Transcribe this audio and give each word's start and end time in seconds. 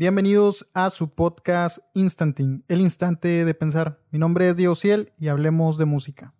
Bienvenidos 0.00 0.66
a 0.72 0.88
su 0.88 1.10
podcast 1.10 1.80
Instanting, 1.92 2.64
el 2.68 2.80
instante 2.80 3.44
de 3.44 3.52
pensar. 3.52 4.00
Mi 4.10 4.18
nombre 4.18 4.48
es 4.48 4.56
Diego 4.56 4.74
Ciel 4.74 5.12
y 5.18 5.28
hablemos 5.28 5.76
de 5.76 5.84
música. 5.84 6.32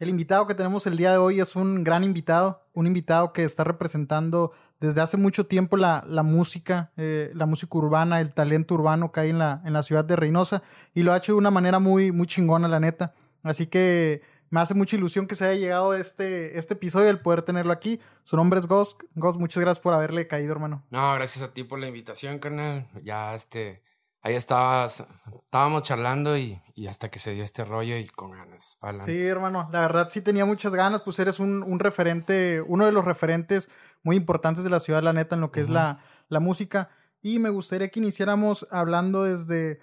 El 0.00 0.08
invitado 0.08 0.48
que 0.48 0.56
tenemos 0.56 0.84
el 0.88 0.96
día 0.96 1.12
de 1.12 1.18
hoy 1.18 1.38
es 1.38 1.54
un 1.54 1.84
gran 1.84 2.02
invitado, 2.02 2.66
un 2.74 2.88
invitado 2.88 3.32
que 3.32 3.44
está 3.44 3.62
representando 3.62 4.50
desde 4.80 5.00
hace 5.00 5.16
mucho 5.16 5.46
tiempo 5.46 5.76
la, 5.76 6.02
música, 6.24 6.90
eh, 6.96 7.30
la 7.36 7.46
música 7.46 7.78
urbana, 7.78 8.20
el 8.20 8.34
talento 8.34 8.74
urbano 8.74 9.12
que 9.12 9.20
hay 9.20 9.30
en 9.30 9.38
la, 9.38 9.62
en 9.64 9.74
la 9.74 9.84
ciudad 9.84 10.04
de 10.04 10.16
Reynosa 10.16 10.64
y 10.92 11.04
lo 11.04 11.12
ha 11.12 11.18
hecho 11.18 11.34
de 11.34 11.38
una 11.38 11.52
manera 11.52 11.78
muy, 11.78 12.10
muy 12.10 12.26
chingona, 12.26 12.66
la 12.66 12.80
neta. 12.80 13.14
Así 13.44 13.68
que 13.68 14.22
me 14.50 14.60
hace 14.60 14.74
mucha 14.74 14.96
ilusión 14.96 15.26
que 15.26 15.34
se 15.34 15.44
haya 15.44 15.60
llegado 15.60 15.94
este, 15.94 16.58
este 16.58 16.74
episodio, 16.74 17.10
el 17.10 17.20
poder 17.20 17.42
tenerlo 17.42 17.72
aquí. 17.72 18.00
Su 18.24 18.36
nombre 18.36 18.58
es 18.60 18.66
Ghost. 18.66 19.02
Ghost, 19.14 19.38
muchas 19.38 19.60
gracias 19.60 19.82
por 19.82 19.94
haberle 19.94 20.26
caído, 20.26 20.52
hermano. 20.52 20.84
No, 20.90 21.14
gracias 21.14 21.44
a 21.44 21.52
ti 21.52 21.64
por 21.64 21.78
la 21.78 21.88
invitación, 21.88 22.38
carnal. 22.38 22.88
Ya, 23.02 23.34
este, 23.34 23.82
ahí 24.22 24.34
estabas, 24.34 25.06
estábamos 25.44 25.82
charlando 25.82 26.36
y, 26.36 26.60
y 26.74 26.86
hasta 26.86 27.10
que 27.10 27.18
se 27.18 27.32
dio 27.32 27.44
este 27.44 27.64
rollo 27.64 27.96
y 27.96 28.06
con 28.06 28.32
ganas. 28.32 28.78
Sí, 29.04 29.26
hermano, 29.26 29.68
la 29.72 29.80
verdad 29.80 30.08
sí 30.10 30.20
tenía 30.20 30.44
muchas 30.44 30.74
ganas, 30.74 31.02
pues 31.02 31.18
eres 31.18 31.40
un, 31.40 31.62
un, 31.62 31.78
referente, 31.78 32.62
uno 32.66 32.86
de 32.86 32.92
los 32.92 33.04
referentes 33.04 33.70
muy 34.02 34.16
importantes 34.16 34.64
de 34.64 34.70
la 34.70 34.80
ciudad, 34.80 35.02
la 35.02 35.12
neta, 35.12 35.34
en 35.34 35.40
lo 35.40 35.50
que 35.50 35.60
es 35.60 35.68
la, 35.68 35.98
la 36.28 36.40
música. 36.40 36.90
Y 37.20 37.38
me 37.38 37.50
gustaría 37.50 37.88
que 37.88 38.00
iniciáramos 38.00 38.66
hablando 38.70 39.24
desde 39.24 39.80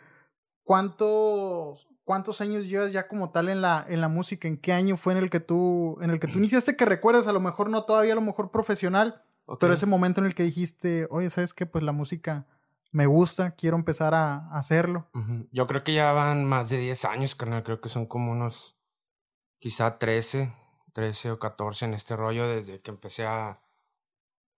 cuántos 0.64 1.88
¿Cuántos 2.06 2.40
años 2.40 2.68
llevas 2.68 2.92
ya 2.92 3.08
como 3.08 3.32
tal 3.32 3.50
en 3.50 3.62
la, 3.62 3.84
en 3.90 4.00
la 4.00 4.08
música? 4.08 4.48
¿En 4.48 4.58
qué 4.58 4.74
año 4.74 4.96
fue 4.96 5.14
en 5.14 5.20
el 5.20 5.32
que 5.32 5.40
tú, 5.40 5.98
en 6.02 6.12
el 6.12 6.20
que 6.20 6.28
tú 6.28 6.38
iniciaste 6.38 6.78
que 6.78 6.86
recuerdas? 6.86 7.26
A 7.26 7.34
lo 7.34 7.40
mejor 7.40 7.72
no 7.72 7.84
todavía, 7.84 8.14
a 8.14 8.16
lo 8.16 8.22
mejor 8.22 8.52
profesional, 8.52 9.24
pero 9.60 9.74
ese 9.74 9.88
momento 9.88 10.22
en 10.22 10.28
el 10.28 10.36
que 10.36 10.44
dijiste, 10.44 11.08
oye, 11.10 11.32
¿sabes 11.32 11.56
qué? 11.56 11.66
Pues 11.66 11.84
la 11.84 11.94
música 11.94 12.46
me 12.92 13.08
gusta, 13.08 13.56
quiero 13.56 13.76
empezar 13.76 14.14
a, 14.14 14.56
hacerlo. 14.56 15.10
Yo 15.52 15.66
creo 15.66 15.84
que 15.84 15.96
ya 15.96 16.12
van 16.12 16.46
más 16.46 16.70
de 16.70 16.78
10 16.78 17.06
años, 17.06 17.34
carnal. 17.34 17.64
Creo 17.64 17.82
que 17.82 17.90
son 17.90 18.06
como 18.06 18.32
unos, 18.32 18.78
quizá 19.58 19.98
13, 19.98 20.54
13 20.94 21.32
o 21.32 21.40
14 21.40 21.86
en 21.86 21.96
este 21.96 22.16
rollo 22.16 22.48
desde 22.48 22.82
que 22.82 22.92
empecé 22.92 23.26
a, 23.26 23.60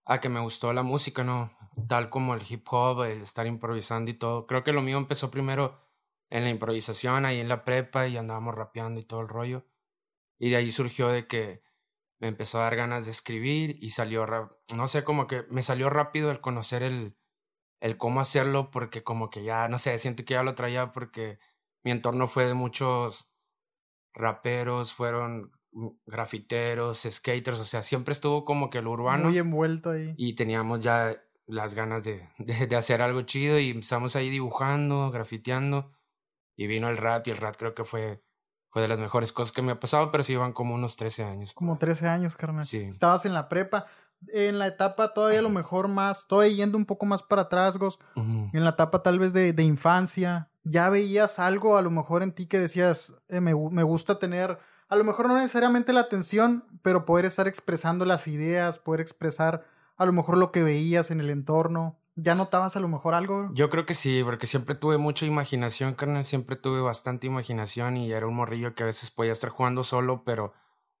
a 0.04 0.20
que 0.20 0.28
me 0.28 0.40
gustó 0.40 0.74
la 0.74 0.82
música, 0.82 1.24
¿no? 1.24 1.50
Tal 1.88 2.10
como 2.10 2.34
el 2.34 2.42
hip 2.46 2.66
hop, 2.70 3.04
el 3.04 3.22
estar 3.22 3.46
improvisando 3.46 4.10
y 4.10 4.14
todo. 4.14 4.46
Creo 4.46 4.62
que 4.64 4.72
lo 4.72 4.82
mío 4.82 4.98
empezó 4.98 5.30
primero 5.30 5.87
en 6.30 6.44
la 6.44 6.50
improvisación 6.50 7.24
ahí 7.24 7.40
en 7.40 7.48
la 7.48 7.64
prepa 7.64 8.06
y 8.06 8.16
andábamos 8.16 8.54
rapeando 8.54 9.00
y 9.00 9.04
todo 9.04 9.20
el 9.20 9.28
rollo. 9.28 9.66
Y 10.38 10.50
de 10.50 10.56
ahí 10.56 10.72
surgió 10.72 11.08
de 11.08 11.26
que 11.26 11.62
me 12.20 12.28
empezó 12.28 12.58
a 12.58 12.64
dar 12.64 12.76
ganas 12.76 13.04
de 13.06 13.12
escribir 13.12 13.78
y 13.80 13.90
salió, 13.90 14.26
no 14.74 14.88
sé, 14.88 15.04
como 15.04 15.26
que 15.26 15.44
me 15.50 15.62
salió 15.62 15.88
rápido 15.88 16.30
el 16.30 16.40
conocer 16.40 16.82
el, 16.82 17.16
el 17.80 17.96
cómo 17.96 18.20
hacerlo 18.20 18.70
porque 18.70 19.02
como 19.02 19.30
que 19.30 19.44
ya, 19.44 19.68
no 19.68 19.78
sé, 19.78 19.98
siento 19.98 20.24
que 20.24 20.34
ya 20.34 20.42
lo 20.42 20.54
traía 20.54 20.86
porque 20.86 21.38
mi 21.84 21.92
entorno 21.92 22.26
fue 22.26 22.46
de 22.46 22.54
muchos 22.54 23.32
raperos, 24.14 24.92
fueron 24.92 25.52
grafiteros, 26.06 27.06
skaters, 27.08 27.60
o 27.60 27.64
sea, 27.64 27.82
siempre 27.82 28.12
estuvo 28.12 28.44
como 28.44 28.68
que 28.68 28.78
el 28.78 28.88
urbano. 28.88 29.28
Muy 29.28 29.38
envuelto 29.38 29.90
ahí. 29.90 30.14
Y 30.16 30.34
teníamos 30.34 30.80
ya 30.80 31.22
las 31.46 31.74
ganas 31.74 32.04
de, 32.04 32.28
de, 32.38 32.66
de 32.66 32.76
hacer 32.76 33.00
algo 33.00 33.22
chido 33.22 33.58
y 33.58 33.70
empezamos 33.70 34.16
ahí 34.16 34.28
dibujando, 34.28 35.10
grafiteando 35.10 35.92
y 36.58 36.66
vino 36.66 36.88
el 36.90 36.96
rap 36.96 37.26
y 37.28 37.30
el 37.30 37.36
rap 37.36 37.54
creo 37.56 37.72
que 37.72 37.84
fue, 37.84 38.20
fue 38.68 38.82
de 38.82 38.88
las 38.88 38.98
mejores 38.98 39.32
cosas 39.32 39.52
que 39.52 39.62
me 39.62 39.72
ha 39.72 39.80
pasado, 39.80 40.10
pero 40.10 40.24
sí 40.24 40.32
iban 40.32 40.52
como 40.52 40.74
unos 40.74 40.96
13 40.96 41.22
años. 41.22 41.52
Como 41.54 41.78
13 41.78 42.08
años, 42.08 42.34
carnal. 42.34 42.64
Sí. 42.64 42.78
Estabas 42.78 43.24
en 43.24 43.32
la 43.32 43.48
prepa. 43.48 43.86
En 44.26 44.58
la 44.58 44.66
etapa 44.66 45.14
todavía 45.14 45.38
a 45.38 45.42
lo 45.42 45.50
mejor 45.50 45.86
más, 45.86 46.22
estoy 46.22 46.56
yendo 46.56 46.76
un 46.76 46.84
poco 46.84 47.06
más 47.06 47.22
para 47.22 47.42
atrás, 47.42 47.78
En 48.16 48.64
la 48.64 48.70
etapa 48.70 49.04
tal 49.04 49.20
vez 49.20 49.32
de, 49.32 49.52
de, 49.52 49.62
infancia, 49.62 50.50
ya 50.64 50.88
veías 50.88 51.38
algo 51.38 51.76
a 51.76 51.82
lo 51.82 51.90
mejor 51.92 52.24
en 52.24 52.32
ti 52.32 52.46
que 52.46 52.58
decías, 52.58 53.14
eh, 53.28 53.40
me, 53.40 53.54
me 53.54 53.84
gusta 53.84 54.18
tener, 54.18 54.58
a 54.88 54.96
lo 54.96 55.04
mejor 55.04 55.28
no 55.28 55.36
necesariamente 55.36 55.92
la 55.92 56.00
atención, 56.00 56.64
pero 56.82 57.04
poder 57.04 57.26
estar 57.26 57.46
expresando 57.46 58.04
las 58.04 58.26
ideas, 58.26 58.80
poder 58.80 59.00
expresar 59.00 59.64
a 59.96 60.04
lo 60.04 60.12
mejor 60.12 60.36
lo 60.36 60.50
que 60.50 60.64
veías 60.64 61.12
en 61.12 61.20
el 61.20 61.30
entorno. 61.30 61.97
¿Ya 62.20 62.34
notabas 62.34 62.76
a 62.76 62.80
lo 62.80 62.88
mejor 62.88 63.14
algo? 63.14 63.48
Yo 63.52 63.70
creo 63.70 63.86
que 63.86 63.94
sí, 63.94 64.22
porque 64.24 64.48
siempre 64.48 64.74
tuve 64.74 64.98
mucha 64.98 65.24
imaginación, 65.24 65.94
carnal. 65.94 66.24
Siempre 66.24 66.56
tuve 66.56 66.80
bastante 66.80 67.28
imaginación 67.28 67.96
y 67.96 68.10
era 68.10 68.26
un 68.26 68.34
morrillo 68.34 68.74
que 68.74 68.82
a 68.82 68.86
veces 68.86 69.12
podía 69.12 69.30
estar 69.30 69.50
jugando 69.50 69.84
solo, 69.84 70.24
pero 70.24 70.52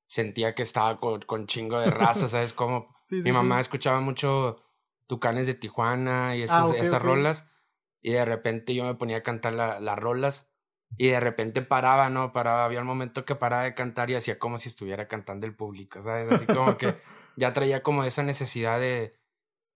sentía 0.06 0.54
que 0.54 0.62
estaba 0.62 1.00
con, 1.00 1.20
con 1.22 1.48
chingo 1.48 1.80
de 1.80 1.90
raza, 1.90 2.28
¿sabes 2.28 2.52
cómo? 2.52 2.94
Mi 3.10 3.32
mamá 3.32 3.58
escuchaba 3.58 4.00
mucho 4.00 4.62
Tucanes 5.08 5.48
de 5.48 5.54
Tijuana 5.54 6.36
y 6.36 6.42
esas, 6.42 6.70
ah, 6.70 6.76
esas 6.76 7.02
rolas. 7.02 7.50
Y 8.00 8.12
de 8.12 8.24
repente 8.24 8.72
yo 8.72 8.84
me 8.84 8.94
ponía 8.94 9.16
a 9.16 9.22
cantar 9.24 9.54
las 9.54 9.98
rolas. 9.98 10.54
Y 10.96 11.08
de 11.08 11.18
repente 11.18 11.62
paraba, 11.62 12.10
¿no? 12.10 12.32
Paraba. 12.32 12.64
Había 12.64 12.80
un 12.80 12.86
momento 12.86 13.24
que 13.24 13.34
paraba 13.34 13.64
de 13.64 13.74
cantar 13.74 14.08
y 14.08 14.14
hacía 14.14 14.38
como 14.38 14.56
si 14.56 14.68
estuviera 14.68 15.08
cantando 15.08 15.46
el 15.46 15.56
público, 15.56 16.00
¿sabes? 16.00 16.32
Así 16.32 16.46
como 16.46 16.76
que 16.76 16.96
ya 17.36 17.52
traía 17.52 17.82
como 17.82 18.04
esa 18.04 18.22
necesidad 18.22 18.78
de, 18.78 19.18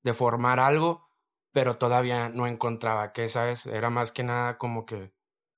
de 0.04 0.14
formar 0.14 0.60
algo 0.60 1.11
pero 1.52 1.76
todavía 1.78 2.28
no 2.28 2.46
encontraba 2.46 3.12
qué, 3.12 3.28
¿sabes? 3.28 3.66
Era 3.66 3.90
más 3.90 4.12
que 4.12 4.22
nada 4.22 4.58
como 4.58 4.86
que 4.86 5.14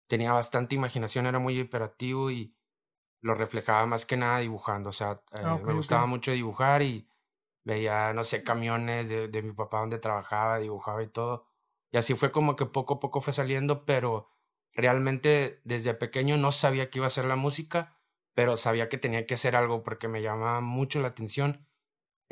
tenía 0.09 0.33
bastante 0.33 0.75
imaginación, 0.75 1.27
era 1.27 1.39
muy 1.39 1.59
hiperactivo 1.59 2.31
y 2.31 2.57
lo 3.21 3.35
reflejaba 3.35 3.87
más 3.87 4.07
que 4.07 4.17
nada 4.17 4.41
dibujando, 4.41 4.91
o 4.91 4.93
sea, 4.93 5.23
eh, 5.39 5.43
ah, 5.45 5.59
me 5.65 5.73
gustaba 5.73 6.07
mucho 6.07 6.33
dibujar 6.33 6.83
y 6.83 7.09
veía, 7.65 8.13
no 8.13 8.25
sé, 8.25 8.45
camiones 8.45 9.09
de, 9.09 9.29
de 9.29 9.43
mi 9.43 9.53
papá 9.53 9.81
donde 9.81 9.99
trabajaba, 9.99 10.59
dibujaba 10.59 11.03
y 11.03 11.09
todo. 11.09 11.49
Y 11.91 11.97
así 11.97 12.15
fue 12.15 12.33
como 12.33 12.57
que 12.57 12.67
poco 12.67 12.95
a 12.95 13.01
poco 13.01 13.21
fue 13.21 13.33
saliendo, 13.33 13.85
pero 13.87 14.29
realmente 14.73 15.61
desde 15.65 15.95
pequeño 15.95 16.37
no 16.37 16.53
sabía 16.53 16.91
que 16.91 16.99
iba 16.99 17.07
a 17.07 17.11
ser 17.11 17.25
la 17.25 17.37
música, 17.37 17.97
pero 18.35 18.57
sabía 18.57 18.89
que 18.89 18.99
tenía 18.99 19.27
que 19.27 19.35
hacer 19.35 19.57
algo 19.57 19.83
porque 19.83 20.09
me 20.09 20.21
llamaba 20.23 20.61
mucho 20.61 21.01
la 21.01 21.09
atención 21.09 21.67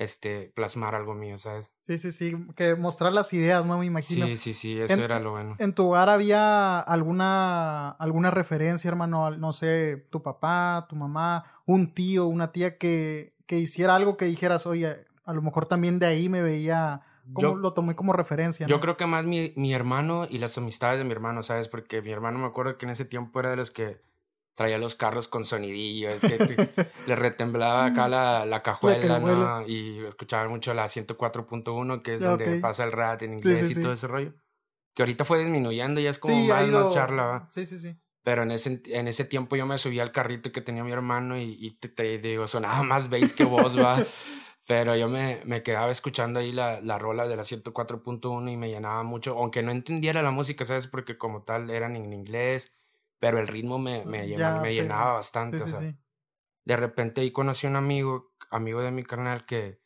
este, 0.03 0.53
plasmar 0.55 0.95
algo 0.95 1.15
mío, 1.15 1.39
¿sabes? 1.39 1.73
Sí, 1.81 1.99
sí, 1.99 2.13
sí, 2.13 2.47
que 2.57 2.75
mostrar 2.75 3.13
las 3.13 3.33
ideas, 3.33 3.65
¿no? 3.65 3.79
Me 3.79 3.87
imagino. 3.87 4.27
Sí, 4.27 4.37
sí, 4.37 4.55
sí, 4.55 4.81
eso 4.81 5.03
era 5.03 5.21
lo 5.21 5.33
bueno. 5.33 5.57
¿En 5.59 5.75
tu 5.75 5.89
hogar 5.89 6.11
había 6.11 6.79
alguna, 6.81 7.91
alguna 7.91 8.31
referencia, 8.31 8.89
hermano? 8.89 9.31
No 9.31 9.53
sé, 9.53 10.09
tu 10.11 10.23
papá, 10.23 10.87
tu 10.89 10.97
mamá, 10.97 11.45
un 11.67 11.95
tío, 11.95 12.27
una 12.27 12.53
tía 12.53 12.79
que, 12.79 13.35
que 13.47 13.59
hiciera 13.59 13.97
algo 13.97 14.17
que 14.17 14.27
dijeras, 14.27 14.67
oye, 14.67 15.07
a 15.25 15.33
lo 15.33 15.43
mejor 15.43 15.67
también 15.67 15.99
de 15.99 16.07
ahí 16.07 16.29
me 16.29 16.43
veía... 16.43 17.03
¿Cómo 17.35 17.55
lo 17.55 17.73
tomé 17.73 17.95
como 17.95 18.13
referencia? 18.13 18.67
Yo 18.67 18.81
creo 18.81 18.97
que 18.97 19.07
más 19.07 19.25
mi, 19.25 19.53
mi 19.55 19.73
hermano 19.73 20.27
y 20.29 20.39
las 20.39 20.59
amistades 20.59 20.99
de 20.99 21.05
mi 21.05 21.13
hermano, 21.13 21.45
¿sabes? 21.45 21.69
Porque 21.69 22.03
mi 22.03 22.11
hermano 22.11 22.41
me 22.41 22.47
acuerdo 22.47 22.77
que 22.77 22.85
en 22.85 22.91
ese 22.91 23.05
tiempo 23.05 23.39
era 23.39 23.51
de 23.51 23.57
los 23.57 23.71
que 23.71 24.01
traía 24.55 24.79
los 24.79 24.95
carros 24.95 25.29
con 25.29 25.45
sonidillo, 25.45 26.11
le 27.07 27.17
retemblaba 27.17 27.87
acá 27.87 28.09
la, 28.09 28.45
la 28.45 28.63
cajuela, 28.63 29.19
¿no? 29.19 29.67
Y 29.67 30.05
escuchaba 30.07 30.49
mucho 30.49 30.75
la 30.75 30.85
104.1, 30.85 32.03
que 32.03 32.15
es 32.15 32.23
donde 32.23 32.61
pasa 32.61 32.85
el 32.85 32.93
rat 32.93 33.23
en 33.23 33.35
inglés 33.35 33.77
y 33.77 33.83
todo 33.83 33.93
ese 33.93 34.07
rollo. 34.07 34.35
Que 34.95 35.03
ahorita 35.03 35.25
fue 35.25 35.39
disminuyendo, 35.39 36.01
ya 36.01 36.11
es 36.11 36.19
como 36.19 36.37
más 36.47 36.69
ido... 36.69 36.93
charla, 36.93 37.47
Sí, 37.51 37.67
sí, 37.67 37.79
sí. 37.79 37.97
Pero 38.25 38.45
en 38.45 38.53
ese, 38.53 38.83
en 38.87 39.09
ese 39.09 39.25
tiempo 39.25 39.57
yo 39.57 39.67
me 39.67 39.79
subía 39.79 40.03
al 40.03 40.13
carrito 40.13 40.53
que 40.53 40.61
tenía 40.61 40.85
mi 40.85 40.93
hermano 40.93 41.37
y, 41.37 41.57
y 41.59 41.73
te, 41.73 42.19
digo, 42.19 42.47
sonaba 42.47 42.83
más 42.85 43.11
veis 43.11 43.33
que 43.33 43.45
vos, 43.45 43.77
va. 43.77 44.07
Pero 44.69 44.95
yo 44.95 45.09
me, 45.09 45.41
me 45.45 45.65
quedaba 45.65 45.91
escuchando 45.91 46.39
ahí 46.39 46.53
la, 46.53 46.81
la 46.81 46.97
rola 46.97 47.27
de 47.27 47.35
la 47.35 47.43
104.1 47.43 48.53
y 48.53 48.57
me 48.57 48.71
llenaba 48.71 49.03
mucho, 49.03 49.37
aunque 49.37 49.65
no 49.65 49.73
entendiera 49.73 50.23
la 50.23 50.31
música, 50.31 50.65
¿sabes? 50.65 50.87
Porque 50.87 51.19
como 51.19 51.43
tal 51.43 51.69
eran 51.71 51.97
en 51.97 52.13
inglés 52.13 52.73
pero 53.23 53.39
el 53.39 53.47
ritmo 53.47 53.79
me, 53.79 54.05
me, 54.05 54.27
me 54.27 54.75
llenaba 54.75 55.13
bastante. 55.13 55.63
o 55.63 55.67
sea, 55.69 55.79
De 56.65 56.77
repente 56.77 57.21
ahí 57.21 57.31
conocí 57.31 57.69
a 57.69 57.71
un 57.71 57.77
amigo, 57.77 58.35
amigo 58.51 58.81
de 58.81 58.91
mi 58.91 59.05
canal, 59.05 59.47
que 59.47 59.81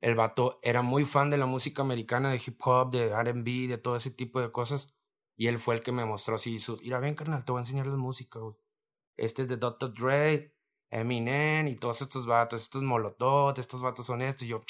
el 0.00 0.14
vato 0.14 0.60
era 0.62 0.80
muy 0.80 1.04
fan 1.04 1.30
de 1.30 1.36
la 1.36 1.46
música 1.46 1.82
americana, 1.82 2.30
de 2.30 2.36
hip 2.36 2.60
hop, 2.64 2.92
de 2.92 3.08
RB, 3.12 3.68
de 3.68 3.76
todo 3.76 3.96
ese 3.96 4.12
tipo 4.12 4.40
de 4.40 4.52
cosas. 4.52 4.96
Y 5.36 5.48
él 5.48 5.58
fue 5.58 5.74
el 5.74 5.82
que 5.82 5.90
me 5.90 6.04
mostró 6.04 6.36
así 6.36 6.60
sus, 6.60 6.80
mira, 6.80 7.00
ven 7.00 7.16
carnal, 7.16 7.44
te 7.44 7.50
voy 7.50 7.58
a 7.58 7.62
enseñar 7.62 7.88
la 7.88 7.96
música, 7.96 8.38
güey. 8.38 8.54
Este 9.16 9.42
es 9.42 9.48
de 9.48 9.56
Dr. 9.56 9.92
Dre, 9.92 10.54
Eminem 10.90 11.66
y 11.66 11.74
todos 11.74 12.02
estos 12.02 12.24
vatos, 12.24 12.62
estos 12.62 12.84
Molotov, 12.84 13.58
estos 13.58 13.82
vatos 13.82 14.06
son 14.06 14.22
estos. 14.22 14.44
Y 14.44 14.50
yo, 14.50 14.62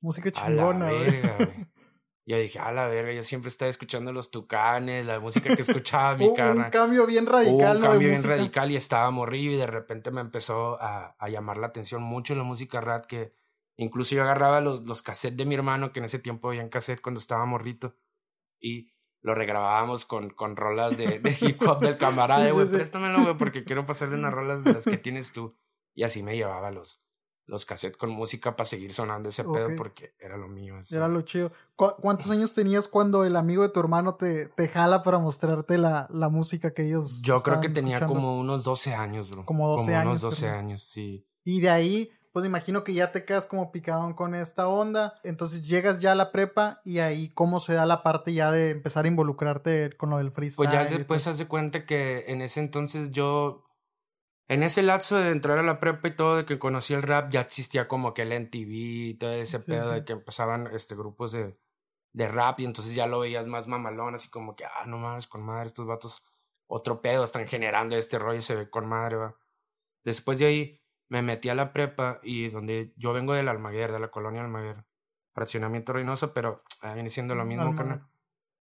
música 0.00 0.30
chingona, 0.30 0.92
güey. 0.92 1.22
yo 2.28 2.38
dije, 2.38 2.58
a 2.58 2.70
la 2.72 2.86
verga, 2.88 3.10
yo 3.12 3.22
siempre 3.22 3.48
estaba 3.48 3.70
escuchando 3.70 4.12
los 4.12 4.30
tucanes, 4.30 5.06
la 5.06 5.18
música 5.18 5.56
que 5.56 5.62
escuchaba 5.62 6.14
mi 6.14 6.34
cara. 6.34 6.52
Un 6.52 6.70
cambio 6.70 7.06
bien 7.06 7.24
radical, 7.24 7.78
Un 7.78 7.82
cambio 7.82 8.10
bien 8.10 8.22
radical 8.22 8.70
y 8.70 8.76
estaba 8.76 9.10
morrido 9.10 9.54
y 9.54 9.56
de 9.56 9.66
repente 9.66 10.10
me 10.10 10.20
empezó 10.20 10.78
a, 10.78 11.16
a, 11.18 11.28
llamar 11.30 11.56
la 11.56 11.68
atención 11.68 12.02
mucho 12.02 12.34
la 12.34 12.42
música 12.42 12.82
rap 12.82 13.06
que 13.06 13.32
incluso 13.78 14.14
yo 14.14 14.24
agarraba 14.24 14.60
los, 14.60 14.82
los 14.82 15.00
cassettes 15.00 15.38
de 15.38 15.46
mi 15.46 15.54
hermano, 15.54 15.90
que 15.90 16.00
en 16.00 16.04
ese 16.04 16.18
tiempo 16.18 16.48
había 16.48 16.60
en 16.60 16.68
cassette 16.68 17.00
cuando 17.00 17.18
estaba 17.18 17.46
morrito, 17.46 17.96
y 18.60 18.92
lo 19.22 19.34
regrabábamos 19.34 20.04
con, 20.04 20.28
con 20.28 20.54
rolas 20.54 20.98
de, 20.98 21.20
de 21.20 21.30
hip 21.40 21.62
hop 21.62 21.80
del 21.80 21.96
camarada, 21.96 22.50
güey, 22.50 22.68
préstamelo, 22.68 23.22
güey, 23.22 23.38
porque 23.38 23.64
quiero 23.64 23.86
pasarle 23.86 24.16
unas 24.16 24.34
rolas 24.34 24.64
de 24.64 24.74
las 24.74 24.84
que 24.84 24.98
tienes 24.98 25.32
tú. 25.32 25.56
Y 25.94 26.02
así 26.02 26.22
me 26.22 26.36
llevaba 26.36 26.70
los, 26.70 27.07
los 27.48 27.64
cassettes 27.64 27.96
con 27.96 28.10
música 28.10 28.54
para 28.56 28.66
seguir 28.66 28.92
sonando 28.92 29.30
ese 29.30 29.42
pedo 29.42 29.70
porque 29.76 30.14
era 30.20 30.36
lo 30.36 30.48
mío. 30.48 30.74
Era 30.90 31.08
lo 31.08 31.22
chido. 31.22 31.50
¿Cuántos 31.76 32.30
años 32.30 32.52
tenías 32.52 32.88
cuando 32.88 33.24
el 33.24 33.36
amigo 33.36 33.62
de 33.62 33.70
tu 33.70 33.80
hermano 33.80 34.14
te, 34.14 34.46
te 34.46 34.68
jala 34.68 35.02
para 35.02 35.18
mostrarte 35.18 35.78
la, 35.78 36.06
la 36.10 36.28
música 36.28 36.72
que 36.72 36.86
ellos 36.86 37.22
Yo 37.22 37.42
creo 37.42 37.60
que 37.60 37.70
tenía 37.70 38.06
como 38.06 38.38
unos 38.38 38.64
12 38.64 38.94
años, 38.94 39.30
bro. 39.30 39.46
Como 39.46 39.68
12 39.70 39.92
como 39.92 40.02
Unos 40.02 40.20
12 40.20 40.48
años, 40.48 40.82
sí. 40.82 41.26
Y 41.42 41.60
de 41.62 41.70
ahí, 41.70 42.10
pues 42.32 42.44
imagino 42.44 42.84
que 42.84 42.92
ya 42.92 43.12
te 43.12 43.24
quedas 43.24 43.46
como 43.46 43.72
picadón 43.72 44.12
con 44.12 44.34
esta 44.34 44.68
onda. 44.68 45.14
Entonces 45.24 45.66
llegas 45.66 46.00
ya 46.00 46.12
a 46.12 46.14
la 46.14 46.30
prepa 46.32 46.82
y 46.84 46.98
ahí 46.98 47.30
cómo 47.30 47.60
se 47.60 47.72
da 47.72 47.86
la 47.86 48.02
parte 48.02 48.34
ya 48.34 48.50
de 48.50 48.72
empezar 48.72 49.06
a 49.06 49.08
involucrarte 49.08 49.96
con 49.96 50.10
lo 50.10 50.18
del 50.18 50.32
freestyle. 50.32 50.68
Pues 50.68 50.70
ya 50.70 50.84
después 50.84 51.26
haz 51.26 51.38
de 51.38 51.48
cuenta 51.48 51.86
que 51.86 52.26
en 52.28 52.42
ese 52.42 52.60
entonces 52.60 53.10
yo 53.10 53.64
en 54.48 54.62
ese 54.62 54.82
lapso 54.82 55.16
de 55.16 55.30
entrar 55.30 55.58
a 55.58 55.62
la 55.62 55.78
prepa 55.78 56.08
y 56.08 56.16
todo, 56.16 56.36
de 56.36 56.46
que 56.46 56.58
conocí 56.58 56.94
el 56.94 57.02
rap, 57.02 57.30
ya 57.30 57.42
existía 57.42 57.86
como 57.86 58.14
que 58.14 58.22
el 58.22 58.32
NTV 58.32 58.70
y 58.70 59.14
todo 59.14 59.32
ese 59.32 59.60
pedo 59.60 59.90
de 59.92 60.04
que 60.06 60.14
empezaban 60.14 60.68
este, 60.74 60.94
grupos 60.94 61.32
de, 61.32 61.58
de 62.14 62.28
rap 62.28 62.60
y 62.60 62.64
entonces 62.64 62.94
ya 62.94 63.06
lo 63.06 63.20
veías 63.20 63.46
más 63.46 63.66
mamalón, 63.66 64.14
así 64.14 64.30
como 64.30 64.56
que, 64.56 64.64
ah, 64.64 64.86
no 64.86 64.96
mames, 64.96 65.26
con 65.26 65.42
madre, 65.42 65.66
estos 65.66 65.86
vatos, 65.86 66.24
otro 66.66 67.02
pedo, 67.02 67.24
están 67.24 67.46
generando 67.46 67.94
este 67.96 68.18
rollo 68.18 68.40
se 68.40 68.56
ve 68.56 68.70
con 68.70 68.86
madre, 68.86 69.16
va. 69.16 69.36
Después 70.02 70.38
de 70.38 70.46
ahí 70.46 70.80
me 71.10 71.20
metí 71.20 71.50
a 71.50 71.54
la 71.54 71.74
prepa 71.74 72.18
y 72.22 72.48
donde 72.48 72.94
yo 72.96 73.12
vengo 73.12 73.34
del 73.34 73.48
Almaguer, 73.48 73.92
de 73.92 74.00
la 74.00 74.10
colonia 74.10 74.40
Almaguer, 74.40 74.86
fraccionamiento 75.32 75.92
Reynosa, 75.92 76.32
pero 76.32 76.64
ah, 76.82 76.94
viene 76.94 77.10
siendo 77.10 77.34
lo 77.34 77.44
mismo, 77.44 77.76
carnal. 77.76 78.08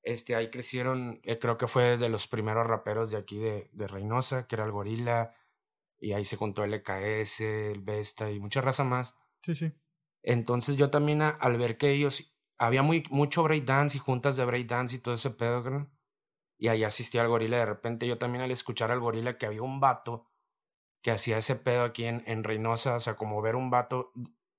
Este, 0.04 0.36
ahí 0.36 0.50
crecieron, 0.50 1.22
eh, 1.24 1.40
creo 1.40 1.58
que 1.58 1.68
fue 1.68 1.98
de 1.98 2.10
los 2.10 2.28
primeros 2.28 2.68
raperos 2.68 3.12
de 3.12 3.18
aquí 3.18 3.38
de, 3.38 3.70
de 3.72 3.88
Reynosa, 3.88 4.46
que 4.48 4.56
era 4.56 4.66
el 4.66 4.72
Gorila, 4.72 5.36
y 6.00 6.14
ahí 6.14 6.26
se 6.26 6.38
juntó 6.38 6.64
el 6.64 6.74
EKS, 6.74 7.42
el 7.42 7.82
Vesta 7.82 8.32
y 8.32 8.40
mucha 8.40 8.62
raza 8.62 8.84
más. 8.84 9.16
Sí, 9.42 9.56
sí. 9.56 9.74
Entonces 10.24 10.78
yo 10.78 10.90
también 10.90 11.22
al 11.22 11.58
ver 11.58 11.78
que 11.78 11.92
ellos, 11.92 12.36
había 12.58 12.82
muy, 12.82 13.06
mucho 13.10 13.44
breakdance 13.44 13.98
y 13.98 14.00
juntas 14.00 14.36
de 14.36 14.46
breakdance 14.46 14.96
y 14.96 15.00
todo 15.00 15.14
ese 15.14 15.30
pedo, 15.30 15.70
¿no? 15.70 15.92
Y 16.58 16.68
ahí 16.68 16.84
asistí 16.84 17.18
al 17.18 17.30
gorila. 17.30 17.58
De 17.58 17.66
repente 17.66 18.08
yo 18.08 18.18
también 18.18 18.44
al 18.44 18.52
escuchar 18.52 18.92
al 18.92 19.00
gorila 19.00 19.38
que 19.38 19.46
había 19.46 19.62
un 19.62 19.80
vato 19.80 20.30
que 21.02 21.12
hacía 21.12 21.38
ese 21.38 21.56
pedo 21.56 21.84
aquí 21.84 22.06
en, 22.06 22.24
en 22.26 22.44
Reynosa, 22.44 22.96
o 22.96 23.00
sea, 23.00 23.16
como 23.16 23.42
ver 23.42 23.56
un 23.56 23.70
vato, 23.70 24.12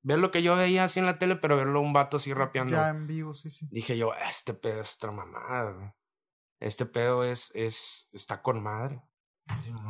ver 0.03 0.19
lo 0.19 0.31
que 0.31 0.43
yo 0.43 0.57
veía 0.57 0.85
así 0.85 0.99
en 0.99 1.05
la 1.05 1.19
tele, 1.19 1.37
pero 1.37 1.57
verlo 1.57 1.83
un 1.83 1.93
vato 1.93 2.17
así 2.17 2.33
rapeando. 2.33 2.73
Ya 2.73 2.89
en 2.89 3.07
vivo, 3.07 3.35
sí, 3.35 3.51
sí. 3.51 3.69
Dije 3.71 3.99
yo, 3.99 4.15
este 4.15 4.55
pedo 4.55 4.81
es 4.81 4.97
otra 4.97 5.13
mamada, 5.13 5.95
Este 6.59 6.87
pedo 6.87 7.25
es, 7.25 7.55
es, 7.55 8.09
está 8.15 8.41
con 8.41 8.63
madre. 8.63 9.03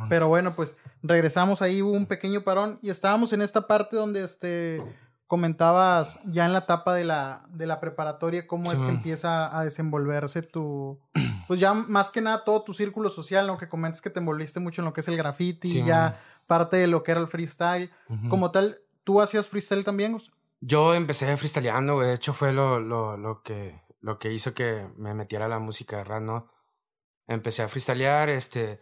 Pero 0.09 0.27
bueno, 0.27 0.55
pues 0.55 0.75
regresamos 1.03 1.61
ahí, 1.61 1.81
hubo 1.81 1.91
un 1.91 2.05
pequeño 2.05 2.41
parón 2.41 2.79
y 2.81 2.89
estábamos 2.89 3.33
en 3.33 3.41
esta 3.41 3.67
parte 3.67 3.95
donde 3.95 4.23
este 4.23 4.81
comentabas 5.31 6.19
ya 6.25 6.45
en 6.45 6.51
la 6.51 6.59
etapa 6.59 6.93
de 6.93 7.05
la, 7.05 7.45
de 7.47 7.65
la 7.65 7.79
preparatoria 7.79 8.45
cómo 8.45 8.69
es 8.73 8.81
que 8.81 8.89
empieza 8.89 9.57
a 9.57 9.63
desenvolverse 9.63 10.41
tu, 10.41 10.99
pues 11.47 11.61
ya 11.61 11.73
más 11.73 12.09
que 12.09 12.19
nada 12.19 12.43
todo 12.43 12.63
tu 12.63 12.73
círculo 12.73 13.09
social, 13.09 13.47
¿no? 13.47 13.57
Que 13.57 13.69
comentas 13.69 14.01
que 14.01 14.09
te 14.09 14.19
envolviste 14.19 14.59
mucho 14.59 14.81
en 14.81 14.87
lo 14.87 14.93
que 14.93 14.99
es 14.99 15.07
el 15.07 15.15
graffiti, 15.15 15.79
y 15.79 15.85
ya 15.85 16.19
parte 16.47 16.75
de 16.75 16.87
lo 16.87 17.01
que 17.01 17.11
era 17.11 17.21
el 17.21 17.29
freestyle. 17.29 17.89
Como 18.27 18.51
tal, 18.51 18.79
¿tú 19.05 19.21
hacías 19.21 19.47
freestyle 19.47 19.85
también? 19.85 20.17
Yo 20.59 20.93
empecé 20.93 21.37
freestyleando, 21.37 22.01
De 22.01 22.13
hecho 22.13 22.33
fue 22.33 22.51
lo, 22.51 22.81
lo, 22.81 23.15
lo, 23.15 23.41
que, 23.41 23.81
lo 24.01 24.19
que 24.19 24.33
hizo 24.33 24.53
que 24.53 24.89
me 24.97 25.13
metiera 25.13 25.47
la 25.47 25.59
música 25.59 25.95
de 25.95 26.03
rap, 26.03 26.23
¿no? 26.23 26.51
Empecé 27.25 27.63
a 27.63 27.69
freestylear, 27.69 28.27
este 28.27 28.81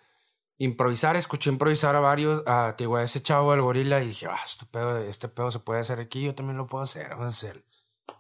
improvisar, 0.60 1.16
escuché 1.16 1.50
improvisar 1.50 1.96
a 1.96 2.00
varios, 2.02 2.44
a, 2.46 2.76
a 2.78 3.04
ese 3.04 3.24
chavo 3.24 3.52
del 3.52 3.62
gorila 3.62 4.04
y 4.04 4.08
dije, 4.08 4.28
ah, 4.28 4.38
este 4.46 4.66
pedo, 4.66 4.98
este 5.00 5.30
pedo 5.30 5.50
se 5.50 5.60
puede 5.60 5.80
hacer 5.80 6.00
aquí, 6.00 6.22
yo 6.22 6.36
también 6.36 6.58
lo 6.58 6.68
puedo 6.68 6.84
hacer, 6.84 7.10
vamos 7.10 7.26
a 7.26 7.28
hacer. 7.30 7.64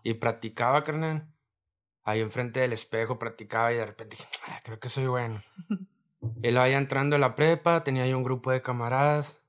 Y 0.03 0.15
practicaba, 0.15 0.83
carnal, 0.83 1.27
ahí 2.03 2.21
enfrente 2.21 2.61
del 2.61 2.73
espejo, 2.73 3.19
practicaba 3.19 3.73
y 3.73 3.75
de 3.75 3.85
repente 3.85 4.15
dije, 4.15 4.29
ah, 4.47 4.59
creo 4.63 4.79
que 4.79 4.87
soy 4.87 5.07
bueno. 5.07 5.43
lo 6.41 6.59
vaya 6.59 6.77
entrando 6.77 7.17
a 7.17 7.19
la 7.19 7.35
prepa, 7.35 7.83
tenía 7.83 8.03
ahí 8.03 8.13
un 8.13 8.23
grupo 8.23 8.51
de 8.51 8.61
camaradas, 8.61 9.43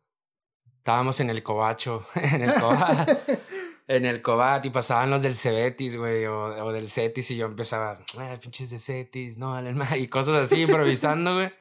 estábamos 0.78 1.20
en 1.20 1.30
el 1.30 1.44
cobacho, 1.44 2.04
en 2.16 2.42
el 2.42 2.54
cobat, 2.54 3.08
en 3.86 4.04
el 4.04 4.20
cobat 4.20 4.64
y 4.66 4.70
pasaban 4.70 5.10
los 5.10 5.22
del 5.22 5.36
Cebetis, 5.36 5.96
güey, 5.96 6.26
o, 6.26 6.72
del 6.72 6.88
Cetis 6.88 7.30
y 7.30 7.36
yo 7.36 7.46
empezaba, 7.46 8.00
ah, 8.18 8.36
pinches 8.42 8.70
de 8.70 8.80
Cetis, 8.80 9.38
no, 9.38 9.56
y 9.96 10.08
cosas 10.08 10.42
así, 10.42 10.62
improvisando, 10.62 11.34
güey. 11.34 11.59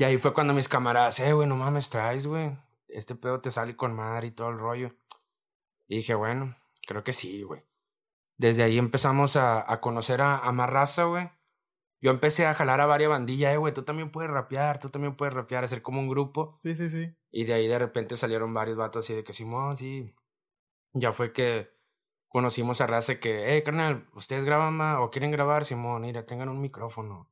Y 0.00 0.04
ahí 0.04 0.16
fue 0.16 0.32
cuando 0.32 0.54
mis 0.54 0.66
camaradas, 0.66 1.20
eh, 1.20 1.34
güey, 1.34 1.46
no 1.46 1.56
mames, 1.56 1.90
traes, 1.90 2.26
güey. 2.26 2.56
Este 2.88 3.14
pedo 3.14 3.42
te 3.42 3.50
sale 3.50 3.76
con 3.76 3.94
madre 3.94 4.28
y 4.28 4.30
todo 4.30 4.48
el 4.48 4.58
rollo. 4.58 4.94
Y 5.88 5.96
dije, 5.96 6.14
bueno, 6.14 6.56
creo 6.86 7.04
que 7.04 7.12
sí, 7.12 7.42
güey. 7.42 7.62
Desde 8.38 8.62
ahí 8.62 8.78
empezamos 8.78 9.36
a, 9.36 9.70
a 9.70 9.82
conocer 9.82 10.22
a, 10.22 10.38
a 10.38 10.52
más 10.52 10.70
raza, 10.70 11.04
güey. 11.04 11.28
Yo 12.00 12.12
empecé 12.12 12.46
a 12.46 12.54
jalar 12.54 12.80
a 12.80 12.86
varias 12.86 13.10
bandillas, 13.10 13.52
eh, 13.52 13.58
güey, 13.58 13.74
tú 13.74 13.82
también 13.82 14.10
puedes 14.10 14.30
rapear, 14.30 14.78
tú 14.78 14.88
también 14.88 15.16
puedes 15.16 15.34
rapear, 15.34 15.64
hacer 15.64 15.82
como 15.82 16.00
un 16.00 16.08
grupo. 16.08 16.56
Sí, 16.60 16.74
sí, 16.74 16.88
sí. 16.88 17.14
Y 17.30 17.44
de 17.44 17.52
ahí 17.52 17.68
de 17.68 17.78
repente 17.78 18.16
salieron 18.16 18.54
varios 18.54 18.78
vatos 18.78 19.04
así 19.04 19.12
de 19.12 19.22
que, 19.22 19.34
Simón, 19.34 19.76
sí. 19.76 20.14
Ya 20.94 21.12
fue 21.12 21.34
que 21.34 21.74
conocimos 22.26 22.80
a 22.80 22.86
raza 22.86 23.20
que, 23.20 23.54
eh, 23.54 23.62
carnal, 23.62 24.08
¿ustedes 24.14 24.46
graban 24.46 24.80
o 24.80 25.10
quieren 25.10 25.30
grabar? 25.30 25.66
Simón, 25.66 26.00
mira, 26.00 26.24
tengan 26.24 26.48
un 26.48 26.62
micrófono. 26.62 27.30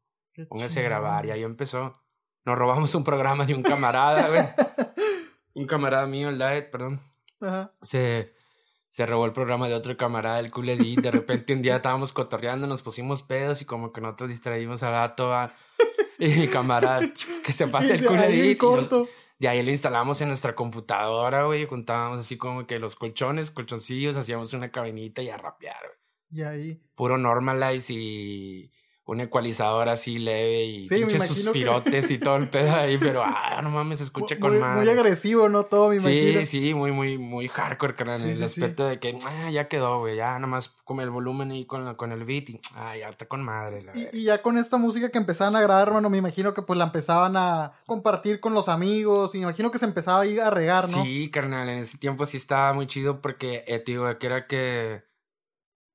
Pónganse 0.50 0.80
a 0.80 0.82
grabar. 0.82 1.24
Y 1.24 1.30
ahí 1.30 1.44
empezó 1.44 2.02
nos 2.48 2.58
robamos 2.58 2.94
un 2.94 3.04
programa 3.04 3.44
de 3.44 3.54
un 3.54 3.62
camarada, 3.62 4.28
güey. 4.28 4.42
un 5.54 5.66
camarada 5.66 6.06
mío, 6.06 6.30
el 6.30 6.38
Diet, 6.38 6.70
perdón. 6.70 6.98
Ajá. 7.42 7.74
Se, 7.82 8.32
se 8.88 9.04
robó 9.04 9.26
el 9.26 9.32
programa 9.32 9.68
de 9.68 9.74
otro 9.74 9.94
camarada, 9.98 10.40
el 10.40 10.50
Cool 10.50 10.70
Edit. 10.70 11.00
De 11.00 11.10
repente 11.10 11.52
un 11.52 11.60
día 11.60 11.76
estábamos 11.76 12.14
cotorreando, 12.14 12.66
nos 12.66 12.82
pusimos 12.82 13.22
pedos 13.22 13.60
y 13.60 13.66
como 13.66 13.92
que 13.92 14.00
nosotros 14.00 14.30
distraímos 14.30 14.82
a 14.82 14.90
gato. 14.90 15.30
Y 16.18 16.28
mi 16.28 16.48
camarada, 16.48 17.02
que 17.44 17.52
se 17.52 17.68
pase 17.68 17.96
el 17.96 18.06
Cool 18.06 18.18
Edit. 18.20 18.58
Y 19.38 19.46
ahí 19.46 19.62
lo 19.62 19.70
instalamos 19.70 20.22
en 20.22 20.28
nuestra 20.28 20.54
computadora, 20.54 21.44
güey. 21.44 21.66
Juntábamos 21.66 22.20
así 22.20 22.38
como 22.38 22.66
que 22.66 22.78
los 22.78 22.96
colchones, 22.96 23.50
colchoncillos, 23.50 24.16
hacíamos 24.16 24.54
una 24.54 24.70
cabinita 24.70 25.20
y 25.20 25.28
a 25.28 25.36
rapear, 25.36 25.80
güey. 25.84 25.98
Y 26.30 26.42
ahí. 26.42 26.82
Puro 26.94 27.18
normalize 27.18 27.92
y 27.92 28.72
un 29.08 29.22
ecualizador 29.22 29.88
así 29.88 30.18
leve 30.18 30.64
y 30.64 30.84
sí, 30.84 31.02
suspirotes 31.08 32.10
y 32.10 32.18
todo 32.18 32.36
el 32.36 32.50
pedo 32.50 32.74
ahí, 32.74 32.98
pero 32.98 33.22
ah, 33.24 33.58
no 33.62 33.70
mames, 33.70 34.00
se 34.00 34.04
escucha 34.04 34.38
con 34.38 34.60
más. 34.60 34.76
Muy 34.76 34.86
agresivo, 34.86 35.48
¿no? 35.48 35.64
Todo, 35.64 35.88
me 35.88 35.96
sí, 35.96 36.44
Sí, 36.44 36.74
muy, 36.74 36.92
muy, 36.92 37.16
muy 37.16 37.48
hardcore, 37.48 37.94
carnal. 37.94 38.20
en 38.20 38.28
el 38.28 38.44
aspecto 38.44 38.86
de 38.86 39.00
que 39.00 39.16
ah, 39.24 39.50
ya 39.50 39.66
quedó, 39.66 40.00
güey, 40.00 40.16
ya 40.16 40.38
nomás 40.38 40.68
con 40.84 41.00
el 41.00 41.08
volumen 41.08 41.50
y 41.52 41.64
con, 41.64 41.94
con 41.94 42.12
el 42.12 42.26
beat 42.26 42.50
y 42.50 42.60
ah, 42.76 42.98
ya 42.98 43.08
está 43.08 43.24
con 43.24 43.42
madre. 43.42 43.86
y, 44.12 44.24
ya 44.24 44.42
con 44.42 44.58
esta 44.58 44.76
música 44.76 45.08
que 45.08 45.16
empezaban 45.16 45.56
a 45.56 45.62
grabar, 45.62 45.88
hermano, 45.88 46.10
me 46.10 46.18
imagino 46.18 46.52
que 46.52 46.60
pues 46.60 46.76
la 46.76 46.84
empezaban 46.84 47.34
a 47.38 47.72
compartir 47.86 48.40
con 48.40 48.52
los 48.52 48.68
amigos 48.68 49.34
y 49.34 49.38
me 49.38 49.44
imagino 49.44 49.70
que 49.70 49.78
se 49.78 49.86
empezaba 49.86 50.20
a 50.20 50.26
ir 50.26 50.42
a 50.42 50.50
regar, 50.50 50.86
¿no? 50.90 51.02
Sí, 51.02 51.30
carnal, 51.30 51.66
en 51.70 51.78
ese 51.78 51.96
tiempo 51.96 52.26
sí 52.26 52.36
estaba 52.36 52.74
muy 52.74 52.86
chido 52.86 53.22
porque, 53.22 53.64
eh, 53.68 53.82
digo, 53.86 54.04
que 54.18 54.26
era 54.26 54.46
que 54.46 55.02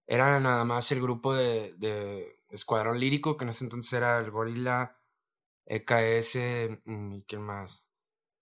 era 0.08 0.40
nada 0.40 0.64
más 0.64 0.92
el 0.92 1.00
grupo 1.00 1.36
de 1.36 1.76
Escuadrón 2.54 3.00
Lírico, 3.00 3.36
que 3.36 3.46
en 3.46 3.50
ese 3.50 3.64
entonces 3.64 3.92
era 3.94 4.20
el 4.20 4.32
Gorila, 4.32 5.00
EKS 5.66 6.80
mm, 6.86 7.14
y 7.14 7.24
quién 7.24 7.42
más. 7.42 7.86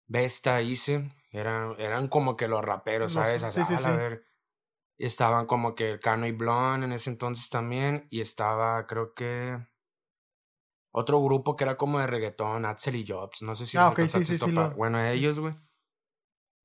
Vesta 0.08 0.62
hice, 0.62 1.10
eran, 1.32 1.76
eran 1.80 2.10
como 2.10 2.36
que 2.36 2.48
los 2.48 2.64
raperos, 2.64 3.14
¿sabes? 3.14 3.42
Sí, 3.42 3.64
sí, 3.64 3.78
sí. 3.78 3.86
A 3.86 3.92
ver, 3.92 4.26
estaban 4.98 5.46
como 5.46 5.74
que 5.74 6.00
Cano 6.00 6.28
y 6.28 6.34
Blonde 6.34 6.86
en 6.86 6.92
ese 6.92 7.10
entonces 7.10 7.50
también, 7.50 8.08
y 8.10 8.20
estaba, 8.22 8.86
creo 8.88 9.14
que. 9.14 9.58
Otro 10.94 11.24
grupo 11.24 11.56
que 11.56 11.64
era 11.64 11.78
como 11.78 12.00
de 12.00 12.08
reggaetón, 12.08 12.66
Axel 12.66 12.98
y 12.98 13.06
Jobs, 13.08 13.42
no 13.44 13.56
sé 13.56 13.66
si. 13.66 13.78
Ah, 13.78 13.90
ok, 13.90 14.00
sí, 14.02 14.26
sí, 14.26 14.38
sí. 14.38 14.54
Bueno, 14.76 15.00
ellos, 15.02 15.40
güey. 15.40 15.56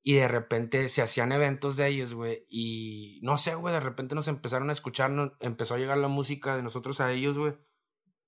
Y 0.08 0.14
de 0.14 0.28
repente 0.28 0.88
se 0.88 1.02
hacían 1.02 1.32
eventos 1.32 1.76
de 1.76 1.88
ellos, 1.88 2.14
güey. 2.14 2.44
Y 2.48 3.18
no 3.25 3.38
sé, 3.38 3.56
güey, 3.56 3.75
de 3.75 3.80
repente 3.80 4.14
nos 4.14 4.28
empezaron 4.28 4.68
a 4.68 4.72
escuchar, 4.72 5.10
empezó 5.40 5.75
a 5.75 5.78
llegar 5.78 5.98
la 5.98 6.06
música 6.06 6.54
de 6.54 6.62
nosotros 6.62 7.00
a 7.00 7.10
ellos, 7.10 7.36
güey. 7.36 7.54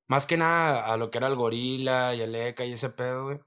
Más 0.08 0.26
que 0.26 0.36
nada 0.36 0.92
a 0.92 0.96
lo 0.96 1.12
que 1.12 1.18
era 1.18 1.28
el 1.28 1.36
gorila 1.36 2.16
y 2.16 2.22
el 2.22 2.34
ECA 2.34 2.64
y 2.64 2.72
ese 2.72 2.90
pedo, 2.90 3.26
güey. 3.26 3.40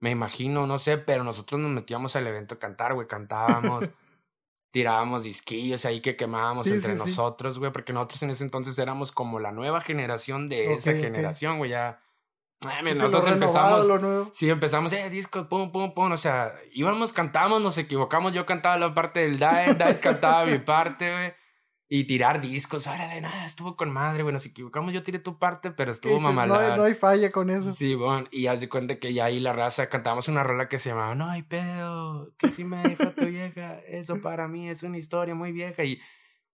Me 0.00 0.10
imagino, 0.10 0.66
no 0.66 0.78
sé, 0.78 0.96
pero 0.96 1.22
nosotros 1.22 1.60
nos 1.60 1.70
metíamos 1.70 2.16
al 2.16 2.26
evento 2.26 2.54
a 2.54 2.58
cantar, 2.58 2.94
güey. 2.94 3.06
Cantábamos, 3.06 3.90
tirábamos 4.72 5.24
disquillos 5.24 5.84
ahí 5.84 6.00
que 6.00 6.16
quemábamos 6.16 6.66
entre 6.68 6.94
nosotros, 6.94 7.58
güey. 7.58 7.72
Porque 7.72 7.92
nosotros 7.92 8.22
en 8.22 8.30
ese 8.30 8.44
entonces 8.44 8.78
éramos 8.78 9.12
como 9.12 9.38
la 9.38 9.52
nueva 9.52 9.82
generación 9.82 10.48
de 10.48 10.72
esa 10.72 10.94
generación, 10.94 11.58
güey. 11.58 11.72
Ya 11.72 12.00
nosotros 12.82 13.26
empezamos. 13.26 13.86
Sí, 14.32 14.48
empezamos, 14.48 14.92
eh, 14.92 15.08
discos, 15.10 15.46
pum, 15.46 15.70
pum, 15.70 15.92
pum. 15.94 16.12
O 16.12 16.16
sea, 16.16 16.52
íbamos, 16.72 17.12
cantamos, 17.12 17.60
nos 17.62 17.78
equivocamos. 17.78 18.32
Yo 18.32 18.46
cantaba 18.46 18.76
la 18.78 18.94
parte 18.94 19.20
del 19.20 19.38
Diet, 19.38 19.76
Diet 19.76 20.00
cantaba 20.00 20.46
mi 20.46 20.58
parte, 20.58 21.10
güey. 21.10 21.34
y 21.88 22.04
tirar 22.04 22.40
discos. 22.40 22.86
Ahora 22.86 23.06
de 23.08 23.20
nada, 23.20 23.44
estuvo 23.44 23.76
con 23.76 23.92
madre. 23.92 24.22
Bueno, 24.22 24.38
si 24.38 24.48
equivocamos, 24.48 24.92
yo 24.92 25.02
tiré 25.02 25.18
tu 25.18 25.38
parte, 25.38 25.70
pero 25.70 25.92
estuvo 25.92 26.18
mamalada. 26.18 26.70
No, 26.70 26.76
no, 26.78 26.84
hay 26.84 26.94
falla 26.94 27.30
con 27.30 27.50
eso. 27.50 27.70
Sí, 27.72 27.94
bueno, 27.94 28.26
y 28.32 28.46
haz 28.48 28.60
de 28.60 28.68
cuenta 28.68 28.98
que 28.98 29.12
ya 29.14 29.26
ahí 29.26 29.38
la 29.38 29.52
raza 29.52 29.88
cantábamos 29.88 30.28
una 30.28 30.42
rola 30.42 30.68
que 30.68 30.78
se 30.78 30.88
llamaba 30.88 31.14
No 31.14 31.30
hay 31.30 31.42
pedo, 31.42 32.26
que 32.38 32.48
si 32.48 32.64
me 32.64 32.82
deja 32.82 33.12
tu 33.14 33.26
vieja. 33.26 33.78
Eso 33.86 34.20
para 34.20 34.48
mí 34.48 34.68
es 34.68 34.82
una 34.82 34.98
historia 34.98 35.34
muy 35.34 35.52
vieja. 35.52 35.84
Y 35.84 36.00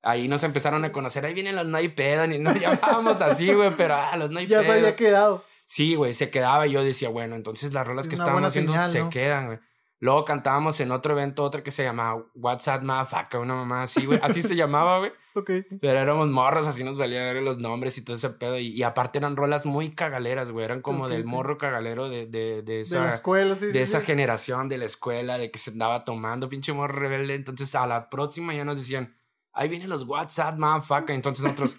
ahí 0.03 0.29
nos 0.29 0.43
empezaron 0.43 0.85
a 0.85 0.93
conocer. 0.93 1.25
Ahí 1.25 1.33
vienen 1.33 1.57
los 1.57 1.67
No 1.67 1.79
hay 1.79 1.89
pedo, 1.89 2.27
ni 2.27 2.39
nos 2.39 2.55
llamábamos 2.61 3.23
así, 3.23 3.53
güey, 3.55 3.75
pero 3.77 3.95
ah, 3.95 4.17
los 4.17 4.31
No 4.31 4.39
hay 4.41 4.47
ya 4.47 4.59
pedo. 4.59 4.69
Ya 4.69 4.73
se 4.75 4.79
había 4.81 4.97
quedado. 4.97 5.45
Sí, 5.73 5.95
güey, 5.95 6.13
se 6.13 6.29
quedaba 6.29 6.67
y 6.67 6.73
yo 6.73 6.85
decía, 6.85 7.09
bueno, 7.09 7.35
entonces 7.35 7.73
las 7.73 7.87
rolas 7.87 8.07
que 8.07 8.15
estaban 8.15 8.45
haciendo 8.45 8.77
se 8.89 9.09
quedan, 9.09 9.47
güey. 9.47 9.59
Luego 10.01 10.27
cantábamos 10.27 10.79
en 10.81 10.93
otro 10.93 11.15
evento, 11.15 11.43
otra 11.43 11.63
que 11.63 11.71
se 11.71 11.83
llamaba 11.83 12.23
WhatsApp 12.35 12.83
Motherfucker, 12.83 13.41
una 13.41 13.55
mamá 13.55 13.85
así, 13.85 14.05
güey. 14.05 14.21
Así 14.23 14.43
se 14.43 14.55
llamaba, 14.55 14.99
güey. 14.99 15.13
ok. 15.35 15.51
Pero 15.81 15.99
éramos 15.99 16.29
morros, 16.29 16.67
así 16.67 16.85
nos 16.85 16.99
valía 16.99 17.23
ver 17.23 17.43
los 17.43 17.57
nombres 17.57 17.97
y 17.97 18.05
todo 18.05 18.17
ese 18.17 18.29
pedo. 18.29 18.59
Y, 18.59 18.83
aparte 18.83 19.17
eran 19.17 19.35
rolas 19.35 19.65
muy 19.65 19.95
cagaleras, 19.95 20.51
güey. 20.51 20.67
Eran 20.67 20.83
como 20.83 21.09
del 21.09 21.25
morro 21.25 21.57
cagalero 21.57 22.11
de, 22.11 22.27
de, 22.27 22.61
de 22.61 22.81
esa... 22.83 22.99
De 22.99 23.07
la 23.07 23.15
escuela, 23.15 23.57
sí, 23.57 23.69
De 23.69 23.81
esa 23.81 24.03
generación 24.03 24.69
de 24.69 24.77
la 24.77 24.85
escuela, 24.85 25.39
de 25.39 25.51
que 25.51 25.59
se 25.59 25.71
andaba 25.71 26.05
tomando, 26.05 26.51
pinche 26.51 26.75
morro 26.75 27.01
rebelde. 27.01 27.35
Entonces 27.35 27.75
a 27.75 27.87
la 27.87 28.11
próxima 28.11 28.53
ya 28.55 28.67
nos 28.67 28.77
decían, 28.77 29.17
ahí 29.55 29.71
vienen 29.71 29.89
los 29.89 30.03
WhatsApp 30.03 30.59
Motherfucker. 30.59 31.15
Entonces 31.15 31.45
nosotros... 31.45 31.79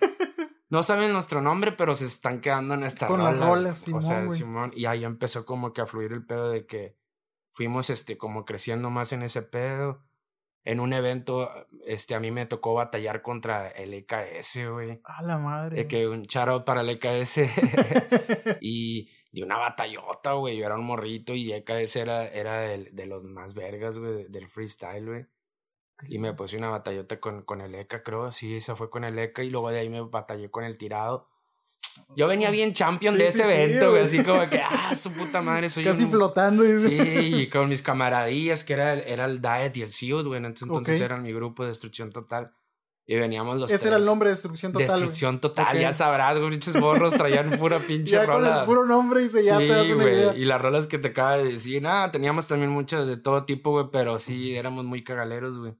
no 0.73 0.81
saben 0.81 1.13
nuestro 1.13 1.39
nombre, 1.39 1.71
pero 1.71 1.93
se 1.93 2.05
están 2.05 2.41
quedando 2.41 2.73
en 2.73 2.81
esta 2.81 3.05
Con 3.05 3.23
las 3.23 3.39
rolas, 3.39 3.77
Simón, 3.77 3.99
O 3.99 4.01
sea, 4.01 4.27
Simón. 4.27 4.71
Y 4.75 4.85
ahí 4.85 5.03
empezó 5.03 5.45
como 5.45 5.71
que 5.71 5.81
a 5.81 5.85
fluir 5.85 6.11
el 6.13 6.25
pedo 6.25 6.49
de 6.49 6.65
que 6.65 6.97
fuimos 7.51 7.91
este 7.91 8.17
como 8.17 8.43
creciendo 8.43 8.89
más 8.89 9.13
en 9.13 9.21
ese 9.21 9.43
pedo. 9.43 10.03
En 10.63 10.79
un 10.79 10.93
evento, 10.93 11.47
este, 11.85 12.15
a 12.15 12.19
mí 12.19 12.31
me 12.31 12.47
tocó 12.47 12.73
batallar 12.73 13.21
contra 13.21 13.67
el 13.67 13.93
EKS, 13.93 14.67
güey. 14.71 14.99
A 15.03 15.21
la 15.21 15.37
madre. 15.37 15.75
De 15.75 15.87
que 15.87 16.07
un 16.07 16.25
charo 16.25 16.65
para 16.65 16.81
el 16.81 16.89
EKS. 16.89 17.41
y, 18.59 19.11
y 19.31 19.43
una 19.43 19.59
batallota, 19.59 20.33
güey. 20.33 20.57
Yo 20.57 20.65
era 20.65 20.73
un 20.73 20.85
morrito 20.85 21.35
y 21.35 21.53
EKS 21.53 21.97
era, 21.97 22.27
era 22.27 22.61
de 22.61 23.05
los 23.05 23.23
más 23.23 23.53
vergas, 23.53 23.99
güey, 23.99 24.27
del 24.27 24.47
freestyle, 24.47 25.05
güey. 25.05 25.27
Y 26.09 26.19
me 26.19 26.33
puse 26.33 26.57
una 26.57 26.69
batallota 26.69 27.19
con, 27.19 27.43
con 27.43 27.61
el 27.61 27.75
EKA, 27.75 28.03
creo. 28.03 28.31
Sí, 28.31 28.55
esa 28.55 28.75
fue 28.75 28.89
con 28.89 29.03
el 29.03 29.17
EKA. 29.17 29.43
Y 29.43 29.49
luego 29.49 29.69
de 29.69 29.79
ahí 29.79 29.89
me 29.89 30.01
batallé 30.01 30.49
con 30.49 30.63
el 30.63 30.77
tirado. 30.77 31.29
Yo 32.15 32.27
venía 32.27 32.49
bien 32.49 32.73
champion 32.73 33.17
de 33.17 33.27
ese 33.27 33.43
evento, 33.43 33.91
güey. 33.91 34.03
así 34.03 34.23
como 34.23 34.49
que, 34.49 34.61
ah, 34.61 34.93
su 34.95 35.13
puta 35.13 35.41
madre, 35.41 35.69
soy 35.69 35.83
Casi 35.83 36.05
flotando. 36.05 36.63
Sí, 36.63 36.97
y 36.97 37.49
con 37.49 37.69
mis 37.69 37.81
camaradillas, 37.81 38.63
que 38.63 38.73
era, 38.73 38.93
era 38.93 39.25
el 39.25 39.41
Diet 39.41 39.77
y 39.77 39.81
el 39.83 39.91
Seed, 39.91 40.25
güey. 40.25 40.37
Entonces, 40.37 40.67
entonces 40.67 41.01
eran 41.01 41.21
mi 41.21 41.31
grupo 41.33 41.63
de 41.63 41.69
destrucción 41.69 42.11
total. 42.11 42.53
Y 43.05 43.15
veníamos 43.17 43.59
los 43.59 43.71
Ese 43.71 43.89
era 43.89 43.97
el 43.97 44.05
nombre 44.05 44.29
de 44.29 44.35
Destrucción 44.35 44.71
Total. 44.71 44.87
Destrucción 44.87 45.41
Total, 45.41 45.77
ya 45.77 45.91
sabrás, 45.91 46.37
güey. 46.39 46.51
Muchos 46.51 46.79
borros 46.79 47.13
traían 47.13 47.51
pura 47.59 47.79
pinche 47.79 48.13
ya 48.13 48.25
rola. 48.25 48.49
Con 48.49 48.59
el 48.59 48.65
puro 48.65 48.85
nombre 48.85 49.23
y 49.23 49.29
se 49.29 49.43
ya 49.45 49.57
te 49.57 49.67
das 49.67 49.89
una 49.89 50.03
idea. 50.05 50.35
Y 50.35 50.45
las 50.45 50.61
rolas 50.61 50.87
que 50.87 50.97
te 50.97 51.09
acaba 51.09 51.37
de 51.37 51.51
decir, 51.51 51.81
nada, 51.81 52.11
teníamos 52.11 52.47
también 52.47 52.71
muchas 52.71 53.05
de 53.05 53.17
todo 53.17 53.43
tipo, 53.43 53.71
güey, 53.71 53.87
pero 53.91 54.19
sí, 54.19 54.55
éramos 54.55 54.85
muy 54.85 55.03
cagaleros, 55.03 55.57
güey. 55.57 55.75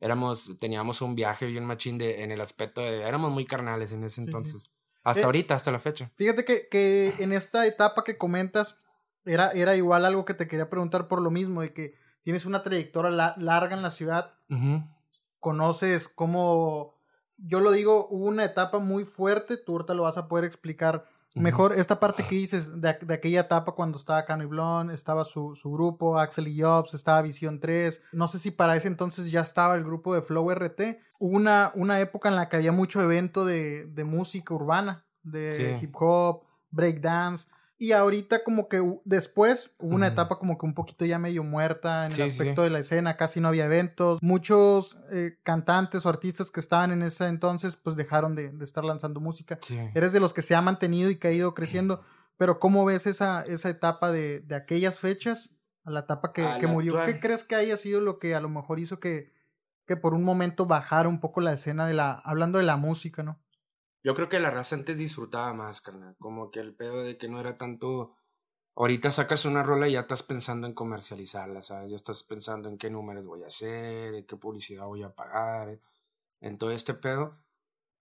Éramos, 0.00 0.56
teníamos 0.60 1.00
un 1.00 1.14
viaje 1.14 1.46
bien 1.46 1.64
machín 1.64 1.98
de, 1.98 2.22
en 2.22 2.30
el 2.30 2.40
aspecto 2.40 2.80
de, 2.80 3.02
éramos 3.02 3.32
muy 3.32 3.46
carnales 3.46 3.92
en 3.92 4.04
ese 4.04 4.20
entonces. 4.20 4.70
Hasta 5.04 5.22
eh, 5.22 5.24
ahorita, 5.24 5.54
hasta 5.54 5.70
la 5.70 5.78
fecha. 5.78 6.10
Fíjate 6.16 6.44
que, 6.44 6.68
que 6.68 7.14
en 7.18 7.32
esta 7.32 7.66
etapa 7.66 8.04
que 8.04 8.16
comentas, 8.16 8.78
era, 9.24 9.50
era 9.50 9.76
igual 9.76 10.04
algo 10.04 10.24
que 10.24 10.34
te 10.34 10.48
quería 10.48 10.70
preguntar 10.70 11.08
por 11.08 11.22
lo 11.22 11.30
mismo, 11.30 11.62
de 11.62 11.72
que 11.72 11.94
tienes 12.22 12.46
una 12.46 12.62
trayectoria 12.62 13.34
larga 13.36 13.76
en 13.76 13.82
la 13.82 13.90
ciudad, 13.90 14.34
conoces 15.40 16.08
cómo, 16.08 16.94
yo 17.36 17.60
lo 17.60 17.70
digo, 17.72 18.06
hubo 18.10 18.26
una 18.26 18.44
etapa 18.44 18.78
muy 18.78 19.04
fuerte, 19.04 19.56
tú 19.56 19.72
ahorita 19.72 19.94
lo 19.94 20.04
vas 20.04 20.18
a 20.18 20.28
poder 20.28 20.44
explicar 20.44 21.04
Mejor 21.34 21.74
esta 21.74 22.00
parte 22.00 22.26
que 22.26 22.34
dices 22.34 22.80
de, 22.80 22.98
de 23.00 23.14
aquella 23.14 23.42
etapa 23.42 23.72
cuando 23.72 23.98
estaba 23.98 24.24
Cano 24.24 24.44
y 24.44 24.46
Blon, 24.46 24.90
estaba 24.90 25.24
su, 25.24 25.54
su, 25.54 25.70
grupo, 25.70 26.18
Axel 26.18 26.48
y 26.48 26.60
Jobs, 26.60 26.94
estaba 26.94 27.22
Visión 27.22 27.60
3. 27.60 28.02
No 28.12 28.28
sé 28.28 28.38
si 28.38 28.50
para 28.50 28.76
ese 28.76 28.88
entonces 28.88 29.30
ya 29.30 29.40
estaba 29.40 29.74
el 29.74 29.84
grupo 29.84 30.14
de 30.14 30.22
Flow 30.22 30.50
RT. 30.50 30.80
Hubo 31.18 31.36
una, 31.36 31.72
una 31.74 32.00
época 32.00 32.28
en 32.28 32.36
la 32.36 32.48
que 32.48 32.56
había 32.56 32.72
mucho 32.72 33.02
evento 33.02 33.44
de, 33.44 33.86
de 33.86 34.04
música 34.04 34.54
urbana, 34.54 35.04
de 35.22 35.78
hip 35.80 35.94
hop, 35.98 36.44
breakdance. 36.70 37.48
Y 37.80 37.92
ahorita 37.92 38.42
como 38.42 38.68
que 38.68 38.82
después 39.04 39.70
hubo 39.78 39.94
una 39.94 40.08
etapa 40.08 40.40
como 40.40 40.58
que 40.58 40.66
un 40.66 40.74
poquito 40.74 41.04
ya 41.04 41.20
medio 41.20 41.44
muerta 41.44 42.06
en 42.06 42.12
el 42.12 42.22
aspecto 42.22 42.62
de 42.62 42.70
la 42.70 42.80
escena, 42.80 43.16
casi 43.16 43.40
no 43.40 43.46
había 43.46 43.66
eventos. 43.66 44.20
Muchos 44.20 44.98
eh, 45.12 45.38
cantantes 45.44 46.04
o 46.04 46.08
artistas 46.08 46.50
que 46.50 46.58
estaban 46.58 46.90
en 46.90 47.02
ese 47.02 47.26
entonces 47.26 47.76
pues 47.76 47.94
dejaron 47.94 48.34
de, 48.34 48.48
de 48.48 48.64
estar 48.64 48.84
lanzando 48.84 49.20
música. 49.20 49.60
Eres 49.94 50.12
de 50.12 50.18
los 50.18 50.32
que 50.32 50.42
se 50.42 50.56
ha 50.56 50.60
mantenido 50.60 51.08
y 51.08 51.16
que 51.16 51.28
ha 51.28 51.32
ido 51.32 51.54
creciendo, 51.54 52.02
pero 52.36 52.58
¿cómo 52.58 52.84
ves 52.84 53.06
esa, 53.06 53.42
esa 53.42 53.68
etapa 53.68 54.10
de, 54.10 54.40
de 54.40 54.56
aquellas 54.56 54.98
fechas 54.98 55.50
a 55.84 55.92
la 55.92 56.00
etapa 56.00 56.32
que, 56.32 56.44
que 56.60 56.66
murió? 56.66 57.04
¿Qué 57.04 57.20
crees 57.20 57.44
que 57.44 57.54
haya 57.54 57.76
sido 57.76 58.00
lo 58.00 58.18
que 58.18 58.34
a 58.34 58.40
lo 58.40 58.48
mejor 58.48 58.80
hizo 58.80 58.98
que, 58.98 59.32
que 59.86 59.96
por 59.96 60.14
un 60.14 60.24
momento 60.24 60.66
bajara 60.66 61.08
un 61.08 61.20
poco 61.20 61.40
la 61.40 61.52
escena 61.52 61.86
de 61.86 61.94
la, 61.94 62.12
hablando 62.12 62.58
de 62.58 62.64
la 62.64 62.76
música, 62.76 63.22
¿no? 63.22 63.40
Yo 64.02 64.14
creo 64.14 64.28
que 64.28 64.40
la 64.40 64.50
raza 64.50 64.76
antes 64.76 64.98
disfrutaba 64.98 65.52
más, 65.54 65.80
carnal. 65.80 66.16
Como 66.18 66.50
que 66.50 66.60
el 66.60 66.74
pedo 66.74 67.02
de 67.02 67.18
que 67.18 67.28
no 67.28 67.40
era 67.40 67.56
tanto. 67.58 68.14
Ahorita 68.76 69.10
sacas 69.10 69.44
una 69.44 69.62
rola 69.62 69.88
y 69.88 69.92
ya 69.92 70.00
estás 70.00 70.22
pensando 70.22 70.66
en 70.66 70.74
comercializarla, 70.74 71.62
¿sabes? 71.62 71.90
Ya 71.90 71.96
estás 71.96 72.22
pensando 72.22 72.68
en 72.68 72.78
qué 72.78 72.90
números 72.90 73.24
voy 73.26 73.42
a 73.42 73.48
hacer, 73.48 74.14
en 74.14 74.24
qué 74.26 74.36
publicidad 74.36 74.86
voy 74.86 75.02
a 75.02 75.14
pagar, 75.14 75.80
en 76.40 76.58
todo 76.58 76.70
este 76.70 76.94
pedo. 76.94 77.38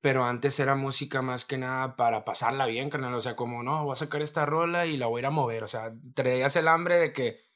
Pero 0.01 0.25
antes 0.25 0.59
era 0.59 0.75
música 0.75 1.23
más 1.23 1.45
que 1.45 1.57
nada 1.57 1.95
para 1.95 2.23
pasarla 2.25 2.67
bien, 2.67 2.89
carnal. 2.91 3.15
O 3.15 3.21
sea, 3.21 3.35
como 3.35 3.63
no, 3.63 3.83
voy 3.83 3.93
a 3.93 3.95
sacar 3.95 4.21
esta 4.21 4.45
rola 4.45 4.85
y 4.85 4.97
la 4.97 5.07
voy 5.07 5.19
a 5.19 5.21
ir 5.21 5.25
a 5.27 5.31
mover. 5.31 5.63
O 5.63 5.67
sea, 5.67 5.93
traías 6.13 6.55
el 6.55 6.67
hambre 6.67 6.95
de 6.99 7.13
que 7.13 7.46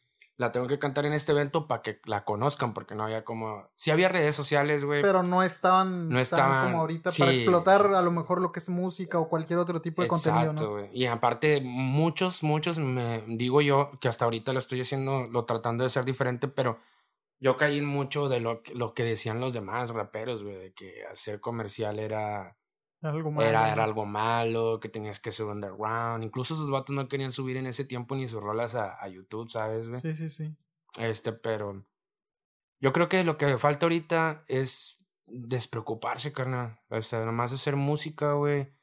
la 0.41 0.51
tengo 0.51 0.65
que 0.65 0.79
cantar 0.79 1.05
en 1.05 1.13
este 1.13 1.33
evento 1.33 1.67
para 1.67 1.83
que 1.83 2.01
la 2.05 2.25
conozcan, 2.25 2.73
porque 2.73 2.95
no 2.95 3.03
había 3.03 3.23
como. 3.23 3.69
Sí 3.75 3.91
había 3.91 4.09
redes 4.09 4.33
sociales, 4.33 4.83
güey. 4.83 5.03
Pero 5.03 5.21
no 5.21 5.43
estaban, 5.43 6.09
no 6.09 6.19
estaban 6.19 6.65
como 6.65 6.81
ahorita 6.81 7.11
para 7.17 7.31
explotar 7.31 7.93
a 7.93 8.01
lo 8.01 8.11
mejor 8.11 8.41
lo 8.41 8.51
que 8.51 8.59
es 8.59 8.67
música 8.69 9.19
o 9.19 9.29
cualquier 9.29 9.59
otro 9.59 9.81
tipo 9.81 10.01
de 10.01 10.07
contenido, 10.07 10.53
¿no? 10.53 10.85
Y 10.91 11.05
aparte, 11.05 11.61
muchos, 11.61 12.41
muchos, 12.41 12.79
me 12.79 13.23
digo 13.27 13.61
yo, 13.61 13.91
que 14.01 14.07
hasta 14.07 14.25
ahorita 14.25 14.51
lo 14.51 14.57
estoy 14.57 14.81
haciendo, 14.81 15.27
lo 15.27 15.45
tratando 15.45 15.83
de 15.83 15.91
ser 15.91 16.05
diferente, 16.05 16.47
pero 16.47 16.79
yo 17.39 17.55
caí 17.55 17.77
en 17.77 17.85
mucho 17.85 18.27
de 18.27 18.39
lo, 18.39 18.63
lo 18.73 18.95
que 18.95 19.03
decían 19.03 19.39
los 19.39 19.53
demás 19.53 19.91
raperos, 19.91 20.41
güey, 20.41 20.55
de 20.55 20.73
que 20.73 21.05
hacer 21.05 21.39
comercial 21.39 21.99
era 21.99 22.57
era, 23.01 23.71
era 23.71 23.83
algo 23.83 24.05
malo, 24.05 24.79
que 24.79 24.89
tenías 24.89 25.19
que 25.19 25.31
ser 25.31 25.47
underground. 25.47 26.23
Incluso 26.23 26.55
sus 26.55 26.69
vatos 26.69 26.95
no 26.95 27.07
querían 27.07 27.31
subir 27.31 27.57
en 27.57 27.65
ese 27.65 27.85
tiempo 27.85 28.15
ni 28.15 28.27
sus 28.27 28.41
rolas 28.41 28.75
a, 28.75 29.01
a 29.03 29.07
YouTube, 29.07 29.49
¿sabes, 29.49 29.87
güey? 29.87 30.01
Sí, 30.01 30.15
sí, 30.15 30.29
sí. 30.29 30.55
Este, 30.99 31.31
pero. 31.31 31.85
Yo 32.79 32.91
creo 32.93 33.09
que 33.09 33.23
lo 33.23 33.37
que 33.37 33.57
falta 33.57 33.85
ahorita 33.85 34.43
es 34.47 34.97
despreocuparse, 35.25 36.33
carnal. 36.33 36.79
O 36.89 37.01
sea, 37.01 37.25
nomás 37.25 37.51
hacer 37.51 37.75
música, 37.75 38.33
güey. 38.33 38.73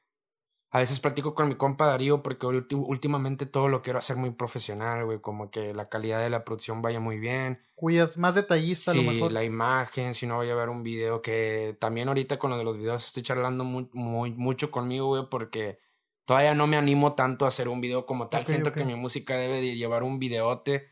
A 0.70 0.80
veces 0.80 1.00
platico 1.00 1.34
con 1.34 1.48
mi 1.48 1.54
compa 1.54 1.86
Darío 1.86 2.22
porque 2.22 2.46
últimamente 2.46 3.46
todo 3.46 3.68
lo 3.68 3.80
quiero 3.80 3.98
hacer 3.98 4.16
muy 4.16 4.30
profesional, 4.30 5.04
güey. 5.06 5.18
Como 5.20 5.50
que 5.50 5.72
la 5.72 5.88
calidad 5.88 6.20
de 6.20 6.28
la 6.28 6.44
producción 6.44 6.82
vaya 6.82 7.00
muy 7.00 7.18
bien. 7.18 7.60
Cuidas 7.74 8.18
más 8.18 8.34
detallista 8.34 8.92
sí, 8.92 9.00
a 9.00 9.02
lo 9.02 9.12
mejor. 9.12 9.32
la 9.32 9.44
imagen, 9.44 10.12
si 10.12 10.26
no 10.26 10.36
voy 10.36 10.50
a 10.50 10.54
ver 10.54 10.68
un 10.68 10.82
video 10.82 11.22
que 11.22 11.76
también 11.80 12.08
ahorita 12.08 12.38
con 12.38 12.50
lo 12.50 12.58
de 12.58 12.64
los 12.64 12.76
videos 12.76 13.06
estoy 13.06 13.22
charlando 13.22 13.64
muy, 13.64 13.88
muy 13.94 14.32
mucho 14.32 14.70
conmigo, 14.70 15.06
güey, 15.06 15.24
porque 15.30 15.78
todavía 16.26 16.54
no 16.54 16.66
me 16.66 16.76
animo 16.76 17.14
tanto 17.14 17.46
a 17.46 17.48
hacer 17.48 17.70
un 17.70 17.80
video 17.80 18.04
como 18.04 18.28
tal. 18.28 18.44
Siento 18.44 18.72
que 18.72 18.84
mi 18.84 18.94
música 18.94 19.36
debe 19.36 19.62
de 19.62 19.74
llevar 19.76 20.02
un 20.02 20.18
videote 20.18 20.86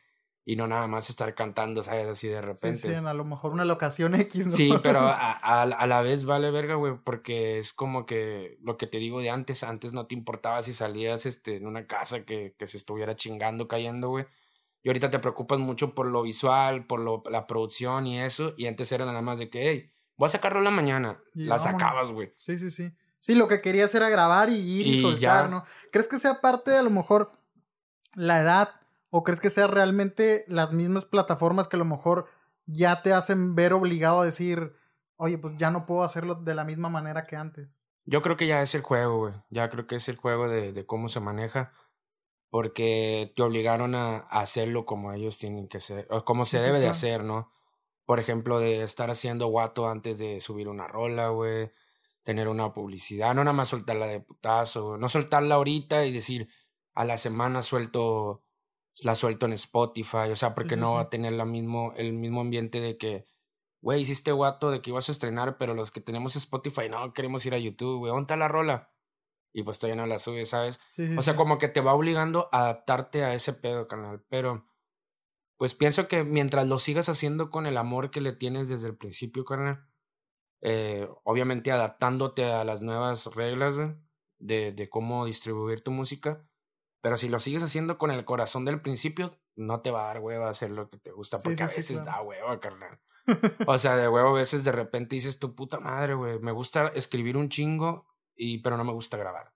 y 0.49 0.55
no 0.55 0.69
nada 0.69 0.87
más 0.87 1.11
estar 1.11 1.35
cantando, 1.35 1.83
¿sabes? 1.83 2.07
Así 2.07 2.29
de 2.29 2.41
repente. 2.41 2.79
Sí, 2.79 2.89
sí, 2.89 2.95
a 2.95 3.15
lo 3.15 3.25
mejor 3.25 3.51
una 3.51 3.65
locación 3.65 4.15
X, 4.15 4.47
¿no? 4.47 4.53
Sí, 4.53 4.73
pero 4.81 5.01
a, 5.01 5.33
a, 5.33 5.87
la 5.89 6.01
vez 6.03 6.25
vale 6.25 6.53
verga, 6.53 6.77
güey, 6.77 6.95
porque 7.03 7.59
es 7.59 7.73
como 7.73 8.07
que 8.07 8.57
lo 8.63 8.79
que 8.79 8.87
te 8.87 8.99
digo 8.99 9.19
de 9.21 9.29
antes, 9.29 9.65
antes 9.65 9.93
no 9.93 10.07
te 10.07 10.15
importaba 10.15 10.63
si 10.63 10.73
salías 10.73 11.27
este, 11.27 11.57
en 11.57 11.67
una 11.67 11.89
casa 11.89 12.25
que, 12.25 12.55
que 12.57 12.69
se 12.69 12.77
estuviera 12.77 13.17
chingando, 13.17 13.67
cayendo, 13.67 14.11
güey. 14.11 14.27
Y 14.85 14.89
ahorita 14.89 15.11
te 15.11 15.19
preocupas 15.19 15.59
mucho 15.59 15.97
por 15.97 16.07
lo 16.07 16.23
visual, 16.23 16.87
por 16.87 17.01
lo, 17.01 17.25
la 17.29 17.49
producción 17.49 18.07
y 18.07 18.21
eso, 18.21 18.55
y 18.57 18.67
antes 18.67 18.93
era 18.93 19.05
nada 19.05 19.23
más 19.23 19.41
de 19.41 19.51
que, 19.51 19.69
hey, 19.69 19.93
voy 20.17 20.27
a 20.27 20.31
sacarlo 20.31 20.61
la 20.61 20.71
mañana, 20.71 21.21
la 21.35 21.59
sacabas, 21.59 22.13
güey. 22.13 22.33
Sí, 22.37 22.57
sí, 22.57 22.71
sí. 22.71 22.93
Sí, 23.19 23.35
lo 23.35 23.49
que 23.49 23.61
querías 23.61 23.93
era 23.97 24.09
grabar 24.09 24.49
y 24.49 24.55
ir 24.55 24.87
y, 24.87 25.03
soltar, 25.03 25.51
¿no? 25.51 25.65
¿Crees 25.91 26.07
que 26.07 26.21
sea 26.21 26.41
parte 26.41 26.71
de 26.71 26.79
a 26.79 26.83
lo 26.83 26.91
mejor 26.91 27.33
la 28.15 28.41
edad 28.41 28.86
¿O 29.17 29.23
crees 29.23 29.41
que 29.41 29.49
sea 29.49 29.67
realmente 29.67 30.45
las 30.47 30.75
mismas 30.75 31.07
plataformas 31.07 31.69
que 31.69 31.77
a 31.77 31.79
lo 31.79 31.87
mejor 31.87 32.27
ya 32.67 33.01
te 33.01 33.15
hacen 33.15 33.55
ver 33.55 33.73
obligado 33.73 34.21
a 34.21 34.27
decir, 34.27 34.75
oye, 35.17 35.39
pues 35.39 35.55
ya 35.57 35.71
no 35.71 35.87
puedo 35.87 36.03
hacerlo 36.03 36.35
de 36.35 36.55
la 36.55 36.65
misma 36.65 36.91
manera 36.91 37.27
que 37.27 37.35
antes? 37.35 37.79
Yo 38.05 38.21
creo 38.21 38.37
que 38.37 38.47
ya 38.47 38.61
es 38.61 38.75
el 38.75 38.83
juego, 38.83 39.17
güey. 39.17 39.35
Ya 39.49 39.71
creo 39.71 39.87
que 39.87 39.97
es 39.97 40.11
el 40.11 40.17
juego 40.17 40.51
de, 40.51 40.75
de 40.75 40.85
cómo 40.85 41.09
se 41.09 41.21
maneja. 41.21 41.73
Porque 42.51 43.33
te 43.35 43.43
obligaron 43.43 43.95
a, 43.95 44.19
hacerlo 44.19 44.85
como 44.85 45.15
ellos 45.15 45.39
tienen 45.39 45.67
que 45.67 45.81
ser, 45.81 46.07
o 46.11 46.23
como 46.27 46.45
se 46.45 46.61
debe 46.61 46.79
de 46.79 46.89
hacer, 46.89 47.25
¿no? 47.25 47.51
por 48.05 48.21
ejemplo, 48.21 48.61
de 48.61 48.83
estar 48.83 49.11
haciendo 49.11 49.47
guato 49.47 49.89
antes 49.89 50.19
de 50.19 50.43
subir 50.43 50.69
una 50.69 50.89
rola, 50.89 51.31
güey. 51.31 51.73
Tener 52.23 52.49
una 52.49 52.75
publicidad, 52.75 53.35
no 53.35 53.45
nada 53.45 53.57
más 53.57 53.69
soltarla 53.69 54.09
de 54.09 54.21
putazo, 54.21 54.99
no 54.99 55.09
soltarla 55.09 55.55
ahorita 55.55 56.05
y 56.05 56.13
decir 56.13 56.51
a 56.93 57.07
la 57.07 57.17
semana 57.17 57.63
suelto, 57.63 58.43
la 59.03 59.15
suelto 59.15 59.47
en 59.47 59.53
Spotify, 59.53 60.31
o 60.31 60.37
sea, 60.37 60.55
porque 60.55 60.77
no 60.77 60.95
va 60.95 61.03
a 61.03 61.11
tener 61.11 61.33
la 61.33 61.45
mismo, 61.45 61.93
el 61.97 62.13
mismo 62.13 62.41
ambiente 62.41 62.81
de 62.81 62.97
que, 62.97 63.27
güey, 63.81 64.01
hiciste 64.01 64.33
guato 64.33 64.71
de 64.71 64.81
que 64.81 64.91
ibas 64.91 65.09
a 65.09 65.13
estrenar, 65.13 65.59
pero 65.59 65.75
los 65.75 65.91
que 65.91 66.01
tenemos 66.01 66.37
Spotify, 66.37 66.89
no, 66.89 67.13
queremos 67.13 67.45
ir 67.47 67.55
a 67.55 67.59
YouTube, 67.59 67.99
güey, 67.99 68.13
¿dónde 68.13 68.37
la 68.37 68.49
rola? 68.49 68.93
Y 69.53 69.63
pues 69.63 69.79
todavía 69.79 70.03
no 70.03 70.07
la 70.07 70.19
sube, 70.19 70.45
¿sabes? 70.45 70.81
o 71.17 71.23
sea, 71.23 71.35
como 71.35 71.59
que 71.59 71.69
te 71.69 71.81
va 71.81 71.95
obligando 71.95 72.49
a 72.53 72.61
adaptarte 72.61 73.25
a 73.25 73.35
ese 73.35 73.53
pedo, 73.53 73.89
canal, 73.89 74.25
pero 74.29 74.67
pues 75.57 75.75
pienso 75.75 76.09
que 76.09 76.25
mientras 76.25 76.67
lo 76.67 76.79
sigas 76.79 77.09
haciendo 77.09 77.51
con 77.51 77.67
el 77.67 77.79
amor 77.79 78.11
que 78.11 78.21
le 78.21 78.33
tienes 78.33 78.69
desde 78.69 78.89
el 78.89 78.97
principio, 78.97 79.45
carnal, 79.45 79.87
eh, 80.63 81.09
obviamente 81.25 81.73
adaptándote 81.73 82.45
a 82.45 82.65
las 82.65 82.83
nuevas 82.83 83.35
reglas 83.35 83.77
de, 84.39 84.73
de 84.73 84.89
cómo 84.91 85.25
distribuir 85.25 85.83
tu 85.83 85.91
música, 85.91 86.47
pero 87.07 87.17
si 87.17 87.29
lo 87.29 87.39
sigues 87.39 87.63
haciendo 87.63 87.99
con 87.99 88.11
el 88.11 88.25
corazón 88.25 88.65
del 88.65 88.81
principio, 88.81 89.31
no 89.55 89.81
te 89.81 89.93
va 89.93 90.03
a 90.03 90.07
dar 90.09 90.19
hueva 90.19 90.51
hacer 90.51 90.73
lo 90.73 90.91
que 90.91 90.99
te 90.99 91.13
gusta, 91.13 91.39
porque 91.39 91.63
a 91.63 91.67
veces 91.69 92.05
da 92.05 92.21
hueva, 92.21 92.59
carnal. 92.59 92.99
o 93.69 93.79
sea, 93.79 93.95
de 93.95 94.09
huevo 94.09 94.31
a 94.31 94.33
veces 94.41 94.65
de 94.65 94.73
repente 94.73 95.15
dices 95.15 95.39
tu 95.39 95.55
puta 95.55 95.79
madre, 95.79 96.15
güey, 96.15 96.41
me 96.41 96.51
gusta 96.51 96.89
escribir 96.97 97.37
un 97.37 97.49
chingo, 97.49 98.09
y, 98.35 98.59
pero 98.59 98.77
no 98.77 98.83
me 98.83 98.93
gusta 98.93 99.17
grabar. 99.17 99.53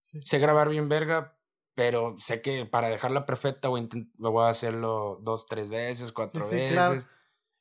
sé 0.00 0.38
grabar 0.38 0.68
bien 0.68 0.88
verga, 0.88 1.36
pero 1.74 2.14
sé 2.18 2.40
que 2.40 2.66
para 2.66 2.88
dejarla 2.88 3.26
perfecta 3.26 3.66
voy 3.66 3.88
a, 3.90 4.28
voy 4.30 4.44
a 4.44 4.50
hacerlo 4.50 5.18
dos, 5.22 5.46
tres 5.46 5.70
veces, 5.70 6.12
cuatro 6.12 6.48
veces. 6.48 7.08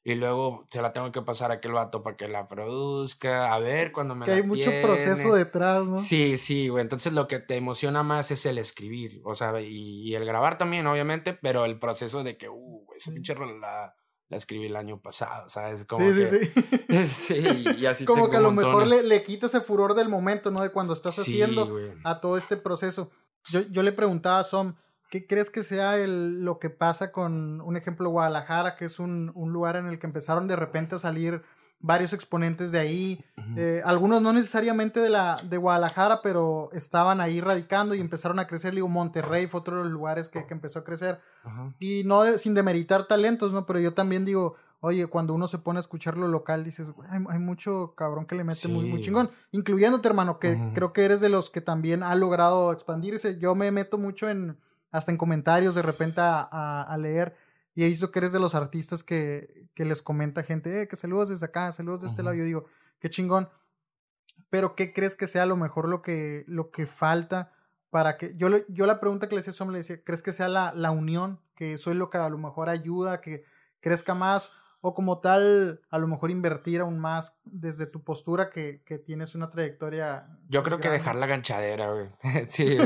Y 0.04 0.16
luego 0.16 0.68
se 0.72 0.82
la 0.82 0.94
tengo 0.94 1.12
que 1.12 1.22
pasar 1.22 1.52
a 1.52 1.56
aquel 1.56 1.74
vato 1.74 2.02
para 2.02 2.18
que 2.18 2.28
la 2.28 2.48
produzca, 2.48 3.54
a 3.54 3.60
ver 3.60 3.92
cuando 3.92 4.16
me 4.16 4.26
que 4.26 4.32
hay 4.32 4.44
mucho 4.44 4.72
proceso 4.82 5.36
detrás, 5.36 5.86
¿no? 5.86 5.96
Sí, 5.96 6.38
sí, 6.38 6.70
güey. 6.70 6.82
Entonces 6.82 7.14
lo 7.14 7.28
que 7.28 7.40
te 7.40 7.56
emociona 7.56 8.02
más 8.02 8.32
es 8.32 8.46
el 8.48 8.58
escribir, 8.58 9.22
o 9.24 9.36
sea, 9.36 9.62
y, 9.62 10.16
el 10.16 10.26
grabar 10.26 10.58
también, 10.58 10.88
obviamente, 10.88 11.34
pero 11.34 11.66
el 11.66 11.78
proceso 11.78 12.24
de 12.24 12.36
que, 12.36 12.50
uh, 12.50 12.88
esa 12.96 13.12
pinche 13.12 13.36
la, 13.36 13.96
la 14.32 14.38
escribí 14.38 14.66
el 14.66 14.76
año 14.76 15.00
pasado, 15.00 15.48
¿sabes? 15.50 15.86
Como 15.86 16.10
sí, 16.12 16.26
sí, 16.26 16.52
sí. 17.06 17.06
sí, 17.06 17.66
y 17.78 17.86
así 17.86 18.04
Como 18.04 18.32
que 18.32 18.38
a 18.38 18.42
lo 18.42 18.52
mejor 18.52 18.88
le, 18.88 19.04
le 19.04 19.22
quita 19.22 19.46
ese 19.46 19.62
furor 19.62 19.94
del 19.94 20.10
momento, 20.10 20.50
¿no? 20.50 20.64
De 20.64 20.70
cuando 20.70 20.94
estás 20.94 21.20
haciendo 21.20 21.78
a 22.04 22.22
todo 22.22 22.38
este 22.38 22.58
proceso. 22.58 23.12
Yo, 23.50 23.62
yo 23.70 23.84
le 23.84 23.92
preguntaba 23.92 24.40
a 24.40 24.44
Som, 24.44 24.76
¿qué 25.12 25.28
crees 25.28 25.50
que 25.50 25.62
sea 25.62 25.98
el, 25.98 26.44
lo 26.44 26.58
que 26.58 26.70
pasa 26.70 27.12
con 27.12 27.60
un 27.62 27.76
ejemplo 27.76 28.10
Guadalajara, 28.10 28.78
que 28.78 28.86
es 28.86 28.98
un, 28.98 29.32
un, 29.36 29.52
lugar 29.52 29.76
en 29.76 29.86
el 29.86 30.00
que 30.00 30.08
empezaron 30.08 30.48
de 30.48 30.56
repente 30.56 30.96
a 30.96 31.00
salir 31.00 31.44
varios 31.82 32.14
exponentes 32.14 32.72
de 32.72 32.80
ahí? 32.80 33.26
Eh, 33.58 33.82
algunos 33.84 34.22
no 34.22 34.32
necesariamente 34.32 35.02
de, 35.02 35.10
la, 35.10 35.36
de 35.44 35.58
Guadalajara, 35.58 36.22
pero 36.22 36.70
estaban 36.72 37.20
ahí 37.20 37.42
radicando 37.42 37.94
y 37.94 38.00
empezaron 38.00 38.40
a 38.40 38.48
crecer. 38.48 38.74
Digo, 38.74 38.88
Monterrey 38.88 39.48
fue 39.48 39.60
otro 39.60 39.78
de 39.78 39.84
los 39.84 39.92
lugares 39.92 40.30
que, 40.30 40.46
que 40.46 40.54
empezó 40.54 40.80
a 40.80 40.86
crecer. 40.86 41.20
Y 41.78 42.04
no 42.06 42.24
sin 42.38 42.54
demeritar 42.54 43.06
talentos, 43.06 43.52
¿no? 43.52 43.66
Pero 43.66 43.82
yo 43.82 43.94
también 43.94 44.24
digo, 44.24 44.56
oye, 44.80 45.08
cuando 45.08 45.34
uno 45.34 45.46
se 45.48 45.58
pone 45.58 45.80
a 45.80 45.82
escuchar 45.82 46.16
lo 46.16 46.30
local, 46.30 46.64
dices, 46.64 46.88
hay, 47.10 47.20
hay, 47.28 47.40
mucho 47.40 47.96
cabrón 47.98 48.26
que 48.26 48.36
le 48.36 48.46
mete 48.46 48.70
muy, 48.70 48.86
muy 48.86 49.02
chingón, 49.02 49.30
incluyéndote, 49.52 50.08
hermano, 50.08 50.40
que 50.40 50.72
creo 50.74 50.94
que 50.94 51.04
eres 51.04 51.20
de 51.20 51.28
los 51.28 51.50
que 51.50 51.60
también 51.60 52.02
ha 52.02 52.16
logrado 52.16 52.72
expandirse. 52.72 53.38
Yo 53.40 53.56
me 53.56 53.72
meto 53.72 53.98
mucho 53.98 54.30
en, 54.30 54.58
hasta 54.92 55.12
en 55.12 55.18
comentarios 55.18 55.76
de 55.76 55.82
repente 55.82 56.22
a, 56.22 56.84
a, 56.84 56.98
leer, 56.98 57.36
y 57.74 57.84
he 57.84 57.88
visto 57.88 58.12
que 58.12 58.20
eres 58.20 58.34
de 58.34 58.40
los 58.40 58.56
artistas 58.56 59.04
que, 59.04 59.70
que 59.74 59.86
les 59.86 60.02
comenta 60.02 60.44
gente, 60.44 60.82
eh, 60.82 60.88
que 60.88 60.96
saludos 60.96 61.30
desde 61.30 61.46
acá, 61.46 61.72
saludos 61.72 62.02
de 62.02 62.08
este 62.08 62.24
lado. 62.24 62.36
Yo 62.36 62.44
digo, 62.44 62.66
qué 63.00 63.10
chingón. 63.10 63.50
Pero, 64.50 64.76
¿qué 64.76 64.92
crees 64.92 65.16
que 65.16 65.28
sea 65.28 65.44
a 65.44 65.46
lo 65.46 65.56
mejor 65.56 65.88
lo 65.88 66.02
que, 66.02 66.44
lo 66.48 66.72
que 66.72 66.86
falta 66.86 67.54
para 67.90 68.18
que. 68.18 68.36
Yo, 68.36 68.50
yo 68.68 68.86
la 68.86 69.00
pregunta 69.00 69.30
que 69.30 69.36
le 69.36 69.42
decía 69.42 69.66
a 69.66 69.72
le 69.72 69.78
decía, 69.78 70.04
¿crees 70.04 70.22
que 70.22 70.34
sea 70.34 70.50
la, 70.50 70.74
la 70.74 70.92
unión? 70.92 71.40
Que 71.56 71.74
eso 71.74 71.92
es 71.92 71.98
lo 71.98 72.10
que 72.10 72.18
a 72.18 72.30
lo 72.30 72.38
mejor 72.38 72.68
ayuda 72.68 73.14
a 73.14 73.22
que 73.22 73.46
crezca 73.80 74.14
más 74.14 74.52
o 74.82 74.96
como 74.96 75.20
tal, 75.20 75.82
a 75.92 76.00
lo 76.00 76.08
mejor 76.08 76.32
invertir 76.32 76.82
aún 76.82 76.98
más 76.98 77.40
desde 77.46 77.86
tu 77.86 78.04
postura 78.04 78.50
que, 78.50 78.84
que 78.84 78.98
tienes 78.98 79.36
una 79.36 79.52
trayectoria. 79.52 80.28
Yo 80.50 80.64
creo 80.64 80.80
que 80.80 80.90
dejar 80.90 81.16
la 81.16 81.28
ganchadera, 81.28 81.92
güey. 81.92 82.10
sí, 82.48 82.78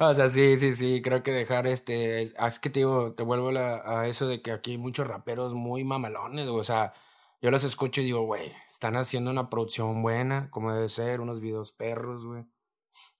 o 0.00 0.14
sea, 0.14 0.28
sí, 0.28 0.58
sí, 0.58 0.72
sí, 0.72 1.00
creo 1.02 1.22
que 1.22 1.30
dejar 1.30 1.68
este. 1.68 2.34
Es 2.44 2.58
que 2.58 2.68
te 2.68 2.80
digo, 2.80 3.14
te 3.14 3.22
vuelvo 3.22 3.50
a 3.56 4.08
eso 4.08 4.26
de 4.26 4.42
que 4.42 4.50
aquí 4.50 4.72
hay 4.72 4.78
muchos 4.78 5.06
raperos 5.06 5.54
muy 5.54 5.84
mamalones, 5.84 6.48
güey. 6.48 6.60
O 6.60 6.64
sea, 6.64 6.94
yo 7.40 7.52
los 7.52 7.62
escucho 7.62 8.00
y 8.00 8.06
digo, 8.06 8.22
güey, 8.22 8.52
están 8.68 8.96
haciendo 8.96 9.30
una 9.30 9.48
producción 9.48 10.02
buena, 10.02 10.50
como 10.50 10.74
debe 10.74 10.88
ser, 10.88 11.20
unos 11.20 11.40
videos 11.40 11.70
perros, 11.70 12.26
güey. 12.26 12.44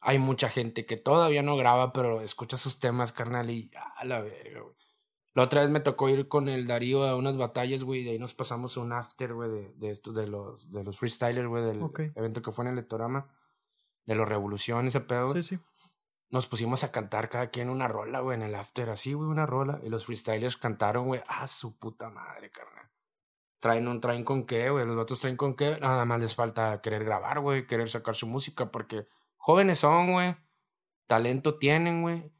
Hay 0.00 0.18
mucha 0.18 0.48
gente 0.48 0.84
que 0.84 0.96
todavía 0.96 1.42
no 1.42 1.56
graba, 1.56 1.92
pero 1.92 2.22
escucha 2.22 2.56
sus 2.56 2.80
temas, 2.80 3.12
carnal, 3.12 3.50
y 3.50 3.70
a 3.96 4.04
la 4.04 4.20
verga, 4.20 4.62
güey. 4.62 4.79
La 5.32 5.44
otra 5.44 5.60
vez 5.60 5.70
me 5.70 5.80
tocó 5.80 6.08
ir 6.08 6.26
con 6.26 6.48
el 6.48 6.66
Darío 6.66 7.04
a 7.04 7.14
unas 7.14 7.36
batallas, 7.36 7.84
güey, 7.84 8.00
y 8.00 8.04
de 8.04 8.10
ahí 8.12 8.18
nos 8.18 8.34
pasamos 8.34 8.76
un 8.76 8.92
after, 8.92 9.32
güey, 9.32 9.50
de, 9.50 9.72
de 9.76 9.90
estos, 9.90 10.14
de 10.14 10.26
los, 10.26 10.72
de 10.72 10.82
los 10.82 10.98
freestylers, 10.98 11.46
güey, 11.46 11.64
del 11.64 11.82
evento 12.16 12.42
que 12.42 12.50
fue 12.50 12.64
en 12.64 12.70
el 12.70 12.76
Lectorama, 12.76 13.28
de 14.06 14.14
los 14.16 14.28
Revoluciones, 14.28 14.94
ese 14.94 15.04
pedo. 15.04 15.32
Sí, 15.32 15.42
sí. 15.42 15.58
Nos 16.30 16.48
pusimos 16.48 16.82
a 16.82 16.90
cantar 16.90 17.28
cada 17.28 17.50
quien 17.50 17.70
una 17.70 17.86
rola, 17.86 18.20
güey, 18.20 18.36
en 18.36 18.42
el 18.42 18.54
after, 18.56 18.90
así, 18.90 19.12
güey, 19.12 19.28
una 19.28 19.46
rola, 19.46 19.80
y 19.84 19.88
los 19.88 20.04
freestylers 20.04 20.56
cantaron, 20.56 21.06
güey, 21.06 21.22
ah, 21.28 21.46
su 21.46 21.78
puta 21.78 22.10
madre, 22.10 22.50
carnal. 22.50 22.90
Traen 23.60 23.86
un, 23.86 24.00
traen 24.00 24.24
con 24.24 24.46
qué, 24.46 24.68
güey, 24.70 24.84
los 24.84 24.98
otros 24.98 25.20
traen 25.20 25.36
con 25.36 25.54
qué, 25.54 25.78
nada 25.80 26.04
más 26.06 26.20
les 26.20 26.34
falta 26.34 26.80
querer 26.80 27.04
grabar, 27.04 27.38
güey, 27.38 27.68
querer 27.68 27.88
sacar 27.88 28.16
su 28.16 28.26
música, 28.26 28.72
porque 28.72 29.06
jóvenes 29.36 29.78
son, 29.78 30.12
güey, 30.12 30.34
talento 31.06 31.56
tienen, 31.56 32.02
güey 32.02 32.32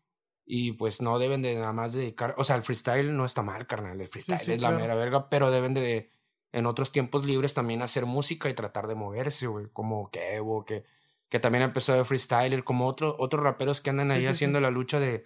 y 0.53 0.73
pues 0.73 1.01
no 1.01 1.21
deben 1.21 1.43
de 1.43 1.55
nada 1.55 1.73
más 1.73 1.93
dedicar, 1.93 2.35
o 2.37 2.43
sea, 2.43 2.57
el 2.57 2.63
freestyle 2.63 3.17
no 3.17 3.25
está 3.25 3.41
mal, 3.41 3.69
carnal, 3.69 4.01
el 4.01 4.09
freestyle 4.09 4.55
es 4.55 4.61
la 4.61 4.73
mera 4.73 4.97
verga, 4.97 5.29
pero 5.29 5.49
deben 5.53 5.75
de 5.75 6.11
en 6.51 6.67
otros 6.67 6.91
tiempos 6.91 7.25
libres 7.25 7.55
también 7.55 7.83
hacer 7.83 8.05
música 8.05 8.51
y 8.51 8.55
tratar 8.55 8.89
de 8.89 8.97
moverse, 8.97 9.47
güey, 9.47 9.69
como 9.73 10.11
Kevo, 10.11 10.65
que, 10.65 10.83
que 11.29 11.39
también 11.39 11.63
empezó 11.63 11.93
de 11.93 12.05
freestyler, 12.05 12.65
como 12.65 12.89
otros 12.89 13.15
otros 13.21 13.45
raperos 13.45 13.81
que 13.81 13.91
andan 13.91 14.11
ahí 14.11 14.27
haciendo 14.27 14.59
la 14.59 14.73
lucha 14.73 14.99
de, 14.99 15.25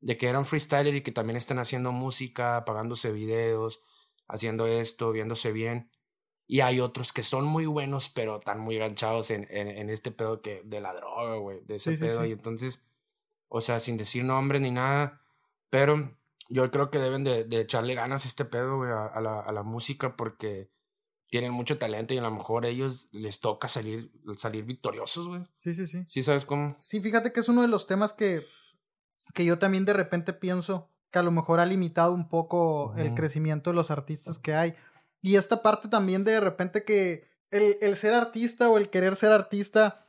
de 0.00 0.16
que 0.16 0.28
eran 0.28 0.46
freestyler 0.46 0.94
y 0.94 1.02
que 1.02 1.12
también 1.12 1.36
están 1.36 1.58
haciendo 1.58 1.92
música, 1.92 2.64
pagándose 2.64 3.12
videos, 3.12 3.84
haciendo 4.26 4.66
esto, 4.66 5.12
viéndose 5.12 5.52
bien. 5.52 5.90
Y 6.46 6.60
hay 6.60 6.80
otros 6.80 7.12
que 7.12 7.22
son 7.22 7.44
muy 7.44 7.66
buenos, 7.66 8.08
pero 8.08 8.38
están 8.38 8.58
muy 8.58 8.78
ganchados 8.78 9.30
en, 9.32 9.46
en, 9.50 9.68
en 9.68 9.90
este 9.90 10.12
pedo 10.12 10.40
que, 10.40 10.62
de 10.64 10.80
la 10.80 10.94
droga, 10.94 11.36
güey, 11.36 11.60
de 11.60 11.74
ese 11.74 11.94
pedo. 11.98 12.24
Y 12.24 12.32
entonces 12.32 12.88
o 13.54 13.60
sea, 13.60 13.80
sin 13.80 13.98
decir 13.98 14.24
nombre 14.24 14.58
ni 14.60 14.70
nada, 14.70 15.20
pero 15.68 16.16
yo 16.48 16.70
creo 16.70 16.90
que 16.90 16.98
deben 16.98 17.22
de, 17.22 17.44
de 17.44 17.60
echarle 17.60 17.94
ganas 17.94 18.24
a 18.24 18.28
este 18.28 18.46
pedo, 18.46 18.78
güey, 18.78 18.90
a, 18.90 19.20
la, 19.20 19.40
a 19.40 19.52
la 19.52 19.62
música 19.62 20.16
porque 20.16 20.70
tienen 21.28 21.52
mucho 21.52 21.76
talento 21.76 22.14
y 22.14 22.18
a 22.18 22.22
lo 22.22 22.30
mejor 22.30 22.64
a 22.64 22.68
ellos 22.68 23.08
les 23.12 23.40
toca 23.40 23.68
salir, 23.68 24.10
salir 24.38 24.64
victoriosos, 24.64 25.28
güey. 25.28 25.42
Sí, 25.56 25.74
sí, 25.74 25.86
sí. 25.86 26.02
Sí, 26.08 26.22
¿sabes 26.22 26.46
cómo? 26.46 26.74
Sí, 26.78 27.02
fíjate 27.02 27.30
que 27.30 27.40
es 27.40 27.48
uno 27.50 27.60
de 27.60 27.68
los 27.68 27.86
temas 27.86 28.14
que, 28.14 28.46
que 29.34 29.44
yo 29.44 29.58
también 29.58 29.84
de 29.84 29.92
repente 29.92 30.32
pienso 30.32 30.88
que 31.10 31.18
a 31.18 31.22
lo 31.22 31.30
mejor 31.30 31.60
ha 31.60 31.66
limitado 31.66 32.14
un 32.14 32.30
poco 32.30 32.94
el 32.96 33.12
crecimiento 33.12 33.68
de 33.68 33.76
los 33.76 33.90
artistas 33.90 34.38
que 34.38 34.54
hay. 34.54 34.74
Y 35.20 35.36
esta 35.36 35.60
parte 35.60 35.88
también 35.88 36.24
de, 36.24 36.32
de 36.32 36.40
repente 36.40 36.84
que 36.84 37.28
el, 37.50 37.76
el 37.82 37.96
ser 37.96 38.14
artista 38.14 38.70
o 38.70 38.78
el 38.78 38.88
querer 38.88 39.14
ser 39.14 39.30
artista 39.30 40.01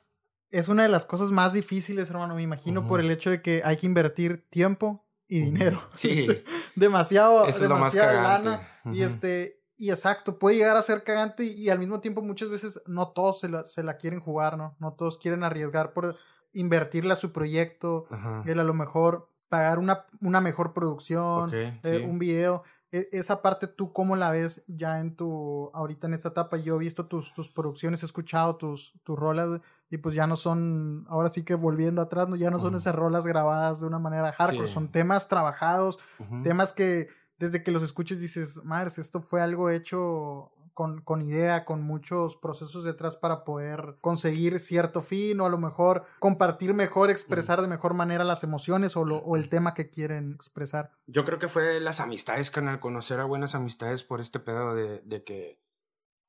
es 0.54 0.68
una 0.68 0.84
de 0.84 0.89
las 0.89 1.04
cosas 1.06 1.32
más 1.32 1.52
difíciles, 1.52 2.12
hermano, 2.12 2.36
me 2.36 2.44
imagino, 2.44 2.88
por 2.88 3.00
el 3.00 3.10
hecho 3.10 3.32
de 3.32 3.42
que 3.42 3.63
hay 3.66 3.76
que 3.76 3.88
invertir 3.88 4.46
tiempo 4.50 5.04
y 5.28 5.42
dinero. 5.42 5.82
Sí. 5.94 6.28
demasiado, 6.76 7.46
demasiada 7.60 8.22
lana. 8.22 8.68
Y 8.86 9.02
este, 9.02 9.63
y 9.78 9.89
exacto, 9.89 10.38
puede 10.38 10.58
llegar 10.58 10.78
a 10.78 10.84
ser 10.84 11.04
cagante 11.04 11.44
y, 11.44 11.70
al 11.70 11.80
mismo 11.80 12.02
tiempo 12.02 12.22
muchas 12.22 12.50
veces 12.50 12.80
no 12.86 13.10
todos 13.10 13.39
se 13.39 13.50
la, 13.50 13.66
se 13.66 13.82
la, 13.82 13.98
quieren 13.98 14.20
jugar, 14.20 14.56
¿no? 14.56 14.76
No 14.80 14.94
todos 14.94 15.18
quieren 15.18 15.44
arriesgar 15.44 15.92
por 15.92 16.18
invertirle 16.54 17.13
a 17.13 17.18
su 17.18 17.32
proyecto, 17.32 18.06
él 18.46 18.60
a 18.60 18.63
lo 18.63 18.76
mejor 18.76 19.32
pagar 19.50 19.80
una, 19.80 20.06
una 20.22 20.39
mejor 20.39 20.74
producción, 20.74 21.50
eh, 21.52 22.06
un 22.08 22.20
video. 22.20 22.62
E, 22.92 23.10
esa 23.12 23.42
parte, 23.42 23.66
¿tú 23.66 23.92
cómo 23.92 24.16
la 24.16 24.30
ves 24.30 24.63
ya 24.68 25.00
en 25.00 25.16
tu, 25.16 25.72
ahorita 25.74 26.06
en 26.06 26.13
esta 26.13 26.30
etapa? 26.30 26.58
Yo 26.58 26.76
he 26.76 26.80
visto 26.80 27.08
tus, 27.08 27.34
tus 27.34 27.50
producciones, 27.50 28.04
he 28.04 28.06
escuchado 28.06 28.56
tus, 28.56 28.94
tus 29.04 29.18
rolas, 29.18 29.62
y 29.93 29.99
pues 29.99 30.15
ya 30.15 30.25
no 30.25 30.36
son, 30.36 31.06
ahora 31.08 31.29
sí 31.29 31.43
que 31.43 31.53
volviendo 31.53 32.01
atrás, 32.01 32.27
¿no? 32.27 32.36
ya 32.36 32.49
no 32.49 32.58
son 32.58 32.73
esas 32.73 32.95
rolas 32.95 33.27
grabadas 33.27 33.79
de 33.79 33.86
una 33.86 33.99
manera 33.99 34.34
hardcore, 34.34 34.65
son 34.65 34.88
temas 34.88 35.27
trabajados, 35.27 35.99
temas 36.41 36.73
que 36.73 37.10
desde 37.38 37.62
que 37.62 37.69
los 37.69 37.84
escuches 37.84 38.19
dices, 38.19 38.63
madre, 38.63 38.89
esto 38.97 39.21
fue 39.21 39.39
algo 39.39 39.69
hecho 39.69 40.51
con, 40.73 41.01
con, 41.01 41.21
idea, 41.21 41.63
con 41.63 41.84
muchos 41.84 42.36
procesos 42.38 42.84
detrás 42.84 43.17
para 43.17 43.43
poder 43.43 43.97
conseguir 44.01 44.60
cierto 44.60 44.99
fin 44.99 45.39
o 45.39 45.45
a 45.45 45.49
lo 45.49 45.60
mejor 45.60 46.06
compartir 46.17 46.73
mejor, 46.73 47.12
expresar 47.12 47.62
de 47.62 47.67
mejor 47.67 47.93
manera 47.93 48.23
las 48.23 48.43
emociones 48.43 48.97
o, 48.97 49.06
lo, 49.06 49.17
o 49.17 49.36
el 49.36 49.47
tema 49.47 49.75
que 49.75 49.91
quieren 49.91 50.32
expresar. 50.34 50.89
Yo 51.06 51.23
creo 51.23 51.38
que 51.38 51.49
fue 51.49 51.79
las 51.79 51.99
amistades, 51.99 52.49
canal, 52.49 52.79
conocer 52.79 53.19
a 53.19 53.25
buenas 53.25 53.53
amistades 53.53 54.01
por 54.01 54.21
este 54.21 54.39
pedo 54.39 54.73
de, 54.73 55.01
de 55.06 55.23
que 55.23 55.62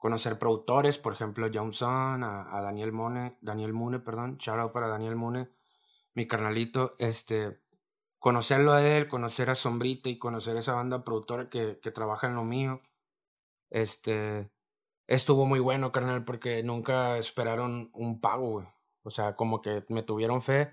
conocer 0.05 0.39
productores, 0.39 0.99
por 0.99 1.15
ejemplo, 1.15 1.49
Johnson, 1.51 2.25
a, 2.25 2.61
Daniel 2.61 2.93
Mune, 2.93 3.39
Daniel 3.41 3.73
Mune, 3.73 4.01
perdón, 4.01 4.37
shout 4.37 4.59
out 4.59 4.71
para 4.71 4.87
Daniel 4.87 5.17
Mune, 5.17 5.49
mi 6.13 6.27
carnalito, 6.27 6.95
este, 6.99 7.59
conocerlo 8.19 8.75
a 8.75 8.87
él, 8.87 9.09
conocer 9.09 9.49
a 9.49 9.55
Sombrita 9.55 10.11
y 10.11 10.19
conocer 10.19 10.59
esa 10.59 10.75
banda 10.75 11.05
productora 11.05 11.49
que, 11.49 11.79
que 11.81 11.91
trabaja 11.91 12.27
en 12.27 12.35
lo 12.35 12.45
mío, 12.45 12.83
este, 13.71 14.51
estuvo 15.07 15.47
muy 15.47 15.61
bueno, 15.61 15.91
carnal, 15.91 16.23
porque 16.27 16.63
nunca 16.63 17.17
esperaron 17.17 17.89
un 17.95 18.21
pago, 18.21 18.51
güey. 18.51 18.67
O 19.05 19.11
sea, 19.11 19.37
como 19.37 19.63
que 19.63 19.87
me 19.89 20.03
tuvieron 20.03 20.43
fe 20.43 20.71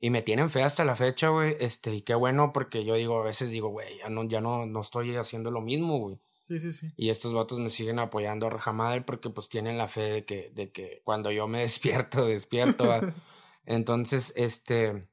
y 0.00 0.08
me 0.08 0.22
tienen 0.22 0.48
fe 0.48 0.62
hasta 0.62 0.86
la 0.86 0.96
fecha, 0.96 1.28
güey. 1.28 1.58
Este, 1.60 1.94
y 1.94 2.00
qué 2.00 2.14
bueno, 2.14 2.54
porque 2.54 2.86
yo 2.86 2.94
digo, 2.94 3.20
a 3.20 3.24
veces 3.24 3.50
digo, 3.50 3.68
güey, 3.68 3.98
ya 3.98 4.08
no, 4.08 4.24
ya 4.24 4.40
no, 4.40 4.64
no 4.64 4.80
estoy 4.80 5.14
haciendo 5.16 5.50
lo 5.50 5.60
mismo, 5.60 5.98
güey. 5.98 6.18
Sí, 6.46 6.60
sí, 6.60 6.72
sí. 6.72 6.92
Y 6.96 7.10
estos 7.10 7.34
vatos 7.34 7.58
me 7.58 7.68
siguen 7.68 7.98
apoyando 7.98 8.46
a 8.46 8.50
rajamadre 8.50 9.00
porque 9.00 9.30
pues 9.30 9.48
tienen 9.48 9.78
la 9.78 9.88
fe 9.88 10.02
de 10.02 10.24
que, 10.24 10.52
de 10.54 10.70
que 10.70 11.00
cuando 11.02 11.32
yo 11.32 11.48
me 11.48 11.58
despierto, 11.62 12.24
despierto. 12.24 12.88
Entonces, 13.66 14.32
este, 14.36 15.08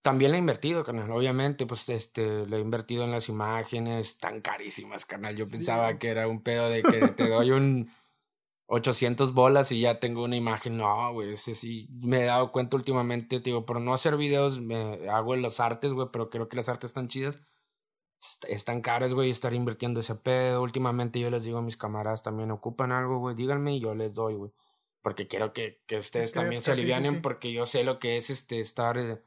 también 0.00 0.30
le 0.30 0.38
he 0.38 0.40
invertido, 0.40 0.82
canal, 0.82 1.10
obviamente, 1.10 1.66
pues 1.66 1.86
este, 1.90 2.46
le 2.46 2.56
he 2.56 2.60
invertido 2.60 3.04
en 3.04 3.10
las 3.10 3.28
imágenes 3.28 4.16
tan 4.16 4.40
carísimas, 4.40 5.04
canal. 5.04 5.36
Yo 5.36 5.44
pensaba 5.44 5.98
que 5.98 6.08
era 6.08 6.26
un 6.26 6.42
pedo 6.42 6.70
de 6.70 6.82
que 6.84 7.08
te 7.08 7.28
doy 7.28 7.50
un 7.50 7.92
800 8.64 9.34
bolas 9.34 9.72
y 9.72 9.80
ya 9.80 10.00
tengo 10.00 10.24
una 10.24 10.36
imagen. 10.36 10.78
No, 10.78 11.12
güey, 11.12 11.32
ese 11.32 11.54
sí, 11.54 11.86
me 12.00 12.22
he 12.22 12.24
dado 12.24 12.50
cuenta 12.50 12.76
últimamente, 12.76 13.40
digo, 13.40 13.66
por 13.66 13.78
no 13.78 13.92
hacer 13.92 14.16
videos, 14.16 14.58
me 14.58 15.06
hago 15.10 15.34
en 15.34 15.42
las 15.42 15.60
artes, 15.60 15.92
güey, 15.92 16.08
pero 16.10 16.30
creo 16.30 16.48
que 16.48 16.56
las 16.56 16.70
artes 16.70 16.92
están 16.92 17.08
chidas. 17.08 17.42
Están 18.48 18.80
caras, 18.82 19.14
güey, 19.14 19.30
estar 19.30 19.54
invirtiendo 19.54 20.00
ese 20.00 20.14
pedo. 20.14 20.62
Últimamente 20.62 21.18
yo 21.18 21.30
les 21.30 21.44
digo 21.44 21.58
a 21.58 21.62
mis 21.62 21.76
camaradas 21.76 22.22
también, 22.22 22.50
ocupan 22.50 22.92
algo, 22.92 23.18
güey, 23.18 23.34
díganme 23.34 23.76
y 23.76 23.80
yo 23.80 23.94
les 23.94 24.12
doy, 24.12 24.34
güey. 24.34 24.52
Porque 25.02 25.26
quiero 25.26 25.52
que, 25.52 25.80
que 25.86 25.98
ustedes 25.98 26.32
también 26.32 26.62
se 26.62 26.72
alivianen, 26.72 27.22
porque 27.22 27.52
yo 27.52 27.64
sé 27.64 27.84
lo 27.84 27.98
que 27.98 28.16
es 28.16 28.30
este 28.30 28.60
estar... 28.60 28.98
Eh, 28.98 29.22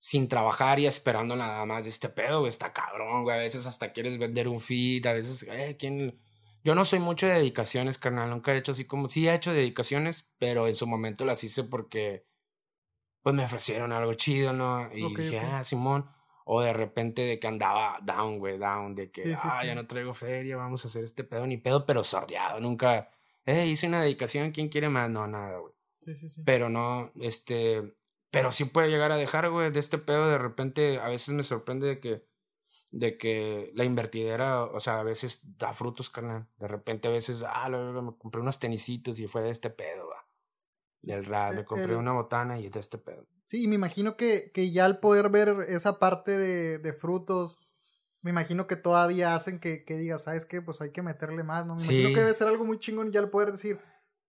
sin 0.00 0.28
trabajar 0.28 0.78
y 0.78 0.86
esperando 0.86 1.36
nada 1.36 1.66
más 1.66 1.84
de 1.84 1.90
este 1.90 2.08
pedo, 2.08 2.38
güey, 2.38 2.48
está 2.48 2.72
cabrón, 2.72 3.22
güey. 3.22 3.36
A 3.36 3.40
veces 3.40 3.66
hasta 3.66 3.92
quieres 3.92 4.18
vender 4.18 4.48
un 4.48 4.58
feed, 4.58 5.04
a 5.06 5.12
veces, 5.12 5.46
eh, 5.50 5.76
¿quién? 5.78 6.18
Yo 6.64 6.74
no 6.74 6.84
soy 6.84 7.00
mucho 7.00 7.26
de 7.26 7.34
dedicaciones, 7.34 7.98
carnal. 7.98 8.30
Nunca 8.30 8.54
he 8.54 8.58
hecho 8.58 8.72
así 8.72 8.86
como, 8.86 9.08
sí 9.08 9.28
he 9.28 9.34
hecho 9.34 9.52
dedicaciones, 9.52 10.32
pero 10.38 10.68
en 10.68 10.74
su 10.74 10.86
momento 10.86 11.26
las 11.26 11.44
hice 11.44 11.64
porque, 11.64 12.24
pues 13.22 13.34
me 13.34 13.44
ofrecieron 13.44 13.92
algo 13.92 14.14
chido, 14.14 14.54
¿no? 14.54 14.90
Y 14.90 15.14
dije, 15.14 15.38
ah, 15.38 15.64
Simón. 15.64 16.08
O 16.52 16.60
de 16.62 16.72
repente 16.72 17.22
de 17.22 17.38
que 17.38 17.46
andaba 17.46 18.00
down, 18.02 18.40
güey, 18.40 18.58
down, 18.58 18.92
de 18.96 19.12
que, 19.12 19.36
ah, 19.40 19.64
ya 19.64 19.72
no 19.76 19.86
traigo 19.86 20.14
feria, 20.14 20.56
vamos 20.56 20.84
a 20.84 20.88
hacer 20.88 21.04
este 21.04 21.22
pedo, 21.22 21.46
ni 21.46 21.58
pedo, 21.58 21.86
pero 21.86 22.02
sordeado. 22.02 22.58
Nunca, 22.58 23.08
eh, 23.46 23.68
hice 23.68 23.86
una 23.86 24.02
dedicación, 24.02 24.50
¿quién 24.50 24.68
quiere 24.68 24.88
más? 24.88 25.08
No, 25.08 25.28
nada, 25.28 25.58
güey. 25.58 25.72
Sí, 26.00 26.16
sí, 26.16 26.28
sí. 26.28 26.42
Pero 26.44 26.68
no, 26.68 27.12
este, 27.20 27.94
pero 28.32 28.50
sí 28.50 28.64
puede 28.64 28.88
llegar 28.88 29.12
a 29.12 29.16
dejar, 29.16 29.48
güey, 29.48 29.70
de 29.70 29.78
este 29.78 29.98
pedo 29.98 30.28
de 30.28 30.38
repente, 30.38 30.98
a 30.98 31.06
veces 31.06 31.32
me 31.34 31.44
sorprende 31.44 31.86
de 31.86 32.00
que, 32.00 32.26
de 32.90 33.16
que 33.16 33.70
la 33.76 33.84
invertidera, 33.84 34.64
o 34.64 34.80
sea, 34.80 34.98
a 34.98 35.04
veces 35.04 35.56
da 35.56 35.72
frutos, 35.72 36.10
carnal. 36.10 36.48
De 36.58 36.66
repente 36.66 37.06
a 37.06 37.12
veces, 37.12 37.44
ah, 37.46 37.68
me 37.68 38.12
compré 38.18 38.40
unos 38.40 38.58
tenisitos 38.58 39.20
y 39.20 39.28
fue 39.28 39.42
de 39.42 39.50
este 39.50 39.70
pedo, 39.70 40.08
va. 40.08 40.26
Del 41.00 41.24
rap, 41.24 41.54
me 41.54 41.64
compré 41.64 41.94
una 41.94 42.12
botana 42.12 42.58
y 42.58 42.68
de 42.68 42.80
este 42.80 42.98
pedo. 42.98 43.24
Sí, 43.50 43.66
me 43.66 43.74
imagino 43.74 44.16
que, 44.16 44.52
que 44.54 44.70
ya 44.70 44.84
al 44.84 45.00
poder 45.00 45.28
ver 45.28 45.66
esa 45.70 45.98
parte 45.98 46.38
de, 46.38 46.78
de 46.78 46.92
frutos, 46.92 47.58
me 48.22 48.30
imagino 48.30 48.68
que 48.68 48.76
todavía 48.76 49.34
hacen 49.34 49.58
que, 49.58 49.82
que 49.82 49.96
digas, 49.96 50.22
¿sabes 50.22 50.46
qué? 50.46 50.62
Pues 50.62 50.80
hay 50.80 50.92
que 50.92 51.02
meterle 51.02 51.42
más, 51.42 51.66
¿no? 51.66 51.74
Me 51.74 51.82
imagino 51.82 52.08
que 52.10 52.20
debe 52.20 52.34
ser 52.34 52.46
algo 52.46 52.64
muy 52.64 52.78
chingón 52.78 53.10
ya 53.10 53.18
al 53.18 53.28
poder 53.28 53.50
decir, 53.50 53.80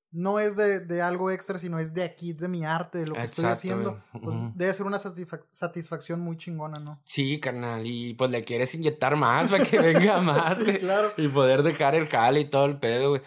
no 0.09 0.39
es 0.39 0.57
de, 0.57 0.79
de, 0.79 1.03
algo 1.03 1.29
extra, 1.29 1.59
sino 1.59 1.77
es 1.77 1.93
de 1.93 2.01
aquí, 2.01 2.33
de 2.33 2.47
mi 2.47 2.65
arte, 2.65 2.97
de 2.97 3.05
lo 3.05 3.13
que 3.13 3.21
estoy 3.21 3.45
haciendo. 3.45 4.01
Pues 4.11 4.35
debe 4.55 4.73
ser 4.73 4.87
una 4.87 4.97
satisfacción 4.97 6.19
muy 6.19 6.35
chingona, 6.37 6.79
¿no? 6.79 6.99
Sí, 7.05 7.39
carnal, 7.39 7.85
y 7.85 8.15
pues 8.15 8.31
le 8.31 8.43
quieres 8.43 8.73
inyectar 8.73 9.15
más 9.17 9.51
para 9.51 9.63
que 9.63 9.79
venga 9.79 10.19
más, 10.21 10.57
sí, 10.57 10.77
claro. 10.77 11.13
Y 11.15 11.27
poder 11.27 11.61
dejar 11.61 11.93
el 11.93 12.07
jale 12.07 12.39
y 12.39 12.49
todo 12.49 12.65
el 12.65 12.79
pedo, 12.79 13.09
güey. 13.09 13.21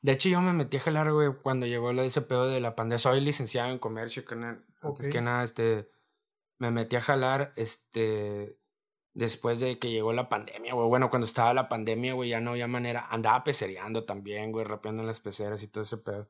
De 0.00 0.12
hecho, 0.12 0.28
yo 0.28 0.40
me 0.40 0.52
metí 0.52 0.76
a 0.76 0.80
jalar, 0.80 1.12
güey, 1.12 1.32
cuando 1.42 1.66
llegó 1.66 1.92
lo 1.92 2.02
de 2.02 2.08
ese 2.08 2.22
pedo 2.22 2.46
de 2.46 2.60
la 2.60 2.76
pandemia. 2.76 2.98
Soy 2.98 3.20
licenciado 3.20 3.70
en 3.70 3.78
comercio, 3.78 4.24
carnal. 4.24 4.64
Antes 4.80 5.08
que 5.08 5.20
nada, 5.20 5.42
este, 5.42 5.90
me 6.58 6.70
metí 6.70 6.96
a 6.96 7.00
jalar, 7.00 7.52
este, 7.56 8.58
después 9.14 9.58
de 9.58 9.78
que 9.78 9.90
llegó 9.90 10.12
la 10.12 10.28
pandemia, 10.28 10.74
güey. 10.74 10.88
Bueno, 10.88 11.10
cuando 11.10 11.26
estaba 11.26 11.52
la 11.52 11.68
pandemia, 11.68 12.14
güey, 12.14 12.30
ya 12.30 12.40
no 12.40 12.50
había 12.50 12.68
manera. 12.68 13.06
Andaba 13.10 13.42
pecereando 13.42 14.04
también, 14.04 14.52
güey, 14.52 14.64
rapeando 14.64 15.02
en 15.02 15.08
las 15.08 15.20
peceras 15.20 15.62
y 15.62 15.68
todo 15.68 15.82
ese 15.82 15.98
pedo. 15.98 16.28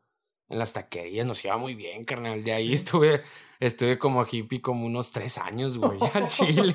En 0.48 0.58
las 0.58 0.72
taquerías 0.72 1.26
nos 1.26 1.44
iba 1.44 1.56
muy 1.56 1.74
bien, 1.74 2.04
carnal. 2.04 2.42
De 2.42 2.52
ahí 2.52 2.72
estuve, 2.72 3.22
estuve 3.60 3.98
como 3.98 4.24
hippie 4.24 4.60
como 4.60 4.86
unos 4.86 5.12
tres 5.12 5.38
años, 5.38 5.76
güey, 5.76 5.98
al 6.14 6.28
Chile. 6.28 6.74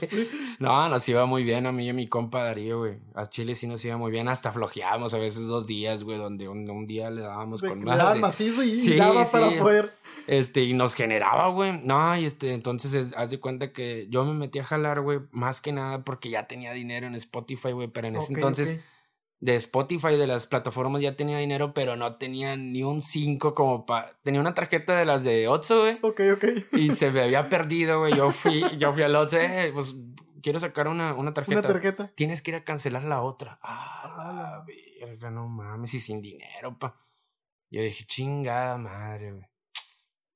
No, 0.60 0.88
nos 0.90 1.08
iba 1.10 1.26
muy 1.26 1.44
bien 1.44 1.66
a 1.66 1.72
mí 1.72 1.86
y 1.86 1.90
a 1.90 1.94
mi 1.94 2.08
compa 2.08 2.44
Darío, 2.44 2.80
güey. 2.80 2.98
A 3.16 3.26
Chile 3.26 3.56
sí 3.56 3.68
nos 3.68 3.84
iba 3.86 3.98
muy 3.98 4.12
bien. 4.12 4.28
Hasta 4.28 4.52
flojeábamos 4.52 5.14
a 5.14 5.18
veces 5.18 5.48
dos 5.48 5.66
días, 5.66 6.04
güey, 6.04 6.18
donde 6.18 6.48
un, 6.48 6.86
día 6.88 7.10
le 7.10 7.22
dábamos 7.22 7.62
con 7.62 7.84
más. 7.84 8.18
macizo 8.18 8.62
y 8.64 8.72
sí, 8.72 8.96
daba 8.96 9.24
para 9.24 9.58
poder 9.58 10.04
este, 10.28 10.62
y 10.62 10.74
nos 10.74 10.96
generaba, 10.96 11.50
güey. 11.50 11.80
No, 11.84 12.18
y 12.18 12.26
este, 12.26 12.54
entonces 12.54 13.14
haz 13.16 13.30
de 13.32 13.40
cuenta 13.40 13.72
que 13.72 14.08
yo 14.10 14.24
me 14.26 14.34
metí 14.34 14.60
a 14.60 14.64
jalar, 14.64 15.02
güey, 15.02 15.20
más 15.32 15.62
que 15.62 15.72
nada 15.72 16.04
porque 16.04 16.30
ya 16.30 16.48
tenía 16.48 16.72
dinero 16.72 17.08
en 17.08 17.16
Spotify, 17.16 17.72
güey, 17.72 17.88
pero 17.88 18.08
en 18.08 18.16
ese 18.16 18.34
entonces 18.34 18.82
de 19.44 19.56
Spotify, 19.56 20.16
de 20.16 20.26
las 20.26 20.48
plataformas, 20.48 21.02
ya 21.02 21.18
tenía 21.18 21.38
dinero, 21.38 21.74
pero 21.74 21.98
no 21.98 22.16
tenía 22.16 22.56
ni 22.56 22.82
un 22.82 23.02
5 23.02 23.54
como 23.54 23.86
para... 23.86 24.14
Tenía 24.24 24.40
una 24.40 24.54
tarjeta 24.54 24.98
de 24.98 25.04
las 25.04 25.26
de 25.26 25.50
Otso, 25.50 25.82
güey. 25.82 26.00
Ok, 26.02 26.22
ok. 26.36 26.46
Y 26.72 26.92
se 26.92 27.12
me 27.12 27.20
había 27.20 27.50
perdido, 27.50 28.00
güey. 28.00 28.16
Yo 28.16 28.30
fui, 28.32 28.64
yo 28.78 28.94
fui 28.94 29.04
al 29.04 29.14
Otso, 29.18 29.38
eh, 29.38 29.72
pues 29.74 29.96
quiero 30.42 30.62
sacar 30.62 30.88
una, 30.88 31.14
una 31.14 31.34
tarjeta. 31.34 31.60
Una 31.60 31.68
tarjeta. 31.68 32.10
Tienes 32.16 32.42
que 32.42 32.52
ir 32.52 32.56
a 32.56 32.64
cancelar 32.64 33.04
la 33.04 33.22
otra. 33.22 33.60
Ah, 33.62 34.14
la 34.18 34.66
verga, 35.06 35.30
no 35.30 35.50
mames, 35.50 35.94
y 35.94 36.00
sin 36.00 36.22
dinero, 36.22 36.80
pa. 36.80 36.96
Yo 37.70 37.82
dije, 37.82 38.06
chingada 38.06 38.78
madre, 38.78 39.34
güey. 39.34 39.53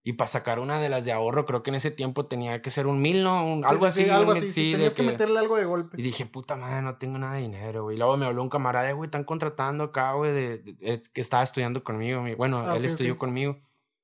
Y 0.08 0.14
para 0.14 0.30
sacar 0.30 0.62
una 0.62 0.80
de 0.80 0.88
las 0.88 1.04
de 1.04 1.12
ahorro, 1.12 1.46
creo 1.46 1.64
que 1.64 1.70
en 1.70 1.76
ese 1.76 1.92
tiempo 1.92 2.28
tenía 2.28 2.62
que 2.62 2.72
ser 2.72 2.88
un 2.88 3.02
mil, 3.02 3.26
¿no? 3.26 3.46
Un, 3.46 3.66
algo 3.66 3.86
así. 3.86 4.10
algo 4.10 4.32
así. 4.32 4.50
Sí, 4.50 4.72
tenías 4.72 4.96
que, 4.96 5.04
meterle 5.04 5.38
algo 5.38 5.58
de 5.58 5.66
golpe. 5.66 6.00
Y 6.00 6.02
dije, 6.02 6.26
puta 6.26 6.56
madre, 6.56 6.82
no 6.82 6.96
tengo 6.96 7.18
nada 7.18 7.34
de 7.34 7.42
dinero, 7.42 7.84
güey. 7.84 7.98
Y 7.98 8.00
luego 8.00 8.16
me 8.16 8.26
habló 8.26 8.42
un 8.42 8.48
camarada, 8.48 8.90
güey, 8.94 9.08
están 9.08 9.26
contratando 9.26 9.84
acá, 9.84 10.14
güey, 10.14 10.32
de, 10.32 11.02
que 11.12 11.20
estaba 11.20 11.44
estudiando 11.44 11.84
conmigo. 11.84 12.24
Bueno, 12.38 12.60
ah, 12.60 12.78
él 12.78 12.86
estudió 12.86 13.18
conmigo. 13.18 13.60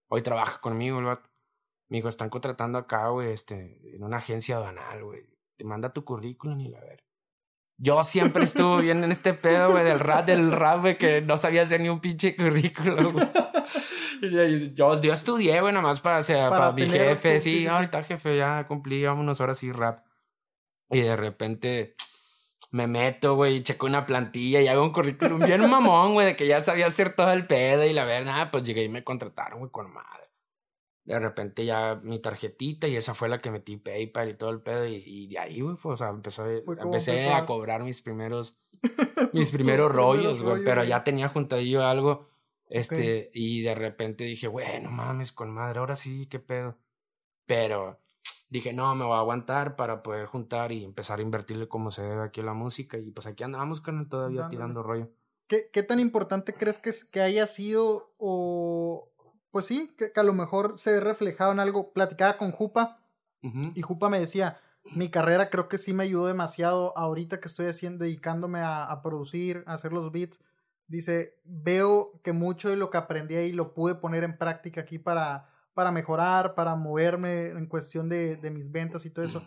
Hoy 0.09 0.21
trabaja 0.21 0.59
conmigo, 0.59 0.99
el 0.99 1.05
vato. 1.05 1.29
Me 1.87 1.99
dijo, 1.99 2.09
están 2.09 2.29
contratando 2.29 2.79
acá, 2.79 3.07
güey, 3.07 3.31
este, 3.31 3.79
en 3.95 4.03
una 4.03 4.17
agencia 4.17 4.57
aduanal, 4.57 5.05
güey. 5.05 5.25
Te 5.55 5.63
manda 5.63 5.93
tu 5.93 6.03
currículum 6.03 6.59
y 6.59 6.67
la 6.67 6.81
ver. 6.81 7.01
Yo 7.77 8.03
siempre 8.03 8.43
estuve 8.43 8.81
bien 8.81 9.05
en 9.05 9.11
este 9.13 9.33
pedo, 9.33 9.71
güey, 9.71 9.85
del 9.85 10.01
rap, 10.01 10.25
del 10.25 10.51
rap, 10.51 10.81
güey, 10.81 10.97
que 10.97 11.21
no 11.21 11.37
sabía 11.37 11.61
hacer 11.61 11.79
ni 11.79 11.87
un 11.87 12.01
pinche 12.01 12.35
currículum, 12.35 13.13
güey. 13.13 13.25
yo, 14.75 15.01
yo 15.01 15.13
estudié, 15.13 15.59
güey, 15.61 15.73
nada 15.73 15.85
más 15.85 15.99
para, 15.99 16.19
o 16.19 16.23
sea, 16.23 16.49
para, 16.49 16.71
mi 16.71 16.83
jefe. 16.89 17.39
Sí, 17.39 17.67
ahorita 17.67 18.03
jefe, 18.03 18.37
ya 18.37 18.65
cumplí 18.67 19.05
unas 19.05 19.41
horas 19.41 19.61
y 19.63 19.71
rap. 19.71 20.05
Y 20.89 21.01
de 21.01 21.15
repente 21.15 21.95
me 22.71 22.87
meto, 22.87 23.35
güey, 23.35 23.63
checo 23.63 23.85
una 23.85 24.05
plantilla 24.05 24.61
y 24.61 24.67
hago 24.67 24.83
un 24.83 24.91
currículum 24.91 25.39
bien 25.39 25.61
mamón, 25.69 26.13
güey, 26.13 26.27
de 26.27 26.35
que 26.35 26.47
ya 26.47 26.61
sabía 26.61 26.87
hacer 26.87 27.15
todo 27.15 27.31
el 27.31 27.45
pedo 27.45 27.85
y 27.85 27.93
la 27.93 28.05
verdad, 28.05 28.49
pues 28.51 28.63
llegué 28.63 28.83
y 28.83 28.89
me 28.89 29.03
contrataron, 29.03 29.59
güey, 29.59 29.71
con 29.71 29.91
madre. 29.91 30.29
De 31.05 31.19
repente 31.19 31.65
ya 31.65 31.99
mi 32.01 32.19
tarjetita 32.19 32.87
y 32.87 32.95
esa 32.95 33.13
fue 33.13 33.27
la 33.27 33.39
que 33.39 33.51
metí 33.51 33.75
PayPal 33.75 34.29
y 34.29 34.33
todo 34.35 34.51
el 34.51 34.61
pedo 34.61 34.85
y, 34.87 35.27
de 35.27 35.37
ahí, 35.37 35.59
güey, 35.59 35.75
o 35.83 35.97
sea, 35.97 36.09
empezó, 36.09 36.47
empecé 36.47 37.29
a 37.29 37.45
cobrar 37.45 37.83
mis 37.83 38.01
primeros, 38.01 38.61
mis 39.33 39.51
primeros 39.51 39.91
rollos, 39.91 40.41
güey, 40.41 40.63
pero 40.63 40.85
ya 40.85 41.03
tenía 41.03 41.27
juntadillo 41.27 41.85
algo 41.85 42.32
este, 42.69 43.29
y 43.33 43.61
de 43.61 43.75
repente 43.75 44.23
dije, 44.23 44.47
bueno, 44.47 44.89
mames, 44.89 45.31
con 45.31 45.51
madre, 45.51 45.79
ahora 45.79 45.95
sí, 45.95 46.27
qué 46.27 46.39
pedo. 46.39 46.77
Pero 47.45 47.99
dije, 48.49 48.73
no, 48.73 48.95
me 48.95 49.05
voy 49.05 49.15
a 49.15 49.19
aguantar 49.19 49.75
para 49.75 50.03
poder 50.03 50.25
juntar 50.25 50.71
y 50.71 50.83
empezar 50.83 51.19
a 51.19 51.23
invertirle 51.23 51.67
como 51.67 51.91
se 51.91 52.03
debe 52.03 52.23
aquí 52.23 52.41
a 52.41 52.45
la 52.45 52.53
música. 52.53 52.97
Y 52.97 53.11
pues 53.11 53.27
aquí 53.27 53.43
andamos 53.43 53.81
con 53.81 54.09
todavía 54.09 54.47
tirando 54.49 54.83
rollo. 54.83 55.09
¿Qué, 55.47 55.69
¿Qué, 55.71 55.83
tan 55.83 55.99
importante 55.99 56.53
crees 56.53 56.79
que, 56.79 56.91
que 57.11 57.21
haya 57.21 57.47
sido 57.47 58.13
o... 58.17 59.09
Pues 59.51 59.67
sí, 59.67 59.93
que, 59.97 60.11
a 60.15 60.23
lo 60.23 60.33
mejor 60.33 60.79
se 60.79 60.93
ve 60.93 60.99
reflejado 60.99 61.51
en 61.51 61.59
algo. 61.59 61.93
Platicaba 61.93 62.37
con 62.37 62.51
Jupa 62.51 62.99
y 63.75 63.81
Jupa 63.81 64.09
me 64.09 64.19
decía, 64.19 64.59
mi 64.95 65.09
carrera 65.09 65.49
creo 65.49 65.67
que 65.67 65.77
sí 65.77 65.93
me 65.93 66.03
ayudó 66.03 66.27
demasiado 66.27 66.97
ahorita 66.97 67.39
que 67.39 67.49
estoy 67.49 67.67
haciendo, 67.67 68.05
dedicándome 68.05 68.61
a, 68.61 68.85
a 68.85 69.01
producir, 69.01 69.63
a 69.67 69.73
hacer 69.73 69.91
los 69.91 70.11
beats 70.11 70.43
Dice, 70.87 71.39
veo 71.43 72.11
que 72.23 72.33
mucho 72.33 72.69
de 72.69 72.75
lo 72.75 72.89
que 72.89 72.97
aprendí 72.97 73.35
ahí 73.35 73.51
lo 73.51 73.73
pude 73.73 73.95
poner 73.95 74.23
en 74.23 74.37
práctica 74.37 74.81
aquí 74.81 74.99
para, 74.99 75.49
para 75.73 75.91
mejorar, 75.91 76.55
para 76.55 76.75
moverme 76.75 77.47
en 77.47 77.67
cuestión 77.67 78.09
de, 78.09 78.35
de 78.35 78.51
mis 78.51 78.71
ventas 78.71 79.05
y 79.05 79.09
todo 79.09 79.25
eso. 79.25 79.43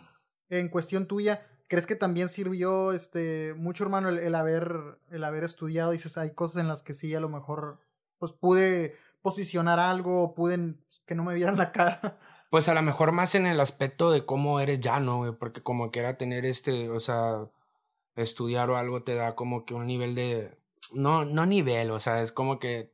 En 0.49 0.69
cuestión 0.69 1.07
tuya, 1.07 1.45
¿crees 1.67 1.85
que 1.85 1.95
también 1.95 2.29
sirvió 2.29 2.91
este 2.93 3.53
mucho, 3.55 3.83
hermano, 3.83 4.09
el, 4.09 4.35
haber, 4.35 4.99
el 5.11 5.23
haber 5.23 5.43
estudiado? 5.43 5.91
Dices, 5.91 6.17
hay 6.17 6.31
cosas 6.31 6.61
en 6.61 6.67
las 6.67 6.81
que 6.81 6.93
sí, 6.93 7.13
a 7.13 7.19
lo 7.19 7.29
mejor, 7.29 7.79
pues 8.17 8.31
pude 8.31 8.95
posicionar 9.21 9.79
algo, 9.79 10.33
pude 10.33 10.75
que 11.05 11.15
no 11.15 11.23
me 11.23 11.35
vieran 11.35 11.57
la 11.57 11.71
cara. 11.71 12.17
Pues 12.49 12.69
a 12.69 12.73
lo 12.73 12.81
mejor 12.81 13.11
más 13.11 13.35
en 13.35 13.45
el 13.45 13.59
aspecto 13.59 14.09
de 14.09 14.25
cómo 14.25 14.61
eres 14.61 14.79
ya, 14.79 15.01
¿no? 15.01 15.37
Porque 15.37 15.61
como 15.61 15.91
que 15.91 15.99
era 15.99 16.15
tener 16.17 16.45
este, 16.45 16.89
o 16.89 17.01
sea, 17.01 17.49
estudiar 18.15 18.69
o 18.69 18.77
algo 18.77 19.03
te 19.03 19.15
da 19.15 19.35
como 19.35 19.65
que 19.65 19.73
un 19.73 19.85
nivel 19.85 20.15
de, 20.15 20.57
no, 20.93 21.25
no 21.25 21.45
nivel, 21.45 21.91
o 21.91 21.99
sea, 21.99 22.21
es 22.21 22.31
como 22.31 22.59
que 22.59 22.93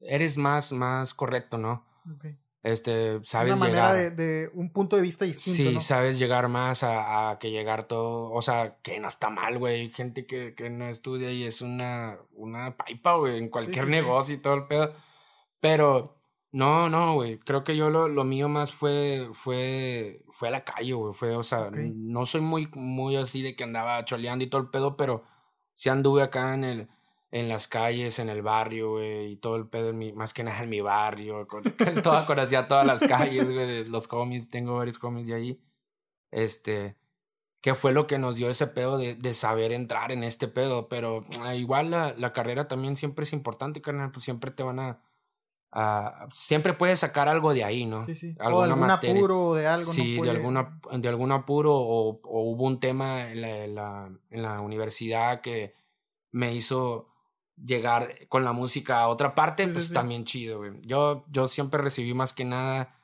eres 0.00 0.36
más, 0.36 0.72
más 0.72 1.14
correcto, 1.14 1.58
¿no? 1.58 1.86
Okay. 2.16 2.38
Este, 2.62 3.20
sabes 3.24 3.56
Una 3.56 3.60
manera 3.60 3.94
De, 3.94 4.10
de, 4.10 4.50
un 4.52 4.70
punto 4.70 4.96
de 4.96 5.02
vista 5.02 5.24
distinto. 5.24 5.80
Sí, 5.80 5.86
sabes 5.86 6.18
llegar 6.18 6.48
más 6.48 6.82
a, 6.82 7.30
a, 7.30 7.38
que 7.38 7.50
llegar 7.50 7.86
todo, 7.86 8.30
o 8.30 8.42
sea, 8.42 8.76
que 8.82 9.00
no 9.00 9.08
está 9.08 9.30
mal, 9.30 9.58
güey. 9.58 9.88
Gente 9.90 10.26
que, 10.26 10.54
que 10.54 10.68
no 10.68 10.86
estudia 10.86 11.30
y 11.32 11.44
es 11.44 11.62
una, 11.62 12.18
una 12.32 12.76
pipa, 12.76 13.14
güey, 13.14 13.38
en 13.38 13.48
cualquier 13.48 13.86
negocio 13.88 14.34
y 14.34 14.38
todo 14.38 14.54
el 14.54 14.66
pedo. 14.66 14.92
Pero 15.60 16.20
no, 16.52 16.90
no, 16.90 17.14
güey. 17.14 17.38
Creo 17.38 17.64
que 17.64 17.76
yo 17.76 17.88
lo, 17.88 18.08
lo 18.08 18.24
mío 18.24 18.50
más 18.50 18.72
fue, 18.72 19.30
fue, 19.32 20.22
fue 20.32 20.48
a 20.48 20.52
la 20.52 20.64
calle, 20.64 20.92
güey. 20.92 21.14
Fue, 21.14 21.34
o 21.34 21.42
sea, 21.42 21.70
no 21.72 22.26
soy 22.26 22.42
muy, 22.42 22.68
muy 22.74 23.16
así 23.16 23.40
de 23.40 23.56
que 23.56 23.64
andaba 23.64 24.04
choleando 24.04 24.44
y 24.44 24.50
todo 24.50 24.60
el 24.60 24.68
pedo, 24.68 24.98
pero 24.98 25.24
sí 25.72 25.88
anduve 25.88 26.22
acá 26.22 26.52
en 26.52 26.64
el, 26.64 26.88
en 27.30 27.48
las 27.48 27.68
calles, 27.68 28.18
en 28.18 28.28
el 28.28 28.42
barrio, 28.42 28.92
güey, 28.92 29.32
y 29.32 29.36
todo 29.36 29.56
el 29.56 29.68
pedo, 29.68 29.90
en 29.90 29.98
mi, 29.98 30.12
más 30.12 30.34
que 30.34 30.42
nada 30.42 30.62
en 30.62 30.70
mi 30.70 30.80
barrio. 30.80 31.46
Con, 31.46 31.62
toda, 32.02 32.26
conocía 32.26 32.66
todas 32.66 32.86
las 32.86 33.02
calles, 33.02 33.50
güey, 33.50 33.84
los 33.84 34.08
cómics, 34.08 34.48
tengo 34.48 34.76
varios 34.76 34.98
cómics 34.98 35.28
de 35.28 35.34
ahí. 35.34 35.60
Este, 36.30 36.96
que 37.60 37.74
fue 37.74 37.92
lo 37.92 38.06
que 38.06 38.18
nos 38.18 38.36
dio 38.36 38.50
ese 38.50 38.66
pedo 38.66 38.98
de, 38.98 39.14
de 39.14 39.34
saber 39.34 39.72
entrar 39.72 40.12
en 40.12 40.24
este 40.24 40.48
pedo, 40.48 40.88
pero 40.88 41.24
ah, 41.42 41.54
igual 41.54 41.90
la, 41.90 42.14
la 42.16 42.32
carrera 42.32 42.68
también 42.68 42.96
siempre 42.96 43.24
es 43.24 43.32
importante, 43.32 43.82
carnal, 43.82 44.10
pues 44.12 44.24
siempre 44.24 44.50
te 44.50 44.62
van 44.62 44.80
a 44.80 45.00
Uh, 45.72 46.28
siempre 46.32 46.74
puedes 46.74 46.98
sacar 46.98 47.28
algo 47.28 47.54
de 47.54 47.62
ahí, 47.62 47.86
¿no? 47.86 48.04
Sí, 48.04 48.16
sí. 48.16 48.36
o 48.40 48.62
algún 48.62 48.90
apuro 48.90 49.54
de 49.54 49.68
algo. 49.68 49.92
Sí, 49.92 50.20
de, 50.20 50.30
alguna, 50.30 50.80
de 50.92 51.08
algún 51.08 51.30
apuro 51.30 51.76
o, 51.76 52.20
o 52.24 52.42
hubo 52.50 52.64
un 52.64 52.80
tema 52.80 53.30
en 53.30 53.40
la, 53.40 53.64
en, 53.64 53.74
la, 53.76 54.10
en 54.30 54.42
la, 54.42 54.60
universidad 54.62 55.40
que 55.42 55.74
me 56.32 56.54
hizo 56.54 57.09
llegar 57.64 58.26
con 58.28 58.44
la 58.44 58.52
música 58.52 59.00
a 59.00 59.08
otra 59.08 59.34
parte, 59.34 59.66
pues 59.68 59.92
también 59.92 60.24
chido, 60.24 60.58
güey. 60.58 60.72
Yo, 60.82 61.24
yo 61.30 61.46
siempre 61.46 61.82
recibí 61.82 62.14
más 62.14 62.32
que 62.32 62.44
nada, 62.44 62.96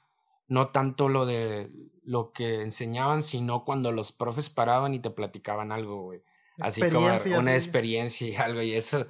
no 0.49 0.69
tanto 0.69 1.09
lo 1.09 1.27
de 1.27 1.71
lo 2.05 2.33
que 2.33 2.63
enseñaban, 2.63 3.23
sino 3.23 3.65
cuando 3.65 3.93
los 3.93 4.13
profes 4.13 4.51
paraban 4.51 4.95
y 4.95 5.01
te 5.01 5.11
platicaban 5.11 5.73
algo, 5.73 6.03
güey. 6.03 6.23
Así 6.59 6.81
como 6.91 7.09
una 7.39 7.55
experiencia 7.55 8.27
y 8.27 8.37
algo, 8.37 8.63
y 8.63 8.73
eso 8.73 9.07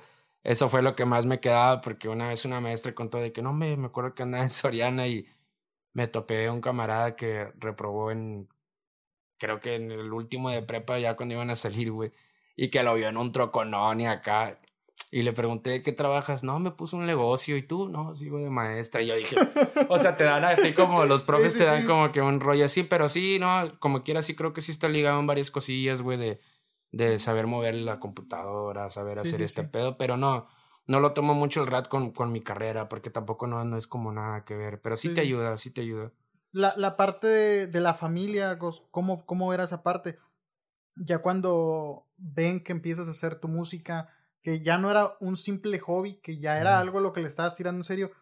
eso 0.47 0.69
fue 0.69 0.81
lo 0.81 0.95
que 0.95 1.05
más 1.05 1.27
me 1.27 1.41
quedaba 1.41 1.81
porque 1.81 2.09
una 2.09 2.29
vez 2.29 2.45
una 2.45 2.61
maestra 2.61 2.95
contó 2.95 3.19
de 3.19 3.33
que 3.33 3.43
no 3.43 3.53
me, 3.53 3.77
me 3.77 3.87
acuerdo 3.87 4.15
que 4.15 4.23
andaba 4.23 4.45
en 4.45 4.51
Soriana 4.51 5.09
y 5.09 5.27
me 5.93 6.07
topé 6.07 6.49
un 6.51 6.61
camarada 6.61 7.17
que 7.17 7.53
reprobó 7.59 8.13
en, 8.13 8.49
creo 9.39 9.59
que 9.59 9.75
en 9.75 9.91
el 9.91 10.13
último 10.13 10.51
de 10.51 10.63
prepa 10.63 11.01
ya 11.01 11.17
cuando 11.17 11.35
iban 11.35 11.51
a 11.51 11.57
salir, 11.57 11.91
güey, 11.91 12.13
y 12.55 12.71
que 12.71 12.85
lo 12.85 12.95
vio 12.95 13.09
en 13.09 13.17
un 13.17 13.33
troconón 13.33 14.01
y 14.01 14.07
acá. 14.07 14.61
Y 15.11 15.23
le 15.23 15.33
pregunté, 15.33 15.83
¿qué 15.83 15.93
trabajas? 15.93 16.43
No, 16.43 16.59
me 16.59 16.73
puso 16.73 16.97
un 16.97 17.07
negocio. 17.07 17.57
¿Y 17.57 17.63
tú? 17.63 17.89
No, 17.89 18.17
sigo 18.17 18.39
de 18.39 18.51
maestra. 18.51 19.03
Y 19.03 19.07
yo 19.07 19.17
dije, 19.17 19.37
o 19.89 19.99
sea, 19.99 20.17
te 20.17 20.25
dan 20.25 20.45
así 20.45 20.73
como 20.73 21.05
los 21.05 21.23
profes 21.25 21.57
te 21.57 21.65
dan 21.65 21.87
como 21.87 22.11
que 22.11 22.21
un 22.21 22.41
rollo 22.41 22.65
así, 22.65 22.83
pero 22.83 23.09
sí, 23.09 23.39
no, 23.39 23.79
como 23.79 24.03
quiera, 24.03 24.23
sí 24.23 24.35
creo 24.35 24.53
que 24.53 24.61
sí 24.61 24.73
está 24.73 24.89
ligado 24.89 25.21
en 25.21 25.27
varias 25.27 25.51
cosillas, 25.51 26.03
güey, 26.03 26.19
de 26.19 26.41
de 26.93 27.19
saber 27.19 27.47
mover 27.47 27.75
la 27.75 28.01
computadora, 28.01 28.91
saber 28.91 29.19
hacer 29.19 29.43
este 29.43 29.65
pedo, 29.65 29.97
pero 29.99 30.17
no, 30.17 30.47
no 30.87 31.01
lo 31.01 31.13
tomo 31.13 31.35
mucho 31.35 31.61
el 31.61 31.67
rat 31.67 31.89
con, 31.89 32.13
con 32.13 32.33
mi 32.33 32.43
carrera, 32.43 32.89
porque 32.89 33.11
tampoco 33.11 33.47
no, 33.47 33.65
no 33.65 33.77
es 33.77 33.87
como 33.87 34.13
nada 34.13 34.45
que 34.45 34.57
ver, 34.57 34.81
pero 34.81 34.97
sí, 34.97 35.13
te 35.13 35.21
ayuda, 35.21 35.57
sí 35.57 35.71
te 35.71 35.83
ayuda. 35.83 36.13
La, 36.53 36.73
la 36.77 36.97
parte 36.97 37.27
de, 37.27 37.67
de, 37.67 37.81
la 37.81 37.93
familia, 37.93 38.59
¿cómo, 38.91 39.27
¿cómo 39.27 39.53
era 39.53 39.65
esa 39.65 39.83
parte? 39.83 40.19
Ya 40.95 41.19
cuando 41.19 42.07
ven 42.17 42.63
que 42.63 42.73
empiezas 42.73 43.09
a 43.09 43.11
hacer 43.11 43.41
tu 43.41 43.49
música, 43.49 44.09
que 44.47 44.61
ya 44.61 44.79
no 44.79 44.93
era 44.93 45.17
un 45.19 45.37
simple 45.37 45.77
hobby, 45.81 46.21
que 46.23 46.39
ya 46.39 46.61
era 46.61 46.79
algo 46.79 47.01
lo 47.01 47.13
que 47.13 47.21
le 47.21 47.27
estabas 47.27 47.57
tirando 47.57 47.81
en 47.81 47.83
serio, 47.83 48.13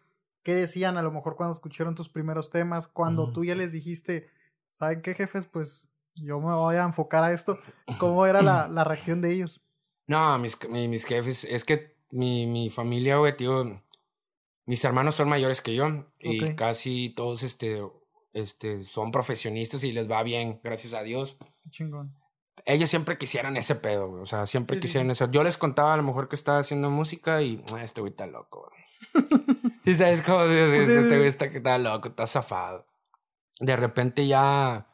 ¿qué 0.41 0.55
decían 0.55 0.97
a 0.97 1.03
lo 1.03 1.11
mejor 1.11 1.35
cuando 1.35 1.53
escucharon 1.53 1.93
tus 1.93 2.09
primeros 2.09 2.49
temas? 2.49 2.87
Cuando 2.87 3.31
tú 3.31 3.45
ya 3.45 3.53
les 3.53 3.73
dijiste, 3.73 4.27
¿saben 4.71 5.03
qué 5.03 5.13
jefes? 5.13 5.45
Pues 5.45 5.91
yo 6.15 6.39
me 6.39 6.51
voy 6.51 6.77
a 6.77 6.83
enfocar 6.83 7.23
a 7.23 7.31
esto. 7.31 7.59
¿Cómo 7.99 8.25
era 8.25 8.41
la, 8.41 8.67
la 8.73 8.83
reacción 8.83 9.21
de 9.21 9.33
ellos? 9.33 9.61
No, 10.07 10.39
mis, 10.39 10.57
mis, 10.67 11.05
jefes, 11.05 11.43
es 11.43 11.63
que 11.63 11.95
mi, 12.09 12.47
mi 12.47 12.71
familia, 12.71 13.17
güey, 13.17 13.37
tío, 13.37 13.79
mis 14.65 14.83
hermanos 14.83 15.13
son 15.13 15.29
mayores 15.29 15.61
que 15.61 15.75
yo 15.75 16.07
y 16.19 16.55
casi 16.55 17.13
todos 17.15 17.43
este, 17.43 17.83
este, 18.33 18.83
son 18.83 19.11
profesionistas 19.11 19.83
y 19.83 19.91
les 19.91 20.09
va 20.09 20.23
bien, 20.23 20.59
gracias 20.63 20.95
a 20.95 21.03
Dios. 21.03 21.37
chingón. 21.69 22.15
Ellos 22.63 22.89
siempre 22.89 23.17
quisieran 23.17 23.57
ese 23.57 23.75
pedo, 23.75 24.07
güey. 24.09 24.21
O 24.21 24.25
sea, 24.25 24.45
siempre 24.45 24.79
quisieran 24.79 25.11
eso. 25.11 25.29
Yo 25.29 25.43
les 25.43 25.57
contaba 25.57 25.93
a 25.93 25.97
lo 25.97 26.03
mejor 26.03 26.29
que 26.29 26.35
estaba 26.35 26.59
haciendo 26.59 26.89
música 26.89 27.41
y 27.41 27.63
ah, 27.73 27.83
este 27.83 28.01
güey 28.01 28.11
está 28.11 28.25
loco, 28.27 28.71
y 29.85 29.93
sabes 29.93 30.21
cómo 30.21 30.41
este 30.43 31.17
güey 31.17 31.27
está, 31.27 31.45
está 31.45 31.77
loco, 31.77 32.09
está 32.09 32.25
zafado. 32.25 32.85
De 33.59 33.75
repente 33.75 34.27
ya 34.27 34.87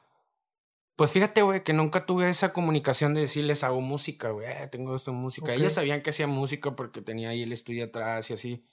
pues 1.02 1.13
fíjate, 1.13 1.41
güey, 1.41 1.63
que 1.63 1.74
nunca 1.74 2.06
tuve 2.06 2.30
esa 2.30 2.54
comunicación 2.54 3.15
de 3.15 3.21
decirles 3.21 3.63
hago 3.63 3.82
música, 3.82 4.30
güey, 4.30 4.45
eh, 4.45 4.67
tengo 4.71 4.95
esta 4.95 5.12
música. 5.12 5.52
Ellos 5.52 5.74
sabían 5.74 6.04
que 6.04 6.12
hacía 6.12 6.28
música 6.28 6.76
porque 6.76 7.02
tenía 7.02 7.30
ahí 7.30 7.41
el 7.41 7.52
estudio 7.54 7.86
atrás 7.86 8.30
y 8.30 8.34
así. 8.34 8.63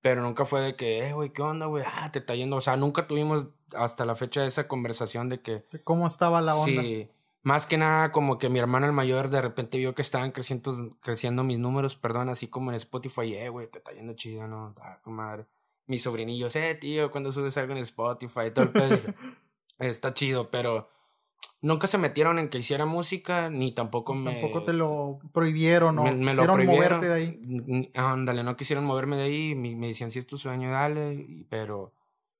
Pero 0.00 0.20
nunca 0.20 0.44
fue 0.46 0.62
de 0.62 0.74
que, 0.74 1.06
eh, 1.06 1.12
güey, 1.12 1.32
¿qué 1.32 1.42
onda, 1.42 1.66
güey? 1.66 1.84
Ah, 1.86 2.10
te 2.10 2.18
está 2.18 2.34
yendo. 2.34 2.56
O 2.56 2.60
sea, 2.60 2.76
nunca 2.76 3.06
tuvimos 3.06 3.46
hasta 3.72 4.04
la 4.04 4.16
fecha 4.16 4.44
esa 4.44 4.66
conversación 4.66 5.28
de 5.28 5.42
que. 5.42 5.64
Cómo 5.84 6.08
estaba 6.08 6.40
la 6.40 6.56
onda. 6.56 6.82
Sí. 6.82 7.08
Más 7.42 7.64
que 7.64 7.78
nada, 7.78 8.12
como 8.12 8.38
que 8.38 8.50
mi 8.50 8.58
hermano 8.58 8.86
el 8.86 8.92
mayor 8.92 9.30
de 9.30 9.40
repente 9.40 9.78
vio 9.78 9.94
que 9.94 10.02
estaban 10.02 10.30
creciendo, 10.30 10.72
creciendo 11.00 11.42
mis 11.42 11.58
números, 11.58 11.96
perdón, 11.96 12.28
así 12.28 12.48
como 12.48 12.70
en 12.70 12.76
Spotify, 12.76 13.34
eh, 13.34 13.48
güey, 13.48 13.66
te 13.68 13.78
está 13.78 13.92
yendo 13.92 14.12
chido, 14.12 14.46
¿no? 14.46 14.74
Ah, 14.78 15.00
madre. 15.06 15.46
Mis 15.86 16.02
sobrinillos, 16.02 16.54
eh, 16.56 16.74
tío, 16.74 17.10
cuando 17.10 17.32
subes 17.32 17.56
algo 17.56 17.72
en 17.72 17.78
Spotify, 17.78 18.50
todo 18.54 18.66
el 18.66 18.72
pedo. 18.72 18.98
está 19.78 20.12
chido, 20.12 20.50
pero 20.50 20.90
nunca 21.62 21.86
se 21.86 21.96
metieron 21.96 22.38
en 22.38 22.50
que 22.50 22.58
hiciera 22.58 22.84
música, 22.84 23.48
ni 23.48 23.72
tampoco 23.72 24.14
me... 24.14 24.32
Tampoco 24.32 24.64
te 24.64 24.74
lo 24.74 25.18
prohibieron 25.32 25.98
o 25.98 26.04
me, 26.04 26.18
quisieron 26.18 26.66
moverte 26.66 27.08
de 27.08 27.14
ahí. 27.14 27.90
Ándale, 27.94 28.44
no 28.44 28.56
quisieron 28.56 28.84
moverme 28.84 29.16
de 29.16 29.22
ahí, 29.22 29.54
me, 29.54 29.74
me 29.76 29.86
decían, 29.88 30.10
si 30.10 30.18
es 30.18 30.26
tu 30.26 30.36
sueño, 30.36 30.70
dale, 30.70 31.46
pero 31.48 31.94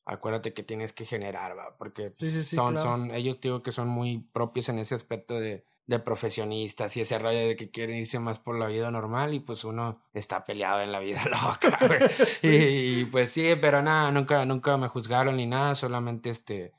acuérdate 0.04 0.52
que 0.52 0.62
tienes 0.62 0.92
que 0.92 1.04
generar, 1.04 1.56
va, 1.56 1.76
porque 1.76 2.08
son, 2.08 2.76
son, 2.76 3.10
ellos 3.12 3.40
digo 3.40 3.62
que 3.62 3.72
son 3.72 3.88
muy 3.88 4.18
propios 4.32 4.68
en 4.68 4.78
ese 4.78 4.94
aspecto 4.94 5.38
de, 5.38 5.64
de 5.86 5.98
profesionistas 5.98 6.96
y 6.96 7.00
ese 7.00 7.18
rollo 7.18 7.38
de 7.40 7.56
que 7.56 7.70
quieren 7.70 7.96
irse 7.96 8.18
más 8.18 8.38
por 8.38 8.58
la 8.58 8.66
vida 8.66 8.90
normal 8.90 9.34
y 9.34 9.40
pues 9.40 9.64
uno 9.64 10.00
está 10.14 10.44
peleado 10.44 10.80
en 10.80 10.92
la 10.92 11.00
vida 11.00 11.22
loca, 11.30 11.78
y, 12.42 13.00
y, 13.00 13.04
pues 13.06 13.30
sí, 13.30 13.50
pero 13.60 13.82
nada, 13.82 14.10
nunca, 14.10 14.44
nunca 14.44 14.76
me 14.76 14.88
juzgaron 14.88 15.36
ni 15.36 15.46
nada, 15.46 15.74
solamente 15.74 16.30
este 16.30 16.72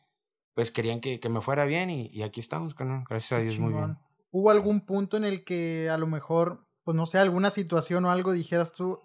pues 0.53 0.71
querían 0.71 0.99
que, 0.99 1.19
que 1.19 1.29
me 1.29 1.41
fuera 1.41 1.65
bien 1.65 1.89
y, 1.89 2.07
y 2.07 2.23
aquí 2.23 2.39
estamos, 2.39 2.75
canal. 2.75 3.05
Gracias 3.09 3.39
a 3.39 3.41
Dios, 3.41 3.59
muy 3.59 3.73
bien. 3.73 3.97
¿Hubo 4.31 4.49
algún 4.49 4.81
punto 4.81 5.17
en 5.17 5.23
el 5.23 5.43
que 5.43 5.89
a 5.89 5.97
lo 5.97 6.07
mejor, 6.07 6.67
pues 6.83 6.95
no 6.95 7.05
sé, 7.05 7.19
alguna 7.19 7.51
situación 7.51 8.05
o 8.05 8.11
algo 8.11 8.31
dijeras 8.31 8.73
tú, 8.73 9.01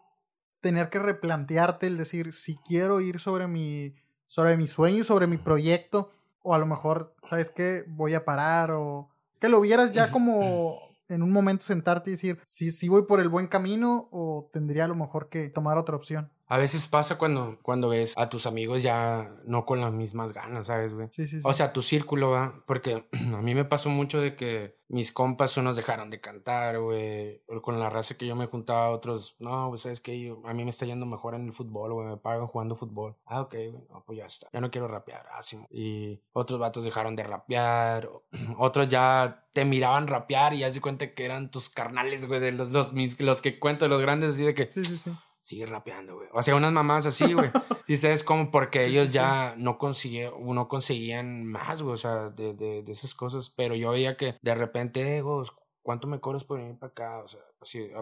tener 0.60 0.88
que 0.88 0.98
replantearte 0.98 1.86
el 1.86 1.96
decir, 1.96 2.32
si 2.32 2.56
quiero 2.58 3.00
ir 3.00 3.20
sobre 3.20 3.46
mi, 3.46 3.94
sobre 4.26 4.56
mi 4.56 4.66
sueño, 4.66 5.04
sobre 5.04 5.26
mi 5.26 5.36
proyecto, 5.36 6.10
o 6.42 6.54
a 6.54 6.58
lo 6.58 6.66
mejor, 6.66 7.14
¿sabes 7.24 7.50
qué? 7.50 7.84
Voy 7.88 8.14
a 8.14 8.24
parar 8.24 8.70
o 8.70 9.08
que 9.40 9.48
lo 9.48 9.60
vieras 9.60 9.92
ya 9.92 10.10
como 10.10 10.78
en 11.08 11.22
un 11.22 11.32
momento 11.32 11.64
sentarte 11.64 12.10
y 12.10 12.14
decir 12.14 12.40
si, 12.44 12.72
si 12.72 12.88
voy 12.88 13.02
por 13.02 13.20
el 13.20 13.28
buen 13.28 13.46
camino 13.46 14.08
o 14.10 14.48
tendría 14.52 14.84
a 14.84 14.88
lo 14.88 14.94
mejor 14.94 15.28
que 15.28 15.48
tomar 15.48 15.78
otra 15.78 15.96
opción. 15.96 16.30
A 16.48 16.58
veces 16.58 16.86
pasa 16.86 17.18
cuando, 17.18 17.58
cuando 17.62 17.88
ves 17.88 18.14
a 18.16 18.28
tus 18.28 18.46
amigos 18.46 18.82
ya 18.82 19.34
no 19.44 19.64
con 19.64 19.80
las 19.80 19.92
mismas 19.92 20.32
ganas, 20.32 20.68
¿sabes, 20.68 20.94
güey? 20.94 21.08
Sí, 21.10 21.26
sí, 21.26 21.40
sí. 21.40 21.48
O 21.48 21.52
sea, 21.52 21.72
tu 21.72 21.82
círculo, 21.82 22.30
¿va? 22.30 22.62
Porque 22.66 23.08
a 23.34 23.42
mí 23.42 23.54
me 23.54 23.64
pasó 23.64 23.90
mucho 23.90 24.20
de 24.20 24.36
que 24.36 24.76
mis 24.88 25.10
compas 25.10 25.56
unos 25.56 25.76
dejaron 25.76 26.08
de 26.08 26.20
cantar, 26.20 26.78
güey. 26.78 27.42
Con 27.62 27.80
la 27.80 27.90
raza 27.90 28.16
que 28.16 28.26
yo 28.26 28.36
me 28.36 28.46
juntaba, 28.46 28.90
otros, 28.90 29.34
no, 29.40 29.70
pues 29.70 29.82
sabes 29.82 30.00
que 30.00 30.32
a 30.44 30.54
mí 30.54 30.62
me 30.62 30.70
está 30.70 30.86
yendo 30.86 31.04
mejor 31.04 31.34
en 31.34 31.46
el 31.46 31.52
fútbol, 31.52 31.92
güey. 31.92 32.06
Me 32.06 32.16
pagan 32.16 32.46
jugando 32.46 32.76
fútbol. 32.76 33.16
Ah, 33.24 33.40
ok, 33.40 33.52
güey. 33.52 33.84
No, 33.90 34.04
pues 34.06 34.18
ya 34.18 34.26
está. 34.26 34.48
Ya 34.52 34.60
no 34.60 34.70
quiero 34.70 34.86
rapear. 34.86 35.26
Ah, 35.32 35.42
sí. 35.42 35.58
Y 35.70 36.20
otros 36.32 36.60
vatos 36.60 36.84
dejaron 36.84 37.16
de 37.16 37.24
rapear. 37.24 38.08
Otros 38.58 38.86
ya 38.88 39.44
te 39.52 39.64
miraban 39.64 40.06
rapear 40.06 40.54
y 40.54 40.60
ya 40.60 40.70
se 40.70 40.80
cuenta 40.80 41.12
que 41.12 41.24
eran 41.24 41.50
tus 41.50 41.68
carnales, 41.68 42.26
güey, 42.26 42.38
de 42.38 42.52
los, 42.52 42.70
los, 42.70 42.92
los 43.18 43.42
que 43.42 43.58
cuento, 43.58 43.88
los 43.88 44.00
grandes, 44.00 44.34
así 44.34 44.44
de 44.44 44.54
que. 44.54 44.68
Sí, 44.68 44.84
sí, 44.84 44.96
sí 44.96 45.12
sigue 45.46 45.64
rapeando, 45.64 46.16
güey. 46.16 46.28
O 46.32 46.42
sea, 46.42 46.56
unas 46.56 46.72
mamás 46.72 47.06
así, 47.06 47.32
güey. 47.32 47.50
sí, 47.84 47.96
sabes 47.96 48.24
cómo, 48.24 48.50
porque 48.50 48.84
ellos 48.84 49.12
ya 49.12 49.54
no 49.56 49.78
consiguieron, 49.78 50.44
no 50.44 50.66
conseguían 50.66 51.44
más, 51.46 51.82
güey, 51.82 51.94
o 51.94 51.96
sea, 51.96 52.30
de, 52.30 52.52
de, 52.52 52.82
de, 52.82 52.90
esas 52.92 53.14
cosas. 53.14 53.48
Pero 53.50 53.76
yo 53.76 53.92
veía 53.92 54.16
que 54.16 54.38
de 54.42 54.54
repente, 54.56 55.22
güey, 55.22 55.46
¿cuánto 55.86 56.08
me 56.08 56.18
cobras 56.18 56.42
por 56.42 56.58
venir 56.58 56.76
para 56.76 56.90
acá? 56.90 57.18
O 57.18 57.28
sea, 57.28 57.40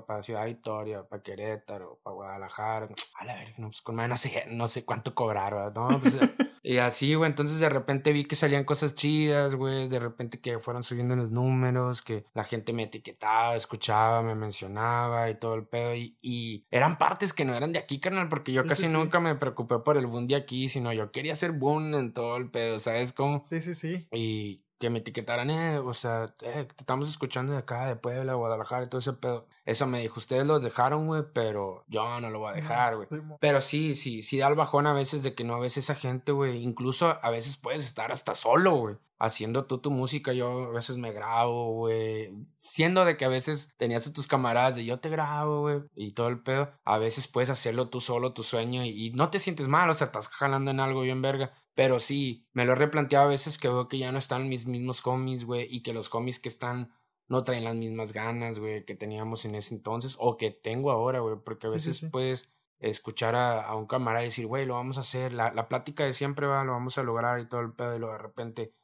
para 0.07 0.23
Ciudad 0.23 0.47
Victoria, 0.47 1.07
para 1.07 1.23
Querétaro, 1.23 2.01
para 2.03 2.14
Guadalajara. 2.14 2.88
A 3.16 3.25
la 3.27 3.35
verga, 3.35 3.55
no, 3.59 3.66
pues 3.68 3.83
con 3.83 3.97
no 3.97 4.16
sé, 4.16 4.47
no 4.51 4.66
sé 4.68 4.87
cuánto 4.87 5.14
cobrar, 5.14 5.70
¿no? 5.75 5.88
Pues, 6.01 6.18
y 6.62 6.79
así, 6.79 7.14
güey, 7.14 7.29
entonces 7.29 7.59
de 7.61 7.68
repente 7.68 8.12
vi 8.12 8.25
que 8.25 8.37
salían 8.37 8.64
cosas 8.64 8.94
chidas, 8.94 9.55
güey, 9.55 9.90
de 9.90 10.01
repente 10.01 10.40
que 10.40 10.59
fueron 10.61 10.83
subiendo 10.83 11.14
los 11.14 11.31
números, 11.31 12.01
que 12.01 12.25
la 12.33 12.44
gente 12.44 12.73
me 12.73 12.85
etiquetaba, 12.85 13.55
escuchaba, 13.55 14.23
me 14.23 14.35
mencionaba 14.35 15.29
y 15.29 15.35
todo 15.35 15.55
el 15.55 15.66
pedo. 15.66 15.94
Y, 15.94 16.64
eran 16.70 16.97
partes 16.97 17.35
que 17.35 17.44
no 17.44 17.55
eran 17.55 17.73
de 17.73 17.81
aquí, 17.81 18.01
carnal, 18.01 18.31
porque 18.31 18.53
yo 18.53 18.64
casi 18.64 18.88
nunca 18.88 19.20
me 19.20 19.35
preocupé 19.35 19.79
por 19.81 19.99
el 19.99 20.07
boom 20.07 20.27
de 20.27 20.37
aquí, 20.37 20.70
sino 20.70 20.90
yo 20.94 21.12
quería 21.12 21.35
ser 21.35 21.53
boom 21.53 21.94
en 21.94 22.14
todo 22.14 22.38
el 22.38 22.51
pedo, 22.51 22.79
¿sabes 22.79 23.12
cómo? 23.12 23.42
Sí, 23.42 23.61
sí, 23.61 23.75
sí. 23.75 24.09
Y 24.11 24.63
que 24.85 24.90
me 24.90 24.99
etiquetaran, 24.99 25.49
eh, 25.49 25.79
o 25.79 25.94
sea, 25.94 26.35
eh, 26.42 26.66
te 26.66 26.83
estamos 26.83 27.09
escuchando 27.09 27.55
de 27.55 27.59
acá, 27.61 27.87
de 27.87 27.97
Puebla, 27.97 28.35
Guadalajara 28.35 28.85
y 28.85 28.88
todo 28.90 28.99
ese 28.99 29.14
pedo. 29.14 29.47
Eso 29.64 29.87
me 29.87 30.01
dijo, 30.01 30.20
ustedes 30.20 30.47
lo 30.47 30.61
dejaron, 30.61 31.07
güey, 31.07 31.23
pero 31.33 31.87
yo 31.88 32.20
no 32.20 32.29
lo 32.29 32.40
voy 32.40 32.53
a 32.53 32.57
dejar, 32.57 32.97
güey. 32.97 33.09
pero 33.40 33.62
sí, 33.62 33.94
sí, 33.94 34.20
sí 34.20 34.37
da 34.37 34.49
el 34.49 34.57
bajón 34.57 34.87
a 34.87 34.92
veces 34.92 35.23
de 35.23 35.35
que 35.35 35.42
no 35.42 35.59
ves 35.59 35.79
esa 35.79 35.94
gente, 35.94 36.33
güey. 36.33 36.62
Incluso 36.62 37.16
a 37.23 37.31
veces 37.31 37.57
puedes 37.57 37.83
estar 37.83 38.12
hasta 38.12 38.35
solo, 38.35 38.77
güey. 38.77 38.97
Haciendo 39.18 39.64
tú 39.64 39.79
tu 39.79 39.90
música, 39.90 40.35
yo 40.35 40.64
a 40.64 40.73
veces 40.73 40.99
me 40.99 41.12
grabo, 41.12 41.73
güey. 41.73 42.35
Siendo 42.59 43.07
de 43.07 43.16
que 43.16 43.25
a 43.25 43.29
veces 43.29 43.73
tenías 43.79 44.07
a 44.07 44.12
tus 44.12 44.27
camaradas 44.27 44.77
de 44.77 44.85
yo 44.85 45.01
te 45.01 45.09
grabo, 45.09 45.62
güey, 45.62 45.81
y 45.94 46.12
todo 46.12 46.29
el 46.29 46.42
pedo. 46.42 46.73
A 46.85 46.99
veces 46.99 47.27
puedes 47.27 47.49
hacerlo 47.49 47.88
tú 47.88 48.03
solo, 48.03 48.35
tu 48.35 48.42
sueño, 48.42 48.85
y, 48.85 49.07
y 49.07 49.11
no 49.12 49.31
te 49.31 49.38
sientes 49.38 49.66
mal, 49.66 49.88
o 49.88 49.94
sea, 49.94 50.09
estás 50.09 50.29
jalando 50.29 50.73
en 50.73 50.81
algo 50.81 51.01
bien 51.01 51.23
verga. 51.23 51.55
Pero 51.74 51.98
sí, 51.98 52.46
me 52.52 52.64
lo 52.64 52.72
he 52.72 52.76
replanteado 52.76 53.26
a 53.26 53.30
veces 53.30 53.58
que 53.58 53.68
veo 53.68 53.88
que 53.88 53.98
ya 53.98 54.12
no 54.12 54.18
están 54.18 54.48
mis 54.48 54.66
mismos 54.66 55.00
cómics, 55.00 55.44
güey, 55.44 55.66
y 55.70 55.82
que 55.82 55.92
los 55.92 56.08
cómics 56.08 56.38
que 56.38 56.48
están 56.48 56.92
no 57.26 57.42
traen 57.42 57.64
las 57.64 57.74
mismas 57.74 58.12
ganas, 58.12 58.58
güey, 58.58 58.84
que 58.84 58.94
teníamos 58.94 59.44
en 59.44 59.54
ese 59.54 59.74
entonces 59.74 60.16
o 60.18 60.37
que 60.37 60.50
tengo 60.50 60.90
ahora, 60.90 61.20
güey, 61.20 61.37
porque 61.44 61.66
a 61.66 61.70
veces 61.70 62.06
puedes 62.12 62.54
escuchar 62.78 63.34
a, 63.34 63.74
un 63.74 63.87
camarada 63.87 64.24
decir, 64.24 64.46
güey, 64.46 64.66
lo 64.66 64.74
vamos 64.74 64.98
a 64.98 65.00
hacer, 65.00 65.32
la, 65.32 65.52
la 65.52 65.68
plática 65.68 66.04
de 66.04 66.12
siempre 66.12 66.46
va, 66.46 66.64
lo 66.64 66.72
vamos 66.72 66.98
a 66.98 67.02
lograr 67.02 67.40
y 67.40 67.48
todo 67.48 67.60
el 67.62 67.72
pedo, 67.72 67.96
y 67.96 67.98
luego 67.98 68.14
de 68.14 68.22
repente 68.22 68.74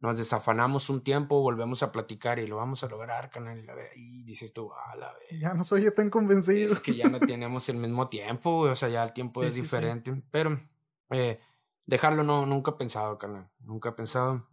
nos 0.00 0.16
desafanamos 0.16 0.88
un 0.88 1.02
tiempo, 1.02 1.42
volvemos 1.42 1.82
a 1.82 1.92
platicar 1.92 2.38
y 2.38 2.46
lo 2.46 2.56
vamos 2.56 2.82
a 2.82 2.88
lograr, 2.88 3.28
canal, 3.28 3.62
y, 3.94 4.22
dices 4.24 4.52
tú, 4.52 4.72
a 4.72 4.96
la 4.96 5.12
vez. 5.12 5.38
Ya 5.38 5.52
no 5.52 5.62
soy 5.62 5.84
yo 5.84 5.92
tan 5.92 6.08
convencido. 6.08 6.72
Es 6.72 6.80
que 6.80 6.94
ya 6.94 7.08
no 7.08 7.20
tenemos 7.20 7.68
el 7.68 7.76
mismo 7.76 8.08
tiempo, 8.08 8.58
güey, 8.58 8.72
o 8.72 8.74
sea, 8.74 8.88
ya 8.88 9.02
el 9.02 9.12
tiempo 9.12 9.42
es 9.42 9.56
diferente, 9.56 10.22
pero 10.30 10.58
eh, 11.10 11.38
dejarlo 11.90 12.22
no, 12.22 12.46
nunca 12.46 12.70
he 12.70 12.74
pensado, 12.74 13.18
carnal. 13.18 13.50
Nunca 13.58 13.90
he 13.90 13.92
pensado. 13.92 14.46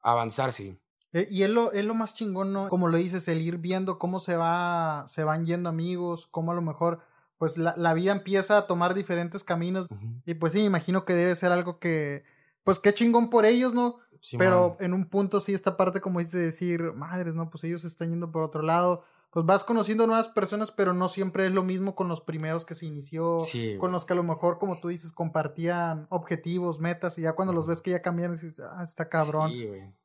Avanzar, 0.00 0.52
sí. 0.52 0.78
Eh, 1.12 1.26
y 1.28 1.42
es 1.42 1.50
lo, 1.50 1.72
es 1.72 1.84
lo 1.84 1.94
más 1.94 2.14
chingón, 2.14 2.52
¿no? 2.52 2.68
Como 2.68 2.88
lo 2.88 2.96
dices, 2.96 3.26
el 3.28 3.42
ir 3.42 3.58
viendo 3.58 3.98
cómo 3.98 4.20
se 4.20 4.36
va, 4.36 5.04
se 5.08 5.24
van 5.24 5.44
yendo 5.44 5.68
amigos, 5.68 6.26
cómo 6.26 6.52
a 6.52 6.54
lo 6.54 6.62
mejor, 6.62 7.00
pues 7.36 7.58
la, 7.58 7.74
la 7.76 7.94
vida 7.94 8.12
empieza 8.12 8.56
a 8.56 8.66
tomar 8.66 8.94
diferentes 8.94 9.42
caminos. 9.42 9.88
Y 10.24 10.34
pues 10.34 10.52
sí, 10.52 10.60
me 10.60 10.66
imagino 10.66 11.04
que 11.04 11.14
debe 11.14 11.34
ser 11.34 11.50
algo 11.50 11.78
que, 11.80 12.24
pues 12.62 12.78
qué 12.78 12.94
chingón 12.94 13.28
por 13.28 13.44
ellos, 13.44 13.74
¿no? 13.74 13.98
Pero 14.38 14.76
en 14.80 14.94
un 14.94 15.08
punto 15.08 15.40
sí, 15.40 15.52
esta 15.52 15.76
parte 15.76 16.00
como 16.00 16.20
dice 16.20 16.38
decir, 16.38 16.94
madres, 16.94 17.34
¿no? 17.34 17.50
Pues 17.50 17.64
ellos 17.64 17.84
están 17.84 18.10
yendo 18.10 18.30
por 18.30 18.42
otro 18.42 18.62
lado 18.62 19.04
pues 19.34 19.46
vas 19.46 19.64
conociendo 19.64 20.06
nuevas 20.06 20.28
personas, 20.28 20.70
pero 20.70 20.94
no 20.94 21.08
siempre 21.08 21.48
es 21.48 21.52
lo 21.52 21.64
mismo 21.64 21.96
con 21.96 22.06
los 22.06 22.20
primeros 22.20 22.64
que 22.64 22.76
se 22.76 22.86
inició, 22.86 23.38
con 23.80 23.90
los 23.90 24.04
que 24.04 24.12
a 24.12 24.16
lo 24.16 24.22
mejor, 24.22 24.60
como 24.60 24.78
tú 24.78 24.88
dices, 24.88 25.10
compartían 25.10 26.06
objetivos, 26.08 26.78
metas, 26.78 27.18
y 27.18 27.22
ya 27.22 27.32
cuando 27.32 27.52
los 27.52 27.66
ves 27.66 27.82
que 27.82 27.90
ya 27.90 28.00
cambian, 28.00 28.30
dices, 28.30 28.60
ah, 28.60 28.84
está 28.84 29.08
cabrón. 29.08 29.50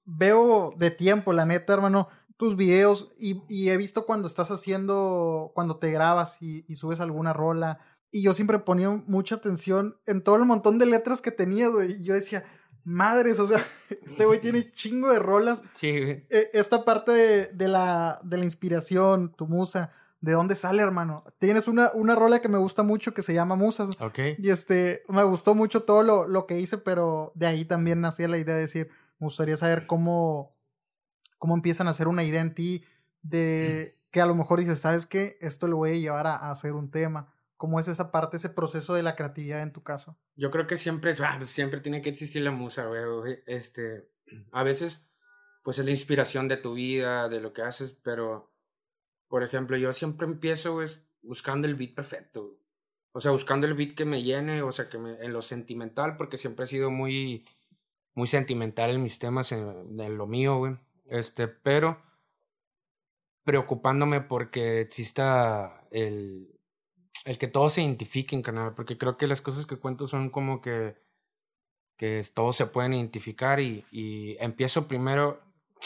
Veo 0.04 0.74
de 0.78 0.90
tiempo, 0.90 1.32
la 1.32 1.46
neta, 1.46 1.74
hermano, 1.74 2.08
tus 2.38 2.56
videos 2.56 3.12
y, 3.20 3.70
he 3.70 3.78
visto 3.78 4.08
cuando 4.08 4.28
estás 4.28 4.50
haciendo, 4.50 5.52
cuando 5.54 5.78
te 5.78 5.92
grabas 5.92 6.42
y, 6.42 6.66
y 6.68 6.78
subes 6.78 7.00
alguna 7.00 7.32
rola, 7.32 7.78
y 8.10 8.24
yo 8.24 8.34
siempre 8.34 8.58
ponía 8.58 8.90
mucha 9.06 9.36
atención 9.36 9.96
en 10.08 10.24
todo 10.24 10.38
el 10.38 10.46
montón 10.46 10.80
de 10.80 10.88
letras 10.88 11.22
que 11.22 11.30
tenía, 11.30 11.68
güey, 11.68 11.92
y 11.92 12.04
yo 12.04 12.16
decía, 12.16 12.46
madres, 12.90 13.40
o 13.40 13.48
sea, 13.48 13.64
este 14.06 14.26
güey 14.26 14.42
tiene 14.42 14.70
chingo 14.72 15.12
de 15.12 15.20
rolas. 15.20 15.64
Sí, 15.74 15.92
güey. 15.92 16.26
E, 16.30 16.50
esta 16.54 16.84
parte 16.84 17.12
de, 17.54 17.68
la, 17.68 18.20
de 18.24 18.38
la 18.38 18.44
inspiración, 18.44 19.34
tu 19.36 19.48
musa, 19.48 19.92
¿de 20.22 20.34
dónde 20.34 20.56
sale, 20.56 20.82
hermano? 20.82 21.24
Tienes 21.38 21.68
una, 21.68 21.92
una 21.94 22.16
rola 22.16 22.42
que 22.42 22.50
me 22.50 22.58
gusta 22.58 22.84
mucho 22.84 23.14
que 23.14 23.22
se 23.22 23.34
llama 23.34 23.56
Musas. 23.56 23.90
Ok. 24.02 24.20
Y 24.38 24.50
este, 24.50 25.04
me 25.08 25.24
gustó 25.24 25.56
mucho 25.56 25.84
todo 25.84 26.04
lo, 26.04 26.28
lo 26.28 26.46
que 26.48 26.60
hice, 26.60 26.78
pero 26.78 27.32
de 27.36 27.48
ahí 27.48 27.64
también 27.64 28.02
nacía 28.02 28.28
la 28.28 28.38
idea 28.38 28.56
de 28.56 28.62
decir, 28.62 28.90
me 29.20 29.26
gustaría 29.26 29.58
saber 29.58 29.86
cómo, 29.86 30.58
cómo 31.38 31.54
empiezan 31.54 31.88
a 31.88 31.92
hacer 31.92 32.08
una 32.08 32.24
idea 32.24 32.42
en 32.42 32.54
ti 32.54 32.84
de 33.22 33.98
que 34.12 34.22
a 34.22 34.26
lo 34.26 34.34
mejor 34.34 34.60
dices, 34.60 34.80
¿sabes 34.80 35.06
qué? 35.06 35.38
Esto 35.42 35.68
lo 35.68 35.78
voy 35.78 35.92
a 35.92 35.94
llevar 35.94 36.28
a 36.28 36.50
hacer 36.50 36.74
un 36.74 36.90
tema 36.90 37.32
¿Cómo 37.60 37.78
es 37.78 37.90
esa 37.90 38.10
parte, 38.10 38.38
ese 38.38 38.52
proceso 38.52 38.94
de 38.94 39.04
la 39.04 39.18
creatividad 39.18 39.62
en 39.62 39.74
tu 39.74 39.84
caso? 39.84 40.18
Yo 40.38 40.50
creo 40.50 40.66
que 40.66 40.78
siempre, 40.78 41.14
ah, 41.22 41.38
siempre 41.44 41.82
tiene 41.82 42.02
que 42.02 42.10
existir 42.10 42.42
la 42.42 42.52
musa, 42.52 42.86
güey. 42.86 43.44
Este, 43.48 44.10
a 44.54 44.64
veces, 44.64 45.12
pues 45.62 45.78
es 45.78 45.84
la 45.84 45.92
inspiración 45.92 46.48
de 46.48 46.56
tu 46.56 46.76
vida, 46.76 47.28
de 47.28 47.42
lo 47.42 47.52
que 47.52 47.62
haces, 47.62 47.92
pero, 48.02 48.56
por 49.28 49.44
ejemplo, 49.44 49.76
yo 49.76 49.92
siempre 49.92 50.26
empiezo, 50.26 50.76
güey, 50.76 50.88
buscando 51.22 51.68
el 51.68 51.76
beat 51.76 51.94
perfecto. 51.96 52.62
O 53.12 53.20
sea, 53.20 53.32
buscando 53.32 53.68
el 53.68 53.74
beat 53.74 53.94
que 53.94 54.06
me 54.06 54.24
llene, 54.24 54.62
o 54.62 54.72
sea, 54.72 54.88
que 54.88 54.98
me, 54.98 55.22
en 55.22 55.34
lo 55.34 55.42
sentimental, 55.42 56.16
porque 56.16 56.38
siempre 56.38 56.64
he 56.64 56.68
sido 56.70 56.92
muy, 56.92 57.46
muy 58.14 58.30
sentimental 58.30 58.92
en 58.92 59.04
mis 59.04 59.20
temas, 59.20 59.52
en, 59.52 60.00
en 60.00 60.18
lo 60.18 60.28
mío, 60.28 60.60
güey. 60.60 60.78
Este, 61.10 61.50
pero 61.50 62.02
preocupándome 63.44 64.22
porque 64.22 64.80
exista 64.80 65.86
el, 65.92 66.59
el 67.26 67.38
que 67.38 67.48
todos 67.48 67.74
se 67.74 67.82
identifiquen, 67.82 68.42
canal, 68.42 68.74
porque 68.76 68.98
creo 68.98 69.18
que 69.18 69.28
las 69.28 69.42
cosas 69.42 69.66
que 69.66 69.78
cuento 69.78 70.08
son 70.08 70.30
como 70.30 70.62
que, 70.62 70.96
que 71.98 72.22
todos 72.34 72.56
se 72.56 72.68
pueden 72.68 72.94
identificar 72.94 73.60
y, 73.60 73.86
y 73.92 74.38
empiezo 74.40 74.88
primero, 74.88 75.42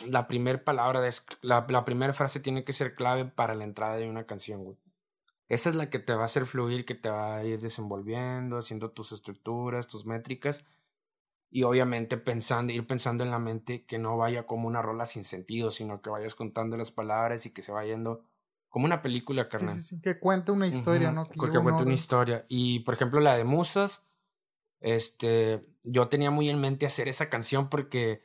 la 0.08 0.28
primera 0.28 0.64
palabra, 0.64 1.08
es, 1.08 1.26
la, 1.42 1.66
la 1.70 1.86
primera 1.86 2.14
frase 2.14 2.40
tiene 2.40 2.64
que 2.64 2.74
ser 2.74 2.96
clave 2.96 3.26
para 3.26 3.56
la 3.56 3.64
entrada 3.64 3.98
de 3.98 4.10
una 4.10 4.26
canción. 4.26 4.78
Esa 5.50 5.70
es 5.70 5.76
la 5.76 5.90
que 5.90 6.00
te 6.00 6.14
va 6.14 6.24
a 6.24 6.26
hacer 6.26 6.46
fluir, 6.46 6.86
que 6.86 6.96
te 6.96 7.10
va 7.10 7.38
a 7.38 7.44
ir 7.44 7.60
desenvolviendo, 7.60 8.58
haciendo 8.58 8.92
tus 8.92 9.12
estructuras, 9.12 9.88
tus 9.88 10.06
métricas 10.06 10.66
y 11.54 11.62
obviamente 11.62 12.18
pensando, 12.18 12.74
ir 12.74 12.88
pensando 12.88 13.24
en 13.24 13.30
la 13.30 13.38
mente 13.38 13.86
que 13.86 14.00
no 14.00 14.18
vaya 14.18 14.48
como 14.48 14.68
una 14.68 14.82
rola 14.82 15.06
sin 15.06 15.24
sentido, 15.24 15.70
sino 15.70 16.02
que 16.02 16.10
vayas 16.10 16.34
contando 16.34 16.78
las 16.78 16.90
palabras 16.90 17.46
y 17.46 17.54
que 17.54 17.62
se 17.62 17.72
vaya 17.72 17.94
yendo 17.94 18.24
como 18.74 18.86
una 18.86 19.04
película, 19.04 19.48
carnal. 19.50 19.76
Sí, 19.76 19.84
sí, 19.84 19.96
sí. 19.98 20.02
Que 20.02 20.20
cuente 20.20 20.52
una 20.52 20.66
historia, 20.66 21.12
¿no? 21.12 21.28
Que, 21.28 21.40
que 21.40 21.60
cuente 21.60 21.84
una 21.84 21.94
historia. 21.94 22.44
Y, 22.50 22.80
por 22.80 22.96
ejemplo, 22.96 23.20
la 23.20 23.38
de 23.38 23.44
Musas, 23.44 24.10
este, 24.80 25.62
yo 25.84 26.08
tenía 26.08 26.32
muy 26.32 26.50
en 26.50 26.60
mente 26.60 26.88
hacer 26.88 27.08
esa 27.08 27.30
canción 27.30 27.70
porque 27.70 28.24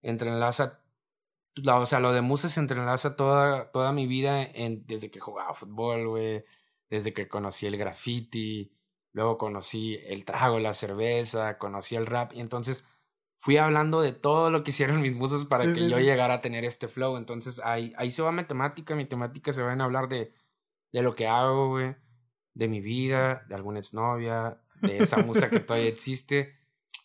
entrelaza, 0.00 0.80
la, 1.56 1.78
o 1.78 1.84
sea, 1.84 2.00
lo 2.00 2.14
de 2.14 2.22
Musas 2.22 2.56
entrelaza 2.56 3.16
toda, 3.16 3.70
toda 3.70 3.92
mi 3.92 4.06
vida 4.06 4.42
en, 4.42 4.86
desde 4.86 5.10
que 5.10 5.20
jugaba 5.20 5.52
fútbol, 5.52 6.08
güey, 6.08 6.42
desde 6.88 7.12
que 7.12 7.28
conocí 7.28 7.66
el 7.66 7.76
graffiti, 7.76 8.72
luego 9.12 9.36
conocí 9.36 10.00
el 10.06 10.24
trago, 10.24 10.58
la 10.58 10.72
cerveza, 10.72 11.58
conocí 11.58 11.96
el 11.96 12.06
rap, 12.06 12.32
y 12.32 12.40
entonces 12.40 12.86
fui 13.42 13.56
hablando 13.56 14.00
de 14.00 14.12
todo 14.12 14.52
lo 14.52 14.62
que 14.62 14.70
hicieron 14.70 15.02
mis 15.02 15.16
musas 15.16 15.44
para 15.44 15.64
que 15.64 15.88
yo 15.88 15.98
llegara 15.98 16.34
a 16.34 16.40
tener 16.40 16.64
este 16.64 16.86
flow. 16.86 17.16
Entonces 17.16 17.60
ahí, 17.64 17.92
ahí 17.96 18.12
se 18.12 18.22
va 18.22 18.30
mi 18.30 18.44
temática, 18.44 18.94
mi 18.94 19.04
temática 19.04 19.52
se 19.52 19.62
va 19.62 19.72
a 19.72 19.82
hablar 19.82 20.08
de, 20.08 20.32
de 20.92 21.02
lo 21.02 21.16
que 21.16 21.26
hago, 21.26 21.70
güey, 21.70 21.96
de 22.54 22.68
mi 22.68 22.80
vida, 22.80 23.44
de 23.48 23.56
alguna 23.56 23.80
exnovia, 23.80 24.60
de 24.80 24.98
esa 24.98 25.24
musa 25.24 25.50
que 25.50 25.58
todavía 25.58 25.88
existe 25.88 26.54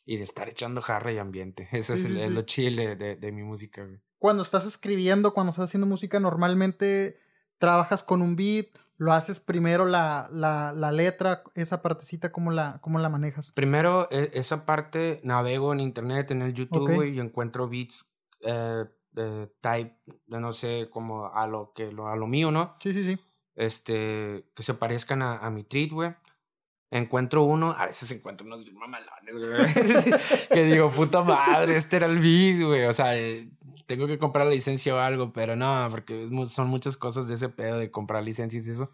y 0.05 0.17
de 0.17 0.23
estar 0.23 0.47
echando 0.47 0.79
jarra 0.83 1.11
y 1.11 1.17
ambiente. 1.17 1.69
Eso 1.71 1.95
es 1.95 2.05
el, 2.05 2.35
lo 2.35 2.43
chile 2.43 2.95
de, 2.95 3.15
de, 3.15 3.31
mi 3.31 3.41
música, 3.41 3.83
güey. 3.83 3.99
Cuando 4.19 4.43
estás 4.43 4.67
escribiendo, 4.67 5.33
cuando 5.33 5.49
estás 5.49 5.65
haciendo 5.65 5.87
música, 5.87 6.19
normalmente 6.19 7.17
trabajas 7.57 8.03
con 8.03 8.21
un 8.21 8.35
beat, 8.35 8.67
lo 8.97 9.13
haces 9.13 9.39
primero 9.39 9.85
la, 9.85 10.27
la, 10.31 10.73
la 10.73 10.91
letra, 10.91 11.43
esa 11.53 11.81
partecita, 11.81 12.31
¿cómo 12.31 12.51
la, 12.51 12.79
cómo 12.81 12.99
la 12.99 13.09
manejas? 13.09 13.51
Primero, 13.51 14.07
e, 14.11 14.31
esa 14.33 14.65
parte 14.65 15.21
navego 15.23 15.71
en 15.71 15.79
internet, 15.79 16.31
en 16.31 16.41
el 16.41 16.53
YouTube, 16.53 17.03
y 17.03 17.19
encuentro 17.19 17.69
beats 17.69 18.11
eh, 18.41 18.85
type, 19.61 19.95
no 20.27 20.53
sé, 20.53 20.89
como 20.91 21.27
a 21.33 21.47
lo 21.47 21.73
que 21.73 21.85
a 21.85 22.15
lo 22.15 22.27
mío, 22.27 22.51
¿no? 22.51 22.75
Sí, 22.79 22.91
sí, 22.91 23.03
sí. 23.03 23.19
Este, 23.55 24.49
que 24.55 24.63
se 24.63 24.73
parezcan 24.73 25.21
a, 25.21 25.37
a 25.37 25.49
mi 25.49 25.63
treat, 25.63 25.91
güey. 25.91 26.15
Encuentro 26.89 27.43
uno, 27.43 27.71
a 27.77 27.87
veces 27.87 28.09
encuentro 28.11 28.47
unos 28.47 28.65
mamalones, 28.71 29.35
güey. 29.35 30.21
que 30.49 30.63
digo, 30.63 30.89
puta 30.89 31.21
madre, 31.21 31.75
este 31.75 31.97
era 31.97 32.05
el 32.05 32.19
beat, 32.19 32.65
güey. 32.65 32.85
O 32.85 32.93
sea, 32.93 33.17
eh, 33.17 33.49
tengo 33.87 34.05
que 34.05 34.19
comprar 34.19 34.45
la 34.45 34.51
licencia 34.51 34.93
o 34.93 34.99
algo, 34.99 35.33
pero 35.33 35.55
no, 35.55 35.87
porque 35.89 36.29
son 36.47 36.67
muchas 36.67 36.97
cosas 36.97 37.27
de 37.27 37.35
ese 37.35 37.49
pedo 37.49 37.79
de 37.79 37.89
comprar 37.89 38.23
licencias 38.23 38.67
y 38.67 38.71
eso. 38.71 38.91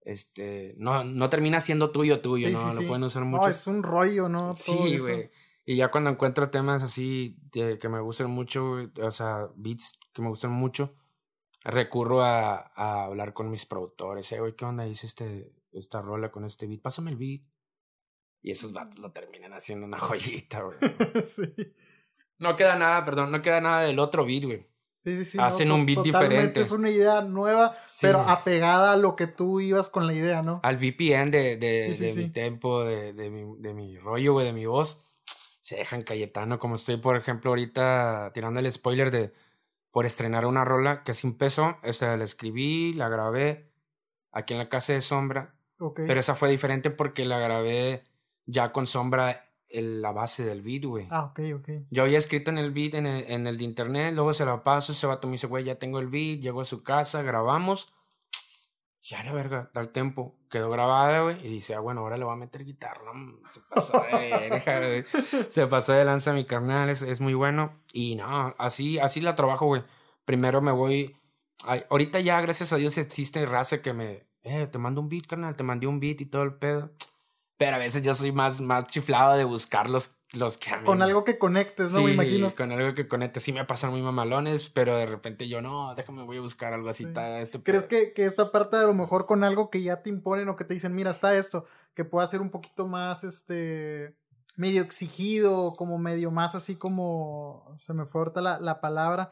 Este, 0.00 0.74
no, 0.78 1.04
no 1.04 1.28
termina 1.28 1.60
siendo 1.60 1.90
tuyo, 1.90 2.20
tuyo, 2.20 2.48
¿no? 2.50 2.72
Lo 2.72 2.86
pueden 2.86 3.02
usar 3.02 3.24
mucho. 3.24 3.42
No, 3.42 3.48
es 3.48 3.66
un 3.66 3.82
rollo, 3.82 4.28
¿no? 4.28 4.56
sí, 4.56 4.98
güey. 4.98 5.30
Y 5.64 5.76
ya 5.76 5.90
cuando 5.90 6.10
encuentro 6.10 6.48
temas 6.48 6.82
así 6.82 7.38
que 7.52 7.88
me 7.88 8.00
gustan 8.00 8.30
mucho, 8.30 8.76
o 9.02 9.10
sea, 9.10 9.48
beats 9.56 9.98
que 10.12 10.22
me 10.22 10.28
gustan 10.28 10.52
mucho, 10.52 10.94
recurro 11.64 12.22
a, 12.22 12.72
a 12.74 13.04
hablar 13.04 13.34
con 13.34 13.50
mis 13.50 13.66
productores. 13.66 14.30
Eh, 14.32 14.40
güey, 14.40 14.54
¿qué 14.54 14.64
onda? 14.64 14.86
Hice 14.86 15.08
este, 15.08 15.52
esta 15.72 16.00
rola 16.00 16.30
con 16.30 16.44
este 16.44 16.66
beat. 16.66 16.80
Pásame 16.80 17.10
el 17.10 17.16
beat. 17.16 17.42
Y 18.42 18.52
esos 18.52 18.72
vatos 18.72 19.00
lo 19.00 19.10
terminan 19.10 19.52
haciendo 19.52 19.86
una 19.86 19.98
joyita, 19.98 20.62
güey. 20.62 20.78
sí. 21.24 21.52
No 22.38 22.56
queda 22.56 22.76
nada, 22.76 23.04
perdón, 23.04 23.32
no 23.32 23.42
queda 23.42 23.60
nada 23.60 23.82
del 23.82 23.98
otro 23.98 24.24
beat, 24.24 24.44
güey. 24.44 24.66
Sí, 24.96 25.16
sí, 25.18 25.24
sí. 25.24 25.38
Hacen 25.40 25.70
un 25.70 25.86
beat 25.86 26.02
diferente. 26.02 26.60
Es 26.60 26.72
una 26.72 26.90
idea 26.90 27.22
nueva, 27.22 27.72
pero 28.00 28.20
apegada 28.20 28.92
a 28.92 28.96
lo 28.96 29.14
que 29.14 29.28
tú 29.28 29.60
ibas 29.60 29.88
con 29.88 30.06
la 30.06 30.14
idea, 30.14 30.42
¿no? 30.42 30.60
Al 30.64 30.78
VPN 30.78 31.30
de, 31.30 31.56
de, 31.56 31.96
de 31.96 32.14
mi 32.14 32.30
tempo, 32.30 32.84
de, 32.84 33.12
de, 33.12 33.30
mi, 33.30 33.44
de 33.60 33.72
mi 33.72 33.96
rollo, 33.98 34.32
güey, 34.32 34.46
de 34.46 34.52
mi 34.52 34.66
voz. 34.66 35.04
Se 35.60 35.76
dejan 35.76 36.02
Cayetano, 36.02 36.58
como 36.58 36.74
estoy, 36.74 36.96
por 36.96 37.16
ejemplo, 37.16 37.50
ahorita 37.50 38.32
tirando 38.34 38.58
el 38.60 38.70
spoiler 38.70 39.10
de 39.10 39.32
por 39.92 40.06
estrenar 40.06 40.44
una 40.44 40.64
rola 40.64 41.04
que 41.04 41.14
sin 41.14 41.38
peso. 41.38 41.76
Esta 41.82 42.16
la 42.16 42.24
escribí, 42.24 42.92
la 42.92 43.08
grabé 43.08 43.70
aquí 44.32 44.54
en 44.54 44.58
la 44.58 44.68
casa 44.68 44.92
de 44.92 45.00
Sombra. 45.00 45.54
Okay. 45.78 46.06
Pero 46.06 46.18
esa 46.18 46.34
fue 46.34 46.50
diferente 46.50 46.90
porque 46.90 47.24
la 47.24 47.38
grabé 47.38 48.04
ya 48.44 48.72
con 48.72 48.86
Sombra 48.86 49.44
el, 49.68 50.02
la 50.02 50.12
base 50.12 50.44
del 50.44 50.62
beat, 50.62 50.84
güey. 50.84 51.06
Ah, 51.10 51.24
ok, 51.24 51.40
ok. 51.56 51.68
Yo 51.90 52.02
había 52.02 52.18
escrito 52.18 52.50
en 52.50 52.58
el 52.58 52.72
beat, 52.72 52.94
en 52.94 53.06
el, 53.06 53.30
en 53.30 53.46
el 53.46 53.58
de 53.58 53.64
internet, 53.64 54.14
luego 54.14 54.32
se 54.32 54.44
lo 54.44 54.62
paso, 54.62 54.92
ese 54.92 55.06
vato 55.06 55.28
me 55.28 55.32
dice, 55.32 55.46
güey, 55.46 55.64
ya 55.64 55.76
tengo 55.76 55.98
el 55.98 56.08
beat, 56.08 56.40
llego 56.40 56.60
a 56.60 56.64
su 56.64 56.82
casa, 56.82 57.22
grabamos. 57.22 57.92
Ya 59.08 59.22
la 59.22 59.32
verga, 59.32 59.70
da 59.72 59.80
el 59.82 59.90
tiempo. 59.90 60.34
Quedó 60.50 60.68
grabada, 60.68 61.20
güey. 61.22 61.46
Y 61.46 61.48
dice, 61.48 61.76
ah, 61.76 61.80
bueno, 61.80 62.00
ahora 62.00 62.16
le 62.16 62.24
voy 62.24 62.32
a 62.32 62.36
meter 62.36 62.64
guitarra. 62.64 63.12
Se 63.44 63.60
pasó 63.72 64.02
de 64.10 65.04
Se 65.48 65.66
pasó 65.68 65.92
de 65.92 66.04
lanza 66.04 66.32
mi 66.32 66.44
carnal, 66.44 66.90
es, 66.90 67.02
es, 67.02 67.20
muy 67.20 67.34
bueno. 67.34 67.78
Y 67.92 68.16
no, 68.16 68.54
así, 68.58 68.98
así 68.98 69.20
la 69.20 69.36
trabajo, 69.36 69.66
güey. 69.66 69.84
Primero 70.24 70.60
me 70.60 70.72
voy. 70.72 71.16
Ay, 71.66 71.84
ahorita 71.88 72.18
ya, 72.18 72.40
gracias 72.40 72.72
a 72.72 72.76
Dios, 72.76 72.98
existe 72.98 73.46
raza 73.46 73.80
que 73.80 73.92
me. 73.92 74.26
Eh, 74.42 74.66
te 74.66 74.78
mando 74.78 75.00
un 75.00 75.08
beat, 75.08 75.26
carnal, 75.26 75.56
te 75.56 75.62
mandé 75.62 75.86
un 75.86 76.00
beat 76.00 76.20
y 76.20 76.26
todo 76.26 76.42
el 76.42 76.54
pedo. 76.54 76.90
Pero 77.58 77.76
a 77.76 77.78
veces 77.78 78.02
yo 78.02 78.12
soy 78.12 78.32
más, 78.32 78.60
más 78.60 78.84
chiflado 78.84 79.36
de 79.36 79.44
buscar 79.44 79.88
los, 79.88 80.20
los 80.34 80.58
que 80.58 80.70
a 80.70 80.84
Con 80.84 81.00
algo 81.00 81.24
que 81.24 81.38
conectes, 81.38 81.92
¿no? 81.94 82.02
me 82.02 82.12
imagino. 82.12 82.54
Con 82.54 82.70
algo 82.70 82.94
que 82.94 83.08
conectes. 83.08 83.42
Sí 83.42 83.52
me 83.52 83.64
pasan 83.64 83.92
muy 83.92 84.02
mamalones, 84.02 84.68
pero 84.68 84.96
de 84.98 85.06
repente 85.06 85.48
yo 85.48 85.62
no, 85.62 85.94
déjame, 85.94 86.24
voy 86.24 86.36
a 86.36 86.42
buscar 86.42 86.74
algo 86.74 86.90
así. 86.90 87.06
este 87.40 87.62
¿Crees 87.62 87.84
que, 87.84 88.12
que, 88.12 88.26
esta 88.26 88.52
parte 88.52 88.76
a 88.76 88.82
lo 88.82 88.92
mejor 88.92 89.24
con 89.24 89.42
algo 89.42 89.70
que 89.70 89.82
ya 89.82 90.02
te 90.02 90.10
imponen 90.10 90.48
o 90.50 90.56
que 90.56 90.64
te 90.64 90.74
dicen, 90.74 90.94
mira, 90.94 91.10
está 91.10 91.34
esto, 91.34 91.64
que 91.94 92.04
pueda 92.04 92.26
ser 92.26 92.42
un 92.42 92.50
poquito 92.50 92.86
más, 92.86 93.24
este, 93.24 94.14
medio 94.56 94.82
exigido, 94.82 95.72
como 95.72 95.96
medio 95.96 96.30
más 96.30 96.54
así 96.54 96.76
como, 96.76 97.74
se 97.78 97.94
me 97.94 98.04
fue 98.04 98.20
ahorita 98.20 98.42
la, 98.42 98.60
la 98.60 98.82
palabra. 98.82 99.30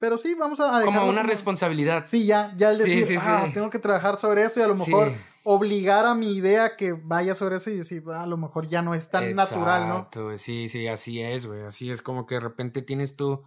Pero 0.00 0.16
sí, 0.16 0.34
vamos 0.34 0.58
a 0.60 0.82
Como 0.82 1.06
una 1.06 1.22
responsabilidad. 1.22 2.04
Sí, 2.06 2.24
ya, 2.24 2.54
ya 2.56 2.70
el 2.70 2.78
decir, 2.78 3.18
ah, 3.20 3.46
tengo 3.52 3.68
que 3.68 3.78
trabajar 3.78 4.16
sobre 4.16 4.42
eso 4.42 4.58
y 4.58 4.62
a 4.62 4.66
lo 4.66 4.74
mejor 4.74 5.12
obligar 5.44 6.06
a 6.06 6.14
mi 6.14 6.34
idea 6.34 6.74
que 6.74 6.92
vaya 6.92 7.34
sobre 7.34 7.56
eso 7.56 7.68
y 7.68 7.76
decir, 7.76 8.02
ah, 8.08 8.22
a 8.22 8.26
lo 8.26 8.38
mejor 8.38 8.66
ya 8.66 8.80
no 8.80 8.94
es 8.94 9.10
tan 9.10 9.34
natural, 9.36 9.88
¿no? 9.88 10.08
Sí, 10.38 10.70
sí, 10.70 10.88
así 10.88 11.20
es, 11.20 11.44
güey. 11.44 11.62
Así 11.64 11.90
es 11.90 12.00
como 12.00 12.26
que 12.26 12.36
de 12.36 12.40
repente 12.40 12.80
tienes 12.80 13.14
tú. 13.14 13.42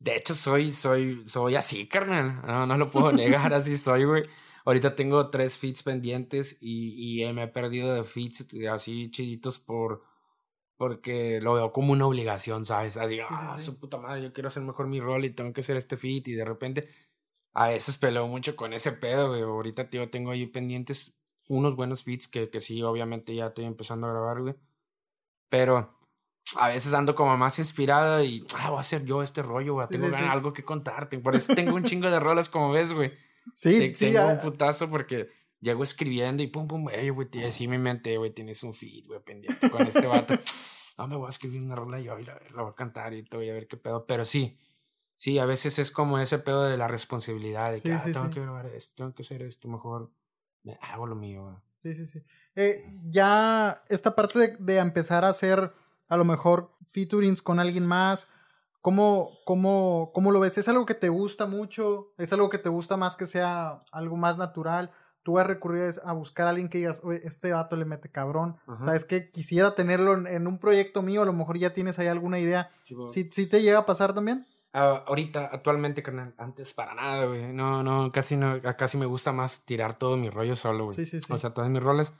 De 0.00 0.16
hecho, 0.16 0.34
soy, 0.34 0.72
soy, 0.72 1.22
soy 1.28 1.54
así, 1.54 1.86
carnal. 1.86 2.42
No, 2.44 2.66
no 2.66 2.76
lo 2.76 2.90
puedo 2.90 3.12
negar, 3.12 3.54
así 3.54 3.76
soy, 3.76 4.04
güey. 4.04 4.24
Ahorita 4.64 4.96
tengo 4.96 5.30
tres 5.30 5.56
feeds 5.56 5.84
pendientes 5.84 6.58
y, 6.60 7.22
y 7.22 7.32
me 7.32 7.44
he 7.44 7.48
perdido 7.48 7.94
de 7.94 8.02
feeds 8.02 8.48
así 8.68 9.08
chiditos 9.10 9.60
por 9.60 10.02
porque 10.80 11.40
lo 11.42 11.52
veo 11.52 11.72
como 11.72 11.92
una 11.92 12.06
obligación, 12.06 12.64
¿sabes? 12.64 12.96
Así, 12.96 13.20
ah, 13.20 13.58
su 13.58 13.78
puta 13.78 13.98
madre, 13.98 14.22
yo 14.22 14.32
quiero 14.32 14.46
hacer 14.48 14.62
mejor 14.62 14.86
mi 14.86 14.98
rol 14.98 15.26
y 15.26 15.30
tengo 15.30 15.52
que 15.52 15.60
hacer 15.60 15.76
este 15.76 15.98
feed 15.98 16.26
y 16.28 16.32
de 16.32 16.44
repente 16.46 16.88
a 17.52 17.68
veces 17.68 17.98
peleo 17.98 18.26
mucho 18.26 18.56
con 18.56 18.72
ese 18.72 18.92
pedo, 18.92 19.28
güey. 19.28 19.42
Ahorita, 19.42 19.90
tío, 19.90 20.08
tengo 20.08 20.30
ahí 20.30 20.46
pendientes 20.46 21.12
unos 21.48 21.76
buenos 21.76 22.06
beats 22.06 22.28
que, 22.28 22.48
que 22.48 22.60
sí, 22.60 22.82
obviamente 22.82 23.34
ya 23.34 23.48
estoy 23.48 23.66
empezando 23.66 24.06
a 24.06 24.10
grabar, 24.10 24.40
güey. 24.40 24.54
Pero 25.50 25.98
a 26.56 26.68
veces 26.68 26.94
ando 26.94 27.14
como 27.14 27.36
más 27.36 27.58
inspirada 27.58 28.24
y, 28.24 28.46
ah, 28.56 28.70
voy 28.70 28.78
a 28.78 28.80
hacer 28.80 29.04
yo 29.04 29.22
este 29.22 29.42
rollo, 29.42 29.74
güey. 29.74 29.86
tengo 29.86 30.06
algo 30.30 30.54
que 30.54 30.64
contarte. 30.64 31.18
Por 31.18 31.36
eso 31.36 31.54
tengo 31.54 31.74
un 31.74 31.84
chingo 31.84 32.08
de 32.08 32.20
rolas, 32.20 32.48
como 32.48 32.72
ves, 32.72 32.94
güey. 32.94 33.12
Sí, 33.54 33.94
sí. 33.94 34.12
Tengo 34.14 34.28
un 34.28 34.40
putazo 34.40 34.88
porque 34.88 35.28
llego 35.60 35.82
escribiendo 35.82 36.42
y 36.42 36.48
pum, 36.48 36.66
pum, 36.66 36.84
güey, 36.84 37.10
güey, 37.10 37.28
así 37.44 37.68
mi 37.68 37.78
mente, 37.78 38.16
güey, 38.16 38.32
tienes 38.32 38.62
un 38.62 38.74
feed, 38.74 39.06
güey, 39.06 39.20
pendiente 39.20 39.70
con 39.70 39.86
este 39.86 40.06
vato. 40.06 40.34
no, 40.98 41.08
me 41.08 41.16
voy 41.16 41.26
a 41.26 41.28
escribir 41.30 41.62
una 41.62 41.76
rola 41.76 42.00
yo 42.00 42.18
y 42.18 42.24
la, 42.24 42.40
la 42.54 42.62
voy 42.62 42.72
a 42.72 42.74
cantar 42.74 43.14
y 43.14 43.22
te 43.22 43.36
voy 43.36 43.48
a 43.50 43.54
ver 43.54 43.68
qué 43.68 43.76
pedo. 43.76 44.06
Pero 44.06 44.24
sí, 44.24 44.58
Sí, 45.20 45.38
a 45.38 45.44
veces 45.44 45.78
es 45.78 45.90
como 45.90 46.18
ese 46.18 46.38
pedo 46.38 46.62
de 46.64 46.78
la 46.78 46.88
responsabilidad, 46.88 47.72
de 47.72 47.82
que 47.82 47.92
ah, 47.92 48.02
tengo 48.02 48.30
que 48.30 48.40
grabar 48.40 48.64
esto, 48.68 48.94
tengo 48.96 49.12
que 49.12 49.22
hacer 49.22 49.42
esto, 49.42 49.68
mejor 49.68 50.10
hago 50.80 51.06
lo 51.06 51.14
mío. 51.14 51.62
Sí, 51.76 51.94
sí, 51.94 52.06
sí. 52.06 52.24
Eh, 52.54 52.90
ya 53.10 53.82
esta 53.90 54.16
parte 54.16 54.38
de, 54.38 54.56
de, 54.58 54.78
empezar 54.78 55.26
a 55.26 55.28
hacer 55.28 55.74
a 56.08 56.16
lo 56.16 56.24
mejor 56.24 56.74
featurings 56.88 57.42
con 57.42 57.60
alguien 57.60 57.84
más, 57.84 58.28
¿cómo, 58.80 59.28
cómo, 59.44 60.10
¿cómo 60.14 60.32
lo 60.32 60.40
ves? 60.40 60.56
¿Es 60.56 60.70
algo 60.70 60.86
que 60.86 60.94
te 60.94 61.10
gusta 61.10 61.44
mucho? 61.44 62.14
¿Es 62.16 62.32
algo 62.32 62.48
que 62.48 62.56
te 62.56 62.70
gusta 62.70 62.96
más 62.96 63.14
que 63.14 63.26
sea 63.26 63.84
algo 63.92 64.16
más 64.16 64.38
natural? 64.38 64.90
Tú 65.22 65.32
vas 65.34 65.44
a 65.44 65.48
recurrir 65.48 65.90
a 66.04 66.12
buscar 66.12 66.46
a 66.46 66.50
alguien 66.50 66.68
que 66.68 66.78
digas, 66.78 67.00
Oye, 67.04 67.20
este 67.24 67.52
vato 67.52 67.76
le 67.76 67.84
mete 67.84 68.10
cabrón. 68.10 68.56
¿Sabes 68.80 69.04
que 69.04 69.30
Quisiera 69.30 69.74
tenerlo 69.74 70.26
en, 70.26 70.46
un 70.46 70.58
proyecto 70.58 71.02
mío, 71.02 71.22
a 71.22 71.26
lo 71.26 71.32
mejor 71.32 71.58
ya 71.58 71.70
tienes 71.70 71.98
ahí 71.98 72.06
alguna 72.06 72.38
idea. 72.38 72.70
¿Sí, 73.08 73.28
¿Sí, 73.30 73.46
te 73.46 73.62
llega 73.62 73.80
a 73.80 73.86
pasar 73.86 74.14
también? 74.14 74.46
ahorita, 74.72 75.50
actualmente, 75.52 76.00
carnal, 76.00 76.32
antes 76.38 76.74
para 76.74 76.94
nada, 76.94 77.26
güey. 77.26 77.52
No, 77.52 77.82
no, 77.82 78.12
casi 78.12 78.36
no, 78.36 78.60
casi 78.78 78.98
me 78.98 79.06
gusta 79.06 79.32
más 79.32 79.64
tirar 79.64 79.98
todo 79.98 80.16
mi 80.16 80.30
rollo 80.30 80.54
solo, 80.54 80.84
güey. 80.84 80.94
Sí, 80.94 81.06
sí, 81.06 81.20
sí. 81.20 81.32
O 81.32 81.38
sea, 81.38 81.52
todos 81.52 81.68
mis 81.68 81.82
roles. 81.82 82.14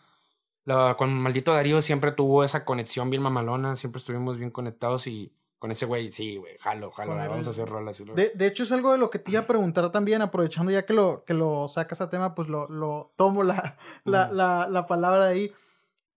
La, 0.65 0.97
con 0.99 1.13
Maldito 1.13 1.55
Darío 1.55 1.81
siempre 1.81 2.13
tuvo 2.13 2.43
esa 2.43 2.65
conexión 2.65 3.09
bien 3.09 3.23
mamalona, 3.23 3.77
siempre 3.77 4.01
estuvimos 4.01 4.37
bien 4.37 4.51
conectados 4.51 5.07
y 5.07 5.33
con 5.61 5.71
ese 5.71 5.85
güey, 5.85 6.11
sí, 6.11 6.39
güey, 6.39 6.57
jalo, 6.59 6.91
jalo, 6.91 7.15
vamos 7.15 7.47
a 7.47 7.51
hacer 7.51 7.69
rolas. 7.69 8.01
Y 8.01 8.05
de, 8.07 8.31
de, 8.35 8.47
hecho, 8.47 8.63
es 8.63 8.73
algo 8.73 8.93
de 8.93 8.99
lo 8.99 9.11
que 9.11 9.19
te 9.19 9.31
iba 9.31 9.41
a 9.41 9.47
preguntar 9.47 9.93
también, 9.93 10.23
aprovechando 10.23 10.73
ya 10.73 10.87
que 10.87 10.95
lo, 10.95 11.23
que 11.27 11.35
lo 11.35 11.69
sacas 11.69 12.01
a 12.01 12.09
tema, 12.09 12.35
pues 12.35 12.49
lo, 12.49 12.67
lo 12.71 13.13
tomo 13.15 13.43
la, 13.43 13.77
la, 14.05 14.33
la, 14.33 14.69
la 14.71 14.87
palabra 14.87 15.27
de 15.27 15.33
ahí. 15.33 15.53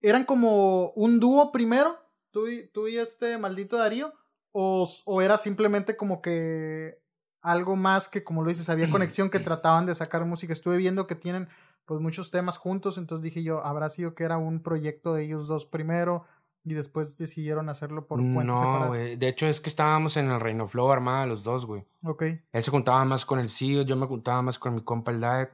¿Eran 0.02 0.24
como 0.24 0.91
un 0.91 1.20
dúo 1.20 1.52
primero? 1.52 2.00
¿Tú 2.32 2.48
y, 2.48 2.68
tú 2.68 2.88
y 2.88 2.96
este 2.96 3.38
Maldito 3.38 3.78
Darío? 3.78 4.14
O, 4.54 4.89
o 5.06 5.22
era 5.22 5.38
simplemente 5.38 5.98
como 5.98 6.22
que 6.22 7.02
algo 7.41 7.76
más 7.76 8.08
que, 8.08 8.24
como 8.24 8.44
lo 8.44 8.50
dices, 8.50 8.70
había 8.70 8.89
conexión 8.89 9.30
que 9.30 9.39
trataban 9.41 9.86
de 9.86 9.94
sacar 9.94 10.24
música. 10.24 10.54
Estuve 10.54 10.78
viendo 10.78 11.06
que 11.06 11.16
tienen 11.16 11.50
pues 11.84 12.00
muchos 12.00 12.32
temas 12.32 12.58
juntos, 12.58 12.98
entonces 12.98 13.22
dije 13.22 13.44
yo, 13.44 13.62
habrá 13.66 13.89
sido 13.89 14.16
que 14.16 14.24
era 14.24 14.38
un 14.38 14.64
proyecto 14.64 15.14
de 15.14 15.26
ellos 15.26 15.48
dos 15.48 15.66
primero 15.66 16.24
y 16.66 16.74
después 16.74 17.18
decidieron 17.18 17.70
hacerlo 17.70 18.07
por 18.07 18.20
cuentas 18.20 18.61
no, 18.61 18.88
güey. 18.88 19.18
De 19.18 19.28
hecho, 19.28 19.47
es 19.47 19.59
que 19.59 19.70
estábamos 19.70 20.16
en 20.18 20.30
el 20.30 20.39
Reino 20.39 20.68
Flow 20.68 20.91
armada 20.91 21.26
los 21.26 21.43
dos, 21.43 21.66
güey. 21.66 21.86
Ok. 22.03 22.24
Él 22.51 22.64
se 22.64 22.72
juntaba 22.72 23.03
más 23.05 23.26
con 23.26 23.39
el 23.39 23.49
CEO, 23.49 23.84
yo 23.84 23.95
me 23.95 24.05
juntaba 24.05 24.41
más 24.41 24.59
con 24.59 24.76
mi 24.76 24.82
compa 24.82 25.11
el 25.11 25.20
Diet. 25.20 25.49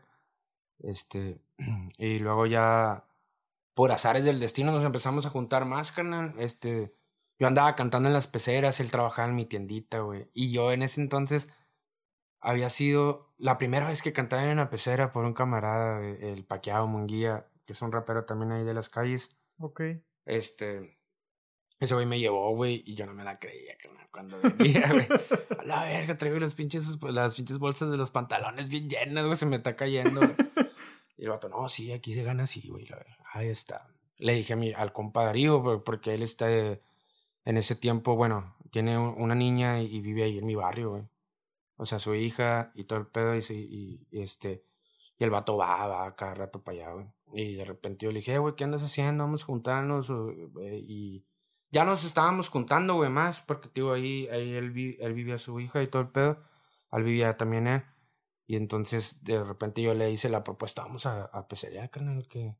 Este, 0.80 1.41
y 1.97 2.20
luego 2.20 2.45
ya, 2.45 3.05
por 3.74 3.91
azares 3.91 4.24
del 4.24 4.39
destino, 4.39 4.72
nos 4.72 4.84
empezamos 4.84 5.26
a 5.26 5.30
juntar 5.30 5.66
más, 5.66 5.91
carnal. 5.91 6.36
Este, 6.38 6.93
yo 7.39 7.47
andaba 7.47 7.76
cantando 7.76 8.07
en 8.07 8.14
las 8.14 8.28
peceras, 8.28 8.80
él 8.80 8.91
trabajaba 8.91 9.30
en 9.30 9.36
mi 9.36 9.45
tiendita, 9.45 9.99
güey. 9.99 10.30
Y 10.34 10.51
yo 10.51 10.72
en 10.72 10.84
ese 10.84 11.01
entonces 11.01 11.51
había 12.39 12.70
sido 12.70 13.34
la 13.38 13.57
primera 13.57 13.88
vez 13.88 14.01
que 14.01 14.14
cantaba 14.14 14.43
en 14.43 14.51
una 14.51 14.70
pecera 14.70 15.12
por 15.12 15.26
un 15.26 15.34
camarada, 15.34 16.01
el 16.01 16.45
Paqueado 16.45 16.86
Munguía, 16.88 17.47
que 17.66 17.74
es 17.74 17.82
un 17.82 17.91
rapero 17.91 18.26
también 18.26 18.51
ahí 18.51 18.64
de 18.64 18.74
las 18.74 18.89
calles. 18.89 19.39
Ok. 19.57 19.82
Este. 20.26 20.99
Ese 21.80 21.93
güey 21.93 22.05
me 22.05 22.19
llevó, 22.19 22.53
güey, 22.55 22.84
y 22.86 22.95
yo 22.95 23.05
no 23.05 23.13
me 23.13 23.23
la 23.23 23.39
creía, 23.39 23.75
cuando 24.11 24.38
venía, 24.41 24.91
güey. 24.91 25.07
A 25.59 25.63
la 25.63 25.84
verga, 25.84 26.17
traigo 26.17 26.38
las 26.39 26.53
pinches, 26.53 27.01
las 27.03 27.36
pinches 27.36 27.57
bolsas 27.57 27.89
de 27.89 27.97
los 27.97 28.11
pantalones 28.11 28.69
bien 28.69 28.89
llenas, 28.89 29.25
güey, 29.25 29.38
se 29.38 29.45
me 29.45 29.57
está 29.57 29.75
cayendo, 29.75 30.19
Y 31.17 31.23
el 31.23 31.30
vato, 31.30 31.49
no, 31.49 31.67
sí, 31.67 31.91
aquí 31.91 32.13
se 32.13 32.23
gana 32.23 32.43
así, 32.43 32.69
güey. 32.69 32.88
Ahí 33.34 33.49
está. 33.49 33.89
Le 34.17 34.34
dije 34.34 34.53
a 34.53 34.55
mi, 34.55 34.71
al 34.71 34.93
compadrío, 34.93 35.84
porque 35.84 36.13
él 36.13 36.23
está 36.23 36.49
en 36.49 37.57
ese 37.57 37.75
tiempo, 37.75 38.15
bueno, 38.15 38.55
tiene 38.71 38.97
una 38.97 39.36
niña 39.36 39.82
y, 39.82 39.99
vive 39.99 40.23
ahí 40.23 40.38
en 40.38 40.45
mi 40.45 40.55
barrio, 40.55 40.91
güey. 40.91 41.03
O 41.75 41.86
sea, 41.86 41.99
su 41.99 42.15
hija 42.15 42.71
y 42.73 42.86
todo 42.86 42.99
el 42.99 43.07
pedo, 43.07 43.36
y, 43.36 43.41
y, 43.49 44.21
este, 44.21 44.63
y 45.17 45.23
el 45.25 45.30
vato 45.30 45.57
va, 45.57 45.88
va 45.88 46.15
cada 46.15 46.36
rato 46.36 46.63
para 46.63 46.77
allá, 46.77 46.93
güey. 46.93 47.07
Y 47.34 47.55
de 47.55 47.65
repente 47.65 48.05
yo 48.05 48.11
le 48.11 48.19
dije, 48.19 48.38
güey, 48.38 48.55
¿qué 48.55 48.63
andas 48.63 48.84
haciendo? 48.84 49.23
Vamos 49.23 49.43
a 49.43 49.45
juntarnos. 49.45 50.11
Y 50.88 51.25
ya 51.72 51.84
nos 51.86 52.03
estábamos 52.03 52.49
juntando, 52.49 52.95
güey, 52.95 53.09
más, 53.09 53.41
porque, 53.41 53.70
tío, 53.70 53.93
ahí, 53.93 54.28
ahí 54.30 54.55
él, 54.55 54.97
él 54.99 55.13
vivía 55.13 55.38
su 55.38 55.59
hija 55.59 55.82
y 55.84 55.88
todo 55.88 56.01
el 56.03 56.09
pedo. 56.09 56.43
Él 56.91 57.03
vivía 57.03 57.38
también 57.38 57.67
él. 57.67 57.84
Y 58.47 58.55
entonces 58.55 59.24
de 59.24 59.43
repente 59.43 59.82
yo 59.82 59.93
le 59.93 60.11
hice 60.11 60.28
la 60.30 60.43
propuesta, 60.43 60.82
vamos 60.82 61.05
a, 61.05 61.26
a 61.26 61.47
pecerear, 61.47 61.89
carnal, 61.89 62.28
que... 62.28 62.55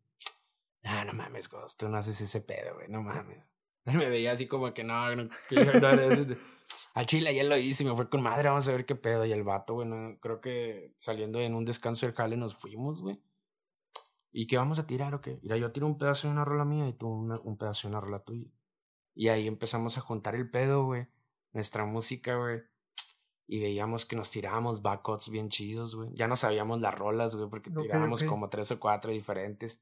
Ah, 0.84 1.04
no 1.04 1.14
mames, 1.14 1.50
Ghost, 1.50 1.80
tú 1.80 1.90
no 1.90 1.98
haces 1.98 2.22
ese 2.22 2.42
pedo, 2.42 2.76
güey, 2.76 2.88
no 2.88 3.02
mames. 3.02 3.52
Él 3.86 3.98
me 3.98 4.10
veía 4.10 4.32
así 4.32 4.48
como 4.48 4.74
que 4.74 4.84
no, 4.84 5.16
no, 5.16 5.28
al 6.94 7.06
chile 7.06 7.34
ya 7.34 7.44
lo 7.44 7.58
hice, 7.58 7.84
me 7.86 7.96
fue 7.96 8.10
con 8.10 8.22
madre, 8.22 8.50
vamos 8.50 8.68
a 8.68 8.72
ver 8.72 8.86
qué 8.86 8.96
pedo. 8.96 9.26
Y 9.26 9.32
el 9.32 9.44
vato, 9.44 9.76
güey, 9.76 9.88
creo 10.20 10.42
que 10.42 10.94
saliendo 10.98 11.40
en 11.40 11.56
un 11.56 11.66
descanso 11.66 12.06
del 12.06 12.16
jale 12.16 12.38
nos 12.38 12.56
fuimos, 12.56 13.02
güey. 13.02 13.20
¿Y 14.32 14.48
qué 14.48 14.58
vamos 14.58 14.80
a 14.80 14.86
tirar 14.86 15.16
o 15.16 15.22
qué? 15.22 15.40
Mira, 15.42 15.58
yo 15.58 15.72
tiro 15.72 15.88
un 15.88 15.98
pedazo 15.98 16.28
de 16.28 16.34
una 16.34 16.46
rola 16.46 16.66
mía 16.66 16.88
y 16.88 16.94
tú 16.94 17.08
un 17.08 17.58
pedazo 17.58 17.88
de 17.88 17.94
una 17.94 18.02
rola 18.02 18.20
tuya. 18.20 18.48
Y 19.20 19.28
ahí 19.28 19.48
empezamos 19.48 19.98
a 19.98 20.02
juntar 20.02 20.34
el 20.34 20.50
pedo, 20.50 20.86
güey. 20.86 21.08
Nuestra 21.52 21.86
música, 21.86 22.36
güey 22.36 22.62
y 23.52 23.60
veíamos 23.60 24.06
que 24.06 24.16
nos 24.16 24.30
tirábamos 24.30 24.84
backouts 24.84 25.32
bien 25.32 25.50
chidos, 25.50 25.96
güey. 25.96 26.12
Ya 26.14 26.28
no 26.28 26.36
sabíamos 26.36 26.82
las 26.82 26.94
rolas, 26.94 27.36
güey, 27.36 27.50
porque 27.50 27.72
tirábamos 27.72 28.22
como 28.22 28.48
tres 28.48 28.72
o 28.72 28.80
cuatro 28.80 29.12
diferentes. 29.12 29.82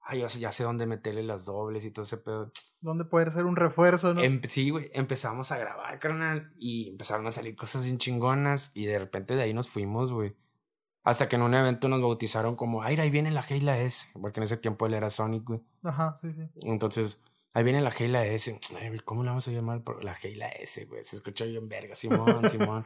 Ay, 0.00 0.20
yo 0.20 0.26
ya 0.26 0.50
sé 0.50 0.64
dónde 0.64 0.84
meterle 0.84 1.22
las 1.22 1.44
dobles 1.44 1.84
y 1.84 1.92
todo 1.92 2.04
ese 2.04 2.16
pedo. 2.16 2.50
¿Dónde 2.80 3.04
puede 3.04 3.30
ser 3.30 3.44
un 3.44 3.54
refuerzo, 3.54 4.14
no? 4.14 4.20
Em, 4.20 4.42
sí, 4.48 4.70
güey. 4.70 4.90
Empezamos 4.94 5.52
a 5.52 5.58
grabar, 5.58 6.00
carnal, 6.00 6.52
y 6.58 6.88
empezaron 6.88 7.24
a 7.28 7.30
salir 7.30 7.54
cosas 7.54 7.84
bien 7.84 7.98
chingonas, 7.98 8.72
y 8.74 8.86
de 8.86 8.98
repente 8.98 9.36
de 9.36 9.42
ahí 9.42 9.54
nos 9.54 9.68
fuimos, 9.68 10.10
güey. 10.10 10.34
Hasta 11.04 11.28
que 11.28 11.36
en 11.36 11.42
un 11.42 11.54
evento 11.54 11.88
nos 11.88 12.02
bautizaron 12.02 12.56
como, 12.56 12.82
ay, 12.82 12.96
ahí 12.96 13.10
viene 13.10 13.30
la 13.30 13.42
Heila 13.42 13.78
S, 13.78 14.08
porque 14.20 14.40
en 14.40 14.44
ese 14.44 14.56
tiempo 14.56 14.86
él 14.86 14.94
era 14.94 15.08
Sonic, 15.08 15.44
güey. 15.44 15.60
Ajá, 15.84 16.16
sí, 16.16 16.32
sí. 16.32 16.42
Entonces, 16.62 17.20
ahí 17.52 17.64
viene 17.64 17.80
la 17.80 17.90
Heila 17.90 18.26
S. 18.26 18.58
¿Cómo 19.04 19.24
la 19.24 19.30
vamos 19.30 19.48
a 19.48 19.50
llamar? 19.50 19.82
La 20.02 20.14
Heila 20.14 20.48
S, 20.48 20.84
güey. 20.86 21.02
Se 21.04 21.16
escucha 21.16 21.44
bien 21.44 21.68
verga, 21.68 21.94
Simón, 21.94 22.48
Simón. 22.50 22.84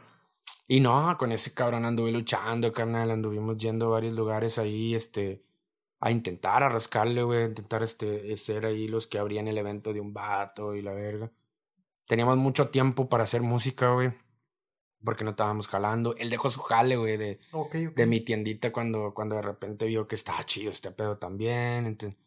Y 0.68 0.80
no, 0.80 1.16
con 1.18 1.32
ese 1.32 1.54
cabrón 1.54 1.84
anduve 1.84 2.12
luchando, 2.12 2.72
carnal. 2.72 3.10
Anduvimos 3.10 3.56
yendo 3.58 3.86
a 3.86 3.90
varios 3.90 4.14
lugares 4.14 4.58
ahí, 4.58 4.94
este, 4.94 5.42
a 6.00 6.10
intentar 6.10 6.62
a 6.62 6.68
rascarle, 6.68 7.22
güey. 7.22 7.42
A 7.42 7.46
intentar, 7.46 7.82
este, 7.82 8.36
ser 8.36 8.66
ahí 8.66 8.88
los 8.88 9.06
que 9.06 9.18
abrían 9.18 9.48
el 9.48 9.58
evento 9.58 9.92
de 9.92 10.00
un 10.00 10.14
vato 10.14 10.74
y 10.74 10.82
la 10.82 10.92
verga. 10.92 11.30
Teníamos 12.06 12.36
mucho 12.38 12.70
tiempo 12.70 13.08
para 13.08 13.24
hacer 13.24 13.42
música, 13.42 13.92
güey. 13.92 14.12
Porque 15.04 15.24
no 15.24 15.30
estábamos 15.30 15.66
jalando. 15.66 16.14
Él 16.16 16.30
dejó 16.30 16.48
su 16.48 16.60
jale, 16.60 16.96
güey, 16.96 17.16
de, 17.16 17.40
de 17.94 18.06
mi 18.06 18.20
tiendita 18.20 18.72
cuando, 18.72 19.12
cuando 19.14 19.34
de 19.34 19.42
repente 19.42 19.86
vio 19.86 20.06
que 20.06 20.14
estaba 20.14 20.44
chido 20.44 20.70
este 20.70 20.92
pedo 20.92 21.18
también. 21.18 21.86
Entonces, 21.86 22.18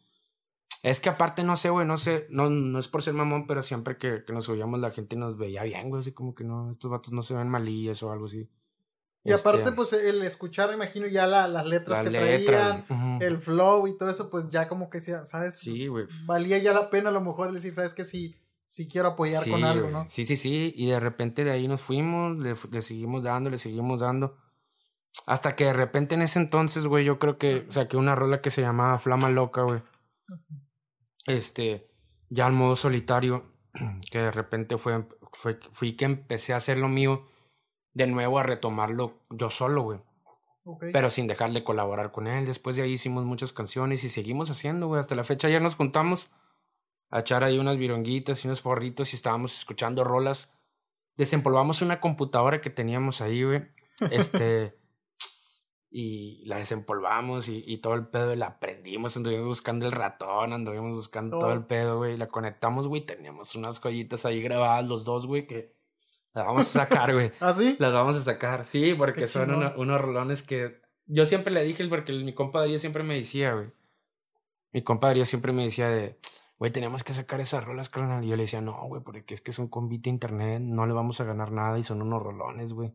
es 0.86 1.00
que 1.00 1.08
aparte, 1.08 1.42
no 1.42 1.56
sé, 1.56 1.68
güey, 1.68 1.84
no 1.84 1.96
sé, 1.96 2.28
no, 2.30 2.48
no 2.48 2.78
es 2.78 2.86
por 2.86 3.02
ser 3.02 3.12
mamón, 3.12 3.48
pero 3.48 3.60
siempre 3.60 3.98
que, 3.98 4.22
que 4.24 4.32
nos 4.32 4.44
subíamos 4.44 4.78
la 4.78 4.92
gente 4.92 5.16
nos 5.16 5.36
veía 5.36 5.64
bien, 5.64 5.90
güey, 5.90 6.00
así 6.00 6.12
como 6.12 6.32
que 6.32 6.44
no, 6.44 6.70
estos 6.70 6.88
vatos 6.88 7.12
no 7.12 7.22
se 7.22 7.34
ven 7.34 7.48
malillas 7.48 8.04
o 8.04 8.12
algo 8.12 8.26
así. 8.26 8.48
Y 9.24 9.32
aparte, 9.32 9.62
este, 9.62 9.72
pues 9.72 9.92
el 9.94 10.22
escuchar, 10.22 10.72
imagino 10.72 11.08
ya 11.08 11.26
la, 11.26 11.48
las 11.48 11.66
letras 11.66 12.02
que 12.04 12.10
traían, 12.10 12.84
el 13.20 13.38
flow 13.38 13.88
y 13.88 13.98
todo 13.98 14.10
eso, 14.10 14.30
pues 14.30 14.48
ya 14.48 14.68
como 14.68 14.88
que, 14.88 15.00
¿sabes? 15.00 15.58
Sí, 15.58 15.88
güey. 15.88 16.06
valía 16.24 16.58
ya 16.58 16.72
la 16.72 16.88
pena 16.88 17.10
a 17.10 17.12
lo 17.12 17.20
mejor 17.20 17.52
decir, 17.52 17.72
¿sabes? 17.72 17.92
Que 17.92 18.04
sí, 18.04 18.36
sí 18.66 18.86
quiero 18.86 19.08
apoyar 19.08 19.44
con 19.50 19.64
algo, 19.64 19.90
¿no? 19.90 20.04
Sí, 20.06 20.24
sí, 20.24 20.36
sí. 20.36 20.72
Y 20.76 20.86
de 20.86 21.00
repente 21.00 21.42
de 21.42 21.50
ahí 21.50 21.66
nos 21.66 21.80
fuimos, 21.80 22.40
le, 22.40 22.54
le, 22.70 22.82
seguimos 22.82 23.24
dando, 23.24 23.50
le 23.50 23.58
seguimos 23.58 24.02
dando. 24.02 24.36
Hasta 25.26 25.56
que 25.56 25.64
de 25.64 25.72
repente 25.72 26.14
en 26.14 26.22
ese 26.22 26.38
entonces, 26.38 26.86
güey, 26.86 27.04
yo 27.04 27.18
creo 27.18 27.38
que 27.38 27.66
saqué 27.70 27.96
una 27.96 28.14
rola 28.14 28.40
que 28.40 28.50
se 28.50 28.62
llamaba 28.62 29.00
Flama 29.00 29.30
Loca, 29.30 29.62
güey 29.62 29.82
este, 31.26 31.90
ya 32.28 32.46
al 32.46 32.52
modo 32.52 32.76
solitario, 32.76 33.44
que 34.10 34.18
de 34.18 34.30
repente 34.30 34.78
fue, 34.78 35.06
fue, 35.32 35.58
fui 35.72 35.96
que 35.96 36.04
empecé 36.04 36.52
a 36.52 36.56
hacer 36.56 36.78
lo 36.78 36.88
mío 36.88 37.26
de 37.94 38.06
nuevo 38.06 38.38
a 38.38 38.42
retomarlo 38.42 39.20
yo 39.30 39.50
solo, 39.50 39.82
güey. 39.82 40.00
Pero 40.92 41.10
sin 41.10 41.28
dejar 41.28 41.52
de 41.52 41.62
colaborar 41.62 42.10
con 42.10 42.26
él. 42.26 42.44
Después 42.44 42.74
de 42.74 42.82
ahí 42.82 42.92
hicimos 42.92 43.24
muchas 43.24 43.52
canciones 43.52 44.02
y 44.02 44.08
seguimos 44.08 44.50
haciendo, 44.50 44.88
güey. 44.88 44.98
Hasta 44.98 45.14
la 45.14 45.22
fecha 45.22 45.48
ya 45.48 45.60
nos 45.60 45.76
juntamos 45.76 46.28
a 47.10 47.20
echar 47.20 47.44
ahí 47.44 47.58
unas 47.58 47.78
vironguitas 47.78 48.44
y 48.44 48.48
unos 48.48 48.62
porritos 48.62 49.12
y 49.12 49.16
estábamos 49.16 49.56
escuchando 49.56 50.02
rolas. 50.02 50.58
Desempolvamos 51.16 51.82
una 51.82 52.00
computadora 52.00 52.60
que 52.60 52.70
teníamos 52.70 53.20
ahí, 53.20 53.44
güey. 53.44 53.68
Este 54.10 54.76
y 55.98 56.44
la 56.44 56.58
desempolvamos 56.58 57.48
y, 57.48 57.64
y, 57.66 57.78
todo 57.78 57.94
el 57.94 58.06
pedo 58.08 58.34
y 58.34 58.36
la 58.36 58.48
aprendimos, 58.48 59.16
anduvimos 59.16 59.46
buscando 59.46 59.86
el 59.86 59.92
ratón, 59.92 60.52
anduvimos 60.52 60.94
buscando 60.94 61.38
todo 61.38 61.54
el 61.54 61.64
pedo, 61.64 61.96
güey, 61.96 62.18
la 62.18 62.28
conectamos, 62.28 62.86
güey, 62.86 63.06
teníamos 63.06 63.54
unas 63.54 63.80
joyitas 63.80 64.26
ahí 64.26 64.42
grabadas 64.42 64.84
los 64.86 65.06
dos, 65.06 65.26
güey, 65.26 65.46
que 65.46 65.72
las 66.34 66.44
vamos 66.44 66.76
a 66.76 66.80
sacar, 66.80 67.14
güey. 67.14 67.32
¿Ah, 67.40 67.54
sí? 67.54 67.76
Las 67.78 67.94
vamos 67.94 68.14
a 68.14 68.20
sacar, 68.20 68.66
sí, 68.66 68.92
porque 68.92 69.26
son 69.26 69.54
unos 69.54 69.98
rolones 69.98 70.42
que 70.42 70.82
yo 71.06 71.24
siempre 71.24 71.54
le 71.54 71.64
dije, 71.64 71.88
porque 71.88 72.12
mi 72.12 72.34
compadre 72.34 72.78
siempre 72.78 73.02
me 73.02 73.14
decía, 73.14 73.54
güey, 73.54 73.68
mi 74.72 74.82
compadre 74.82 75.24
siempre 75.24 75.52
me 75.52 75.64
decía 75.64 75.88
de, 75.88 76.18
güey, 76.58 76.70
tenemos 76.70 77.04
que 77.04 77.14
sacar 77.14 77.40
esas 77.40 77.64
rolas, 77.64 77.88
carnal, 77.88 78.22
y 78.22 78.28
yo 78.28 78.36
le 78.36 78.42
decía, 78.42 78.60
no, 78.60 78.86
güey, 78.86 79.02
porque 79.02 79.32
es 79.32 79.40
que 79.40 79.50
es 79.50 79.58
un 79.58 79.68
convite 79.68 80.10
internet, 80.10 80.60
no 80.60 80.86
le 80.86 80.92
vamos 80.92 81.22
a 81.22 81.24
ganar 81.24 81.52
nada 81.52 81.78
y 81.78 81.84
son 81.84 82.02
unos 82.02 82.22
rolones, 82.22 82.74
güey 82.74 82.92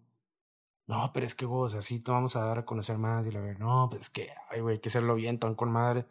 no, 0.88 1.12
pero 1.14 1.26
es 1.26 1.36
que, 1.36 1.46
vos, 1.46 1.74
así 1.74 2.00
te 2.00 2.12
vamos 2.12 2.36
a 2.36 2.46
dar 2.46 2.60
a 2.60 2.66
conocer 2.66 2.98
más. 2.98 3.26
Y 3.26 3.32
la 3.32 3.40
verdad, 3.40 3.60
no, 3.60 3.88
pues 3.90 4.04
es 4.04 4.10
que, 4.10 4.30
ay, 4.50 4.62
güey, 4.62 4.76
hay 4.76 4.82
que 4.82 4.90
hacerlo 4.90 5.16
bien, 5.16 5.40
tan 5.40 5.56
con 5.56 5.72
madre. 5.72 6.06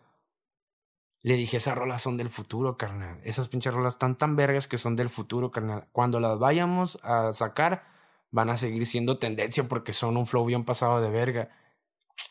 Le 1.22 1.34
dije, 1.34 1.58
esas 1.58 1.76
rolas 1.76 2.00
son 2.00 2.16
del 2.16 2.30
futuro, 2.30 2.78
carnal. 2.78 3.20
Esas 3.24 3.48
pinches 3.48 3.74
rolas 3.74 3.94
están 3.94 4.16
tan 4.16 4.36
vergas 4.36 4.66
que 4.66 4.78
son 4.78 4.96
del 4.96 5.10
futuro, 5.10 5.50
carnal. 5.50 5.88
Cuando 5.92 6.18
las 6.18 6.38
vayamos 6.38 6.98
a 7.02 7.32
sacar, 7.32 7.84
van 8.30 8.48
a 8.48 8.56
seguir 8.56 8.86
siendo 8.86 9.18
tendencia 9.18 9.68
porque 9.68 9.92
son 9.92 10.16
un 10.16 10.26
flow 10.26 10.46
bien 10.46 10.64
pasado 10.64 11.02
de 11.02 11.10
verga. 11.10 11.50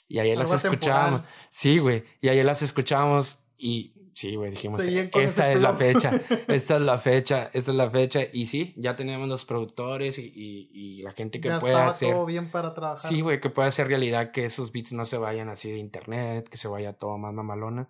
Y 0.08 0.18
ahí 0.18 0.36
las 0.36 0.52
escuchábamos. 0.52 1.22
Sí, 1.50 1.78
güey. 1.78 2.04
Y 2.20 2.30
ahí 2.30 2.42
las 2.42 2.64
escuchábamos 2.64 3.46
y 3.58 3.94
Sí, 4.20 4.36
güey, 4.36 4.52
dijimos, 4.52 4.86
esta 4.86 5.50
es 5.50 5.62
la 5.62 5.74
fecha, 5.74 6.12
esta 6.50 6.76
es 6.76 6.82
la 6.82 6.98
fecha, 6.98 7.50
esta 7.54 7.72
es 7.72 7.78
la 7.78 7.90
fecha. 7.90 8.20
Y 8.34 8.48
sí, 8.48 8.74
ya 8.76 8.94
teníamos 8.94 9.30
los 9.30 9.46
productores 9.46 10.20
y, 10.20 10.30
y, 10.36 11.02
la 11.04 11.14
gente 11.14 11.40
que 11.40 11.48
ya 11.48 11.58
puede 11.58 11.76
hacer. 11.76 12.14
todo 12.14 12.26
bien 12.26 12.52
para 12.52 12.74
trabajar. 12.74 13.00
Sí, 13.00 13.22
güey, 13.22 13.40
que 13.40 13.50
puede 13.50 13.70
hacer 13.70 13.88
realidad 13.88 14.32
que 14.32 14.44
esos 14.44 14.74
beats 14.74 14.92
no 14.92 15.06
se 15.06 15.18
vayan 15.18 15.48
así 15.48 15.72
de 15.72 15.78
internet, 15.78 16.50
que 16.50 16.58
se 16.58 16.68
vaya 16.68 16.92
todo 16.92 17.18
más 17.18 17.34
mamalona. 17.34 17.88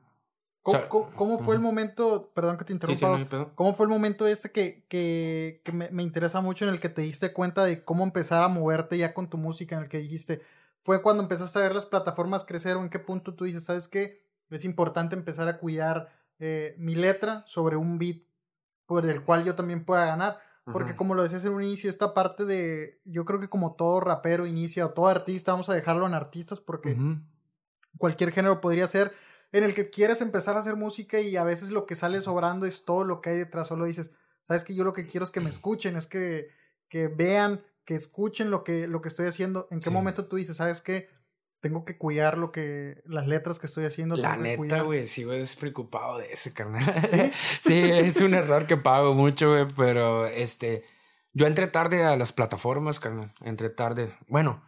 ¿Cómo, 0.61 1.39
fue 1.39 1.55
el 1.55 1.61
momento, 1.61 2.29
perdón 2.35 2.57
que 2.57 2.65
te 2.65 2.73
interrumpa, 2.73 3.51
cómo 3.55 3.73
fue 3.73 3.87
el 3.87 3.89
momento 3.89 4.27
este 4.27 4.51
que, 4.51 4.85
que, 4.87 5.63
que 5.65 5.71
me, 5.71 5.89
me, 5.89 6.03
interesa 6.03 6.41
mucho 6.41 6.63
en 6.67 6.71
el 6.71 6.79
que 6.79 6.89
te 6.89 7.01
diste 7.01 7.33
cuenta 7.33 7.65
de 7.65 7.83
cómo 7.83 8.03
empezar 8.03 8.43
a 8.43 8.49
moverte 8.49 8.99
ya 8.99 9.15
con 9.15 9.31
tu 9.31 9.39
música, 9.39 9.77
en 9.77 9.81
el 9.81 9.89
que 9.89 9.97
dijiste, 9.97 10.43
fue 10.79 11.01
cuando 11.01 11.23
empezaste 11.23 11.57
a 11.57 11.63
ver 11.63 11.73
las 11.73 11.87
plataformas 11.87 12.45
crecer 12.45 12.75
o 12.75 12.83
en 12.83 12.91
qué 12.91 12.99
punto 12.99 13.33
tú 13.33 13.45
dices, 13.45 13.63
¿sabes 13.63 13.87
qué? 13.87 14.29
Es 14.51 14.63
importante 14.63 15.15
empezar 15.15 15.47
a 15.47 15.57
cuidar 15.57 16.18
eh, 16.39 16.75
mi 16.77 16.95
letra 16.95 17.43
sobre 17.47 17.75
un 17.75 17.99
beat 17.99 18.23
por 18.85 19.05
el 19.05 19.23
cual 19.23 19.43
yo 19.43 19.55
también 19.55 19.85
pueda 19.85 20.05
ganar. 20.05 20.39
Porque 20.71 20.95
como 20.95 21.15
lo 21.15 21.23
decías 21.23 21.43
en 21.45 21.53
un 21.53 21.63
inicio, 21.63 21.89
esta 21.89 22.13
parte 22.13 22.45
de, 22.45 23.01
yo 23.03 23.25
creo 23.25 23.39
que 23.39 23.49
como 23.49 23.73
todo 23.73 24.01
rapero 24.01 24.45
inicia 24.45 24.85
o 24.85 24.91
todo 24.91 25.07
artista, 25.07 25.51
vamos 25.51 25.67
a 25.69 25.73
dejarlo 25.73 26.05
en 26.05 26.13
artistas 26.13 26.59
porque 26.59 26.95
cualquier 27.97 28.31
género 28.31 28.61
podría 28.61 28.85
ser 28.85 29.11
en 29.51 29.63
el 29.63 29.73
que 29.73 29.89
quieres 29.89 30.21
empezar 30.21 30.55
a 30.55 30.59
hacer 30.59 30.75
música 30.75 31.19
y 31.19 31.35
a 31.37 31.43
veces 31.43 31.71
lo 31.71 31.85
que 31.85 31.95
sale 31.95 32.21
sobrando 32.21 32.65
es 32.65 32.85
todo 32.85 33.03
lo 33.03 33.21
que 33.21 33.31
hay 33.31 33.37
detrás. 33.37 33.67
Solo 33.67 33.85
dices, 33.85 34.11
sabes 34.43 34.63
que 34.63 34.75
yo 34.75 34.83
lo 34.83 34.93
que 34.93 35.07
quiero 35.07 35.23
es 35.23 35.31
que 35.31 35.41
me 35.41 35.49
escuchen, 35.49 35.95
es 35.95 36.05
que, 36.05 36.49
que 36.87 37.07
vean, 37.07 37.63
que 37.83 37.95
escuchen 37.95 38.51
lo 38.51 38.63
que, 38.63 38.87
lo 38.87 39.01
que 39.01 39.09
estoy 39.09 39.27
haciendo. 39.27 39.67
¿En 39.71 39.79
qué 39.79 39.89
momento 39.89 40.27
tú 40.27 40.35
dices, 40.35 40.57
sabes 40.57 40.81
que 40.81 41.09
tengo 41.61 41.83
que 41.85 41.97
cuidar 41.97 42.37
lo 42.37 42.51
que 42.51 43.01
las 43.05 43.27
letras 43.27 43.59
que 43.59 43.67
estoy 43.67 43.85
haciendo. 43.85 44.15
La 44.15 44.37
neta, 44.37 44.81
güey, 44.81 45.07
sigo 45.07 45.31
despreocupado 45.31 46.17
de 46.17 46.31
eso, 46.31 46.51
carnal. 46.53 46.83
¿Sí? 47.07 47.31
sí, 47.61 47.79
es 47.79 48.21
un 48.21 48.33
error 48.33 48.67
que 48.67 48.77
pago 48.77 49.13
mucho, 49.13 49.49
güey, 49.49 49.67
pero 49.75 50.25
este, 50.25 50.83
yo 51.33 51.47
entré 51.47 51.67
tarde 51.67 52.05
a 52.05 52.15
las 52.15 52.31
plataformas, 52.31 52.99
carnal, 52.99 53.33
entré 53.41 53.69
tarde. 53.69 54.15
Bueno, 54.27 54.63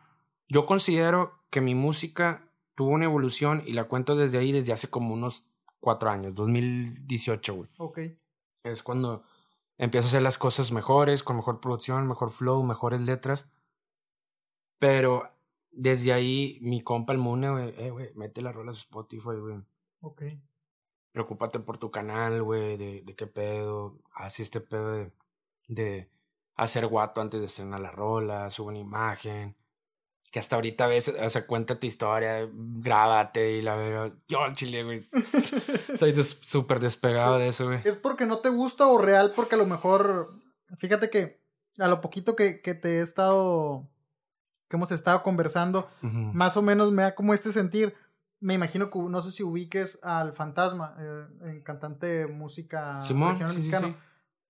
yo 0.50 0.66
considero 0.66 1.39
que 1.50 1.62
mi 1.62 1.76
música 1.76 2.50
tuvo 2.76 2.89
una 2.89 3.06
evolución 3.06 3.64
y 3.66 3.74
la 3.74 3.86
cuento 3.86 4.16
desde 4.16 4.38
ahí 4.38 4.52
desde 4.52 4.74
hace 4.74 4.89
como 4.89 5.14
unos 5.14 5.52
cuatro 5.80 6.10
años, 6.10 6.36
2018, 6.36 7.56
güey. 7.56 7.70
Ok. 7.78 8.00
Es 8.64 8.84
cuando 8.84 9.24
empiezo 9.78 10.08
a 10.08 10.10
hacer 10.10 10.22
las 10.22 10.38
cosas 10.38 10.72
mejores, 10.72 11.24
con 11.24 11.38
mejor 11.38 11.60
producción, 11.60 12.08
mejor 12.08 12.32
flow, 12.32 12.64
mejores 12.64 13.02
letras. 13.02 13.50
Pero 14.78 15.30
desde 15.72 16.14
ahí, 16.14 16.60
mi 16.62 16.82
compa 16.82 17.14
el 17.14 17.20
Mune, 17.20 17.50
güey, 17.50 17.74
eh, 17.78 17.90
güey, 17.90 18.12
mete 18.16 18.42
las 18.42 18.54
rolas 18.54 18.78
Spotify, 18.78 19.40
güey. 19.40 19.62
Ok. 20.02 20.24
Preocúpate 21.12 21.60
por 21.60 21.78
tu 21.78 21.92
canal, 21.92 22.44
güey, 22.44 22.78
de, 22.78 23.02
de 23.02 23.16
qué 23.16 23.28
pedo. 23.28 24.00
Así 24.14 24.44
este 24.44 24.62
pedo 24.62 24.92
de, 24.92 25.12
de 25.68 26.10
hacer 26.56 26.88
guato 26.88 27.22
antes 27.22 27.40
de 27.40 27.46
estrenar 27.46 27.80
la 27.80 27.92
rola, 27.92 28.50
sube 28.50 28.70
una 28.70 28.80
imagen. 28.80 29.56
Que 30.32 30.40
hasta 30.40 30.56
ahorita 30.56 30.88
ves, 30.88 31.10
o 31.10 31.30
sea, 31.30 31.46
cuenta 31.46 31.78
tu 31.78 31.88
historia, 31.88 32.50
grábate 32.54 33.54
y 33.54 33.62
la 33.62 33.76
verdad. 33.76 34.14
Yo 34.30 34.40
chile, 34.54 34.84
güey. 34.84 35.00
soy 35.94 36.16
súper 36.24 36.80
despegado 36.80 37.38
de 37.38 37.50
eso, 37.50 37.66
güey. 37.66 37.82
¿Es 37.84 37.98
porque 37.98 38.26
no 38.26 38.40
te 38.40 38.48
gusta 38.48 38.88
o 38.88 38.98
real? 38.98 39.34
Porque 39.36 39.56
a 39.56 39.58
lo 39.58 39.66
mejor. 39.66 40.34
Fíjate 40.78 41.10
que 41.10 41.42
a 41.78 41.90
lo 41.90 42.00
poquito 42.00 42.38
que, 42.38 42.62
que 42.62 42.74
te 42.74 43.00
he 43.00 43.02
estado 43.02 43.91
que 44.72 44.78
hemos 44.78 44.92
estado 44.92 45.22
conversando, 45.22 45.90
más 46.02 46.56
o 46.56 46.62
menos 46.62 46.94
me 46.94 47.04
da 47.04 47.14
como 47.14 47.34
este 47.34 47.52
sentir. 47.52 47.94
Me 48.40 48.54
imagino 48.54 48.90
que 48.90 48.98
no 49.00 49.22
sé 49.22 49.32
si 49.32 49.44
ubiques 49.44 50.00
al 50.02 50.32
fantasma, 50.32 50.96
eh, 50.98 51.28
en 51.42 51.62
cantante 51.62 52.08
de 52.08 52.28
música 52.28 53.00
regional 53.02 53.54
mexicano. 53.54 53.96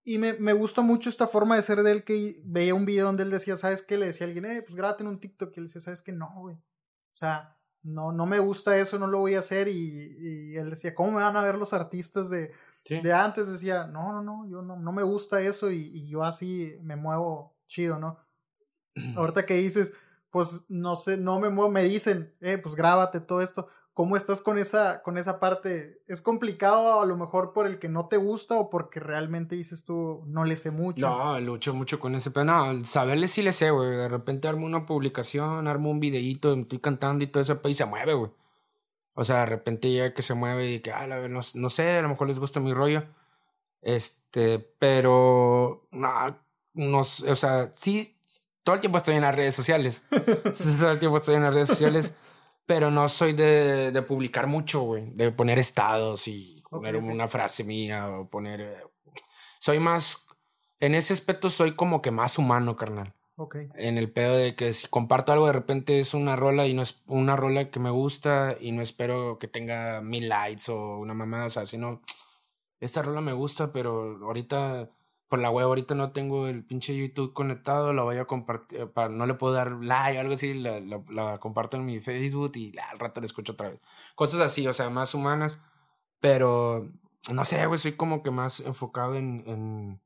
Y 0.03 0.19
me, 0.19 0.33
me, 0.33 0.53
gusta 0.53 0.81
mucho 0.83 1.09
esta 1.09 1.27
forma 1.27 1.55
de 1.55 1.63
ser 1.63 1.81
de 1.83 1.91
él 1.91 2.03
que 2.03 2.39
veía 2.45 2.75
un 2.75 2.85
video 2.85 3.07
donde 3.07 3.23
él 3.23 3.31
decía, 3.31 3.57
¿sabes 3.57 3.83
qué? 3.83 3.97
Le 3.97 4.07
decía 4.07 4.25
a 4.25 4.29
alguien, 4.29 4.45
eh, 4.45 4.61
pues 4.61 4.75
grábate 4.75 5.03
en 5.03 5.09
un 5.09 5.19
TikTok. 5.19 5.51
Y 5.55 5.59
él 5.59 5.65
decía, 5.65 5.81
¿sabes 5.81 6.01
qué? 6.01 6.11
No, 6.11 6.31
güey. 6.35 6.55
O 6.55 7.15
sea, 7.15 7.57
no, 7.81 8.11
no 8.11 8.25
me 8.25 8.39
gusta 8.39 8.77
eso, 8.77 8.97
no 8.99 9.07
lo 9.07 9.19
voy 9.19 9.33
a 9.33 9.39
hacer. 9.39 9.67
Y, 9.67 9.73
y 9.73 10.57
él 10.57 10.69
decía, 10.69 10.93
¿cómo 10.95 11.11
me 11.13 11.23
van 11.23 11.35
a 11.35 11.41
ver 11.41 11.55
los 11.55 11.73
artistas 11.73 12.29
de, 12.29 12.51
de 12.89 13.13
antes? 13.13 13.47
Decía, 13.47 13.87
no, 13.87 14.13
no, 14.13 14.21
no, 14.21 14.47
yo 14.47 14.61
no, 14.61 14.77
no 14.77 14.91
me 14.91 15.03
gusta 15.03 15.41
eso 15.41 15.71
y, 15.71 15.91
y 15.93 16.07
yo 16.07 16.23
así 16.23 16.75
me 16.81 16.95
muevo 16.95 17.57
chido, 17.67 17.99
¿no? 17.99 18.19
Ahorita 19.15 19.45
que 19.45 19.55
dices, 19.55 19.93
pues 20.31 20.65
no 20.69 20.95
sé, 20.95 21.17
no 21.17 21.39
me 21.39 21.49
muevo, 21.49 21.69
me 21.69 21.83
dicen, 21.83 22.33
eh, 22.41 22.57
pues 22.57 22.75
grábate 22.75 23.19
todo 23.19 23.41
esto. 23.41 23.67
¿Cómo 23.93 24.15
estás 24.15 24.41
con 24.41 24.57
esa, 24.57 25.03
con 25.03 25.17
esa 25.17 25.41
parte? 25.41 26.01
¿Es 26.07 26.21
complicado 26.21 27.01
a 27.01 27.05
lo 27.05 27.17
mejor 27.17 27.51
por 27.51 27.67
el 27.67 27.77
que 27.77 27.89
no 27.89 28.07
te 28.07 28.15
gusta 28.15 28.55
o 28.55 28.69
porque 28.69 29.01
realmente 29.01 29.57
dices 29.57 29.83
tú, 29.83 30.23
no 30.27 30.45
le 30.45 30.55
sé 30.55 30.71
mucho? 30.71 31.09
No, 31.09 31.37
lucho 31.41 31.73
mucho 31.73 31.99
con 31.99 32.15
ese, 32.15 32.31
pero 32.31 32.45
no, 32.45 32.85
saberle 32.85 33.27
sí 33.27 33.41
le 33.41 33.51
sé, 33.51 33.69
güey. 33.69 33.89
De 33.89 34.07
repente 34.07 34.47
armo 34.47 34.65
una 34.65 34.85
publicación, 34.85 35.67
armo 35.67 35.91
un 35.91 35.99
videíto, 35.99 36.53
estoy 36.53 36.79
cantando 36.79 37.25
y 37.25 37.27
todo 37.27 37.43
eso, 37.43 37.59
y 37.65 37.75
se 37.75 37.85
mueve, 37.85 38.13
güey. 38.13 38.31
O 39.13 39.25
sea, 39.25 39.41
de 39.41 39.45
repente 39.47 39.93
ya 39.93 40.13
que 40.13 40.21
se 40.21 40.35
mueve 40.35 40.71
y 40.71 40.79
que, 40.79 40.93
ah, 40.93 41.05
la, 41.05 41.27
no, 41.27 41.41
no 41.55 41.69
sé, 41.69 41.97
a 41.97 42.01
lo 42.01 42.09
mejor 42.09 42.29
les 42.29 42.39
gusta 42.39 42.61
mi 42.61 42.73
rollo. 42.73 43.03
Este, 43.81 44.59
pero, 44.79 45.87
no, 45.91 46.37
no, 46.73 46.99
o 46.99 47.03
sea, 47.03 47.71
sí, 47.73 48.17
todo 48.63 48.75
el 48.75 48.81
tiempo 48.81 48.97
estoy 48.97 49.15
en 49.15 49.21
las 49.21 49.35
redes 49.35 49.55
sociales. 49.55 50.05
todo 50.79 50.91
el 50.91 50.99
tiempo 50.99 51.17
estoy 51.17 51.35
en 51.35 51.43
las 51.43 51.53
redes 51.53 51.69
sociales. 51.69 52.15
Pero 52.65 52.91
no 52.91 53.07
soy 53.07 53.33
de, 53.33 53.91
de 53.91 54.01
publicar 54.01 54.47
mucho, 54.47 54.81
güey. 54.81 55.09
De 55.11 55.31
poner 55.31 55.59
estados 55.59 56.27
y 56.27 56.63
poner 56.69 56.95
una 56.95 57.27
frase 57.27 57.63
mía 57.63 58.09
o 58.09 58.29
poner. 58.29 58.87
Soy 59.59 59.79
más. 59.79 60.27
En 60.79 60.95
ese 60.95 61.13
aspecto 61.13 61.49
soy 61.49 61.75
como 61.75 62.01
que 62.01 62.11
más 62.11 62.37
humano, 62.37 62.75
carnal. 62.75 63.13
Okay. 63.35 63.69
En 63.75 63.97
el 63.97 64.11
pedo 64.11 64.35
de 64.35 64.55
que 64.55 64.71
si 64.73 64.87
comparto 64.87 65.33
algo 65.33 65.47
de 65.47 65.53
repente 65.53 65.99
es 65.99 66.13
una 66.13 66.35
rola 66.35 66.67
y 66.67 66.73
no 66.73 66.83
es 66.83 67.01
una 67.07 67.35
rola 67.35 67.71
que 67.71 67.79
me 67.79 67.89
gusta 67.89 68.55
y 68.59 68.71
no 68.71 68.81
espero 68.81 69.39
que 69.39 69.47
tenga 69.47 70.01
mil 70.01 70.29
likes 70.29 70.71
o 70.71 70.99
una 70.99 71.13
mamada, 71.15 71.45
o 71.45 71.49
sea, 71.49 71.65
sino 71.65 72.01
esta 72.79 73.01
rola 73.01 73.21
me 73.21 73.33
gusta, 73.33 73.71
pero 73.71 74.19
ahorita 74.23 74.91
por 75.31 75.39
la 75.39 75.49
web 75.49 75.65
ahorita 75.67 75.95
no 75.95 76.11
tengo 76.11 76.49
el 76.49 76.61
pinche 76.61 76.93
YouTube 76.93 77.31
conectado, 77.31 77.93
lo 77.93 78.03
voy 78.03 78.17
a 78.17 78.25
compartir, 78.25 78.87
para, 78.87 79.07
no 79.07 79.25
le 79.25 79.33
puedo 79.35 79.53
dar 79.53 79.71
like 79.71 80.17
o 80.17 80.21
algo 80.21 80.33
así, 80.33 80.53
la, 80.53 80.81
la, 80.81 81.37
comparto 81.39 81.77
en 81.77 81.85
mi 81.85 82.01
Facebook 82.01 82.51
y 82.55 82.77
al 82.77 82.99
rato 82.99 83.21
la 83.21 83.27
escucho 83.27 83.53
otra 83.53 83.69
vez. 83.69 83.79
Cosas 84.13 84.41
así, 84.41 84.67
o 84.67 84.73
sea, 84.73 84.89
más 84.89 85.15
humanas, 85.15 85.61
pero 86.19 86.91
no 87.31 87.45
sé, 87.45 87.65
güey, 87.65 87.79
soy 87.79 87.93
como 87.93 88.23
que 88.23 88.29
más 88.29 88.59
enfocado 88.59 89.15
en, 89.15 90.01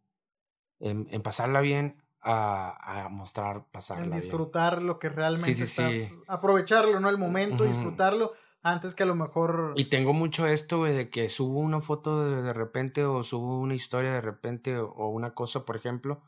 en, 0.80 1.08
en, 1.10 1.22
pasarla 1.24 1.60
bien 1.62 2.04
a, 2.22 3.06
a, 3.06 3.10
mostrar 3.10 3.66
pasarla 3.72 4.04
En 4.04 4.22
disfrutar 4.22 4.80
lo 4.84 5.00
que 5.00 5.10
realmente 5.10 5.64
estás, 5.64 6.14
aprovecharlo, 6.28 7.00
¿no? 7.00 7.10
El 7.10 7.18
momento, 7.18 7.64
disfrutarlo 7.64 8.34
antes 8.66 8.96
que 8.96 9.04
a 9.04 9.06
lo 9.06 9.16
mejor. 9.16 9.74
Y 9.76 9.86
tengo 9.86 10.12
mucho 10.12 10.48
esto, 10.48 10.80
güey, 10.80 10.94
de 10.94 11.10
que 11.10 11.30
subo 11.30 11.60
una 11.60 11.82
foto 11.82 12.26
de, 12.26 12.42
de, 12.42 12.52
repente 12.52 13.06
o 13.06 13.22
subo 13.22 13.60
una 13.60 13.76
historia 13.76 14.12
de 14.12 14.22
repente 14.22 14.78
o, 14.78 15.08
una 15.10 15.36
cosa, 15.36 15.66
por 15.66 15.76
ejemplo, 15.76 16.24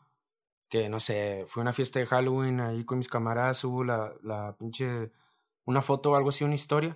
que 0.70 0.88
no 0.88 1.00
sé, 1.00 1.46
fue 1.48 1.62
una 1.62 1.74
fiesta 1.74 2.00
de 2.00 2.06
Halloween 2.06 2.62
ahí 2.62 2.86
con 2.86 3.00
mis 3.00 3.08
camaradas, 3.08 3.58
subo 3.58 3.84
la, 3.84 4.14
la 4.22 4.56
pinche. 4.58 5.12
Una 5.66 5.82
foto 5.82 6.12
o 6.12 6.16
algo 6.16 6.30
así, 6.30 6.46
una 6.46 6.56
historia. 6.56 6.96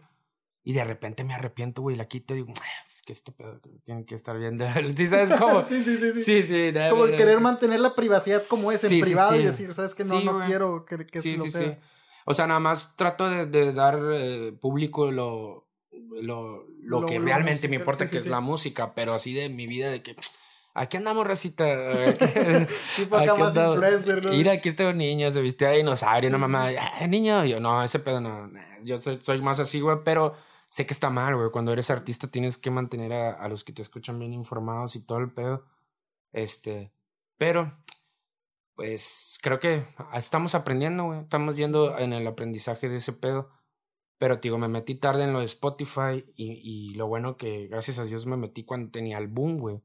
Y 0.64 0.74
de 0.74 0.84
repente 0.84 1.24
me 1.24 1.34
arrepiento, 1.34 1.82
güey, 1.82 1.98
la 1.98 2.06
quito 2.06 2.36
y 2.36 2.38
digo, 2.38 2.54
es 2.89 3.02
que 3.02 3.12
este 3.12 3.32
pedo 3.32 3.60
tiene 3.84 4.06
que 4.06 4.14
estar 4.14 4.38
bien. 4.38 4.60
¿Sí 4.96 5.08
sabes 5.08 5.32
cómo? 5.32 5.66
sí, 5.66 5.82
sí, 5.82 5.98
sí. 5.98 6.14
Sí, 6.14 6.44
sí. 6.44 6.72
como 6.92 7.06
el 7.06 7.16
querer 7.16 7.39
mantener 7.39 7.80
la 7.80 7.94
privacidad 7.96 8.42
como 8.48 8.72
es 8.72 8.84
en 8.84 9.02
privado 9.02 9.36
y 9.36 9.46
decir, 9.46 9.74
¿sabes 9.74 9.96
que 9.96 10.04
No, 10.04 10.22
no 10.22 10.46
quiero 10.46 10.86
que, 10.86 11.06
que 11.08 11.20
sí, 11.20 11.36
lo 11.36 11.48
sea. 11.48 11.80
O 12.26 12.34
sea, 12.34 12.47
nada 12.47 12.59
más 12.59 12.95
trato 12.95 13.30
de, 13.30 13.45
de 13.45 13.74
dar 13.74 13.99
eh, 14.13 14.53
público 14.59 15.11
lo, 15.11 15.67
lo, 16.22 16.65
lo, 16.82 17.05
que 17.05 17.19
realmente 17.19 17.67
me 17.67 17.78
importa, 17.78 18.07
que 18.07 18.17
es 18.17 18.28
la 18.28 18.39
música, 18.39 18.93
pero 18.93 19.13
así 19.13 19.34
de 19.34 19.49
mi 19.49 19.67
vida, 19.67 19.89
de 19.89 20.01
que 20.01 20.15
aquí 20.74 20.97
andamos, 20.97 21.26
recita. 21.26 21.65
tipo 22.95 23.15
acá 23.17 23.36
más 23.36 23.55
influencer, 23.55 24.24
¿no? 24.24 24.32
Mira, 24.32 24.53
aquí 24.53 24.69
está 24.69 24.88
un 24.88 24.97
niño, 24.97 25.32
se 25.32 25.41
viste 25.41 25.65
de 25.65 25.78
dinosaurio, 25.78 26.30
una 26.30 26.38
mamá, 26.38 26.69
niño, 27.07 27.45
yo 27.45 27.59
no, 27.59 27.84
ese 27.84 27.99
pedo 27.99 28.22
no, 28.22 28.51
yo 28.84 28.99
soy, 28.99 29.19
soy 29.22 29.41
más 29.41 29.59
así, 29.59 29.80
güey, 29.80 29.97
pero 30.03 30.36
sé 30.69 30.86
que 30.86 30.93
está 30.93 31.09
mal, 31.09 31.36
güey. 31.36 31.51
Cuando 31.51 31.74
eres 31.74 31.89
artista 31.89 32.28
tienes 32.28 32.57
que 32.57 32.72
mantener 32.72 33.13
a, 33.13 33.34
a, 33.34 33.47
los 33.47 33.63
que 33.63 33.74
te 33.74 33.82
escuchan 33.82 34.19
bien 34.19 34.34
informados 34.34 34.95
y 34.95 35.01
todo 35.01 35.19
el 35.19 35.32
pedo. 35.32 35.65
Este, 36.34 36.91
pero 37.38 37.72
pues 38.76 39.39
creo 39.41 39.59
que 39.59 39.86
estamos 40.13 40.55
aprendiendo, 40.55 41.05
güey. 41.05 41.19
Estamos 41.22 41.55
yendo 41.57 41.97
en 41.97 42.13
el 42.13 42.26
aprendizaje 42.28 42.89
de 42.89 42.97
ese 42.97 43.13
pedo. 43.13 43.49
Pero, 44.17 44.38
digo, 44.38 44.57
me 44.57 44.67
metí 44.67 44.95
tarde 44.95 45.24
en 45.24 45.34
lo 45.34 45.39
de 45.39 45.45
Spotify 45.45 46.24
y, 46.36 46.93
lo 46.93 47.07
bueno 47.07 47.38
que, 47.38 47.67
gracias 47.67 47.99
a 47.99 48.05
Dios, 48.05 48.28
me 48.28 48.38
metí 48.38 48.63
cuando 48.63 48.91
tenía 48.91 49.17
el 49.17 49.28
boom, 49.28 49.57
güey. 49.57 49.82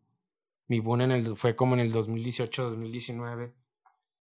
Mi 0.68 0.80
boom 0.80 1.00
en 1.02 1.10
el, 1.12 1.36
fue 1.36 1.56
como 1.56 1.74
en 1.74 1.80
el 1.80 1.92
2018, 1.92 2.70
2019. 2.70 3.54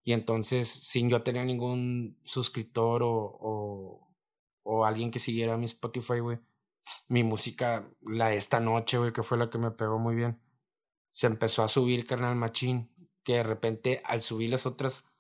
Y 0.06 0.14
entonces, 0.14 0.70
sin 0.70 1.10
yo 1.10 1.24
tener 1.24 1.46
ningún 1.46 2.18
suscriptor 2.24 3.04
o, 3.04 4.08
o, 4.64 4.86
alguien 4.86 5.12
que 5.12 5.20
siguiera 5.20 5.58
mi 5.58 5.66
Spotify, 5.66 6.20
güey, 6.20 6.40
mi 7.10 7.24
música, 7.24 7.90
la 8.02 8.34
esta 8.34 8.60
noche, 8.60 8.98
güey, 8.98 9.12
que 9.12 9.24
fue 9.24 9.38
la 9.38 9.50
que 9.50 9.58
me 9.58 9.72
pegó 9.72 10.00
muy 10.00 10.16
bien, 10.16 10.40
se 11.12 11.28
empezó 11.28 11.64
a 11.64 11.68
subir, 11.68 12.06
carnal 12.06 12.36
machín 12.36 12.90
que 13.26 13.34
de 13.34 13.44
repente 13.44 14.02
al 14.06 14.22
subir 14.22 14.52
las 14.52 14.66
otras, 14.66 15.12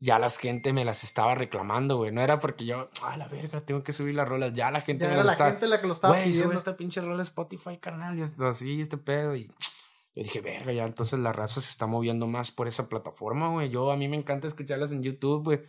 ya 0.00 0.18
la 0.18 0.28
gente 0.28 0.72
me 0.72 0.84
las 0.84 1.04
estaba 1.04 1.36
reclamando, 1.36 1.96
güey. 1.96 2.10
No 2.10 2.20
era 2.20 2.40
porque 2.40 2.66
yo, 2.66 2.90
a 3.04 3.16
la 3.16 3.28
verga, 3.28 3.60
tengo 3.60 3.84
que 3.84 3.92
subir 3.92 4.16
las 4.16 4.28
rolas. 4.28 4.52
Ya 4.52 4.70
la 4.72 4.80
gente 4.80 5.04
ya 5.04 5.08
me 5.08 5.14
era 5.14 5.22
la 5.22 5.36
gente 5.36 5.68
la 5.68 5.80
que 5.80 5.86
lo 5.86 5.92
estaba 5.92 6.14
pidiendo. 6.14 6.42
Sube 6.42 6.54
esta 6.56 6.76
pinche 6.76 7.00
rola 7.00 7.22
Spotify, 7.22 7.78
carnal, 7.78 8.18
y 8.18 8.22
esto 8.22 8.48
así, 8.48 8.80
este 8.80 8.98
pedo. 8.98 9.36
Y 9.36 9.46
yo 10.16 10.24
dije, 10.24 10.40
verga, 10.40 10.72
ya 10.72 10.84
entonces 10.84 11.20
la 11.20 11.32
raza 11.32 11.60
se 11.60 11.70
está 11.70 11.86
moviendo 11.86 12.26
más 12.26 12.50
por 12.50 12.66
esa 12.66 12.88
plataforma, 12.88 13.50
güey. 13.50 13.70
Yo, 13.70 13.92
a 13.92 13.96
mí 13.96 14.08
me 14.08 14.16
encanta 14.16 14.48
escucharlas 14.48 14.90
en 14.90 15.04
YouTube, 15.04 15.44
güey. 15.44 15.60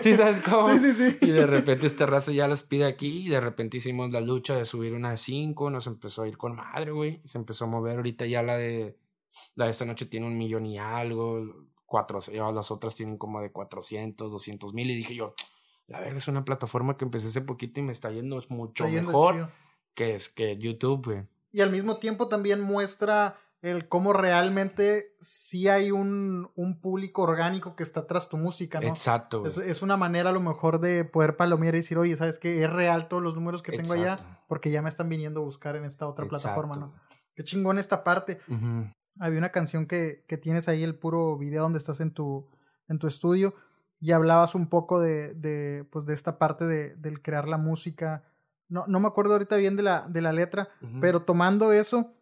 ¿Sí 0.00 0.14
sabes 0.14 0.38
cómo? 0.38 0.72
sí, 0.72 0.78
sí, 0.78 0.94
sí. 0.94 1.18
Y 1.20 1.30
de 1.32 1.46
repente 1.46 1.88
esta 1.88 2.06
raza 2.06 2.30
ya 2.30 2.46
las 2.46 2.62
pide 2.62 2.84
aquí. 2.84 3.26
Y 3.26 3.28
de 3.30 3.40
repente 3.40 3.78
hicimos 3.78 4.12
la 4.12 4.20
lucha 4.20 4.54
de 4.54 4.64
subir 4.64 4.94
una 4.94 5.10
de 5.10 5.16
cinco. 5.16 5.70
Nos 5.70 5.88
empezó 5.88 6.22
a 6.22 6.28
ir 6.28 6.36
con 6.38 6.54
madre, 6.54 6.92
güey. 6.92 7.20
Se 7.24 7.36
empezó 7.36 7.64
a 7.64 7.68
mover 7.68 7.96
ahorita 7.96 8.26
ya 8.26 8.44
la 8.44 8.56
de 8.56 8.96
la 9.54 9.66
de 9.66 9.70
esta 9.70 9.84
noche 9.84 10.06
tiene 10.06 10.26
un 10.26 10.36
millón 10.36 10.66
y 10.66 10.78
algo, 10.78 11.66
cuatro, 11.86 12.20
las 12.52 12.70
otras 12.70 12.96
tienen 12.96 13.18
como 13.18 13.40
de 13.40 13.52
400, 13.52 14.32
200 14.32 14.74
mil. 14.74 14.90
Y 14.90 14.96
dije 14.96 15.14
yo, 15.14 15.34
la 15.86 16.00
verdad 16.00 16.16
es 16.16 16.28
una 16.28 16.44
plataforma 16.44 16.96
que 16.96 17.04
empecé 17.04 17.28
hace 17.28 17.42
poquito 17.42 17.80
y 17.80 17.82
me 17.82 17.92
está 17.92 18.10
yendo 18.10 18.42
mucho 18.48 18.88
mejor 18.88 19.50
que, 19.94 20.14
es, 20.14 20.28
que 20.28 20.56
YouTube, 20.56 21.04
güey. 21.04 21.28
Y 21.52 21.60
al 21.60 21.70
mismo 21.70 21.98
tiempo 21.98 22.28
también 22.28 22.62
muestra 22.62 23.36
el 23.60 23.88
cómo 23.88 24.12
realmente 24.12 25.14
sí 25.20 25.68
hay 25.68 25.92
un, 25.92 26.50
un 26.56 26.80
público 26.80 27.22
orgánico 27.22 27.76
que 27.76 27.84
está 27.84 28.06
tras 28.06 28.28
tu 28.28 28.36
música, 28.36 28.80
¿no? 28.80 28.88
Exacto. 28.88 29.46
Es, 29.46 29.56
es, 29.58 29.82
una 29.82 29.96
manera 29.96 30.30
a 30.30 30.32
lo 30.32 30.40
mejor 30.40 30.80
de 30.80 31.04
poder 31.04 31.36
palomear 31.36 31.74
y 31.76 31.78
decir, 31.78 31.96
oye, 31.96 32.16
¿sabes 32.16 32.38
qué? 32.38 32.64
Es 32.64 32.70
real 32.70 33.06
todos 33.06 33.22
los 33.22 33.36
números 33.36 33.62
que 33.62 33.76
tengo 33.76 33.92
allá 33.92 34.44
porque 34.48 34.70
ya 34.70 34.82
me 34.82 34.88
están 34.88 35.08
viniendo 35.08 35.40
a 35.40 35.44
buscar 35.44 35.76
en 35.76 35.84
esta 35.84 36.08
otra 36.08 36.26
plataforma, 36.26 36.76
¿no? 36.76 36.92
Qué 37.34 37.44
chingón 37.44 37.78
esta 37.78 38.02
parte. 38.02 38.40
Había 39.18 39.38
una 39.38 39.52
canción 39.52 39.86
que, 39.86 40.24
que, 40.26 40.38
tienes 40.38 40.68
ahí, 40.68 40.82
el 40.82 40.94
puro 40.94 41.36
video 41.38 41.62
donde 41.62 41.78
estás 41.78 42.00
en 42.00 42.12
tu, 42.12 42.48
en 42.88 42.98
tu 42.98 43.06
estudio, 43.06 43.54
y 44.00 44.12
hablabas 44.12 44.54
un 44.54 44.68
poco 44.68 45.00
de, 45.00 45.34
de, 45.34 45.86
pues 45.90 46.06
de 46.06 46.14
esta 46.14 46.38
parte 46.38 46.66
de, 46.66 46.96
del 46.96 47.22
crear 47.22 47.48
la 47.48 47.58
música. 47.58 48.24
No, 48.68 48.84
no 48.88 49.00
me 49.00 49.06
acuerdo 49.06 49.34
ahorita 49.34 49.56
bien 49.56 49.76
de 49.76 49.82
la, 49.82 50.06
de 50.08 50.22
la 50.22 50.32
letra, 50.32 50.70
pero 51.00 51.22
tomando 51.22 51.72
eso, 51.72 52.12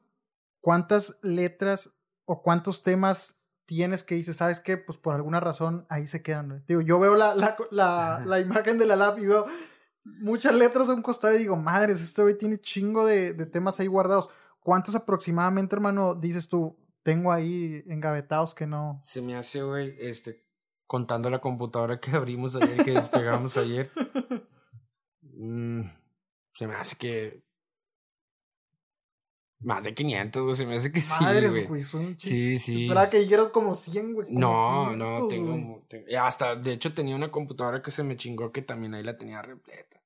¿cuántas 0.61 1.19
letras 1.23 1.95
o 2.25 2.43
cuántos 2.43 2.83
temas 2.83 3.41
tienes 3.65 4.03
que 4.03 4.17
dices, 4.17 4.37
¿sabes 4.37 4.59
qué? 4.59 4.77
Pues 4.77 4.99
por 4.99 5.15
alguna 5.15 5.39
razón 5.39 5.87
ahí 5.89 6.07
se 6.09 6.23
quedan, 6.23 6.65
Digo, 6.67 6.81
yo 6.81 6.99
veo 6.99 7.15
la, 7.15 7.35
la, 7.37 7.57
la, 7.71 8.23
la 8.27 8.41
imagen 8.41 8.79
de 8.79 8.87
la 8.87 8.97
lab 8.97 9.17
y 9.19 9.27
veo 9.27 9.47
muchas 10.05 10.55
letras 10.55 10.89
a 10.89 10.95
un 10.95 11.03
costado 11.03 11.35
y 11.37 11.39
digo, 11.39 11.57
madres, 11.57 12.01
este 12.01 12.23
güey 12.23 12.37
tiene 12.37 12.59
chingo 12.59 13.07
de, 13.07 13.33
de 13.33 13.47
temas 13.47 13.79
ahí 13.81 13.87
guardados. 13.87 14.29
¿Cuántos 14.61 14.95
aproximadamente, 14.95 15.75
hermano, 15.75 16.15
dices 16.15 16.49
tú, 16.49 16.77
tengo 17.03 17.33
ahí 17.33 17.83
engavetados 17.87 18.55
que 18.55 18.67
no? 18.67 18.99
Se 19.03 19.23
me 19.23 19.37
hace, 19.37 19.63
güey, 19.63 19.97
este, 19.99 20.45
contando 20.87 21.31
la 21.31 21.41
computadora 21.41 21.99
que 22.01 22.11
abrimos 22.17 22.57
ayer, 22.57 22.85
que 22.85 22.93
despegamos 22.93 23.57
ayer. 23.57 23.91
Mm, 25.23 25.83
se 26.53 26.67
me 26.67 26.75
hace 26.75 26.97
que 26.97 27.43
más 29.61 29.85
de 29.85 29.95
500, 29.95 30.43
güey. 30.43 30.55
Se 30.55 30.67
me 30.67 30.77
hace 30.77 30.91
que 30.91 31.01
sí. 31.01 31.23
Madres, 31.23 31.69
güey. 31.69 31.85
Sí, 32.19 32.59
sí. 32.59 32.89
Para 32.89 33.11
que 33.11 33.19
dijeras 33.19 33.51
como 33.51 33.75
100, 33.75 34.15
güey. 34.15 34.29
No, 34.31 34.97
no, 34.97 35.29
tengo, 35.29 35.83
Hasta, 36.19 36.57
de 36.57 36.73
hecho, 36.73 36.95
tenía 36.95 37.15
una 37.15 37.31
computadora 37.31 37.83
que 37.83 37.91
se 37.91 38.03
me 38.03 38.17
chingó 38.17 38.53
que 38.53 38.63
también 38.63 38.95
ahí 38.95 39.03
la 39.03 39.17
tenía 39.19 39.43
repleta. 39.43 40.00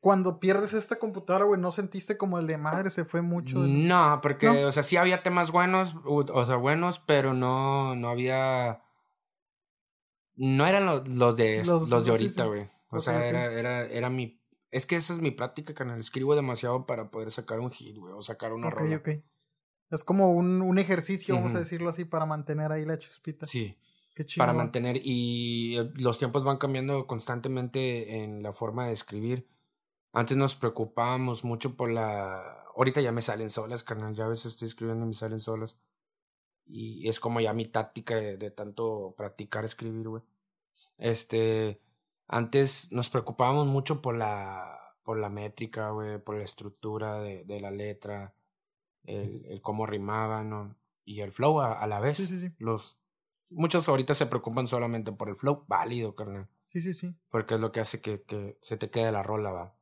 Cuando 0.00 0.40
pierdes 0.40 0.74
esta 0.74 0.98
computadora, 0.98 1.44
güey, 1.44 1.60
¿no 1.60 1.70
sentiste 1.70 2.16
como 2.16 2.38
el 2.38 2.46
de 2.46 2.58
madre 2.58 2.90
se 2.90 3.04
fue 3.04 3.22
mucho? 3.22 3.58
No, 3.60 4.20
porque, 4.22 4.48
o 4.48 4.72
sea, 4.72 4.82
sí 4.82 4.96
había 4.96 5.22
temas 5.22 5.50
buenos, 5.50 5.94
o 6.04 6.46
sea, 6.46 6.56
buenos, 6.56 7.02
pero 7.06 7.34
no, 7.34 7.96
no 7.96 8.08
había. 8.08 8.82
No 10.34 10.66
eran 10.66 10.86
los, 10.86 11.08
los 11.08 11.36
de, 11.36 11.64
los, 11.64 11.88
de 11.88 12.10
ahorita, 12.10 12.44
güey. 12.46 12.68
O 12.90 13.00
sea, 13.00 13.26
era, 13.26 13.52
era, 13.52 13.86
era 13.86 14.10
mi 14.10 14.42
es 14.72 14.86
que 14.86 14.96
esa 14.96 15.12
es 15.12 15.20
mi 15.20 15.30
práctica, 15.30 15.74
canal. 15.74 16.00
Escribo 16.00 16.34
demasiado 16.34 16.86
para 16.86 17.10
poder 17.10 17.30
sacar 17.30 17.60
un 17.60 17.70
hit, 17.70 17.98
güey, 17.98 18.14
o 18.14 18.22
sacar 18.22 18.54
una 18.54 18.70
rola. 18.70 18.96
Ok, 18.96 19.08
ok. 19.08 19.24
Es 19.90 20.02
como 20.02 20.30
un, 20.30 20.62
un 20.62 20.78
ejercicio, 20.78 21.34
vamos 21.34 21.54
a 21.54 21.58
decirlo 21.58 21.90
así, 21.90 22.06
para 22.06 22.24
mantener 22.24 22.72
ahí 22.72 22.86
la 22.86 22.98
chispita. 22.98 23.44
Sí. 23.44 23.76
Qué 24.14 24.24
chido. 24.24 24.42
Para 24.42 24.54
mantener. 24.54 24.98
Y 25.02 25.76
eh, 25.78 25.90
los 25.96 26.18
tiempos 26.18 26.42
van 26.42 26.56
cambiando 26.56 27.06
constantemente 27.06 28.22
en 28.22 28.42
la 28.42 28.54
forma 28.54 28.86
de 28.86 28.94
escribir. 28.94 29.46
Antes 30.12 30.36
nos 30.36 30.54
preocupábamos 30.54 31.44
mucho 31.44 31.76
por 31.76 31.90
la. 31.90 32.64
Ahorita 32.76 33.00
ya 33.00 33.12
me 33.12 33.22
salen 33.22 33.50
solas, 33.50 33.82
carnal. 33.82 34.14
Ya 34.14 34.24
a 34.24 34.28
veces 34.28 34.52
estoy 34.52 34.66
escribiendo 34.66 35.04
y 35.04 35.08
me 35.08 35.14
salen 35.14 35.40
solas. 35.40 35.78
Y 36.66 37.08
es 37.08 37.20
como 37.20 37.40
ya 37.40 37.52
mi 37.52 37.66
táctica 37.66 38.16
de, 38.16 38.36
de 38.36 38.50
tanto 38.50 39.14
practicar 39.16 39.64
escribir, 39.64 40.08
güey. 40.08 40.22
Este 40.98 41.80
antes 42.32 42.90
nos 42.92 43.10
preocupábamos 43.10 43.66
mucho 43.66 44.00
por 44.00 44.16
la, 44.16 44.96
por 45.02 45.18
la 45.18 45.28
métrica, 45.28 45.90
güey, 45.90 46.18
por 46.18 46.36
la 46.36 46.44
estructura 46.44 47.20
de, 47.20 47.44
de 47.44 47.60
la 47.60 47.70
letra, 47.70 48.34
el, 49.04 49.44
el, 49.44 49.60
cómo 49.60 49.84
rimaba, 49.84 50.42
¿no? 50.42 50.74
Y 51.04 51.20
el 51.20 51.30
flow 51.30 51.60
a, 51.60 51.86
la 51.86 52.00
vez. 52.00 52.16
Sí, 52.16 52.26
sí, 52.26 52.40
sí. 52.40 52.50
Los, 52.58 52.98
muchos 53.50 53.86
ahorita 53.86 54.14
se 54.14 54.24
preocupan 54.24 54.66
solamente 54.66 55.12
por 55.12 55.28
el 55.28 55.36
flow, 55.36 55.64
válido, 55.68 56.14
carnal. 56.14 56.48
Sí, 56.64 56.80
sí, 56.80 56.94
sí. 56.94 57.14
Porque 57.28 57.56
es 57.56 57.60
lo 57.60 57.70
que 57.70 57.80
hace 57.80 58.00
que, 58.00 58.22
que 58.22 58.56
se 58.62 58.78
te 58.78 58.88
quede 58.88 59.12
la 59.12 59.22
rola, 59.22 59.50
va. 59.50 59.74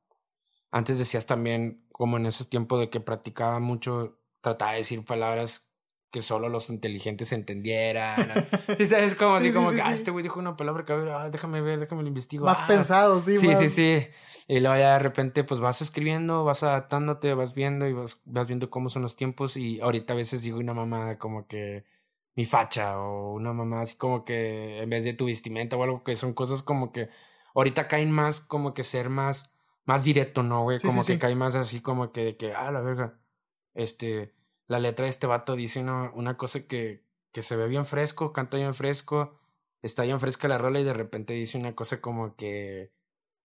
Antes 0.70 0.98
decías 0.98 1.26
también, 1.26 1.84
como 1.92 2.16
en 2.16 2.26
esos 2.26 2.48
tiempos 2.48 2.80
de 2.80 2.90
que 2.90 3.00
practicaba 3.00 3.58
mucho, 3.58 4.18
trataba 4.40 4.72
de 4.72 4.78
decir 4.78 5.04
palabras 5.04 5.70
que 6.10 6.22
solo 6.22 6.48
los 6.48 6.70
inteligentes 6.70 7.32
entendieran. 7.32 8.48
Sí, 8.76 8.86
sabes 8.86 9.14
como 9.14 9.36
así 9.36 9.52
como 9.52 9.72
que, 9.72 9.82
ah, 9.82 9.92
este 9.92 10.10
güey 10.10 10.22
dijo 10.22 10.38
una 10.38 10.56
palabra 10.56 10.84
que, 10.84 10.92
ah, 10.92 11.28
déjame 11.30 11.60
ver, 11.60 11.80
déjame 11.80 12.02
lo 12.02 12.08
investigo. 12.08 12.46
Más 12.46 12.60
ah, 12.62 12.66
pensado, 12.66 13.20
sí, 13.20 13.34
Sí, 13.34 13.54
sí, 13.54 13.68
sí. 13.68 14.08
Y 14.48 14.60
luego 14.60 14.76
ya 14.76 14.94
de 14.94 14.98
repente, 15.00 15.44
pues 15.44 15.60
vas 15.60 15.82
escribiendo, 15.82 16.44
vas 16.44 16.62
adaptándote, 16.62 17.34
vas 17.34 17.54
viendo 17.54 17.86
y 17.86 17.92
vas, 17.92 18.20
vas 18.24 18.46
viendo 18.46 18.70
cómo 18.70 18.90
son 18.90 19.02
los 19.02 19.16
tiempos. 19.16 19.56
Y 19.56 19.80
ahorita 19.80 20.14
a 20.14 20.16
veces 20.16 20.42
digo 20.42 20.58
una 20.58 20.74
mamá 20.74 21.18
como 21.18 21.46
que 21.46 21.84
mi 22.36 22.46
facha 22.46 22.98
o 22.98 23.34
una 23.34 23.52
mamá 23.52 23.82
así 23.82 23.96
como 23.96 24.24
que 24.24 24.80
en 24.82 24.90
vez 24.90 25.04
de 25.04 25.12
tu 25.12 25.26
vestimenta 25.26 25.76
o 25.76 25.82
algo 25.82 26.02
que 26.04 26.16
son 26.16 26.32
cosas 26.32 26.62
como 26.62 26.92
que 26.92 27.08
ahorita 27.54 27.88
caen 27.88 28.10
más 28.10 28.40
como 28.40 28.72
que 28.72 28.82
ser 28.82 29.10
más, 29.10 29.54
más 29.90 30.04
directo, 30.04 30.44
¿no, 30.44 30.62
güey? 30.62 30.78
como 30.78 31.04
que 31.04 31.18
cae 31.18 31.34
más 31.34 31.56
así 31.56 31.80
como 31.80 32.12
que 32.12 32.24
de 32.24 32.36
que, 32.36 32.54
ah, 32.54 32.70
la 32.70 32.80
verga, 32.80 33.18
este 33.74 34.32
la 34.68 34.78
letra 34.78 35.06
de 35.06 35.10
este 35.10 35.26
vato 35.26 35.56
dice 35.56 35.80
una, 35.80 36.12
una 36.14 36.36
cosa 36.36 36.68
que, 36.68 37.04
que 37.32 37.42
se 37.42 37.56
ve 37.56 37.66
bien 37.66 37.84
fresco, 37.84 38.32
canta 38.32 38.56
bien 38.56 38.72
fresco, 38.72 39.40
está 39.82 40.04
bien 40.04 40.20
fresca 40.20 40.46
la 40.46 40.58
rola 40.58 40.78
y 40.78 40.84
de 40.84 40.92
repente 40.92 41.32
dice 41.32 41.58
una 41.58 41.74
cosa 41.74 42.00
como 42.00 42.36
que 42.36 42.92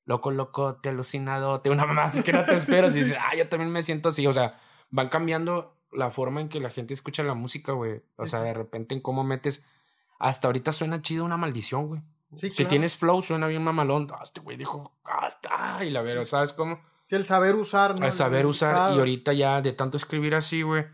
loco, 0.06 0.30
loco, 0.30 0.76
te 0.76 0.90
alucinado, 0.90 1.62
te 1.62 1.70
una 1.72 1.88
mamá 1.88 2.04
así 2.04 2.22
que 2.22 2.32
no 2.32 2.46
te 2.46 2.54
esperas 2.62 2.96
y 2.96 3.00
dices, 3.00 3.18
ah, 3.20 3.36
yo 3.36 3.50
también 3.50 3.72
me 3.72 3.82
siento 3.82 4.10
así, 4.10 4.28
o 4.28 4.34
sea, 4.34 4.60
van 4.92 5.10
cambiando 5.10 5.76
la 5.92 6.12
forma 6.12 6.42
en 6.42 6.50
que 6.50 6.60
la 6.60 6.70
gente 6.70 6.94
escucha 6.94 7.24
la 7.24 7.34
música, 7.34 7.72
güey. 7.72 8.04
o 8.20 8.28
sea, 8.28 8.42
de 8.42 8.54
repente 8.54 8.94
en 8.94 9.02
cómo 9.02 9.24
metes, 9.24 9.66
hasta 10.20 10.48
ahorita 10.48 10.72
suena 10.74 11.02
chido 11.02 11.26
una 11.26 11.38
maldición, 11.38 11.88
güey. 11.88 12.02
Si 12.34 12.66
tienes 12.66 12.96
flow, 12.96 13.22
suena 13.22 13.48
bien 13.48 13.64
mamalón. 13.64 14.08
Ah, 14.12 14.22
este 14.24 14.42
güey 14.42 14.58
dijo, 14.58 14.98
hasta, 15.04 15.84
y 15.84 15.90
la 15.90 16.02
verdad, 16.02 16.26
¿sabes 16.26 16.54
cómo? 16.54 16.80
Sí, 17.04 17.16
el 17.16 17.26
saber 17.26 17.56
usar, 17.56 18.00
¿no? 18.00 18.06
El 18.06 18.12
saber 18.12 18.46
usar, 18.46 18.94
y 18.94 19.00
ahorita 19.00 19.34
ya 19.34 19.62
de 19.62 19.74
tanto 19.74 19.98
escribir 19.98 20.36
así, 20.36 20.62
güey 20.62 20.86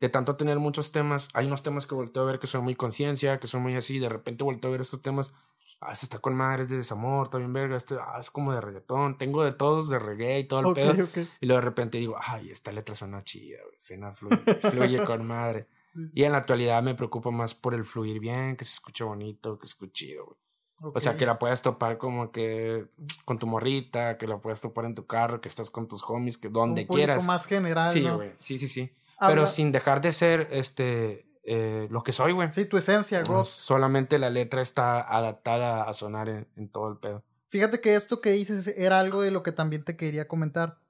de 0.00 0.08
tanto 0.08 0.36
tener 0.36 0.58
muchos 0.58 0.92
temas, 0.92 1.28
hay 1.32 1.46
unos 1.46 1.62
temas 1.62 1.86
que 1.86 1.94
volteo 1.94 2.22
a 2.22 2.26
ver 2.26 2.38
que 2.38 2.46
son 2.46 2.64
muy 2.64 2.74
conciencia, 2.74 3.38
que 3.38 3.46
son 3.46 3.62
muy 3.62 3.76
así, 3.76 3.98
de 3.98 4.08
repente 4.08 4.44
volteo 4.44 4.68
a 4.68 4.72
ver 4.72 4.82
estos 4.82 5.00
temas, 5.00 5.34
ah, 5.80 5.94
se 5.94 6.06
está 6.06 6.18
con 6.18 6.34
madre, 6.34 6.64
es 6.64 6.68
de 6.68 6.76
desamor, 6.76 7.26
está 7.26 7.38
bien 7.38 7.52
verga, 7.52 7.76
este, 7.76 7.96
ah, 7.98 8.16
es 8.18 8.30
como 8.30 8.52
de 8.52 8.60
reggaetón, 8.60 9.16
tengo 9.16 9.42
de 9.42 9.52
todos, 9.52 9.88
de 9.88 9.98
reggae 9.98 10.40
y 10.40 10.44
todo 10.46 10.68
el 10.68 10.74
pedo, 10.74 11.08
y 11.40 11.46
luego 11.46 11.60
de 11.60 11.66
repente 11.66 11.98
digo, 11.98 12.16
ay, 12.20 12.50
esta 12.50 12.72
letra 12.72 12.94
suena 12.94 13.22
chida, 13.24 13.58
suena 13.78 14.12
fluye, 14.12 14.36
fluye 14.36 15.04
con 15.04 15.26
madre. 15.26 15.68
Y 16.12 16.24
en 16.24 16.32
la 16.32 16.38
actualidad 16.38 16.82
me 16.82 16.94
preocupo 16.94 17.32
más 17.32 17.54
por 17.54 17.72
el 17.72 17.82
fluir 17.82 18.20
bien, 18.20 18.54
que 18.54 18.66
se 18.66 18.74
escuche 18.74 19.02
bonito, 19.02 19.58
que 19.58 19.66
se 19.66 19.70
escuche 19.70 19.92
chido, 19.92 20.26
güey. 20.26 20.36
O 20.82 21.00
sea, 21.00 21.16
que 21.16 21.24
la 21.24 21.38
puedas 21.38 21.62
topar 21.62 21.96
como 21.96 22.30
que 22.30 22.86
con 23.24 23.38
tu 23.38 23.46
morrita, 23.46 24.18
que 24.18 24.26
la 24.26 24.38
puedas 24.38 24.60
topar 24.60 24.84
en 24.84 24.94
tu 24.94 25.06
carro, 25.06 25.40
que 25.40 25.48
estás 25.48 25.70
con 25.70 25.88
tus 25.88 26.02
homies, 26.06 26.36
que 26.36 26.48
donde 26.48 26.82
Un 26.82 26.88
quieras. 26.88 27.24
más 27.24 27.46
general. 27.46 27.88
Sí, 27.88 28.08
güey. 28.08 28.32
Sí, 28.36 28.58
sí, 28.58 28.68
sí 28.68 28.92
pero 29.18 29.46
sin 29.46 29.72
dejar 29.72 30.00
de 30.00 30.12
ser 30.12 30.48
este 30.50 31.26
eh, 31.44 31.86
lo 31.90 32.02
que 32.02 32.12
soy, 32.12 32.32
güey. 32.32 32.50
Sí, 32.50 32.64
tu 32.64 32.76
esencia, 32.76 33.22
Ghost. 33.22 33.50
solamente 33.50 34.18
la 34.18 34.30
letra 34.30 34.60
está 34.62 35.00
adaptada 35.00 35.84
a 35.84 35.94
sonar 35.94 36.28
en, 36.28 36.68
todo 36.68 36.90
el 36.90 36.98
pedo. 36.98 37.22
Fíjate 37.48 37.80
que 37.80 37.94
esto 37.94 38.20
que 38.20 38.32
dices 38.32 38.66
era 38.76 38.98
algo 38.98 39.22
de 39.22 39.30
lo 39.30 39.42
que 39.42 39.52
también 39.52 39.84
te 39.84 39.96
quería 39.96 40.26
comentar. 40.26 40.80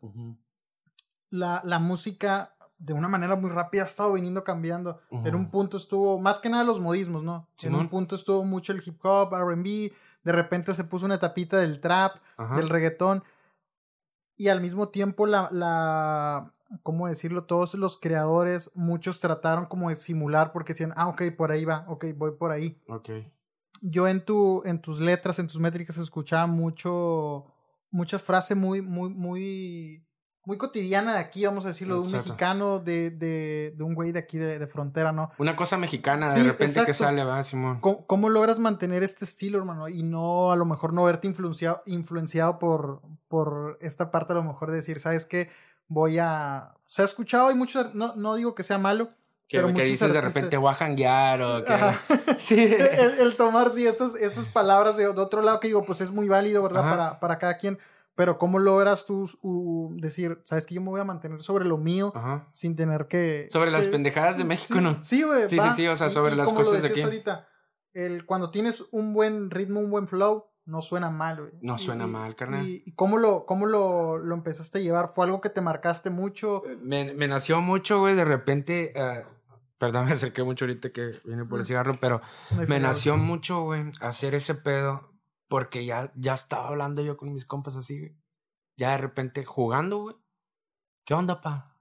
la, 1.28 1.60
la, 1.64 1.78
música, 1.78 2.55
de 2.78 2.92
una 2.92 3.08
manera 3.08 3.36
muy 3.36 3.50
rápida, 3.50 3.82
ha 3.82 3.86
estado 3.86 4.12
viniendo 4.12 4.44
cambiando. 4.44 5.00
En 5.10 5.34
un 5.34 5.50
punto 5.50 5.76
estuvo, 5.76 6.18
más 6.20 6.40
que 6.40 6.48
nada 6.48 6.64
los 6.64 6.80
modismos, 6.80 7.22
¿no? 7.22 7.48
En 7.62 7.74
un 7.74 7.88
punto 7.88 8.16
estuvo 8.16 8.44
mucho 8.44 8.72
el 8.72 8.82
hip 8.84 9.04
hop, 9.04 9.32
RB, 9.34 9.92
de 10.24 10.32
repente 10.32 10.74
se 10.74 10.84
puso 10.84 11.06
una 11.06 11.18
tapita 11.18 11.58
del 11.58 11.80
trap, 11.80 12.16
del 12.56 12.68
reggaetón. 12.68 13.24
Y 14.36 14.48
al 14.48 14.60
mismo 14.60 14.88
tiempo 14.88 15.26
la, 15.26 15.48
la, 15.50 16.52
¿cómo 16.82 17.08
decirlo? 17.08 17.44
Todos 17.44 17.74
los 17.74 17.96
creadores, 17.96 18.70
muchos 18.74 19.20
trataron 19.20 19.66
como 19.66 19.88
de 19.88 19.96
simular 19.96 20.52
porque 20.52 20.72
decían, 20.72 20.92
ah, 20.96 21.08
ok, 21.08 21.22
por 21.36 21.52
ahí 21.52 21.64
va, 21.64 21.84
ok, 21.88 22.06
voy 22.16 22.32
por 22.32 22.52
ahí. 22.52 22.82
Ok. 22.88 23.10
Yo 23.82 24.08
en, 24.08 24.24
tu, 24.24 24.62
en 24.64 24.80
tus 24.80 25.00
letras, 25.00 25.38
en 25.38 25.46
tus 25.46 25.60
métricas, 25.60 25.96
escuchaba 25.96 26.46
mucho, 26.46 27.46
muchas 27.90 28.22
frases 28.22 28.56
muy, 28.56 28.82
muy, 28.82 29.10
muy, 29.10 30.05
muy 30.46 30.56
cotidiana 30.56 31.12
de 31.12 31.18
aquí, 31.18 31.44
vamos 31.44 31.66
a 31.66 31.68
decirlo, 31.68 31.96
de 31.96 32.00
un 32.00 32.12
mexicano, 32.12 32.78
de, 32.78 33.10
de, 33.10 33.74
de, 33.76 33.84
un 33.84 33.94
güey 33.94 34.12
de 34.12 34.20
aquí 34.20 34.38
de, 34.38 34.58
de, 34.58 34.66
frontera, 34.66 35.12
¿no? 35.12 35.30
Una 35.36 35.56
cosa 35.56 35.76
mexicana, 35.76 36.32
de 36.32 36.42
repente 36.42 36.84
que 36.86 36.94
sale, 36.94 37.22
va, 37.22 37.42
Simón. 37.42 37.80
¿Cómo, 37.80 38.06
¿Cómo, 38.06 38.30
logras 38.30 38.58
mantener 38.58 39.02
este 39.02 39.26
estilo, 39.26 39.58
hermano? 39.58 39.88
Y 39.88 40.02
no, 40.02 40.52
a 40.52 40.56
lo 40.56 40.64
mejor, 40.64 40.94
no 40.94 41.04
verte 41.04 41.26
influenciado, 41.26 41.82
influenciado 41.84 42.58
por, 42.58 43.02
por 43.28 43.76
esta 43.82 44.10
parte, 44.10 44.32
a 44.32 44.36
lo 44.36 44.44
mejor, 44.44 44.70
de 44.70 44.76
decir, 44.76 45.00
¿sabes 45.00 45.26
qué? 45.26 45.50
voy 45.88 46.18
a... 46.18 46.72
Se 46.84 47.02
ha 47.02 47.04
escuchado, 47.04 47.50
y 47.50 47.54
muchos, 47.54 47.94
no, 47.94 48.14
no 48.16 48.36
digo 48.36 48.54
que 48.54 48.62
sea 48.62 48.78
malo. 48.78 49.08
Que, 49.48 49.58
pero 49.58 49.72
que 49.72 49.82
dices 49.82 50.12
de 50.12 50.20
repente 50.20 50.56
voy 50.56 50.70
a 50.70 50.74
janguear 50.74 51.40
o 51.40 51.64
que... 51.64 51.74
sí. 52.38 52.60
el, 53.20 53.36
tomar, 53.36 53.70
sí, 53.70 53.86
estas, 53.86 54.14
estas 54.16 54.48
palabras 54.48 54.96
de, 54.96 55.06
otro 55.06 55.42
lado 55.42 55.60
que 55.60 55.68
digo, 55.68 55.84
pues 55.84 56.00
es 56.00 56.10
muy 56.10 56.28
válido, 56.28 56.62
¿verdad? 56.62 56.82
Para, 56.82 57.20
para 57.20 57.38
cada 57.38 57.56
quien. 57.56 57.78
Pero 58.16 58.38
¿cómo 58.38 58.58
logras 58.58 59.04
tú 59.04 59.28
decir, 60.00 60.40
sabes 60.44 60.66
que 60.66 60.74
yo 60.74 60.80
me 60.80 60.88
voy 60.88 61.00
a 61.00 61.04
mantener 61.04 61.42
sobre 61.42 61.66
lo 61.66 61.76
mío 61.76 62.12
sin 62.50 62.74
tener 62.74 63.08
que... 63.08 63.46
Sobre 63.50 63.70
las 63.70 63.86
pendejadas 63.86 64.38
de 64.38 64.44
México, 64.44 64.80
¿no? 64.80 64.96
Sí, 64.96 65.22
güey. 65.22 65.48
Sí, 65.48 65.58
sí, 65.60 65.70
sí, 65.76 65.86
o 65.86 65.94
sea, 65.94 66.08
sobre 66.08 66.34
las 66.34 66.50
cosas 66.50 66.82
de 66.82 66.88
aquí. 66.88 67.02
ahorita, 67.02 67.46
el, 67.92 68.24
cuando 68.24 68.50
tienes 68.50 68.88
un 68.90 69.12
buen 69.12 69.50
ritmo, 69.50 69.80
un 69.80 69.90
buen 69.90 70.08
flow, 70.08 70.46
no 70.64 70.80
suena 70.80 71.10
mal, 71.10 71.36
güey. 71.40 71.52
No 71.60 71.78
suena 71.78 72.06
mal, 72.06 72.34
carnal. 72.34 72.66
¿Y, 72.66 72.92
cómo, 72.94 73.18
lo, 73.18 73.46
cómo 73.46 73.66
lo, 73.66 74.18
lo, 74.18 74.34
empezaste 74.34 74.78
a 74.78 74.80
llevar? 74.80 75.10
¿Fue 75.10 75.26
algo 75.26 75.40
que 75.40 75.50
te 75.50 75.60
marcaste 75.60 76.10
mucho? 76.10 76.66
Eh, 76.66 76.76
me, 76.80 77.14
me 77.14 77.28
nació 77.28 77.60
mucho, 77.60 78.00
güey, 78.00 78.16
de 78.16 78.24
repente. 78.24 78.92
Uh, 78.96 79.28
perdón, 79.78 80.04
me 80.06 80.12
acerqué 80.12 80.42
mucho 80.42 80.64
ahorita 80.64 80.90
que 80.90 81.12
vine 81.24 81.44
por 81.44 81.58
el 81.58 81.64
mm. 81.64 81.66
cigarro, 81.66 81.96
pero 82.00 82.20
me 82.66 82.80
nació 82.80 83.16
mucho, 83.16 83.62
güey, 83.62 83.84
hacer 84.00 84.34
ese 84.34 84.54
pedo. 84.54 85.15
Porque 85.48 85.84
ya, 85.84 86.12
ya 86.16 86.34
estaba 86.34 86.68
hablando 86.68 87.02
yo 87.02 87.16
con 87.16 87.32
mis 87.32 87.44
compas 87.44 87.76
así, 87.76 87.98
güey. 87.98 88.16
Ya 88.76 88.90
de 88.90 88.98
repente 88.98 89.44
jugando, 89.44 89.98
güey. 89.98 90.16
¿Qué 91.04 91.14
onda, 91.14 91.40
pa? 91.40 91.76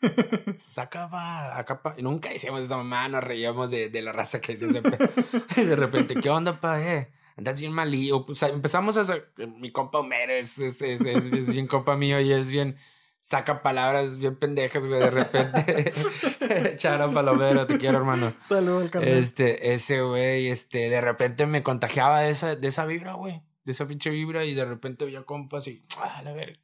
saca 0.56 1.06
pa, 1.08 1.58
acá 1.58 1.82
pa. 1.82 1.94
Y 1.96 2.02
nunca 2.02 2.28
decíamos 2.30 2.62
esa 2.62 2.76
mamá, 2.76 3.08
nos 3.08 3.24
reíamos 3.24 3.70
de, 3.70 3.88
de 3.88 4.02
la 4.02 4.12
raza 4.12 4.40
que 4.40 4.56
decía 4.56 4.82
Y 5.56 5.64
de 5.64 5.76
repente, 5.76 6.14
¿qué 6.16 6.30
onda, 6.30 6.60
pa? 6.60 6.82
Eh? 6.82 7.12
Andas 7.36 7.60
bien 7.60 7.72
malío. 7.72 8.24
O 8.28 8.34
sea, 8.34 8.48
empezamos 8.48 8.96
a. 8.96 9.18
Mi 9.58 9.72
compa 9.72 9.98
Homero 9.98 10.32
es, 10.32 10.58
es, 10.58 10.80
es, 10.82 11.00
es, 11.04 11.52
bien 11.52 11.66
compa 11.66 11.96
mío 11.96 12.20
y 12.20 12.32
es 12.32 12.50
bien. 12.50 12.76
Saca 13.24 13.62
palabras 13.62 14.18
bien 14.18 14.36
pendejas, 14.36 14.84
güey. 14.84 15.00
De 15.00 15.10
repente. 15.10 15.94
Chara 16.76 17.08
Palomero, 17.10 17.66
te 17.66 17.78
quiero, 17.78 17.96
hermano. 17.96 18.34
Saludos, 18.42 18.90
carnal. 18.90 19.14
Este, 19.14 19.72
ese 19.72 20.02
güey, 20.02 20.48
este, 20.48 20.90
de 20.90 21.00
repente 21.00 21.46
me 21.46 21.62
contagiaba 21.62 22.20
de 22.20 22.28
esa, 22.28 22.54
de 22.54 22.68
esa 22.68 22.84
vibra, 22.84 23.14
güey. 23.14 23.40
De 23.64 23.72
esa 23.72 23.88
pinche 23.88 24.10
vibra 24.10 24.44
y 24.44 24.52
de 24.52 24.66
repente 24.66 25.06
veía 25.06 25.22
compas 25.22 25.66
y. 25.68 25.82
¡Ah, 26.02 26.20
la 26.22 26.34
verga! 26.34 26.60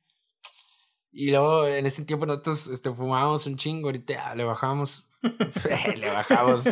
Y 1.13 1.31
luego 1.31 1.67
en 1.67 1.87
ese 1.87 2.05
tiempo 2.05 2.27
nosotros 2.27 2.69
este, 2.69 2.93
fumábamos 2.93 3.47
un 3.47 3.57
chingo, 3.57 3.89
ahorita 3.89 4.35
le 4.35 4.45
bajamos. 4.45 5.09
le 5.97 6.09
bajamos. 6.09 6.65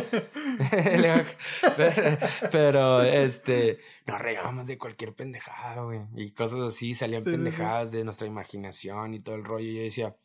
pero, 2.51 3.01
este, 3.03 3.79
nos 4.07 4.19
regábamos 4.19 4.67
de 4.67 4.77
cualquier 4.77 5.13
pendejada, 5.13 5.83
güey. 5.83 6.01
Y 6.15 6.31
cosas 6.31 6.59
así, 6.61 6.93
salían 6.93 7.23
pendejadas 7.23 7.91
de 7.91 8.03
nuestra 8.03 8.27
imaginación 8.27 9.13
y 9.13 9.19
todo 9.19 9.35
el 9.35 9.43
rollo. 9.43 9.67
Y 9.67 9.75
yo 9.75 9.81
decía, 9.83 10.15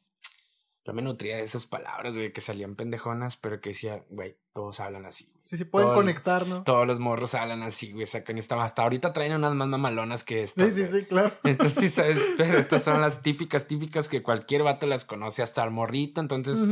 yo 0.84 0.92
me 0.92 1.00
nutría 1.00 1.36
de 1.36 1.42
esas 1.42 1.66
palabras, 1.66 2.14
güey, 2.14 2.32
que 2.32 2.42
salían 2.42 2.74
pendejonas, 2.74 3.38
pero 3.38 3.58
que 3.60 3.70
decía, 3.70 4.04
güey, 4.10 4.36
todos 4.52 4.80
hablan 4.80 5.06
así. 5.06 5.32
Sí, 5.40 5.56
sí, 5.56 5.64
pueden 5.64 5.94
conectar, 5.94 6.46
¿no? 6.46 6.62
Todos 6.62 6.86
los 6.86 7.00
morros 7.00 7.34
hablan 7.34 7.62
así, 7.62 7.92
güey, 7.92 8.04
sacan 8.04 8.36
esta. 8.36 8.62
Hasta 8.62 8.82
ahorita 8.82 9.14
traen 9.14 9.32
unas 9.32 9.54
más 9.54 9.66
mamalonas 9.66 10.24
que 10.24 10.42
estas. 10.42 10.74
Sí, 10.74 10.86
sí, 10.86 10.98
sí, 11.00 11.06
claro. 11.06 11.34
Entonces, 11.44 11.78
sí, 11.78 11.88
sabes, 11.88 12.22
pero 12.36 12.58
estas 12.58 12.84
son 12.84 13.00
las 13.00 13.22
típicas, 13.22 13.66
típicas 13.66 14.10
que 14.10 14.22
cualquier 14.22 14.62
vato 14.62 14.86
las 14.86 15.06
conoce, 15.06 15.42
hasta 15.42 15.64
el 15.64 15.70
morrito. 15.70 16.20
Entonces, 16.20 16.62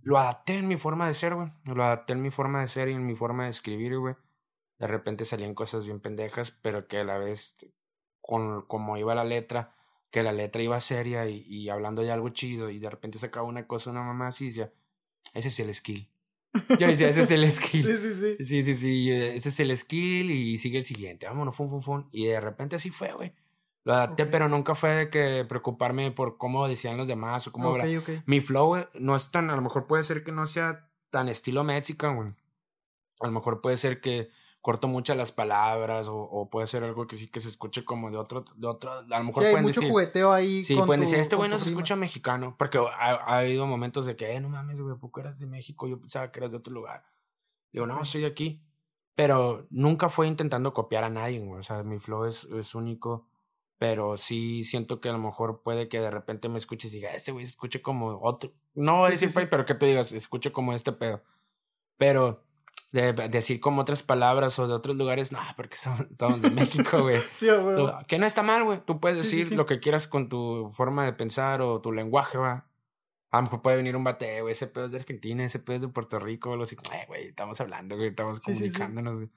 lo 0.00 0.18
adapté 0.18 0.56
en 0.56 0.66
mi 0.66 0.78
forma 0.78 1.06
de 1.08 1.14
ser, 1.14 1.34
güey. 1.34 1.48
Lo 1.64 1.84
adapté 1.84 2.14
en 2.14 2.22
mi 2.22 2.30
forma 2.30 2.62
de 2.62 2.68
ser 2.68 2.88
y 2.88 2.92
en 2.92 3.04
mi 3.04 3.14
forma 3.14 3.44
de 3.44 3.50
escribir, 3.50 3.98
güey. 3.98 4.14
De 4.78 4.86
repente 4.86 5.26
salían 5.26 5.54
cosas 5.54 5.84
bien 5.84 6.00
pendejas, 6.00 6.52
pero 6.52 6.88
que 6.88 7.00
a 7.00 7.04
la 7.04 7.18
vez, 7.18 7.56
con 8.22 8.62
como 8.62 8.96
iba 8.96 9.14
la 9.14 9.24
letra 9.24 9.74
que 10.10 10.22
la 10.22 10.32
letra 10.32 10.62
iba 10.62 10.80
seria 10.80 11.28
y, 11.28 11.44
y, 11.46 11.68
hablando 11.68 12.02
de 12.02 12.10
algo 12.10 12.30
chido 12.30 12.70
y 12.70 12.78
de 12.78 12.90
repente 12.90 13.18
sacaba 13.18 13.46
una 13.46 13.66
cosa 13.66 13.90
una 13.90 14.02
mamá 14.02 14.28
así 14.28 14.44
y 14.44 14.48
decía, 14.48 14.72
ese 15.34 15.48
es 15.48 15.60
el 15.60 15.74
skill. 15.74 16.08
Yo 16.78 16.86
decía, 16.86 17.08
ese 17.08 17.20
es 17.20 17.30
el 17.30 17.50
skill. 17.50 17.84
sí, 17.84 17.98
sí, 17.98 18.14
sí. 18.14 18.44
Sí, 18.44 18.62
sí, 18.62 18.74
sí, 18.74 19.10
ese 19.10 19.48
es 19.48 19.60
el 19.60 19.76
skill 19.76 20.30
y 20.30 20.58
sigue 20.58 20.78
el 20.78 20.84
siguiente. 20.84 21.26
Vámonos, 21.26 21.54
fum, 21.54 21.68
fum, 21.68 21.80
fum. 21.80 22.08
Y 22.12 22.26
de 22.26 22.40
repente 22.40 22.76
así 22.76 22.90
fue, 22.90 23.12
güey. 23.12 23.32
Lo 23.84 23.94
adapté, 23.94 24.26
pero 24.26 24.48
nunca 24.48 24.74
fue 24.74 24.90
de 24.90 25.10
que 25.10 25.46
preocuparme 25.48 26.10
por 26.10 26.36
cómo 26.36 26.68
decían 26.68 26.96
los 26.96 27.08
demás 27.08 27.46
o 27.46 27.52
cómo... 27.52 27.70
Okay, 27.70 27.96
okay. 27.96 28.22
Mi 28.26 28.40
flow 28.40 28.86
no 28.94 29.16
es 29.16 29.30
tan, 29.30 29.48
a 29.50 29.56
lo 29.56 29.62
mejor 29.62 29.86
puede 29.86 30.02
ser 30.02 30.24
que 30.24 30.32
no 30.32 30.44
sea 30.46 30.90
tan 31.10 31.28
estilo 31.28 31.64
mexican, 31.64 32.16
güey. 32.16 32.28
A 33.20 33.26
lo 33.26 33.32
mejor 33.32 33.60
puede 33.60 33.76
ser 33.76 34.00
que 34.00 34.28
corto 34.60 34.88
muchas 34.88 35.16
las 35.16 35.32
palabras 35.32 36.08
o, 36.08 36.18
o, 36.18 36.50
puede 36.50 36.66
ser 36.66 36.84
algo 36.84 37.06
que 37.06 37.16
sí 37.16 37.28
que 37.28 37.40
se 37.40 37.48
escuche 37.48 37.84
como 37.84 38.10
de 38.10 38.16
otro, 38.16 38.44
de 38.56 38.66
otro, 38.66 38.92
a 38.92 39.02
lo 39.02 39.24
mejor 39.24 39.44
sí, 39.44 39.50
pueden 39.50 39.56
hay 39.56 39.62
mucho 39.62 39.80
decir, 39.80 39.90
jugueteo 39.90 40.32
ahí. 40.32 40.64
Sí, 40.64 40.76
pueden 40.84 41.00
decir, 41.00 41.18
este 41.18 41.36
güey 41.36 41.48
no 41.48 41.58
se 41.58 41.70
escucha 41.70 41.96
mexicano, 41.96 42.56
porque 42.58 42.78
ha, 42.78 43.14
ha, 43.14 43.38
habido 43.38 43.66
momentos 43.66 44.06
de 44.06 44.16
que, 44.16 44.34
eh, 44.34 44.40
no 44.40 44.48
mames, 44.48 44.80
güey, 44.80 44.96
¿por 44.96 45.12
qué 45.12 45.20
eras 45.20 45.38
de 45.38 45.46
México? 45.46 45.86
Yo 45.86 46.00
pensaba 46.00 46.30
que 46.30 46.40
eras 46.40 46.50
de 46.50 46.58
otro 46.58 46.72
lugar. 46.72 47.04
Digo, 47.72 47.86
no, 47.86 48.04
soy 48.04 48.22
de 48.22 48.26
aquí. 48.26 48.62
Pero 49.14 49.66
nunca 49.70 50.08
fue 50.08 50.28
intentando 50.28 50.72
copiar 50.72 51.02
a 51.02 51.10
nadie, 51.10 51.40
güey, 51.40 51.58
o 51.58 51.62
sea, 51.62 51.82
mi 51.82 51.98
flow 51.98 52.24
es, 52.24 52.44
es 52.44 52.74
único, 52.76 53.26
pero 53.76 54.16
sí 54.16 54.62
siento 54.62 55.00
que 55.00 55.08
a 55.08 55.12
lo 55.12 55.18
mejor 55.18 55.62
puede 55.62 55.88
que 55.88 56.00
de 56.00 56.10
repente 56.10 56.48
me 56.48 56.58
escuches 56.58 56.92
y 56.94 56.98
diga, 56.98 57.12
ese 57.12 57.32
güey 57.32 57.44
se 57.44 57.50
escuche 57.50 57.82
como 57.82 58.20
otro, 58.22 58.50
no 58.74 58.98
voy 58.98 59.08
a 59.08 59.10
decir, 59.10 59.30
pero 59.50 59.64
que 59.64 59.74
te 59.74 59.86
digas, 59.86 60.12
escuche 60.12 60.52
como 60.52 60.72
este 60.72 60.92
pedo. 60.92 61.22
Pero 61.96 62.44
de, 62.92 63.12
decir 63.12 63.60
como 63.60 63.82
otras 63.82 64.02
palabras 64.02 64.58
o 64.58 64.66
de 64.66 64.74
otros 64.74 64.96
lugares, 64.96 65.32
no, 65.32 65.40
porque 65.56 65.76
somos, 65.76 66.00
estamos 66.02 66.40
de 66.42 66.50
México, 66.50 66.98
güey. 67.02 67.20
sí, 67.34 67.48
güey. 67.48 67.76
So, 67.76 67.98
que 68.06 68.18
no 68.18 68.26
está 68.26 68.42
mal, 68.42 68.64
güey. 68.64 68.80
Tú 68.84 69.00
puedes 69.00 69.26
sí, 69.26 69.38
decir 69.38 69.50
sí, 69.50 69.56
lo 69.56 69.66
que 69.66 69.80
quieras 69.80 70.06
con 70.06 70.28
tu 70.28 70.70
forma 70.70 71.04
de 71.04 71.12
pensar 71.12 71.60
o 71.60 71.80
tu 71.80 71.92
lenguaje, 71.92 72.38
va. 72.38 72.66
A 73.30 73.38
lo 73.38 73.42
mejor 73.42 73.60
puede 73.60 73.76
venir 73.76 73.94
un 73.94 74.04
bate, 74.04 74.40
güey, 74.40 74.52
ese 74.52 74.68
pedo 74.68 74.86
es 74.86 74.92
de 74.92 74.98
Argentina, 74.98 75.44
ese 75.44 75.58
pedo 75.58 75.76
es 75.76 75.82
de 75.82 75.88
Puerto 75.88 76.18
Rico, 76.18 76.52
algo 76.52 76.64
así. 76.64 76.76
Eh, 76.94 77.04
güey, 77.08 77.26
estamos 77.26 77.60
hablando, 77.60 77.96
güey, 77.96 78.08
estamos 78.08 78.40
comunicándonos, 78.40 79.14
güey. 79.16 79.30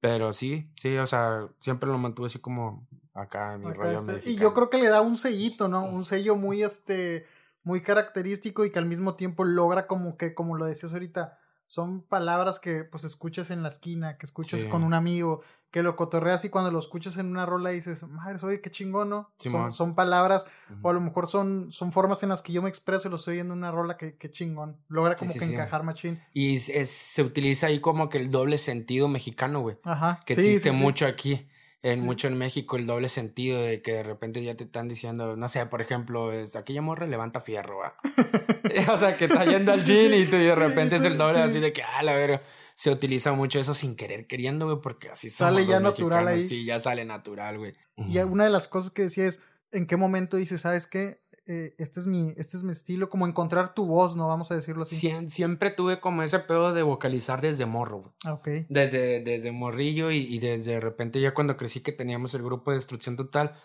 Pero 0.00 0.32
sí, 0.32 0.70
sí, 0.76 0.96
o 0.96 1.06
sea, 1.06 1.48
siempre 1.60 1.88
lo 1.88 1.98
mantuve 1.98 2.26
así 2.26 2.38
como 2.38 2.86
acá 3.12 3.54
en 3.54 3.60
mi 3.60 3.72
rollo 3.72 4.02
mexicano. 4.02 4.20
Y 4.24 4.36
yo 4.36 4.54
creo 4.54 4.70
que 4.70 4.78
le 4.78 4.88
da 4.88 5.02
un 5.02 5.16
sellito, 5.16 5.68
¿no? 5.68 5.84
Un 5.84 6.04
sello 6.04 6.36
muy, 6.36 6.62
este, 6.62 7.26
muy 7.62 7.82
característico 7.82 8.64
y 8.64 8.70
que 8.70 8.78
al 8.78 8.86
mismo 8.86 9.14
tiempo 9.14 9.44
logra 9.44 9.86
como 9.86 10.16
que, 10.16 10.34
como 10.34 10.56
lo 10.56 10.64
decías 10.64 10.92
ahorita, 10.92 11.38
son 11.66 12.02
palabras 12.02 12.60
que 12.60 12.84
pues 12.84 13.04
escuchas 13.04 13.50
en 13.50 13.62
la 13.62 13.68
esquina, 13.68 14.16
que 14.18 14.26
escuchas 14.26 14.60
Sí. 14.60 14.68
con 14.68 14.84
un 14.84 14.94
amigo, 14.94 15.42
que 15.70 15.82
lo 15.82 15.96
cotorreas 15.96 16.44
y 16.44 16.50
cuando 16.50 16.70
lo 16.70 16.78
escuchas 16.78 17.16
en 17.16 17.26
una 17.26 17.46
rola 17.46 17.70
dices, 17.70 18.04
madre, 18.04 18.38
oye, 18.44 18.60
qué 18.60 18.70
chingón, 18.70 19.08
¿no? 19.10 19.32
Son, 19.38 19.72
son 19.72 19.94
palabras, 19.96 20.46
o 20.82 20.90
a 20.90 20.92
lo 20.92 21.00
mejor 21.00 21.26
son, 21.28 21.72
son 21.72 21.90
formas 21.90 22.22
en 22.22 22.28
las 22.28 22.42
que 22.42 22.52
yo 22.52 22.62
me 22.62 22.68
expreso 22.68 23.08
y 23.08 23.10
lo 23.10 23.16
estoy 23.16 23.34
oyendo 23.34 23.54
en 23.54 23.58
una 23.58 23.72
rola 23.72 23.96
que, 23.96 24.16
que 24.16 24.30
chingón. 24.30 24.78
Logra 24.86 25.16
como 25.16 25.32
sí, 25.32 25.38
que 25.40 25.46
encajar 25.46 25.82
machín. 25.82 26.22
Y 26.32 26.54
es- 26.54 26.68
es- 26.68 26.90
se 26.90 27.22
utiliza 27.24 27.66
ahí 27.66 27.80
como 27.80 28.08
que 28.08 28.18
el 28.18 28.30
doble 28.30 28.58
sentido 28.58 29.08
mexicano, 29.08 29.62
güey. 29.62 29.76
Ajá. 29.84 30.20
que 30.24 30.34
existe 30.34 30.70
mucho 30.70 31.06
aquí, 31.06 31.48
en 31.84 31.98
Sí. 31.98 32.02
mucho 32.04 32.26
en 32.28 32.36
México, 32.36 32.76
el 32.76 32.86
doble 32.86 33.08
sentido 33.08 33.60
de 33.62 33.80
que 33.82 33.92
de 33.92 34.02
repente 34.02 34.42
ya 34.42 34.54
te 34.56 34.64
están 34.64 34.88
diciendo, 34.88 35.36
no 35.36 35.48
sé, 35.48 35.64
por 35.66 35.80
ejemplo, 35.82 36.32
es, 36.32 36.56
aquella 36.56 36.82
morra 36.82 37.06
levanta 37.06 37.38
fierro, 37.40 37.78
¿va? 37.78 37.94
o 38.92 38.98
sea, 38.98 39.16
que 39.16 39.26
está 39.26 39.44
yendo 39.44 39.60
Sí, 39.64 39.70
al 39.70 39.84
gym 39.84 40.10
sí. 40.10 40.16
y, 40.16 40.26
tú, 40.26 40.36
y 40.36 40.44
de 40.46 40.54
repente 40.56 40.96
es 40.96 41.04
el 41.04 41.16
doble 41.16 41.36
Sí. 41.36 41.40
así 41.42 41.60
de 41.60 41.72
que, 41.72 41.82
ah, 41.82 42.02
la 42.02 42.14
verga. 42.14 42.42
Se 42.76 42.90
utiliza 42.90 43.32
mucho 43.32 43.60
eso 43.60 43.72
sin 43.72 43.94
querer 43.94 44.26
queriendo, 44.26 44.66
güey, 44.66 44.78
porque 44.82 45.08
así 45.08 45.30
somos 45.30 45.52
Sale 45.54 45.64
los 45.64 45.70
ya 45.72 45.78
natural 45.80 46.24
mexicanos. 46.24 46.42
ahí. 46.42 46.48
Sí, 46.48 46.64
ya 46.64 46.78
sale 46.80 47.04
natural, 47.04 47.58
güey. 47.58 47.74
Y 47.96 48.18
una 48.18 48.42
de 48.44 48.50
las 48.50 48.66
cosas 48.66 48.90
que 48.90 49.02
decía 49.02 49.26
es, 49.28 49.38
¿en 49.70 49.86
qué 49.86 49.96
momento 49.96 50.36
dices, 50.36 50.60
sabes 50.62 50.88
qué? 50.88 51.20
Eh, 51.46 51.74
este, 51.78 52.00
es 52.00 52.06
mi, 52.06 52.32
este 52.38 52.56
es 52.56 52.62
mi 52.62 52.72
estilo, 52.72 53.10
como 53.10 53.26
encontrar 53.26 53.74
tu 53.74 53.84
voz, 53.86 54.16
¿no? 54.16 54.26
Vamos 54.28 54.50
a 54.50 54.54
decirlo 54.54 54.84
así. 54.84 54.96
Siem- 54.96 55.28
siempre 55.28 55.70
tuve 55.70 56.00
como 56.00 56.22
ese 56.22 56.38
pedo 56.38 56.72
de 56.72 56.82
vocalizar 56.82 57.40
desde 57.42 57.66
morro. 57.66 58.14
Ah, 58.24 58.32
ok. 58.34 58.48
Desde, 58.70 59.20
desde 59.20 59.52
morrillo 59.52 60.10
y, 60.10 60.18
y 60.20 60.38
desde 60.38 60.72
de 60.72 60.80
repente 60.80 61.20
ya 61.20 61.34
cuando 61.34 61.56
crecí 61.58 61.80
que 61.80 61.92
teníamos 61.92 62.32
el 62.34 62.42
grupo 62.42 62.70
de 62.70 62.76
destrucción 62.78 63.16
total, 63.16 63.60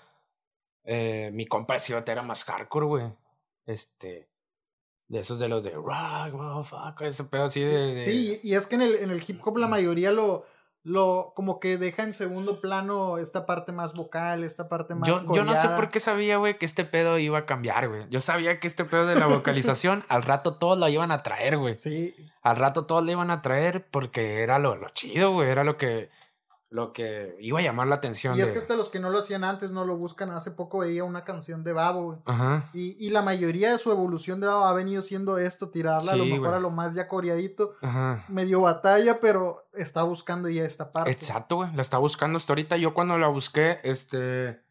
eh, 0.84 1.32
mi 1.34 1.46
compa 1.46 1.74
de 1.76 1.80
era 2.12 2.22
más 2.24 2.44
hardcore, 2.44 2.86
güey. 2.86 3.14
Este, 3.66 4.30
de 5.08 5.20
esos 5.20 5.40
de 5.40 5.48
los 5.48 5.64
de 5.64 5.72
rock, 5.72 7.02
ese 7.02 7.24
pedo 7.26 7.44
así 7.46 7.62
de... 7.62 7.96
de- 7.96 8.04
Sí, 8.04 8.40
y 8.44 8.50
y 8.52 8.56
es 8.56 8.68
que 8.68 8.76
en 8.76 8.82
el, 8.82 8.96
en 8.96 9.10
el 9.12 9.24
hip 9.26 9.40
hop 9.46 9.58
la 9.58 9.68
mayoría 9.68 10.12
lo, 10.12 10.46
lo 10.84 11.34
como 11.36 11.60
que 11.60 11.78
deja 11.78 12.04
en 12.04 12.14
segundo 12.14 12.62
plano 12.62 13.18
esta 13.18 13.46
parte 13.46 13.72
más 13.72 13.94
vocal, 13.94 14.44
esta 14.44 14.70
parte 14.70 14.96
más 14.96 15.10
Yo, 15.10 15.36
yo 15.36 15.44
no 15.44 15.54
sé 15.56 15.68
por 15.70 15.90
qué 15.90 16.00
sabía, 16.00 16.38
güey, 16.38 16.58
que 16.58 16.66
este 16.66 16.86
pedo 16.86 17.18
iba 17.18 17.40
a 17.40 17.46
cambiar, 17.46 17.90
güey. 17.90 18.08
Yo 18.10 18.22
sabía 18.22 18.60
que 18.60 18.68
este 18.68 18.86
pedo 18.86 19.06
de 19.06 19.16
la 19.16 19.28
vocalización, 19.28 20.04
al 20.10 20.24
rato 20.24 20.58
todos 20.58 20.78
la 20.78 20.90
iban 20.90 21.12
a 21.12 21.22
traer, 21.22 21.58
güey. 21.58 21.76
Sí, 21.76 22.16
Al 22.42 22.56
rato 22.56 22.86
todos 22.86 23.04
la 23.04 23.12
iban 23.12 23.30
a 23.30 23.42
traer 23.42 23.86
porque 23.92 24.42
era 24.42 24.58
lo, 24.58 24.76
lo 24.76 24.90
chido, 24.90 25.34
güey. 25.34 25.50
Era 25.50 25.64
lo 25.64 25.78
que, 25.78 26.10
lo 26.72 26.94
que 26.94 27.36
iba 27.40 27.58
a 27.60 27.62
llamar 27.64 27.88
la 27.88 27.96
atención. 27.96 28.38
y 28.38 28.42
es 28.42 28.48
de- 28.48 28.54
que 28.54 28.60
hasta 28.60 28.76
los 28.76 28.90
que 28.90 29.00
no 29.00 29.10
lo 29.10 29.20
hacían 29.20 29.44
antes 29.44 29.72
no 29.72 29.86
lo 29.86 29.98
buscan. 29.98 30.30
Hace 30.30 30.52
poco 30.52 30.80
veía 30.80 31.04
una 31.04 31.24
canción 31.24 31.64
de 31.64 31.74
Babo, 31.74 32.04
güey. 32.04 32.18
Ajá. 32.26 32.70
Y, 32.74 32.96
y 33.04 33.10
la 33.10 33.22
mayoría 33.24 33.72
de 33.72 33.80
su 33.80 33.92
evolución 33.92 34.40
de 34.40 34.46
Babo 34.48 34.66
ha 34.66 34.74
venido 34.74 35.02
siendo 35.02 35.40
esto, 35.40 35.70
tirarla 35.70 36.12
a 36.12 36.16
lo 36.16 36.26
mejor 36.26 36.54
a 36.54 36.60
lo 36.60 36.70
más 36.70 36.94
ya 36.94 37.08
coreadito. 37.08 37.74
Ajá. 37.82 38.24
Medio 38.28 38.62
batalla, 38.62 39.18
pero 39.20 39.68
está 39.74 40.04
buscando 40.04 40.48
ya 40.48 40.64
esta 40.64 40.92
parte. 40.92 41.10
Exacto, 41.10 41.56
güey. 41.56 41.74
La 41.76 41.82
está 41.82 41.98
buscando 41.98 42.38
hasta 42.38 42.54
ahorita. 42.54 42.78
Yo 42.78 42.94
cuando 42.94 43.18
la 43.18 43.30
busqué, 43.30 43.80
este. 43.84 44.62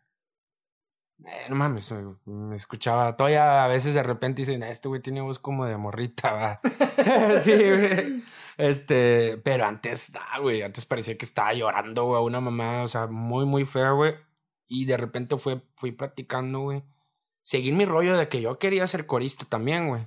Eh, 1.25 1.47
no 1.49 1.57
mames, 1.57 1.93
me, 2.27 2.55
escuchaba. 2.55 3.17
Todavía 3.17 3.65
a 3.65 3.69
veces 3.69 3.95
de 3.95 4.03
repente 4.03 4.43
dicen, 4.43 4.63
"Ah, 4.63 4.71
este 4.71 4.89
güey 4.89 5.03
tiene 5.03 5.21
voz 5.21 5.39
como 5.39 5.65
de 5.67 5.77
morrita, 5.77 6.33
va. 6.33 6.61
sí, 7.41 7.53
güey. 7.55 8.23
Este, 8.57 9.39
pero 9.39 9.67
antes, 9.67 10.13
ah, 10.17 10.39
güey, 10.41 10.63
antes 10.63 10.85
parecía 10.87 11.17
que 11.17 11.25
estaba 11.25 11.53
llorando, 11.55 12.05
güey, 12.05 12.19
a 12.19 12.23
una 12.23 12.41
mamá, 12.41 12.83
o 12.83 12.89
sea, 12.89 13.07
muy, 13.07 13.47
muy 13.47 13.65
fea, 13.65 13.91
güey. 13.93 14.15
Y 14.67 14.85
de 14.85 14.97
repente 14.97 15.37
fue, 15.39 15.63
fui 15.77 15.93
practicando, 15.93 16.61
güey. 16.61 16.83
Seguí 17.43 17.73
mi 17.73 17.85
rollo 17.85 18.17
de 18.17 18.29
que 18.29 18.41
yo 18.41 18.59
quería 18.59 18.87
ser 18.87 19.07
corista 19.07 19.45
también, 19.49 19.89
güey. 19.89 20.07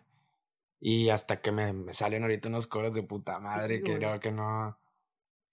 Y 0.80 1.10
hasta 1.10 1.42
que 1.42 1.52
me, 1.52 1.74
me 1.74 1.94
salen 1.94 2.24
ahorita 2.24 2.50
unos 2.50 2.68
coros 2.68 2.94
de 2.94 3.04
puta 3.04 3.40
madre 3.40 3.78
Sí, 3.78 3.84
que 3.84 3.98
creo 3.98 4.20
que 4.20 4.32
no. 4.32 4.78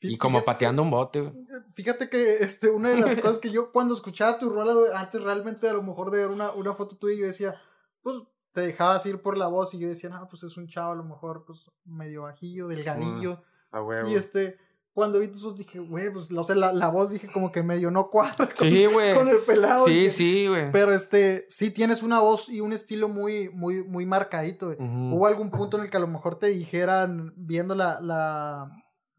Y 0.00 0.16
como 0.16 0.44
pateando 0.44 0.82
un 0.82 0.90
bote, 0.90 1.22
güey. 1.22 1.34
Fíjate 1.72 2.08
que 2.08 2.36
este, 2.36 2.70
una 2.70 2.90
de 2.90 2.96
las 2.98 3.16
cosas 3.16 3.38
que 3.38 3.50
yo 3.50 3.72
cuando 3.72 3.94
escuchaba 3.94 4.38
tu 4.38 4.48
rola, 4.48 4.74
antes 4.98 5.20
realmente 5.22 5.68
a 5.68 5.72
lo 5.72 5.82
mejor 5.82 6.10
de 6.10 6.18
ver 6.18 6.28
una, 6.28 6.52
una 6.52 6.74
foto 6.74 6.96
tuya, 6.96 7.16
yo 7.18 7.26
decía, 7.26 7.60
pues 8.02 8.16
te 8.52 8.60
dejabas 8.60 9.04
ir 9.06 9.20
por 9.20 9.36
la 9.36 9.48
voz 9.48 9.74
y 9.74 9.78
yo 9.78 9.88
decía, 9.88 10.10
no, 10.10 10.26
pues 10.28 10.42
es 10.44 10.56
un 10.56 10.68
chavo 10.68 10.92
a 10.92 10.96
lo 10.96 11.04
mejor 11.04 11.44
pues 11.44 11.70
medio 11.84 12.22
bajillo, 12.22 12.68
delgadillo. 12.68 13.42
A 13.70 13.82
huevo. 13.82 14.08
Y 14.08 14.14
este, 14.14 14.56
cuando 14.92 15.18
vi 15.18 15.28
tus 15.28 15.42
voz 15.42 15.56
dije, 15.56 15.78
güey, 15.78 16.12
pues 16.12 16.30
no 16.30 16.42
sé, 16.42 16.54
la, 16.54 16.72
la, 16.72 16.88
voz 16.88 17.10
dije 17.10 17.30
como 17.30 17.52
que 17.52 17.62
medio 17.62 17.90
no 17.90 18.08
cuadra 18.08 18.46
con, 18.46 18.68
sí, 18.68 18.86
con 19.14 19.28
el 19.28 19.38
pelado. 19.46 19.84
Sí, 19.84 20.08
sí, 20.08 20.46
güey. 20.46 20.72
Pero 20.72 20.92
este, 20.92 21.46
sí 21.48 21.70
tienes 21.70 22.02
una 22.02 22.20
voz 22.20 22.48
y 22.48 22.60
un 22.60 22.72
estilo 22.72 23.08
muy, 23.08 23.50
muy, 23.50 23.84
muy 23.84 24.06
marcadito, 24.06 24.66
güey. 24.66 24.78
¿Hubo 24.80 25.26
algún 25.26 25.50
punto 25.50 25.76
en 25.76 25.84
el 25.84 25.90
que 25.90 25.96
a 25.96 26.00
lo 26.00 26.08
mejor 26.08 26.38
te 26.38 26.48
dijeran, 26.48 27.32
viendo 27.36 27.74
la, 27.74 28.00
la 28.00 28.72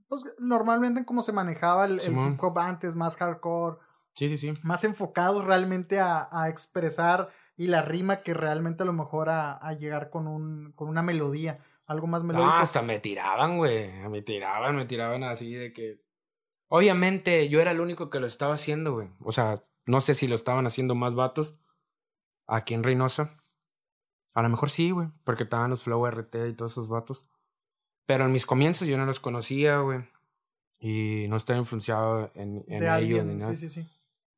pues 0.10 0.26
normalmente 0.40 1.00
en 1.00 1.06
cómo 1.06 1.22
se 1.22 1.32
manejaba 1.32 1.86
el, 1.86 2.02
hip 2.02 2.44
hop 2.44 2.60
antes, 2.60 2.96
más 2.96 3.16
hardcore. 3.16 3.78
Sí, 4.14 4.28
sí, 4.28 4.38
sí. 4.38 4.54
Más 4.64 4.84
enfocados 4.84 5.46
realmente 5.46 6.00
a, 6.00 6.28
a 6.32 6.50
expresar 6.50 7.30
y 7.56 7.68
la 7.68 7.84
rima 7.84 8.18
que 8.18 8.34
realmente 8.34 8.84
a 8.84 8.86
lo 8.86 8.94
mejor 8.94 9.30
a, 9.30 9.54
a 9.54 9.74
llegar 9.74 10.10
con, 10.10 10.28
un, 10.28 10.74
con 10.74 10.90
una 10.90 11.02
melodía 11.02 11.60
algo 11.90 12.06
más 12.06 12.24
melódico. 12.24 12.52
No, 12.52 12.58
hasta 12.58 12.82
me 12.84 13.00
tiraban, 13.00 13.58
güey. 13.58 13.92
Me 14.10 14.22
tiraban, 14.22 14.76
me 14.76 14.86
tiraban 14.86 15.24
así 15.24 15.54
de 15.54 15.74
que. 15.74 16.02
Obviamente 16.68 17.50
yo 17.50 17.62
era 17.62 17.72
el 17.72 17.82
único 17.82 18.12
que 18.12 18.20
lo 18.20 18.28
estaba 18.28 18.54
haciendo, 18.54 18.94
güey. 18.94 19.10
O 19.22 19.32
sea, 19.32 19.60
no 19.88 20.00
sé 20.00 20.14
si 20.14 20.28
lo 20.28 20.36
estaban 20.36 20.68
haciendo 20.68 20.94
más 20.94 21.16
vatos 21.16 21.60
aquí 22.46 22.76
en 22.76 22.84
Reynosa. 22.84 23.42
A 24.36 24.44
lo 24.44 24.50
mejor 24.50 24.70
sí, 24.70 24.92
güey, 24.92 25.08
porque 25.24 25.44
estaban 25.44 25.72
los 25.72 25.82
Flow 25.82 26.06
RT 26.06 26.36
y 26.48 26.54
todos 26.54 26.74
esos 26.74 26.90
vatos. 26.90 27.32
Pero 28.10 28.26
en 28.26 28.32
mis 28.32 28.48
comienzos 28.48 28.88
yo 28.88 28.98
no 28.98 29.06
los 29.06 29.20
conocía, 29.20 29.82
güey. 29.82 30.00
Y 30.80 31.28
no 31.30 31.36
estaba 31.38 31.60
influenciado 31.60 32.32
en, 32.34 32.66
en 32.68 32.82
ellos 32.82 33.24
ni 33.24 33.36
nada. 33.36 33.54
Sí, 33.54 33.70
sí, 33.70 33.84
sí. 33.84 33.88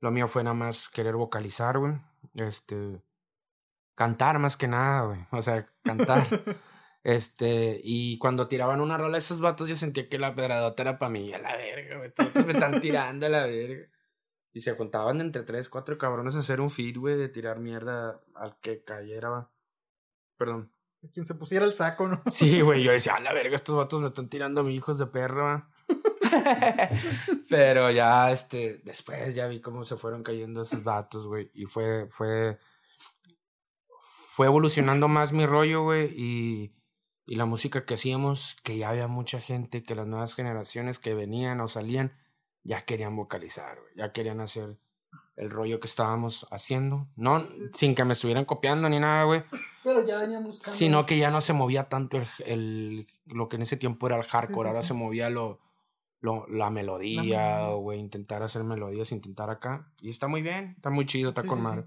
Lo 0.01 0.11
mío 0.11 0.27
fue 0.27 0.43
nada 0.43 0.53
más 0.53 0.89
querer 0.89 1.15
vocalizar, 1.15 1.77
güey. 1.77 1.93
Este. 2.33 3.01
Cantar 3.95 4.39
más 4.39 4.57
que 4.57 4.67
nada, 4.67 5.05
güey. 5.05 5.21
O 5.31 5.41
sea, 5.41 5.65
cantar. 5.83 6.27
Este, 7.03 7.81
y 7.83 8.19
cuando 8.19 8.47
tiraban 8.47 8.79
una 8.79 8.95
rola 8.95 9.17
esos 9.17 9.39
vatos, 9.39 9.67
yo 9.67 9.75
sentía 9.75 10.07
que 10.07 10.19
la 10.19 10.35
pedradota 10.35 10.83
era 10.83 10.99
para 10.99 11.09
mí, 11.09 11.33
a 11.33 11.39
la 11.39 11.55
verga, 11.55 11.97
güey. 11.97 12.13
Todos 12.13 12.45
me 12.45 12.53
están 12.53 12.79
tirando 12.79 13.25
a 13.25 13.29
la 13.29 13.45
verga. 13.47 13.87
Y 14.53 14.59
se 14.59 14.73
juntaban 14.73 15.19
entre 15.19 15.41
tres, 15.41 15.67
cuatro 15.67 15.97
cabrones 15.97 16.35
a 16.35 16.39
hacer 16.39 16.61
un 16.61 16.69
feed, 16.69 16.99
güey, 16.99 17.17
de 17.17 17.27
tirar 17.27 17.59
mierda 17.59 18.21
al 18.35 18.59
que 18.59 18.83
cayera, 18.83 19.49
Perdón. 20.37 20.71
Quien 21.13 21.25
se 21.25 21.35
pusiera 21.35 21.65
el 21.65 21.73
saco, 21.73 22.07
¿no? 22.07 22.21
Sí, 22.27 22.61
güey, 22.61 22.83
yo 22.83 22.91
decía, 22.91 23.15
a 23.15 23.19
la 23.19 23.33
verga, 23.33 23.55
estos 23.55 23.75
vatos 23.75 24.01
me 24.01 24.07
están 24.07 24.29
tirando 24.29 24.61
a 24.61 24.63
mis 24.63 24.75
hijos 24.75 24.97
de 24.97 25.07
perro, 25.07 25.65
Pero 27.49 27.91
ya, 27.91 28.31
este, 28.31 28.81
después 28.85 29.35
ya 29.35 29.47
vi 29.47 29.59
cómo 29.59 29.83
se 29.83 29.97
fueron 29.97 30.23
cayendo 30.23 30.61
esos 30.61 30.83
vatos, 30.83 31.27
güey. 31.27 31.51
Y 31.53 31.65
fue, 31.65 32.07
fue, 32.09 32.57
fue 34.35 34.45
evolucionando 34.45 35.07
más 35.07 35.33
mi 35.33 35.45
rollo, 35.45 35.83
güey. 35.83 36.13
Y 36.15 36.73
y 37.31 37.35
la 37.35 37.45
música 37.45 37.85
que 37.85 37.93
hacíamos, 37.93 38.57
que 38.61 38.77
ya 38.77 38.89
había 38.89 39.07
mucha 39.07 39.39
gente, 39.39 39.83
que 39.83 39.95
las 39.95 40.05
nuevas 40.05 40.35
generaciones 40.35 40.99
que 40.99 41.13
venían 41.13 41.61
o 41.61 41.69
salían, 41.69 42.11
ya 42.63 42.83
querían 42.83 43.15
vocalizar, 43.15 43.77
ya 43.95 44.11
querían 44.11 44.41
hacer 44.41 44.77
el 45.35 45.49
rollo 45.49 45.79
que 45.79 45.87
estábamos 45.87 46.47
haciendo, 46.51 47.07
no 47.15 47.45
sin 47.73 47.95
que 47.95 48.03
me 48.03 48.13
estuvieran 48.13 48.45
copiando 48.45 48.89
ni 48.89 48.99
nada, 48.99 49.23
güey. 49.23 49.43
Pero 49.83 50.05
ya 50.05 50.19
veníamos 50.19 50.57
Sino 50.59 51.05
que 51.05 51.17
ya 51.17 51.31
no 51.31 51.41
se 51.41 51.53
movía 51.53 51.89
tanto 51.89 52.17
el, 52.17 52.27
el 52.45 53.07
lo 53.25 53.49
que 53.49 53.55
en 53.55 53.63
ese 53.63 53.77
tiempo 53.77 54.07
era 54.07 54.17
el 54.17 54.23
hardcore, 54.23 54.69
ahora 54.69 54.83
se 54.83 54.93
movía 54.93 55.29
lo, 55.29 55.59
lo 56.19 56.45
la 56.47 56.69
melodía, 56.69 57.69
güey, 57.69 57.99
intentar 57.99 58.43
hacer 58.43 58.63
melodías, 58.63 59.11
intentar 59.11 59.49
acá. 59.49 59.91
Y 59.99 60.09
está 60.09 60.27
muy 60.27 60.41
bien, 60.41 60.73
está 60.77 60.89
muy 60.89 61.05
chido, 61.05 61.29
está 61.29 61.43
con 61.43 61.61
madre. 61.61 61.85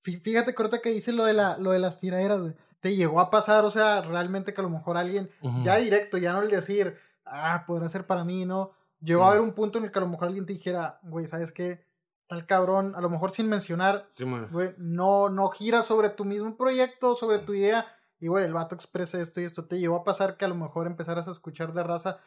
Fíjate, 0.00 0.54
corta 0.54 0.80
que 0.80 0.90
dice 0.90 1.12
lo 1.12 1.24
de 1.24 1.34
la, 1.34 1.58
lo 1.58 1.72
de 1.72 1.80
las 1.80 2.00
tiraderas, 2.00 2.40
güey 2.40 2.54
te 2.80 2.94
llegó 2.94 3.20
a 3.20 3.30
pasar, 3.30 3.64
o 3.64 3.70
sea, 3.70 4.00
realmente 4.02 4.54
que 4.54 4.60
a 4.60 4.64
lo 4.64 4.70
mejor 4.70 4.96
alguien, 4.96 5.30
ya 5.62 5.76
directo, 5.76 6.18
ya 6.18 6.32
no 6.32 6.42
el 6.42 6.50
decir, 6.50 6.96
ah, 7.24 7.64
podrá 7.66 7.88
ser 7.88 8.06
para 8.06 8.24
mí, 8.24 8.44
¿no? 8.44 8.72
Llegó 9.00 9.24
a 9.24 9.28
haber 9.28 9.40
un 9.40 9.52
punto 9.54 9.78
en 9.78 9.84
el 9.84 9.90
que 9.90 9.98
a 9.98 10.02
lo 10.02 10.08
mejor 10.08 10.28
alguien 10.28 10.46
te 10.46 10.52
dijera, 10.52 11.00
güey, 11.02 11.26
¿sabes 11.26 11.52
qué? 11.52 11.84
Tal 12.28 12.44
cabrón, 12.46 12.94
a 12.96 13.00
lo 13.00 13.08
mejor 13.08 13.30
sin 13.30 13.48
mencionar, 13.48 14.10
güey, 14.50 14.74
no, 14.78 15.28
no 15.28 15.48
gira 15.50 15.82
sobre 15.82 16.10
tu 16.10 16.24
mismo 16.24 16.56
proyecto, 16.56 17.14
sobre 17.14 17.38
tu 17.38 17.54
idea, 17.54 17.86
y 18.18 18.26
güey, 18.26 18.44
el 18.44 18.52
vato 18.52 18.74
expresa 18.74 19.20
esto 19.20 19.40
y 19.40 19.44
esto. 19.44 19.66
Te 19.66 19.78
llegó 19.78 19.96
a 19.96 20.04
pasar 20.04 20.36
que 20.36 20.44
a 20.44 20.48
lo 20.48 20.56
mejor 20.56 20.86
empezaras 20.86 21.28
a 21.28 21.30
escuchar 21.30 21.72
de 21.72 21.84
raza, 21.84 22.18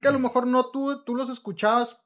que 0.00 0.08
a 0.08 0.10
lo 0.10 0.18
mejor 0.18 0.46
no 0.46 0.70
tú, 0.70 1.04
tú 1.04 1.14
los 1.14 1.30
escuchabas, 1.30 2.02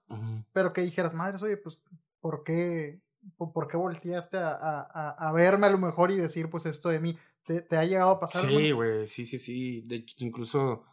pero 0.52 0.72
que 0.72 0.82
dijeras, 0.82 1.14
madre, 1.14 1.38
oye, 1.42 1.56
pues, 1.56 1.82
¿por 2.20 2.42
qué? 2.44 3.00
¿Por 3.36 3.68
qué 3.68 3.76
volteaste 3.76 4.38
a, 4.38 4.50
a, 4.52 5.10
a, 5.10 5.32
verme 5.32 5.66
a 5.66 5.70
lo 5.70 5.78
mejor 5.78 6.10
y 6.10 6.16
decir, 6.16 6.50
pues, 6.50 6.66
esto 6.66 6.88
de 6.88 7.00
mí? 7.00 7.18
¿Te, 7.44 7.76
ha 7.76 7.84
llegado 7.84 8.10
a 8.10 8.20
pasar? 8.20 8.48
Sí, 8.48 8.70
güey, 8.70 9.06
sí, 9.06 9.24
sí, 9.24 9.38
sí. 9.38 9.82
De 9.82 9.96
hecho, 9.96 10.14
incluso, 10.18 10.84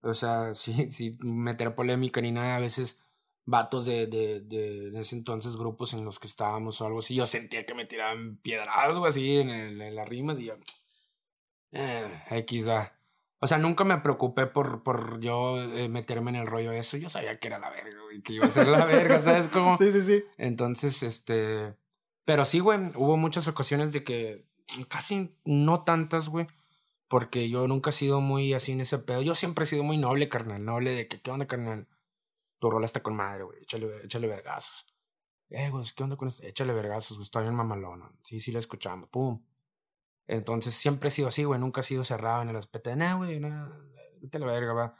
o 0.00 0.14
sea, 0.14 0.54
sí, 0.54 0.90
sí, 0.90 1.18
meter 1.20 1.74
polémica 1.74 2.20
ni 2.20 2.32
nada, 2.32 2.56
a 2.56 2.60
veces 2.60 3.02
vatos 3.44 3.86
de, 3.86 4.06
de, 4.06 4.40
de, 4.40 5.00
ese 5.00 5.16
entonces 5.16 5.56
grupos 5.56 5.94
en 5.94 6.04
los 6.04 6.18
que 6.18 6.26
estábamos 6.26 6.80
o 6.80 6.86
algo 6.86 7.00
así, 7.00 7.14
yo 7.14 7.26
sentía 7.26 7.66
que 7.66 7.74
me 7.74 7.86
tiraban 7.86 8.36
piedras 8.36 8.96
o 8.96 9.04
así 9.04 9.38
en, 9.38 9.50
el, 9.50 9.80
en 9.80 9.94
las 9.94 10.08
rimas 10.08 10.38
y 10.38 10.44
yo, 10.44 10.54
eh, 11.72 12.22
X, 12.30 12.66
O 13.40 13.46
sea, 13.46 13.58
nunca 13.58 13.84
me 13.84 13.98
preocupé 13.98 14.46
por, 14.46 14.82
por 14.82 15.20
yo 15.20 15.60
eh, 15.60 15.88
meterme 15.88 16.30
en 16.30 16.36
el 16.36 16.46
rollo 16.46 16.70
de 16.70 16.78
eso. 16.78 16.96
Yo 16.98 17.08
sabía 17.08 17.38
que 17.38 17.48
era 17.48 17.58
la 17.58 17.70
verga, 17.70 18.00
güey, 18.02 18.22
que 18.22 18.34
iba 18.34 18.46
a 18.46 18.50
ser 18.50 18.68
la 18.68 18.84
verga, 18.84 19.20
¿sabes 19.20 19.48
cómo? 19.48 19.76
Sí, 19.78 19.90
sí, 19.90 20.02
sí. 20.02 20.24
Entonces, 20.36 21.02
este. 21.02 21.74
Pero 22.24 22.44
sí, 22.44 22.60
güey, 22.60 22.78
hubo 22.94 23.16
muchas 23.16 23.48
ocasiones 23.48 23.92
de 23.92 24.04
que 24.04 24.46
casi 24.88 25.34
no 25.44 25.82
tantas, 25.82 26.28
güey. 26.28 26.46
Porque 27.08 27.50
yo 27.50 27.66
nunca 27.66 27.90
he 27.90 27.92
sido 27.92 28.20
muy 28.20 28.54
así 28.54 28.72
en 28.72 28.80
ese 28.80 28.98
pedo. 28.98 29.22
Yo 29.22 29.34
siempre 29.34 29.64
he 29.64 29.66
sido 29.66 29.82
muy 29.82 29.98
noble, 29.98 30.28
carnal. 30.28 30.64
Noble 30.64 30.92
de 30.92 31.08
que, 31.08 31.20
¿qué 31.20 31.30
onda, 31.30 31.46
carnal? 31.46 31.86
Tu 32.62 32.70
rola 32.70 32.86
está 32.86 33.02
con 33.02 33.16
madre, 33.16 33.42
güey. 33.42 33.60
Échale, 33.60 34.04
échale 34.04 34.28
vergazos. 34.28 34.86
Eh, 35.50 35.68
güey, 35.68 35.84
¿qué 35.96 36.04
onda 36.04 36.14
con 36.14 36.28
esto? 36.28 36.46
Échale 36.46 36.72
vergazos, 36.72 37.16
güey. 37.16 37.24
Está 37.24 37.40
bien 37.40 37.56
mamalón. 37.56 38.16
Sí, 38.22 38.38
sí, 38.38 38.52
la 38.52 38.60
escuchamos. 38.60 39.08
Pum. 39.08 39.44
Entonces 40.28 40.72
siempre 40.72 41.08
he 41.08 41.10
sido 41.10 41.26
así, 41.26 41.42
güey. 41.42 41.58
Nunca 41.58 41.80
he 41.80 41.82
sido 41.82 42.04
cerrado 42.04 42.40
en 42.40 42.50
el 42.50 42.56
aspecto 42.56 42.90
de, 42.90 42.94
nah, 42.94 43.16
güey, 43.16 43.40
nah, 43.40 43.68
vete 44.20 44.38
la 44.38 44.46
verga, 44.46 44.74
va. 44.74 44.94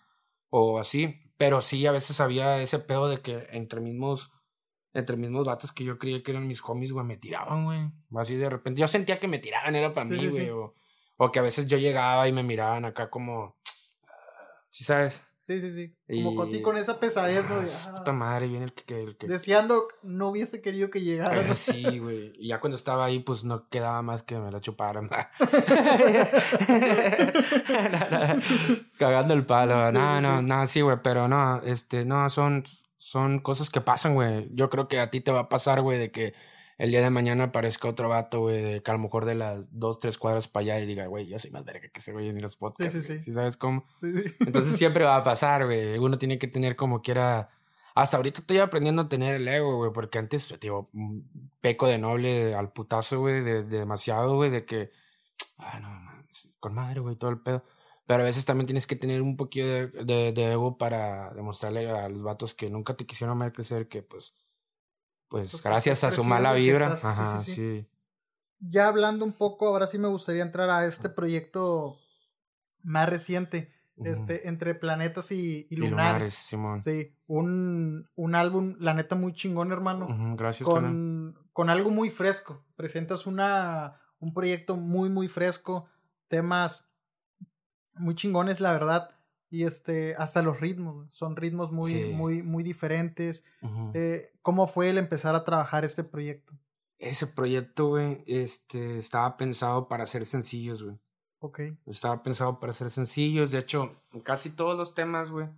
O 0.50 0.80
así. 0.80 1.32
Pero 1.36 1.60
sí, 1.60 1.86
a 1.86 1.92
veces 1.92 2.20
había 2.20 2.60
ese 2.60 2.80
pedo 2.80 3.08
de 3.08 3.20
que 3.20 3.46
entre 3.52 3.80
mismos 3.80 4.32
entre 4.92 5.16
mismos 5.16 5.46
vatos 5.46 5.70
que 5.70 5.84
yo 5.84 6.00
creía 6.00 6.20
que 6.20 6.32
eran 6.32 6.48
mis 6.48 6.60
homies, 6.68 6.90
güey, 6.90 7.06
me 7.06 7.16
tiraban, 7.16 7.64
güey. 7.64 7.92
Así 8.16 8.34
de 8.34 8.50
repente. 8.50 8.80
Yo 8.80 8.88
sentía 8.88 9.20
que 9.20 9.28
me 9.28 9.38
tiraban, 9.38 9.76
era 9.76 9.92
para 9.92 10.04
mí, 10.04 10.16
güey. 10.16 10.50
O, 10.50 10.74
o, 11.16 11.30
que 11.30 11.38
a 11.38 11.42
veces 11.42 11.68
yo 11.68 11.78
llegaba 11.78 12.26
y 12.26 12.32
me 12.32 12.42
miraban 12.42 12.86
acá 12.86 13.08
como. 13.08 13.56
¿Sí 14.70 14.82
sabes? 14.82 15.28
Sí, 15.43 15.59
sí, 15.59 15.72
sí. 15.72 15.93
Como 16.22 16.36
con, 16.36 16.49
sí, 16.49 16.62
con 16.62 16.76
esa 16.76 17.01
pesadez, 17.01 17.49
¿no? 17.49 17.61
De, 17.61 17.68
ah, 17.68 17.99
puta 17.99 18.12
madre, 18.12 18.47
viene 18.47 18.66
el 18.66 18.72
que, 18.72 19.03
el 19.03 19.16
que... 19.16 19.26
Deseando, 19.26 19.88
no 20.05 20.28
hubiese 20.28 20.62
querido 20.62 20.88
que 20.88 21.01
llegara. 21.01 21.51
Eh, 21.51 21.57
sí, 21.57 21.99
güey. 21.99 22.32
Y 22.38 22.47
ya 22.47 22.61
cuando 22.61 22.76
estaba 22.76 23.05
ahí, 23.05 23.18
pues 23.18 23.43
no 23.43 23.68
quedaba 23.68 24.01
más 24.03 24.22
que 24.22 24.38
me 24.38 24.53
la 24.53 24.61
chuparan. 24.61 25.11
Cagando 28.99 29.34
el 29.34 29.45
palo. 29.45 29.90
no, 29.90 30.20
no, 30.20 30.40
no, 30.40 30.66
sí, 30.66 30.80
güey. 30.80 30.99
Pero 31.03 31.26
no, 31.26 31.61
este, 31.62 32.05
no, 32.05 32.30
son 32.30 32.62
son 33.03 33.40
cosas 33.40 33.68
que 33.68 33.80
pasan, 33.80 34.14
güey. 34.14 34.49
Yo 34.55 34.70
creo 34.70 34.86
que 34.86 35.01
a 35.01 35.11
ti 35.11 35.20
te 35.20 35.32
va 35.32 35.40
a 35.40 35.49
pasar, 35.49 35.82
güey, 35.82 35.99
de 35.99 36.12
que 36.12 36.34
el 36.78 36.90
día 36.90 37.02
de 37.02 37.10
mañana 37.10 37.44
aparezca 37.44 37.88
otro 37.88 38.08
vato, 38.08 38.40
güey, 38.40 38.62
de 38.62 38.82
que 38.82 38.90
a 38.90 38.94
lo 38.94 39.00
mejor 39.00 39.24
de 39.24 39.34
las 39.34 39.66
dos, 39.70 39.98
tres 39.98 40.18
cuadras 40.18 40.48
para 40.48 40.62
allá 40.62 40.80
y 40.80 40.86
diga, 40.86 41.06
güey, 41.06 41.26
yo 41.26 41.38
soy 41.38 41.50
más 41.50 41.64
verga 41.64 41.88
que 41.88 42.00
ese 42.00 42.12
güey 42.12 42.28
en 42.28 42.40
los 42.40 42.56
podcasts. 42.56 42.92
Sí, 42.92 43.02
sí, 43.02 43.14
sí. 43.14 43.20
¿Sí 43.20 43.32
sabes 43.32 43.56
cómo? 43.56 43.84
Sí, 43.94 44.16
sí. 44.16 44.34
Entonces 44.40 44.76
siempre 44.76 45.04
va 45.04 45.16
a 45.16 45.24
pasar, 45.24 45.66
güey. 45.66 45.98
Uno 45.98 46.18
tiene 46.18 46.38
que 46.38 46.48
tener 46.48 46.76
como 46.76 47.02
quiera. 47.02 47.50
Hasta 47.94 48.16
ahorita 48.16 48.40
estoy 48.40 48.58
aprendiendo 48.58 49.02
a 49.02 49.08
tener 49.08 49.34
el 49.36 49.46
ego, 49.46 49.76
güey, 49.76 49.92
porque 49.92 50.18
antes, 50.18 50.48
tío, 50.58 50.88
peco 51.60 51.86
de 51.86 51.98
noble 51.98 52.54
al 52.54 52.72
putazo, 52.72 53.20
güey, 53.20 53.42
de, 53.42 53.64
de 53.64 53.78
demasiado, 53.78 54.34
güey, 54.36 54.50
de 54.50 54.64
que, 54.64 54.90
ah, 55.58 55.78
no, 55.78 55.88
man, 55.88 56.26
con 56.58 56.74
madre, 56.74 57.00
güey, 57.00 57.16
todo 57.16 57.30
el 57.30 57.40
pedo. 57.40 57.64
Pero 58.06 58.22
a 58.22 58.26
veces 58.26 58.44
también 58.44 58.66
tienes 58.66 58.86
que 58.86 58.96
tener 58.96 59.22
un 59.22 59.36
poquito 59.36 59.66
de, 59.66 60.32
de, 60.32 60.52
ego 60.52 60.76
para 60.76 61.32
demostrarle 61.34 61.88
a 61.90 62.08
los 62.08 62.22
vatos 62.22 62.54
que 62.54 62.68
nunca 62.68 62.94
te 62.96 63.06
quisieron 63.06 63.38
ver 63.38 63.52
crecer 63.52 63.88
que 63.88 64.02
pues, 64.02 64.36
pues, 65.32 65.62
gracias 65.62 66.04
a 66.04 66.10
su 66.10 66.24
mala 66.24 66.52
vibra. 66.52 66.92
Ajá, 66.92 67.40
sí, 67.40 67.88
Ya 68.60 68.86
hablando 68.86 69.24
un 69.24 69.32
poco, 69.32 69.66
ahora 69.66 69.86
sí 69.86 69.98
me 69.98 70.08
gustaría 70.08 70.42
entrar 70.42 70.70
a 70.70 70.86
este 70.86 71.08
proyecto 71.08 71.96
más 72.82 73.08
reciente. 73.08 73.72
Este, 74.04 74.48
entre 74.48 74.74
planetas 74.74 75.30
y, 75.32 75.66
y 75.70 75.76
lunares. 75.76 76.34
Simón. 76.34 76.80
Sí, 76.80 77.14
un, 77.26 78.10
un 78.16 78.34
álbum, 78.34 78.74
la 78.80 78.94
neta, 78.94 79.14
muy 79.14 79.32
chingón, 79.32 79.70
hermano. 79.70 80.08
gracias, 80.36 80.68
con, 80.68 81.38
con 81.52 81.70
algo 81.70 81.90
muy 81.90 82.10
fresco. 82.10 82.64
Presentas 82.76 83.26
una, 83.26 84.00
un 84.18 84.34
proyecto 84.34 84.76
muy, 84.76 85.08
muy 85.08 85.28
fresco. 85.28 85.88
Temas 86.28 86.90
muy 87.96 88.14
chingones, 88.14 88.60
la 88.60 88.72
verdad. 88.72 89.10
Y 89.53 89.64
este, 89.64 90.14
hasta 90.16 90.40
los 90.40 90.61
ritmos, 90.61 91.07
son 91.11 91.36
ritmos 91.36 91.72
muy, 91.72 92.07
muy, 92.07 92.42
muy 92.42 92.62
diferentes. 92.62 93.44
Eh, 93.92 94.32
¿Cómo 94.40 94.66
fue 94.66 94.88
el 94.88 94.96
empezar 94.96 95.34
a 95.34 95.44
trabajar 95.44 95.84
este 95.84 96.05
proyecto? 96.05 96.55
Ese 96.98 97.26
proyecto, 97.26 97.88
güey, 97.88 98.24
este, 98.26 98.96
estaba 98.96 99.36
pensado 99.36 99.88
para 99.88 100.07
ser 100.07 100.24
sencillos, 100.24 100.82
güey. 100.82 100.98
Ok. 101.40 101.61
Estaba 101.84 102.22
pensado 102.22 102.61
para 102.61 102.72
ser 102.72 102.88
sencillos. 102.88 103.50
De 103.50 103.59
hecho, 103.59 103.94
casi 104.22 104.57
todos 104.57 104.78
los 104.78 104.94
temas, 104.94 105.30
güey, 105.30 105.48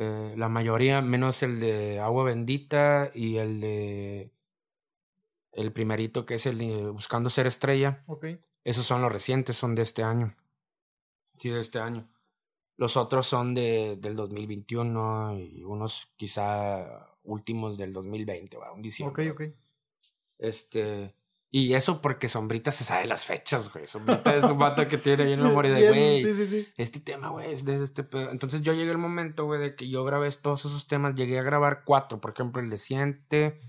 Eh, 0.00 0.34
la 0.36 0.48
mayoría, 0.48 1.02
menos 1.02 1.42
el 1.42 1.60
de 1.60 1.98
Agua 2.00 2.24
Bendita 2.24 3.10
y 3.14 3.36
el 3.36 3.60
de. 3.60 4.32
El 5.52 5.72
primerito 5.72 6.24
que 6.24 6.36
es 6.36 6.46
el 6.46 6.56
de 6.56 6.88
Buscando 6.88 7.28
Ser 7.28 7.46
Estrella. 7.46 8.02
Ok. 8.06 8.26
Esos 8.64 8.86
son 8.86 9.02
los 9.02 9.12
recientes, 9.12 9.56
son 9.56 9.74
de 9.74 9.82
este 9.82 10.02
año. 10.04 10.32
Sí, 11.36 11.50
de 11.50 11.60
este 11.60 11.80
año. 11.80 12.08
Los 12.78 12.96
otros 12.96 13.26
son 13.26 13.54
de, 13.54 13.98
del 14.00 14.14
2021 14.14 15.36
y 15.36 15.64
unos 15.64 16.12
quizá 16.16 17.08
últimos 17.24 17.76
del 17.76 17.92
2020, 17.92 18.56
¿va? 18.56 18.72
un 18.72 18.82
diciembre. 18.82 19.30
Ok, 19.30 19.40
ok. 19.40 19.54
Este. 20.38 21.12
Y 21.50 21.74
eso 21.74 22.00
porque 22.00 22.28
Sombrita 22.28 22.70
se 22.70 22.84
sabe 22.84 23.06
las 23.06 23.24
fechas, 23.24 23.72
güey. 23.72 23.84
Sombrita 23.88 24.36
es 24.36 24.44
un 24.44 24.60
vato 24.60 24.86
que 24.86 24.96
tiene 24.96 25.24
bien 25.24 25.42
memoria 25.42 25.72
de, 25.72 25.88
güey. 25.88 26.22
Sí, 26.22 26.34
sí, 26.34 26.46
sí. 26.46 26.68
Este 26.76 27.00
tema, 27.00 27.30
güey, 27.30 27.52
es 27.52 27.64
de 27.64 27.82
este 27.82 28.04
pedo. 28.04 28.30
Entonces 28.30 28.62
yo 28.62 28.72
llegué 28.72 28.92
el 28.92 28.98
momento, 28.98 29.46
güey, 29.46 29.60
de 29.60 29.74
que 29.74 29.88
yo 29.88 30.04
grabé 30.04 30.28
todos 30.40 30.64
esos 30.64 30.86
temas. 30.86 31.16
Llegué 31.16 31.40
a 31.40 31.42
grabar 31.42 31.82
cuatro, 31.84 32.20
por 32.20 32.30
ejemplo, 32.30 32.62
el 32.62 32.70
de 32.70 32.76
Siente. 32.76 33.60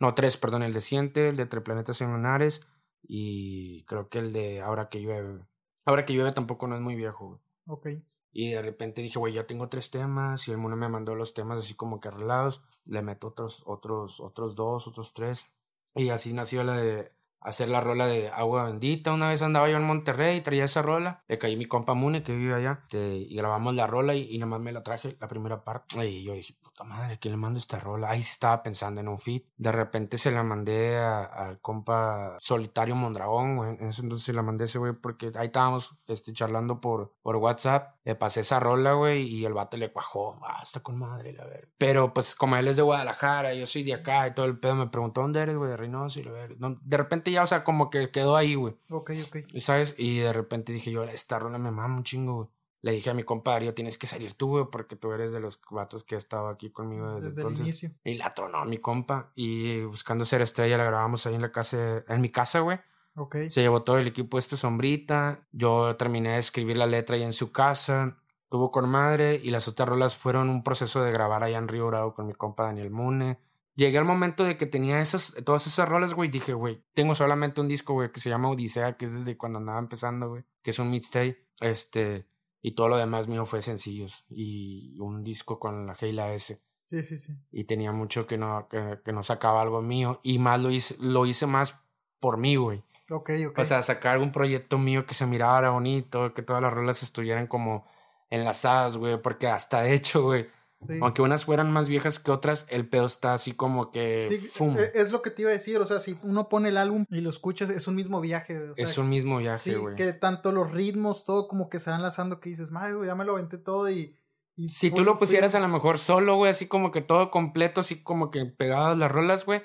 No, 0.00 0.14
tres, 0.14 0.36
perdón, 0.38 0.64
el 0.64 0.72
de 0.72 0.80
Siente, 0.80 1.28
el 1.28 1.36
de 1.36 1.42
Entre 1.42 1.60
Planetas 1.60 2.00
y 2.00 2.04
Lunares. 2.04 2.66
Y 3.06 3.84
creo 3.84 4.08
que 4.08 4.18
el 4.18 4.32
de 4.32 4.60
Ahora 4.60 4.88
que 4.88 5.00
llueve. 5.00 5.44
Ahora 5.84 6.04
que 6.04 6.14
llueve 6.14 6.32
tampoco 6.32 6.66
no 6.66 6.74
es 6.74 6.80
muy 6.80 6.96
viejo, 6.96 7.28
güey. 7.28 7.40
Ok. 7.66 8.02
Y 8.38 8.50
de 8.50 8.60
repente 8.60 9.00
dije, 9.00 9.18
güey, 9.18 9.32
ya 9.32 9.46
tengo 9.46 9.70
tres 9.70 9.90
temas. 9.90 10.46
Y 10.46 10.50
el 10.50 10.58
mundo 10.58 10.76
me 10.76 10.90
mandó 10.90 11.14
los 11.14 11.32
temas 11.32 11.60
así 11.60 11.72
como 11.72 12.00
que 12.00 12.08
arreglados. 12.08 12.60
Le 12.84 13.00
meto 13.00 13.28
otros, 13.28 13.62
otros, 13.64 14.20
otros 14.20 14.54
dos, 14.54 14.86
otros 14.86 15.14
tres. 15.14 15.46
Y 15.94 16.10
así 16.10 16.34
nació 16.34 16.62
la 16.62 16.76
de 16.76 17.12
hacer 17.40 17.70
la 17.70 17.80
rola 17.80 18.06
de 18.06 18.28
Agua 18.28 18.64
Bendita. 18.64 19.14
Una 19.14 19.30
vez 19.30 19.40
andaba 19.40 19.70
yo 19.70 19.78
en 19.78 19.84
Monterrey 19.84 20.36
y 20.36 20.42
traía 20.42 20.66
esa 20.66 20.82
rola. 20.82 21.24
Le 21.28 21.38
caí 21.38 21.56
mi 21.56 21.64
compa 21.64 21.94
Mune 21.94 22.22
que 22.22 22.36
vive 22.36 22.52
allá. 22.52 22.80
Este, 22.82 23.16
y 23.16 23.34
grabamos 23.36 23.74
la 23.74 23.86
rola 23.86 24.14
y, 24.14 24.28
y 24.30 24.36
nada 24.36 24.50
más 24.50 24.60
me 24.60 24.72
la 24.72 24.82
traje 24.82 25.16
la 25.18 25.28
primera 25.28 25.64
parte. 25.64 26.06
Y 26.06 26.22
yo 26.22 26.34
dije, 26.34 26.56
puta 26.76 26.84
madre, 26.84 27.18
¿qué 27.18 27.30
le 27.30 27.36
mando 27.36 27.58
esta 27.58 27.80
rola? 27.80 28.10
Ahí 28.10 28.18
estaba 28.18 28.62
pensando 28.62 29.00
en 29.00 29.08
un 29.08 29.18
feat. 29.18 29.44
De 29.56 29.72
repente 29.72 30.18
se 30.18 30.30
la 30.30 30.42
mandé 30.42 30.98
al 30.98 31.58
compa 31.60 32.36
Solitario 32.38 32.94
Mondragón, 32.94 33.56
güey. 33.56 33.70
En 33.80 33.88
ese 33.88 34.02
entonces 34.02 34.26
se 34.26 34.32
la 34.34 34.42
mandé 34.42 34.64
a 34.64 34.66
ese 34.66 34.78
güey 34.78 34.92
porque 34.92 35.32
ahí 35.36 35.46
estábamos 35.46 35.96
este, 36.06 36.32
charlando 36.32 36.80
por, 36.80 37.14
por 37.22 37.36
WhatsApp. 37.36 37.94
Le 38.04 38.14
pasé 38.14 38.40
esa 38.40 38.60
rola, 38.60 38.92
güey, 38.92 39.22
y 39.22 39.44
el 39.46 39.54
vato 39.54 39.76
le 39.76 39.90
cuajó. 39.90 40.38
Ah, 40.42 40.60
está 40.62 40.80
con 40.80 40.98
madre, 40.98 41.32
la 41.32 41.46
ver. 41.46 41.70
Pero 41.78 42.12
pues 42.12 42.34
como 42.34 42.56
él 42.56 42.68
es 42.68 42.76
de 42.76 42.82
Guadalajara, 42.82 43.54
yo 43.54 43.66
soy 43.66 43.82
de 43.82 43.94
acá 43.94 44.26
y 44.28 44.34
todo 44.34 44.46
el 44.46 44.58
pedo, 44.58 44.74
me 44.74 44.88
preguntó 44.88 45.22
dónde 45.22 45.40
eres, 45.40 45.56
güey, 45.56 45.70
de 45.70 45.76
Reynosa 45.76 46.20
y 46.20 46.24
la 46.24 46.32
ver. 46.32 46.56
De 46.58 46.96
repente 46.96 47.30
ya, 47.30 47.42
o 47.42 47.46
sea, 47.46 47.64
como 47.64 47.88
que 47.88 48.10
quedó 48.10 48.36
ahí, 48.36 48.54
güey. 48.54 48.76
Ok, 48.90 49.12
ok. 49.26 49.36
¿Sabes? 49.56 49.94
Y 49.96 50.18
de 50.18 50.32
repente 50.32 50.72
dije 50.72 50.90
yo, 50.90 51.04
esta 51.04 51.38
rola 51.38 51.58
me 51.58 51.70
mama 51.70 51.96
un 51.96 52.04
chingo, 52.04 52.34
güey. 52.34 52.48
Le 52.82 52.92
dije 52.92 53.10
a 53.10 53.14
mi 53.14 53.24
compadre, 53.24 53.72
tienes 53.72 53.98
que 53.98 54.06
salir 54.06 54.34
tú, 54.34 54.48
güey, 54.48 54.64
porque 54.70 54.96
tú 54.96 55.12
eres 55.12 55.32
de 55.32 55.40
los 55.40 55.60
vatos 55.70 56.04
que 56.04 56.14
ha 56.14 56.18
estado 56.18 56.48
aquí 56.48 56.70
conmigo 56.70 57.14
desde, 57.14 57.26
Desde 57.26 57.40
entonces. 57.42 57.60
el 57.60 57.66
inicio. 57.66 57.90
Y 58.04 58.14
la 58.14 58.32
tronó 58.34 58.64
mi 58.64 58.78
compa. 58.78 59.32
Y 59.34 59.82
buscando 59.82 60.24
ser 60.24 60.42
estrella 60.42 60.76
la 60.78 60.84
grabamos 60.84 61.26
ahí 61.26 61.34
en 61.34 61.42
la 61.42 61.50
casa, 61.50 62.04
en 62.06 62.20
mi 62.20 62.28
casa, 62.28 62.60
güey. 62.60 62.78
Ok. 63.16 63.36
Se 63.48 63.62
llevó 63.62 63.82
todo 63.82 63.98
el 63.98 64.06
equipo 64.06 64.38
este 64.38 64.56
sombrita. 64.56 65.40
Yo 65.50 65.96
terminé 65.96 66.32
de 66.32 66.38
escribir 66.38 66.76
la 66.76 66.86
letra 66.86 67.16
ahí 67.16 67.22
en 67.22 67.32
su 67.32 67.50
casa. 67.50 68.18
Tuvo 68.50 68.70
con 68.70 68.88
madre. 68.88 69.40
Y 69.42 69.50
las 69.50 69.68
otras 69.68 69.88
rolas 69.88 70.14
fueron 70.14 70.50
un 70.50 70.62
proceso 70.62 71.02
de 71.02 71.10
grabar 71.10 71.42
allá 71.42 71.58
en 71.58 71.66
Río 71.68 71.86
Bravo 71.86 72.14
con 72.14 72.26
mi 72.26 72.34
compa 72.34 72.64
Daniel 72.64 72.90
Mune. 72.90 73.38
Llegué 73.74 73.98
al 73.98 74.04
momento 74.04 74.44
de 74.44 74.56
que 74.56 74.66
tenía 74.66 75.00
esas, 75.00 75.34
todas 75.44 75.66
esas 75.66 75.88
rolas, 75.88 76.14
güey. 76.14 76.30
Dije, 76.30 76.52
güey, 76.54 76.82
tengo 76.94 77.14
solamente 77.14 77.60
un 77.60 77.68
disco, 77.68 77.94
güey, 77.94 78.12
que 78.12 78.20
se 78.20 78.30
llama 78.30 78.48
Odisea, 78.50 78.96
que 78.96 79.06
es 79.06 79.14
desde 79.14 79.36
cuando 79.36 79.58
andaba 79.58 79.78
empezando, 79.78 80.28
güey. 80.28 80.44
Que 80.62 80.70
es 80.70 80.78
un 80.78 80.90
mixtape. 80.90 81.46
Este. 81.60 82.26
Y 82.66 82.72
todo 82.72 82.88
lo 82.88 82.96
demás 82.96 83.28
mío 83.28 83.46
fue 83.46 83.62
sencillos. 83.62 84.24
Y 84.28 84.98
un 84.98 85.22
disco 85.22 85.60
con 85.60 85.86
la 85.86 85.94
G 85.94 86.08
y 86.08 86.12
la 86.12 86.32
S 86.32 86.60
Sí, 86.84 87.00
sí, 87.04 87.16
sí. 87.16 87.32
y 87.52 87.62
tenía 87.62 87.92
mucho 87.92 88.26
que 88.26 88.38
no, 88.38 88.66
que, 88.68 88.98
que 89.04 89.12
no 89.12 89.22
sacaba 89.22 89.62
algo 89.62 89.82
mío 89.82 90.18
y 90.24 90.40
más 90.40 90.60
lo 90.60 90.72
hice, 90.72 90.96
lo 90.98 91.26
hice 91.26 91.46
más 91.46 91.80
por 92.18 92.38
mí, 92.38 92.56
güey. 92.56 92.82
Ok, 93.08 93.30
ok. 93.50 93.58
O 93.60 93.64
sea, 93.64 93.82
sacar 93.84 94.14
algún 94.14 94.32
proyecto 94.32 94.78
mío 94.78 95.06
que 95.06 95.14
se 95.14 95.26
mirara 95.26 95.70
bonito, 95.70 96.34
que 96.34 96.42
todas 96.42 96.60
las 96.60 96.72
rolas 96.72 97.04
estuvieran 97.04 97.46
como 97.46 97.86
enlazadas, 98.30 98.96
güey, 98.96 99.22
porque 99.22 99.46
hasta 99.46 99.82
de 99.82 99.94
hecho, 99.94 100.24
güey, 100.24 100.48
Sí. 100.78 100.98
aunque 101.00 101.22
unas 101.22 101.46
fueran 101.46 101.72
más 101.72 101.88
viejas 101.88 102.18
que 102.18 102.30
otras, 102.30 102.66
el 102.68 102.86
pedo 102.88 103.06
está 103.06 103.32
así 103.32 103.52
como 103.52 103.90
que... 103.90 104.24
Sí, 104.28 104.62
e- 104.76 105.00
es 105.00 105.10
lo 105.10 105.22
que 105.22 105.30
te 105.30 105.40
iba 105.42 105.50
a 105.50 105.54
decir, 105.54 105.78
o 105.78 105.86
sea, 105.86 106.00
si 106.00 106.18
uno 106.22 106.50
pone 106.50 106.68
el 106.68 106.76
álbum 106.76 107.06
y 107.08 107.20
lo 107.22 107.30
escuchas, 107.30 107.70
es 107.70 107.88
un 107.88 107.94
mismo 107.94 108.20
viaje. 108.20 108.58
o 108.70 108.74
sea, 108.74 108.84
es 108.84 108.98
un 108.98 109.08
mismo 109.08 109.38
viaje, 109.38 109.70
Sí, 109.70 109.74
güey. 109.74 109.94
que 109.96 110.12
tanto 110.12 110.52
los 110.52 110.70
ritmos, 110.72 111.24
todo 111.24 111.48
como 111.48 111.70
que 111.70 111.78
se 111.80 111.90
van 111.90 112.02
lanzando 112.02 112.40
que 112.40 112.50
dices, 112.50 112.70
madre, 112.70 112.94
güey, 112.94 113.06
ya 113.08 113.14
me 113.14 113.24
lo 113.24 113.32
aventé 113.32 113.56
todo 113.56 113.88
y... 113.90 114.18
y 114.54 114.68
Si 114.68 114.90
fui- 114.90 114.98
tú 114.98 115.04
lo 115.04 115.12
fui- 115.14 115.20
pusieras 115.20 115.54
a 115.54 115.60
lo 115.60 115.68
mejor 115.68 115.98
solo, 115.98 116.36
güey, 116.36 116.50
así 116.50 116.68
como 116.68 116.90
que 116.92 117.00
todo 117.00 117.30
completo, 117.30 117.80
así 117.80 118.02
como 118.02 118.30
que 118.30 118.44
pegadas 118.44 118.98
las 118.98 119.10
rolas, 119.10 119.46
güey, 119.46 119.62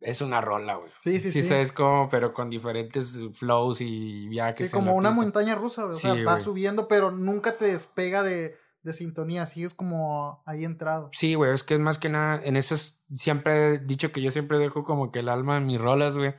es 0.00 0.20
una 0.22 0.40
rola, 0.40 0.74
güey. 0.74 0.90
Sí, 1.00 1.20
sí, 1.20 1.30
sí. 1.30 1.42
sabes 1.44 1.70
cómo, 1.72 2.08
pero 2.10 2.34
con 2.34 2.50
diferentes 2.50 3.18
flows 3.34 3.80
y 3.80 4.26
viajes. 4.28 4.56
Sí, 4.56 4.64
en 4.64 4.70
como 4.82 4.90
la 4.90 4.96
una 4.96 5.08
pista. 5.10 5.22
montaña 5.22 5.54
rusa, 5.54 5.84
güey, 5.84 5.94
o 5.96 5.98
sea, 5.98 6.14
Sí, 6.14 6.22
va 6.24 6.38
subiendo, 6.40 6.88
pero 6.88 7.10
nunca 7.12 7.56
te 7.56 7.66
despega 7.66 8.22
de, 8.22 8.56
de 8.86 8.92
sintonía, 8.94 9.42
así 9.42 9.64
es 9.64 9.74
como 9.74 10.42
ahí 10.46 10.64
entrado. 10.64 11.10
Sí, 11.12 11.34
güey, 11.34 11.52
es 11.52 11.62
que 11.62 11.74
es 11.74 11.80
más 11.80 11.98
que 11.98 12.08
nada, 12.08 12.40
en 12.42 12.56
esas, 12.56 13.02
siempre 13.14 13.74
he 13.74 13.78
dicho 13.78 14.12
que 14.12 14.22
yo 14.22 14.30
siempre 14.30 14.58
dejo 14.58 14.84
como 14.84 15.10
que 15.12 15.18
el 15.18 15.28
alma 15.28 15.58
en 15.58 15.66
mis 15.66 15.80
rolas, 15.80 16.16
güey. 16.16 16.34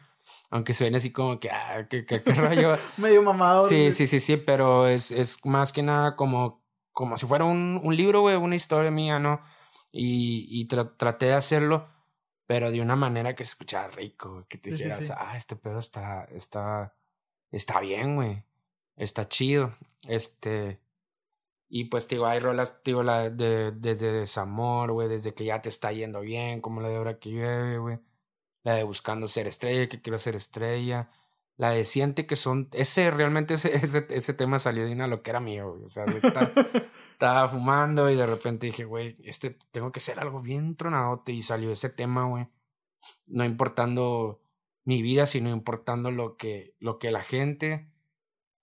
Aunque 0.50 0.74
suene 0.74 0.98
así 0.98 1.12
como 1.12 1.39
que, 1.39 1.50
ah, 1.52 1.88
qué, 1.89 2.06
qué, 2.06 2.22
qué 2.24 2.34
rollo. 2.34 2.76
Medio 2.98 3.22
mamado. 3.22 3.68
sí, 3.68 3.91
sí, 3.91 4.08
sí, 4.08 4.20
sí, 4.20 4.38
pero 4.38 4.88
es, 4.88 5.12
es 5.12 5.45
más 5.45 5.72
que 5.72 5.84
nada 5.84 6.16
como, 6.16 6.64
como 6.91 7.18
si 7.18 7.26
fuera 7.26 7.45
un, 7.45 7.80
un 7.84 7.95
libro, 7.95 8.22
güey, 8.22 8.36
una 8.36 8.56
historia 8.56 8.91
mía, 8.91 9.20
¿no? 9.20 9.41
Y, 9.91 10.48
y 10.50 10.68
tra- 10.68 10.95
traté 10.98 11.28
de 11.28 11.34
hacerlo, 11.34 11.88
pero 12.45 12.72
de 12.72 12.82
una 12.82 12.95
manera 12.95 13.36
que 13.36 13.43
se 13.43 13.52
escuchara 13.52 13.88
rico, 13.89 14.32
güey, 14.34 14.45
que 14.50 14.58
te 14.58 14.72
Sí, 14.72 14.78
sí, 14.78 14.84
dijeras, 14.84 15.06
sí. 15.08 15.14
ah, 15.18 15.38
este 15.38 15.56
pedo 15.56 15.80
está, 15.80 16.26
está, 16.26 16.93
está 17.52 17.80
bien, 17.80 18.16
güey. 18.16 18.43
Está 18.98 19.28
chido. 19.30 19.74
Este. 20.08 20.80
Y 21.70 21.86
pues, 21.86 22.07
digo, 22.07 22.26
hay 22.28 22.39
rolas, 22.39 22.82
digo, 22.84 23.03
la 23.03 23.30
de, 23.30 23.72
desde 23.72 24.11
Desamor, 24.11 24.91
güey, 24.93 25.09
desde 25.09 25.34
que 25.34 25.45
ya 25.45 25.61
te 25.61 25.70
está 25.70 25.91
yendo 25.91 26.22
bien, 26.22 26.61
como 26.61 26.82
la 26.82 26.89
de 26.89 26.95
Ahora 26.97 27.20
que 27.20 27.32
llueve, 27.32 27.78
güey. 27.78 27.99
La 28.63 28.76
de 28.76 28.84
Buscando 28.84 29.28
ser 29.28 29.47
estrella, 29.47 29.89
que 29.89 30.01
quiero 30.01 30.20
ser 30.20 30.36
estrella. 30.36 31.09
La 31.57 31.72
de 31.72 31.84
Siente, 31.84 32.26
que 32.28 32.36
son. 32.36 32.70
Ese, 32.74 33.11
realmente, 33.11 33.55
ese, 33.55 33.76
ese, 33.84 34.07
ese 34.09 34.34
tema 34.34 34.59
salió 34.59 34.86
de 34.86 34.93
una 34.93 35.07
loquera 35.07 35.39
mía, 35.39 35.65
güey. 35.65 35.84
O 35.84 35.89
sea, 35.89 36.05
estaba, 36.05 36.51
estaba 37.13 37.47
fumando 37.47 38.09
y 38.09 38.15
de 38.15 38.28
repente 38.28 38.68
dije, 38.68 38.86
güey, 38.86 39.18
este, 39.24 39.57
tengo 39.72 39.91
que 39.91 39.99
hacer 39.99 40.20
algo 40.20 40.41
bien 40.41 40.76
tronadote. 40.76 41.34
Y 41.34 41.41
salió 41.41 41.72
ese 41.72 41.89
tema, 41.89 42.28
güey. 42.28 42.47
No 43.28 43.45
importando 43.45 44.41
mi 44.86 45.01
vida, 45.01 45.26
sino 45.26 45.49
importando 45.49 46.11
lo 46.11 46.38
que, 46.38 46.76
lo 46.80 46.99
que 46.99 47.11
la 47.11 47.22
gente 47.24 47.89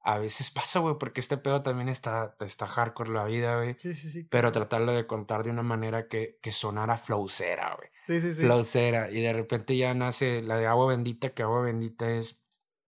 a 0.04 0.18
veces 0.18 0.50
pasa, 0.54 0.78
güey, 0.80 0.96
porque 0.98 1.20
este 1.20 1.36
pedo 1.38 1.62
también 1.62 1.88
está, 1.88 2.36
está 2.40 2.66
hardcore 2.66 3.10
la 3.10 3.24
vida, 3.24 3.56
güey. 3.56 3.74
Sí, 3.78 3.94
sí, 3.94 4.10
sí. 4.10 4.26
Pero 4.30 4.52
tratarlo 4.52 4.92
de 4.92 5.06
contar 5.06 5.42
de 5.42 5.50
una 5.50 5.62
manera 5.62 6.06
que, 6.08 6.38
que 6.40 6.52
sonara 6.52 6.96
flowcera, 6.96 7.74
güey. 7.76 7.88
Sí, 8.02 8.20
sí, 8.20 8.34
sí. 8.34 8.42
Flowcera. 8.42 9.10
Y 9.10 9.22
de 9.22 9.32
repente 9.32 9.76
ya 9.76 9.94
nace 9.94 10.42
la 10.42 10.58
de 10.58 10.66
agua 10.66 10.86
bendita, 10.86 11.30
que 11.30 11.42
agua 11.42 11.62
bendita 11.62 12.10
es 12.10 12.44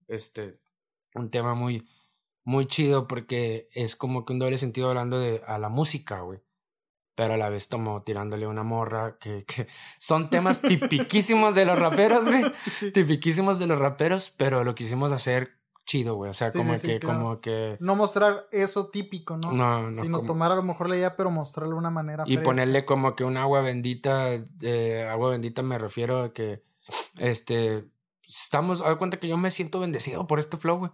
este 0.08 0.60
un 1.14 1.30
tema 1.30 1.54
muy, 1.54 1.88
muy 2.44 2.66
chido 2.66 3.08
porque 3.08 3.68
es 3.72 3.96
como 3.96 4.24
que 4.26 4.34
un 4.34 4.38
doble 4.38 4.58
sentido 4.58 4.90
hablando 4.90 5.18
de 5.18 5.42
a 5.46 5.58
la 5.58 5.70
música, 5.70 6.20
güey. 6.20 6.40
Pero 7.14 7.32
a 7.32 7.36
la 7.38 7.48
vez 7.48 7.66
como 7.66 8.02
tirándole 8.02 8.46
una 8.46 8.62
morra 8.62 9.16
que, 9.18 9.44
que 9.46 9.66
son 9.98 10.28
temas 10.28 10.60
tipiquísimos 10.62 11.54
de 11.54 11.64
los 11.64 11.78
raperos, 11.78 12.28
güey. 12.28 12.44
Sí, 12.52 12.70
sí. 12.70 12.92
Tipiquísimos 12.92 13.58
de 13.58 13.66
los 13.66 13.78
raperos, 13.78 14.28
pero 14.28 14.64
lo 14.64 14.74
quisimos 14.74 15.12
hacer 15.12 15.56
chido, 15.87 16.16
güey. 16.16 16.30
O 16.30 16.34
sea, 16.34 16.51
Sí, 16.51 16.59
como 16.59 16.72
sí, 16.74 16.78
sí, 16.80 16.87
que, 16.89 16.99
claro. 17.01 17.18
como 17.20 17.41
que. 17.41 17.76
No 17.80 17.97
mostrar 17.97 18.47
eso 18.53 18.89
típico, 18.89 19.37
¿no? 19.39 19.53
No, 19.53 19.91
no. 19.91 19.95
Sino 19.95 20.18
como- 20.18 20.26
tomar 20.28 20.53
a 20.53 20.57
lo 20.57 20.62
mejor 20.62 20.91
la 20.91 20.97
idea, 20.97 21.16
pero 21.16 21.30
mostrarle 21.30 21.72
de 21.72 21.78
una 21.78 21.91
manera 21.91 22.24
y 22.26 22.34
fresca. 22.34 22.45
ponerle 22.45 22.84
como 22.84 23.14
que 23.16 23.24
un 23.24 23.37
agua 23.39 23.62
bendita, 23.62 24.34
eh, 24.61 25.09
agua 25.11 25.30
bendita 25.30 25.62
me 25.62 25.78
refiero 25.78 26.22
a 26.24 26.32
que, 26.34 26.62
este, 27.18 27.84
estamos, 28.28 28.82
haz 28.82 28.89
de 28.91 28.97
cuenta 28.97 29.16
que 29.18 29.28
yo 29.28 29.37
me 29.39 29.51
siento 29.51 29.80
bendecido 29.80 30.26
por 30.26 30.39
este 30.39 30.57
flow, 30.57 30.78
güey. 30.78 30.91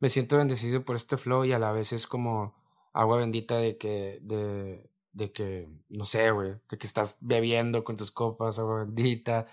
Me 0.00 0.08
siento 0.08 0.36
bendecido 0.36 0.84
por 0.84 0.96
este 0.96 1.16
flow 1.16 1.44
y 1.44 1.52
a 1.52 1.58
la 1.58 1.70
vez 1.72 1.92
es 1.92 2.06
como 2.08 2.54
agua 2.92 3.18
bendita 3.18 3.56
de 3.56 3.78
que, 3.78 4.18
de, 4.22 4.90
de 5.12 5.30
que, 5.32 5.68
no 5.88 6.04
sé, 6.04 6.30
güey, 6.32 6.54
de 6.68 6.78
que 6.78 6.86
estás 6.86 7.18
bebiendo 7.20 7.84
con 7.84 7.96
tus 7.96 8.10
copas, 8.10 8.58
agua 8.58 8.80
bendita, 8.80 9.46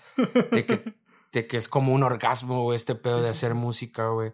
de 0.52 0.66
que, 0.66 0.96
de 1.32 1.46
que 1.48 1.58
es 1.58 1.68
como 1.68 1.94
un 1.94 2.02
orgasmo, 2.02 2.64
güey, 2.64 2.76
este 2.76 2.96
pedo 2.96 3.22
de 3.22 3.30
hacer 3.30 3.54
música, 3.54 4.08
güey. 4.10 4.34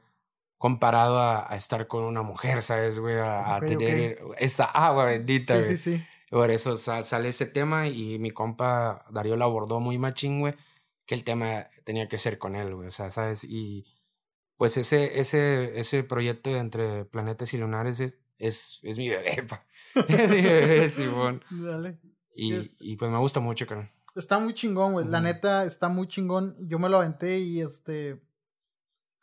Comparado 0.58 1.20
a, 1.20 1.52
a 1.52 1.56
estar 1.56 1.88
con 1.88 2.04
una 2.04 2.22
mujer, 2.24 2.62
¿sabes, 2.62 2.98
güey? 3.00 3.16
A, 3.18 3.56
a 3.56 3.58
Ok, 3.58 3.64
ok. 3.64 3.70
tener 3.70 4.20
esa 4.38 4.66
agua 4.66 5.06
bendita, 5.06 5.54
Sí, 5.56 5.60
güey. 5.66 5.78
sí, 5.78 5.98
sí. 5.98 6.04
Por 6.30 6.50
eso 6.52 6.76
sa- 6.78 7.04
sale 7.04 7.30
ese 7.30 7.46
tema 7.46 7.88
y 7.88 8.18
mi 8.20 8.32
compa 8.32 9.06
Darío 9.12 9.36
lo 9.36 9.46
abordó 9.46 9.80
muy 9.80 9.98
machín, 9.98 10.40
güey, 10.40 10.56
que 11.06 11.14
el 11.16 11.24
tema 11.24 11.68
tenía 11.84 12.08
que 12.08 12.18
ser 12.18 12.40
con 12.40 12.56
él, 12.56 12.74
güey, 12.76 12.88
o 12.88 12.92
sea, 12.92 13.10
¿sabes? 13.12 13.44
Y 13.44 13.86
pues 14.58 14.76
ese, 14.78 15.20
ese, 15.20 15.78
ese 15.80 16.04
proyecto 16.04 16.50
de 16.50 16.60
entre 16.60 17.06
planetas 17.06 17.54
y 17.54 17.58
lunares 17.58 18.00
es, 18.00 18.18
es, 18.38 18.80
es 18.84 18.98
mi 18.98 19.10
bebé, 19.10 19.44
pa. 19.44 19.66
es 20.08 20.32
mi 20.32 20.42
bebé, 20.42 20.90
Simón. 20.90 21.44
Dale. 21.52 22.00
Y, 22.34 22.56
y, 22.80 22.96
pues 22.98 23.12
me 23.12 23.18
gusta 23.20 23.40
mucho, 23.40 23.66
carnal. 23.68 23.90
Está 24.16 24.40
muy 24.40 24.54
chingón, 24.54 24.94
güey. 24.94 25.06
La 25.08 25.22
neta, 25.22 25.64
está 25.66 25.90
muy 25.90 26.08
chingón. 26.08 26.56
Yo 26.68 26.80
me 26.80 26.90
lo 26.90 26.98
aventé 26.98 27.38
y 27.40 27.62
este. 27.62 28.22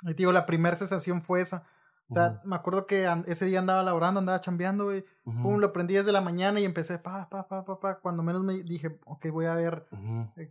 Y 0.02 0.14
digo, 0.14 0.32
la 0.32 0.46
primera 0.46 0.76
sensación 0.76 1.22
fue 1.22 1.40
esa. 1.40 1.64
O 2.08 2.14
sea, 2.14 2.40
me 2.44 2.56
acuerdo 2.56 2.84
que 2.84 3.08
ese 3.26 3.46
día 3.46 3.60
andaba 3.60 3.82
laborando, 3.82 4.20
andaba 4.20 4.40
chambeando, 4.40 4.84
güey. 4.84 5.04
Pum, 5.24 5.58
lo 5.58 5.72
prendí 5.72 5.94
desde 5.94 6.12
la 6.12 6.20
mañana 6.20 6.60
y 6.60 6.64
empecé, 6.64 6.98
pa, 6.98 7.28
pa, 7.30 7.48
pa, 7.48 7.64
pa, 7.64 7.80
pa. 7.80 8.00
Cuando 8.00 8.22
menos 8.22 8.42
me 8.42 8.62
dije, 8.62 8.98
ok, 9.06 9.28
voy 9.30 9.46
a 9.46 9.54
ver 9.54 9.86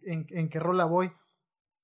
en, 0.03 0.25
en, 0.29 0.49
qué 0.49 0.59
rola 0.59 0.85
voy. 0.85 1.11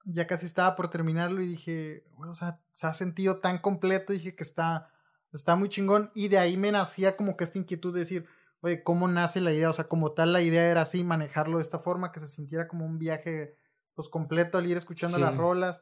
Ya 0.06 0.26
casi 0.26 0.48
estaba 0.48 0.76
por 0.76 0.90
terminarlo 0.90 1.42
y 1.42 1.48
dije, 1.48 2.06
o 2.18 2.34
sea, 2.34 2.60
se 2.72 2.88
ha 2.88 2.94
sentido 2.94 3.38
tan 3.40 3.60
completo. 3.60 4.14
Dije 4.14 4.36
que 4.36 4.44
está, 4.44 4.90
está 5.32 5.56
muy 5.56 5.70
chingón. 5.70 6.12
Y 6.16 6.30
de 6.30 6.40
ahí 6.40 6.58
me 6.58 6.72
nacía 6.72 7.16
como 7.16 7.38
que 7.38 7.44
esta 7.44 7.60
inquietud 7.60 7.94
de 7.94 8.00
decir, 8.00 8.26
oye, 8.62 8.82
¿cómo 8.82 9.08
nace 9.08 9.42
la 9.42 9.54
idea? 9.54 9.70
O 9.70 9.74
sea, 9.74 9.88
como 9.88 10.14
tal, 10.14 10.34
la 10.34 10.42
idea 10.42 10.66
era 10.66 10.82
así, 10.82 11.04
manejarlo 11.04 11.58
de 11.58 11.64
esta 11.64 11.78
forma, 11.78 12.12
que 12.12 12.20
se 12.20 12.28
sintiera 12.28 12.68
como 12.68 12.86
un 12.86 12.98
viaje, 12.98 13.56
pues, 13.94 14.10
completo 14.10 14.58
al 14.58 14.66
ir 14.66 14.78
escuchando 14.78 15.20
las 15.20 15.38
rolas. 15.38 15.82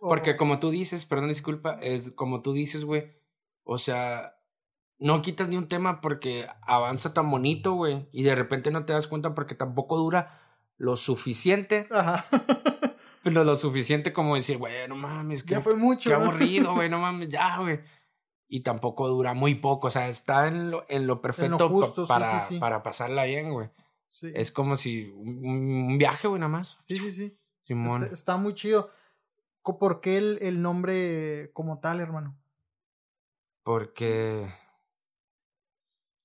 Porque 0.00 0.36
como 0.36 0.58
tú 0.58 0.70
dices, 0.70 1.06
perdón, 1.06 1.28
disculpa, 1.28 1.78
es 1.80 2.10
como 2.12 2.42
tú 2.42 2.52
dices, 2.52 2.84
güey 2.84 3.24
o 3.64 3.78
sea, 3.78 4.36
no 4.98 5.22
quitas 5.22 5.48
ni 5.48 5.56
un 5.56 5.68
tema 5.68 6.00
porque 6.00 6.46
avanza 6.62 7.12
tan 7.12 7.30
bonito, 7.30 7.72
güey. 7.72 8.06
Y 8.12 8.22
de 8.22 8.34
repente 8.34 8.70
no 8.70 8.84
te 8.84 8.92
das 8.92 9.08
cuenta 9.08 9.34
porque 9.34 9.54
tampoco 9.54 9.96
dura 9.96 10.40
lo 10.76 10.96
suficiente. 10.96 11.88
Ajá. 11.90 12.26
pero 13.22 13.42
lo 13.42 13.56
suficiente 13.56 14.12
como 14.12 14.34
decir, 14.34 14.58
güey, 14.58 14.86
no 14.86 14.96
mames. 14.96 15.42
Que, 15.42 15.52
ya 15.52 15.60
fue 15.60 15.74
mucho. 15.74 16.10
Qué 16.10 16.14
aburrido, 16.14 16.74
güey, 16.74 16.88
no 16.88 16.98
mames, 17.00 17.30
ya, 17.30 17.58
güey. 17.58 17.80
Y 18.46 18.60
tampoco 18.60 19.08
dura 19.08 19.32
muy 19.32 19.56
poco, 19.56 19.88
o 19.88 19.90
sea, 19.90 20.06
está 20.08 20.46
en 20.46 20.70
lo, 20.70 20.84
en 20.88 21.06
lo 21.06 21.20
perfecto 21.22 21.68
para, 22.06 22.40
para 22.60 22.82
pasarla 22.82 23.24
bien, 23.24 23.50
güey. 23.50 23.70
Sí. 24.08 24.30
Es 24.32 24.52
como 24.52 24.76
si 24.76 25.06
un, 25.16 25.96
viaje, 25.98 26.28
güey, 26.28 26.38
nada 26.38 26.52
más. 26.52 26.78
Sí, 26.86 26.96
sí, 26.96 27.12
sí. 27.12 27.38
Simón. 27.62 28.04
Está, 28.12 28.36
muy 28.36 28.54
chido. 28.54 28.90
¿Por 29.64 30.00
qué 30.00 30.18
el, 30.18 30.38
el 30.42 30.60
nombre 30.62 31.50
como 31.54 31.80
tal, 31.80 32.00
hermano? 32.00 32.38
Porque. 33.62 34.52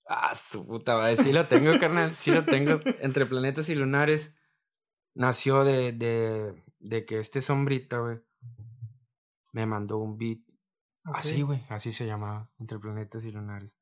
Ah, 0.06 0.36
su 0.36 0.68
puta 0.68 0.98
madre. 0.98 1.16
Sí 1.16 1.32
lo 1.32 1.48
tengo, 1.48 1.72
carnal. 1.80 2.14
Sí 2.14 2.32
lo 2.32 2.44
tengo. 2.44 2.76
Entre 3.00 3.26
planetas 3.26 3.70
y 3.70 3.76
lunares. 3.76 4.38
Nació 5.16 5.64
de, 5.64 5.94
de, 5.94 6.64
de 6.80 7.06
que 7.06 7.20
este 7.20 7.42
sombrita, 7.42 8.00
güey. 8.00 8.22
Me 9.54 9.66
mandó 9.66 9.98
un 9.98 10.18
beat. 10.18 10.40
Así, 11.06 11.42
güey. 11.42 11.64
Así 11.70 11.92
se 11.92 12.06
llamaba. 12.06 12.52
Entre 12.60 12.78
planetas 12.78 13.24
y 13.26 13.32
lunares. 13.32 13.80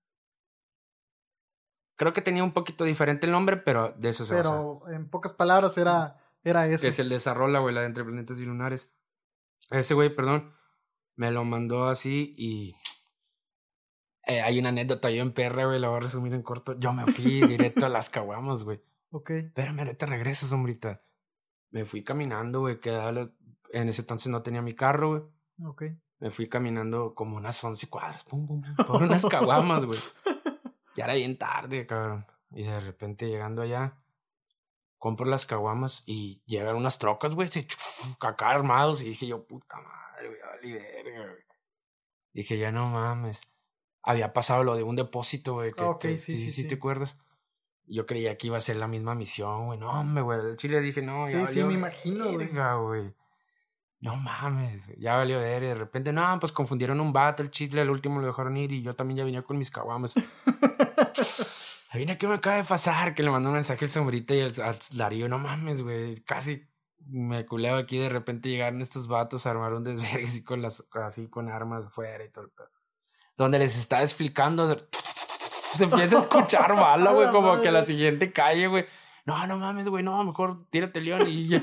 Creo 1.95 2.13
que 2.13 2.21
tenía 2.21 2.43
un 2.43 2.53
poquito 2.53 2.83
diferente 2.83 3.25
el 3.25 3.31
nombre, 3.31 3.57
pero 3.57 3.91
de 3.97 4.09
eso 4.09 4.23
se 4.23 4.35
Pero 4.35 4.83
en 4.89 5.09
pocas 5.09 5.33
palabras 5.33 5.79
era, 5.79 6.17
era 6.43 6.67
eso. 6.67 6.83
Que 6.83 6.89
es 6.89 6.99
el 6.99 7.09
de 7.09 7.17
güey, 7.59 7.73
la 7.73 7.81
de 7.81 7.87
Entre 7.87 8.03
Planetas 8.03 8.39
y 8.39 8.45
Lunares. 8.45 8.95
Ese 9.69 9.93
güey, 9.93 10.15
perdón, 10.15 10.53
me 11.15 11.31
lo 11.31 11.43
mandó 11.43 11.87
así 11.87 12.33
y 12.37 12.75
eh, 14.27 14.41
hay 14.41 14.59
una 14.59 14.69
anécdota 14.69 15.09
yo 15.09 15.21
en 15.21 15.33
PR, 15.33 15.65
güey, 15.65 15.79
la 15.79 15.87
voy 15.87 15.97
a 15.97 16.01
resumir 16.01 16.33
en 16.33 16.43
corto. 16.43 16.77
Yo 16.77 16.91
me 16.91 17.05
fui 17.07 17.41
directo 17.47 17.85
a 17.85 17.89
las 17.89 18.09
caguamas, 18.09 18.63
güey. 18.63 18.81
Ok. 19.11 19.31
Espérame, 19.31 19.79
ahorita 19.79 20.05
regreso, 20.05 20.45
sombrita. 20.45 21.01
Me 21.71 21.85
fui 21.85 22.03
caminando, 22.03 22.59
güey, 22.59 22.79
que 22.79 22.89
en 23.71 23.89
ese 23.89 24.01
entonces 24.01 24.29
no 24.29 24.41
tenía 24.43 24.61
mi 24.61 24.75
carro, 24.75 25.09
güey. 25.09 25.69
Ok. 25.69 25.83
Me 26.19 26.29
fui 26.29 26.47
caminando 26.49 27.15
como 27.15 27.37
unas 27.37 27.63
11 27.63 27.89
cuadras, 27.89 28.23
pum, 28.25 28.45
pum, 28.47 28.61
pum, 28.61 28.85
por 28.85 29.03
unas 29.03 29.25
caguamas, 29.29 29.85
güey. 29.85 29.99
Ya 30.95 31.05
era 31.05 31.13
bien 31.13 31.37
tarde, 31.37 31.85
cabrón. 31.85 32.25
Y 32.51 32.63
de 32.63 32.79
repente 32.81 33.29
llegando 33.29 33.61
allá, 33.61 33.97
compro 34.97 35.25
las 35.25 35.45
caguamas 35.45 36.03
y 36.05 36.41
llegan 36.45 36.75
unas 36.75 36.99
trocas, 36.99 37.33
güey, 37.33 37.49
acá 38.19 38.49
armados. 38.49 39.01
Y 39.01 39.09
dije 39.09 39.27
yo, 39.27 39.45
puta 39.45 39.77
madre, 39.77 40.27
güey, 40.61 40.77
güey. 41.17 41.37
Dije, 42.33 42.57
ya 42.57 42.71
no 42.71 42.87
mames 42.89 43.57
había 44.07 44.31
pasado 44.31 44.63
lo 44.63 44.75
de 44.75 44.83
un 44.83 44.95
depósito, 44.95 45.55
güey. 45.55 45.71
Que, 45.99 46.17
sí, 46.17 46.37
sí, 46.37 46.49
sí, 46.49 46.65
te 46.67 46.75
acuerdas. 46.75 47.17
Yo 47.85 48.05
creía 48.05 48.37
que 48.37 48.47
iba 48.47 48.57
a 48.57 48.61
ser 48.61 48.77
la 48.77 48.87
misma 48.87 49.15
misión, 49.15 49.65
güey. 49.65 49.77
No, 49.77 49.91
hombre, 49.91 50.23
güey. 50.23 50.39
El 50.39 50.55
chile 50.57 50.79
dije, 50.79 51.01
no, 51.01 51.27
ya 51.27 51.45
Sí, 51.45 51.55
sí, 51.55 51.63
me 51.65 51.73
imagino, 51.73 52.31
güey. 52.83 53.13
No 53.99 54.15
mames, 54.15 54.87
güey. 54.87 54.99
Ya 54.99 55.17
valió 55.17 55.39
ver. 55.39 55.63
Y 55.63 55.67
de 55.67 55.75
repente, 55.75 56.13
no, 56.13 56.37
pues 56.39 56.53
confundieron 56.53 57.01
un 57.01 57.11
vato, 57.11 57.43
el 57.43 57.51
chile, 57.51 57.81
el 57.81 57.89
último 57.89 58.21
lo 58.21 58.27
dejaron 58.27 58.55
ir 58.55 58.71
y 58.71 58.81
yo 58.81 58.93
también 58.93 59.17
ya 59.17 59.25
venía 59.25 59.41
con 59.41 59.57
mis 59.57 59.71
caguamas. 59.71 60.15
Adivina 61.89 62.17
qué 62.17 62.27
me 62.29 62.35
acaba 62.35 62.57
de 62.57 62.63
pasar, 62.63 63.13
que 63.13 63.23
le 63.23 63.29
mandó 63.29 63.49
un 63.49 63.55
mensaje 63.55 63.83
el 63.83 63.91
sombrita 63.91 64.33
y 64.33 64.39
el, 64.39 64.61
al 64.61 64.77
Darío, 64.93 65.27
no 65.27 65.37
mames, 65.37 65.81
güey. 65.81 66.21
Casi 66.21 66.65
me 67.09 67.45
culeo 67.45 67.77
aquí, 67.77 67.97
de 67.97 68.09
repente 68.09 68.49
llegaron 68.49 68.81
estos 68.81 69.07
vatos 69.07 69.45
a 69.45 69.51
armar 69.51 69.73
un 69.73 69.83
desvergue 69.83 70.27
así 70.27 70.43
con 70.43 70.61
las, 70.61 70.87
así 70.91 71.29
con 71.29 71.49
armas 71.49 71.87
afuera 71.87 72.23
y 72.23 72.29
todo 72.29 72.45
el 72.45 72.51
pedo 72.51 72.77
donde 73.37 73.59
les 73.59 73.77
está 73.77 74.01
explicando, 74.01 74.87
se 74.91 75.83
empieza 75.83 76.17
a 76.17 76.19
escuchar 76.19 76.75
bala, 76.75 77.13
güey, 77.13 77.27
como 77.31 77.61
que 77.61 77.69
a 77.69 77.71
la 77.71 77.85
siguiente 77.85 78.33
calle, 78.33 78.67
güey. 78.67 78.85
No, 79.25 79.45
no 79.45 79.57
mames, 79.57 79.89
güey, 79.89 80.03
no, 80.03 80.23
mejor 80.23 80.69
tírate 80.69 81.01
león. 81.01 81.21
Y, 81.27 81.61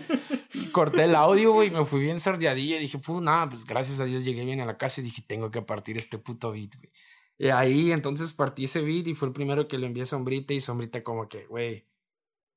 corté 0.71 1.05
el 1.05 1.15
audio, 1.15 1.53
güey, 1.53 1.71
me 1.71 1.85
fui 1.85 2.01
bien 2.01 2.21
sordeadillo. 2.21 2.77
Y 2.77 2.81
dije, 2.81 2.99
pues 2.99 3.23
nada, 3.23 3.49
pues 3.49 3.65
gracias 3.65 4.01
a 4.01 4.05
Dios 4.05 4.25
llegué 4.25 4.45
bien 4.45 4.61
a 4.61 4.67
la 4.67 4.77
casa 4.77 5.01
y 5.01 5.05
dije, 5.05 5.23
tengo 5.27 5.51
que 5.51 5.63
partir 5.63 5.97
este 5.97 6.19
puto 6.19 6.53
beat, 6.53 6.77
güey. 6.77 6.93
Y 7.37 7.49
ahí 7.49 7.91
entonces 7.91 8.33
partí 8.35 8.65
ese 8.65 8.83
beat 8.83 9.09
y 9.09 9.15
fue 9.15 9.29
el 9.29 9.35
primero 9.35 9.67
que 9.67 9.79
le 9.79 9.87
envié 9.87 10.05
a 10.05 10.07
Sombrita 10.07 10.55
y 10.55 10.61
Sombrita 10.61 11.03
como 11.03 11.29
que, 11.29 11.47
güey, 11.47 11.89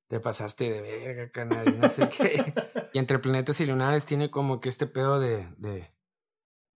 te 0.08 0.20
pasaste 0.20 0.72
de 0.72 0.82
verga, 0.82 1.32
canal, 1.32 1.68
y 1.68 1.78
no 1.78 1.90
sé 1.90 2.10
qué. 2.10 2.54
y 2.94 3.00
entre 3.00 3.20
planetas 3.20 3.60
y 3.60 3.66
lunares 3.66 4.06
tiene 4.06 4.32
como 4.32 4.60
que 4.60 4.70
este 4.70 4.88
pedo 4.88 5.20
de, 5.20 5.48
de 5.58 5.92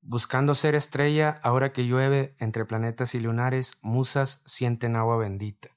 Buscando 0.03 0.55
ser 0.55 0.73
estrella, 0.73 1.39
ahora 1.43 1.71
que 1.73 1.85
llueve 1.85 2.35
entre 2.39 2.65
planetas 2.65 3.13
y 3.13 3.19
lunares, 3.19 3.77
musas 3.83 4.41
sienten 4.47 4.95
agua 4.95 5.17
bendita. 5.17 5.69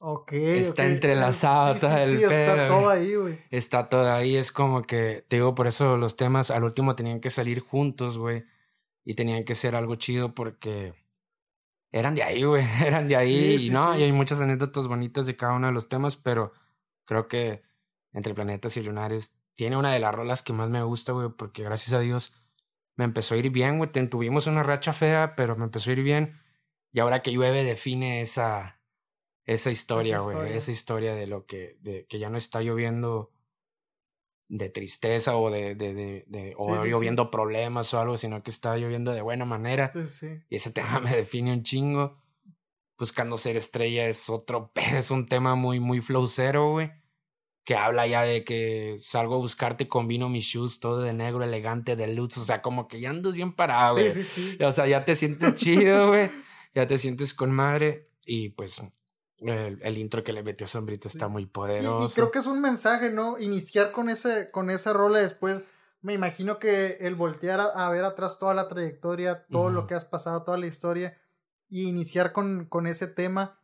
Ok. 0.00 0.32
Está 0.32 0.86
entrelazado 0.86 1.78
todo 1.78 1.94
el 1.98 2.24
Está 2.24 2.68
todo 2.68 2.88
ahí, 2.88 3.14
güey. 3.14 3.38
Está 3.50 3.88
todo 3.90 4.10
ahí. 4.10 4.36
Es 4.36 4.50
como 4.50 4.80
que, 4.82 5.26
te 5.28 5.36
digo, 5.36 5.54
por 5.54 5.66
eso 5.66 5.98
los 5.98 6.16
temas 6.16 6.50
al 6.50 6.64
último 6.64 6.96
tenían 6.96 7.20
que 7.20 7.28
salir 7.28 7.60
juntos, 7.60 8.16
güey. 8.16 8.46
Y 9.04 9.14
tenían 9.14 9.44
que 9.44 9.54
ser 9.54 9.76
algo 9.76 9.96
chido 9.96 10.34
porque 10.34 10.94
eran 11.92 12.14
de 12.14 12.22
ahí, 12.22 12.44
güey. 12.44 12.64
Eran 12.84 13.06
de 13.06 13.16
ahí. 13.16 13.66
y 13.66 13.70
no, 13.70 13.96
y 13.96 14.02
hay 14.02 14.12
muchas 14.12 14.40
anécdotas 14.40 14.88
bonitas 14.88 15.26
de 15.26 15.36
cada 15.36 15.52
uno 15.52 15.66
de 15.66 15.74
los 15.74 15.90
temas, 15.90 16.16
pero 16.16 16.52
creo 17.06 17.28
que 17.28 17.62
entre 18.12 18.34
planetas 18.34 18.76
y 18.76 18.82
lunares 18.82 19.38
tiene 19.54 19.76
una 19.76 19.92
de 19.92 19.98
las 19.98 20.14
rolas 20.14 20.42
que 20.42 20.52
más 20.52 20.68
me 20.68 20.82
gusta, 20.82 21.12
güey, 21.12 21.30
porque 21.30 21.62
gracias 21.62 21.94
a 21.94 22.00
Dios 22.00 22.34
me 22.96 23.04
empezó 23.04 23.34
a 23.34 23.38
ir 23.38 23.50
bien, 23.50 23.78
güey. 23.78 23.90
Tuvimos 24.08 24.46
una 24.46 24.62
racha 24.62 24.92
fea, 24.92 25.34
pero 25.36 25.56
me 25.56 25.64
empezó 25.64 25.90
a 25.90 25.94
ir 25.94 26.02
bien. 26.02 26.40
Y 26.92 27.00
ahora 27.00 27.22
que 27.22 27.32
llueve 27.32 27.62
define 27.62 28.20
esa, 28.20 28.80
esa 29.44 29.70
historia, 29.70 30.18
güey. 30.18 30.52
Esa, 30.52 30.72
historia 30.72 31.14
de 31.14 31.26
lo 31.26 31.46
que, 31.46 31.76
de 31.80 32.06
que 32.06 32.18
ya 32.18 32.30
no 32.30 32.38
está 32.38 32.60
lloviendo 32.62 33.32
de 34.48 34.70
tristeza 34.70 35.36
o 35.36 35.50
de, 35.50 35.74
de, 35.74 35.92
de, 35.92 36.24
de 36.28 36.54
o 36.56 36.84
lloviendo 36.84 37.30
problemas 37.30 37.92
o 37.92 38.00
algo, 38.00 38.16
sino 38.16 38.42
que 38.42 38.50
está 38.50 38.76
lloviendo 38.76 39.12
de 39.12 39.22
buena 39.22 39.44
manera. 39.44 39.90
Y 40.48 40.56
ese 40.56 40.70
tema 40.70 41.00
me 41.00 41.14
define 41.14 41.52
un 41.52 41.62
chingo. 41.62 42.22
Buscando 42.98 43.36
ser 43.36 43.56
estrella 43.56 44.06
es 44.08 44.30
otro, 44.30 44.72
es 44.94 45.10
un 45.10 45.26
tema 45.26 45.54
muy, 45.54 45.80
muy 45.80 46.00
flowcero, 46.00 46.72
güey 46.72 46.90
que 47.66 47.74
habla 47.74 48.06
ya 48.06 48.22
de 48.22 48.44
que 48.44 48.96
salgo 49.00 49.34
a 49.34 49.38
buscarte, 49.38 49.88
combino 49.88 50.28
mis 50.28 50.44
shoes, 50.44 50.78
todo 50.78 51.00
de 51.00 51.12
negro, 51.12 51.42
elegante, 51.42 51.96
de 51.96 52.06
luz, 52.06 52.38
o 52.38 52.44
sea, 52.44 52.62
como 52.62 52.86
que 52.86 53.00
ya 53.00 53.10
andas 53.10 53.34
bien 53.34 53.56
parado, 53.56 53.94
güey. 53.94 54.08
Sí, 54.12 54.22
sí, 54.22 54.56
sí. 54.56 54.62
O 54.62 54.70
sea, 54.70 54.86
ya 54.86 55.04
te 55.04 55.16
sientes 55.16 55.56
chido, 55.56 56.06
güey, 56.10 56.30
ya 56.76 56.86
te 56.86 56.96
sientes 56.96 57.34
con 57.34 57.50
madre 57.50 58.08
y 58.24 58.50
pues 58.50 58.80
el, 59.40 59.98
intro 59.98 60.22
que 60.22 60.32
le 60.32 60.44
metió 60.44 60.68
Sombrito 60.68 61.08
está 61.08 61.26
muy 61.26 61.46
poderoso. 61.46 62.06
Y, 62.06 62.14
creo 62.14 62.30
que 62.30 62.38
es 62.38 62.46
un 62.46 62.60
mensaje, 62.60 63.10
¿no? 63.10 63.36
Iniciar 63.40 63.90
con, 63.90 64.10
ese, 64.10 64.48
con 64.52 64.70
esa 64.70 64.92
rola 64.92 65.18
después, 65.18 65.62
me 66.02 66.14
imagino 66.14 66.60
que 66.60 66.98
el 67.00 67.16
voltear 67.16 67.58
a, 67.60 67.90
ver 67.90 68.04
atrás 68.04 68.38
toda 68.38 68.54
la 68.54 68.68
trayectoria, 68.68 69.44
todo 69.50 69.70
lo 69.70 69.88
que 69.88 69.94
has 69.94 70.04
pasado, 70.04 70.44
toda 70.44 70.56
la 70.56 70.68
historia, 70.68 71.18
y 71.68 71.88
iniciar 71.88 72.32
con, 72.32 72.66
con 72.66 72.86
ese 72.86 73.06
tema, 73.06 73.60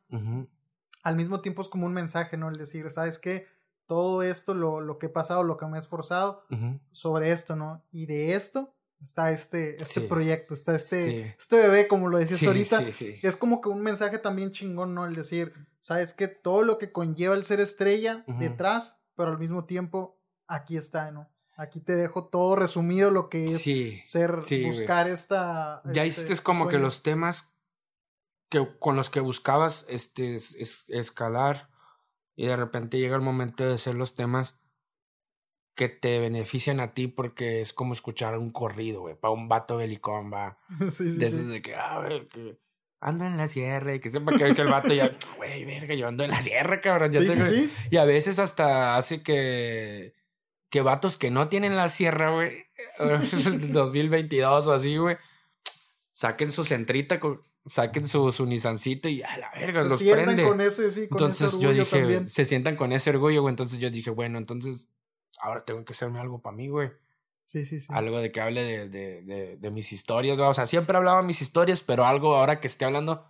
al 1.02 1.16
mismo 1.16 1.40
tiempo 1.40 1.62
es 1.62 1.68
como 1.68 1.86
un 1.86 1.94
mensaje, 1.94 2.36
¿no? 2.36 2.48
El 2.48 2.56
decir, 2.56 2.90
¿sabes 2.90 3.18
qué? 3.18 3.46
todo 3.92 4.22
esto, 4.22 4.54
lo, 4.54 4.80
lo 4.80 4.98
que 4.98 5.06
he 5.06 5.10
pasado, 5.10 5.42
lo 5.42 5.58
que 5.58 5.66
me 5.66 5.76
he 5.76 5.80
esforzado 5.80 6.46
sobre 6.90 7.32
esto, 7.32 7.56
¿no? 7.56 7.84
Y 7.92 8.06
de 8.06 8.34
esto 8.34 8.74
está 9.00 9.32
este, 9.32 9.76
este 9.82 10.00
proyecto, 10.02 10.54
está 10.54 10.74
este, 10.74 11.34
este 11.38 11.56
bebé, 11.56 11.88
como 11.88 12.08
lo 12.08 12.16
decías 12.16 12.42
ahorita. 12.42 12.82
Es 12.88 13.36
como 13.36 13.60
que 13.60 13.68
un 13.68 13.82
mensaje 13.82 14.18
también 14.18 14.50
chingón, 14.50 14.94
¿no? 14.94 15.04
El 15.04 15.14
decir, 15.14 15.52
sabes 15.80 16.14
que 16.14 16.28
todo 16.28 16.62
lo 16.62 16.78
que 16.78 16.90
conlleva 16.90 17.34
el 17.34 17.44
ser 17.44 17.60
estrella 17.60 18.24
detrás, 18.38 18.96
pero 19.14 19.30
al 19.30 19.38
mismo 19.38 19.66
tiempo 19.66 20.18
aquí 20.46 20.78
está, 20.78 21.10
¿no? 21.10 21.28
Aquí 21.54 21.80
te 21.80 21.94
dejo 21.94 22.28
todo 22.28 22.56
resumido 22.56 23.10
lo 23.10 23.28
que 23.28 23.44
es 23.44 23.62
ser, 24.08 24.36
buscar 24.64 25.06
esta. 25.06 25.82
Ya 25.92 26.04
este, 26.04 26.22
hiciste 26.22 26.42
como 26.42 26.66
que 26.66 26.78
los 26.78 27.02
temas 27.02 27.51
que, 28.52 28.68
con 28.78 28.96
los 28.96 29.08
que 29.08 29.20
buscabas 29.20 29.86
este, 29.88 30.34
es, 30.34 30.90
escalar 30.90 31.70
y 32.36 32.46
de 32.46 32.54
repente 32.54 32.98
llega 32.98 33.16
el 33.16 33.22
momento 33.22 33.64
de 33.64 33.74
hacer 33.74 33.94
los 33.94 34.14
temas 34.14 34.60
que 35.74 35.88
te 35.88 36.18
benefician 36.18 36.78
a 36.78 36.92
ti 36.92 37.08
porque 37.08 37.62
es 37.62 37.72
como 37.72 37.94
escuchar 37.94 38.36
un 38.36 38.52
corrido, 38.52 39.00
güey, 39.00 39.14
para 39.14 39.32
un 39.32 39.48
vato 39.48 39.78
belicón, 39.78 40.30
va. 40.30 40.58
Sí, 40.90 41.12
sí, 41.12 41.18
de 41.18 41.26
esos 41.26 41.48
de 41.48 41.62
que, 41.62 41.74
a 41.74 41.94
ah, 41.94 42.00
ver, 42.00 42.28
que 42.28 42.58
ando 43.00 43.24
en 43.24 43.38
la 43.38 43.48
sierra 43.48 43.94
y 43.94 44.00
que 44.00 44.10
sepa 44.10 44.32
que, 44.32 44.54
que 44.54 44.62
el 44.62 44.68
vato 44.68 44.92
ya, 44.92 45.16
güey, 45.38 45.64
verga, 45.64 45.94
yo 45.94 46.08
ando 46.08 46.24
en 46.24 46.30
la 46.30 46.42
sierra, 46.42 46.82
cabrón. 46.82 47.10
Ya 47.10 47.22
sí, 47.22 47.72
Y 47.90 47.96
a 47.96 48.04
veces 48.04 48.38
hasta 48.38 48.96
hace 48.96 49.22
que, 49.22 50.12
que 50.68 50.82
vatos 50.82 51.16
que 51.16 51.30
no 51.30 51.48
tienen 51.48 51.74
la 51.74 51.88
sierra, 51.88 52.32
güey, 52.32 52.66
2022 53.72 54.66
o 54.66 54.72
así, 54.74 54.98
güey, 54.98 55.16
saquen 56.12 56.52
su 56.52 56.64
centrita, 56.64 57.18
saquen 57.66 58.06
su, 58.08 58.30
su 58.32 58.46
Nissancito 58.46 59.08
y 59.08 59.22
a 59.22 59.36
la 59.38 59.50
verga, 59.52 59.82
se 59.82 59.88
los 59.88 60.02
prende. 60.02 60.44
Con 60.44 60.60
ese, 60.60 60.90
sí, 60.90 61.08
con 61.08 61.18
entonces 61.18 61.58
yo 61.58 61.72
dije, 61.72 62.26
se 62.28 62.44
sientan 62.44 62.76
con 62.76 62.92
ese 62.92 63.10
orgullo, 63.10 63.42
güey. 63.42 63.52
Entonces 63.52 63.78
yo 63.78 63.90
dije, 63.90 64.10
bueno, 64.10 64.38
entonces 64.38 64.88
ahora 65.40 65.64
tengo 65.64 65.84
que 65.84 65.92
hacerme 65.92 66.20
algo 66.20 66.40
para 66.40 66.56
mí, 66.56 66.68
güey. 66.68 66.90
Sí, 67.44 67.64
sí, 67.64 67.80
sí. 67.80 67.88
Algo 67.90 68.18
de 68.18 68.32
que 68.32 68.40
hable 68.40 68.62
de, 68.62 68.88
de, 68.88 69.22
de, 69.22 69.56
de 69.58 69.70
mis 69.70 69.92
historias, 69.92 70.36
güey. 70.38 70.48
O 70.48 70.54
sea, 70.54 70.66
siempre 70.66 70.96
hablaba 70.96 71.22
mis 71.22 71.42
historias, 71.42 71.82
pero 71.82 72.06
algo 72.06 72.34
ahora 72.36 72.60
que 72.60 72.66
esté 72.66 72.84
hablando 72.84 73.26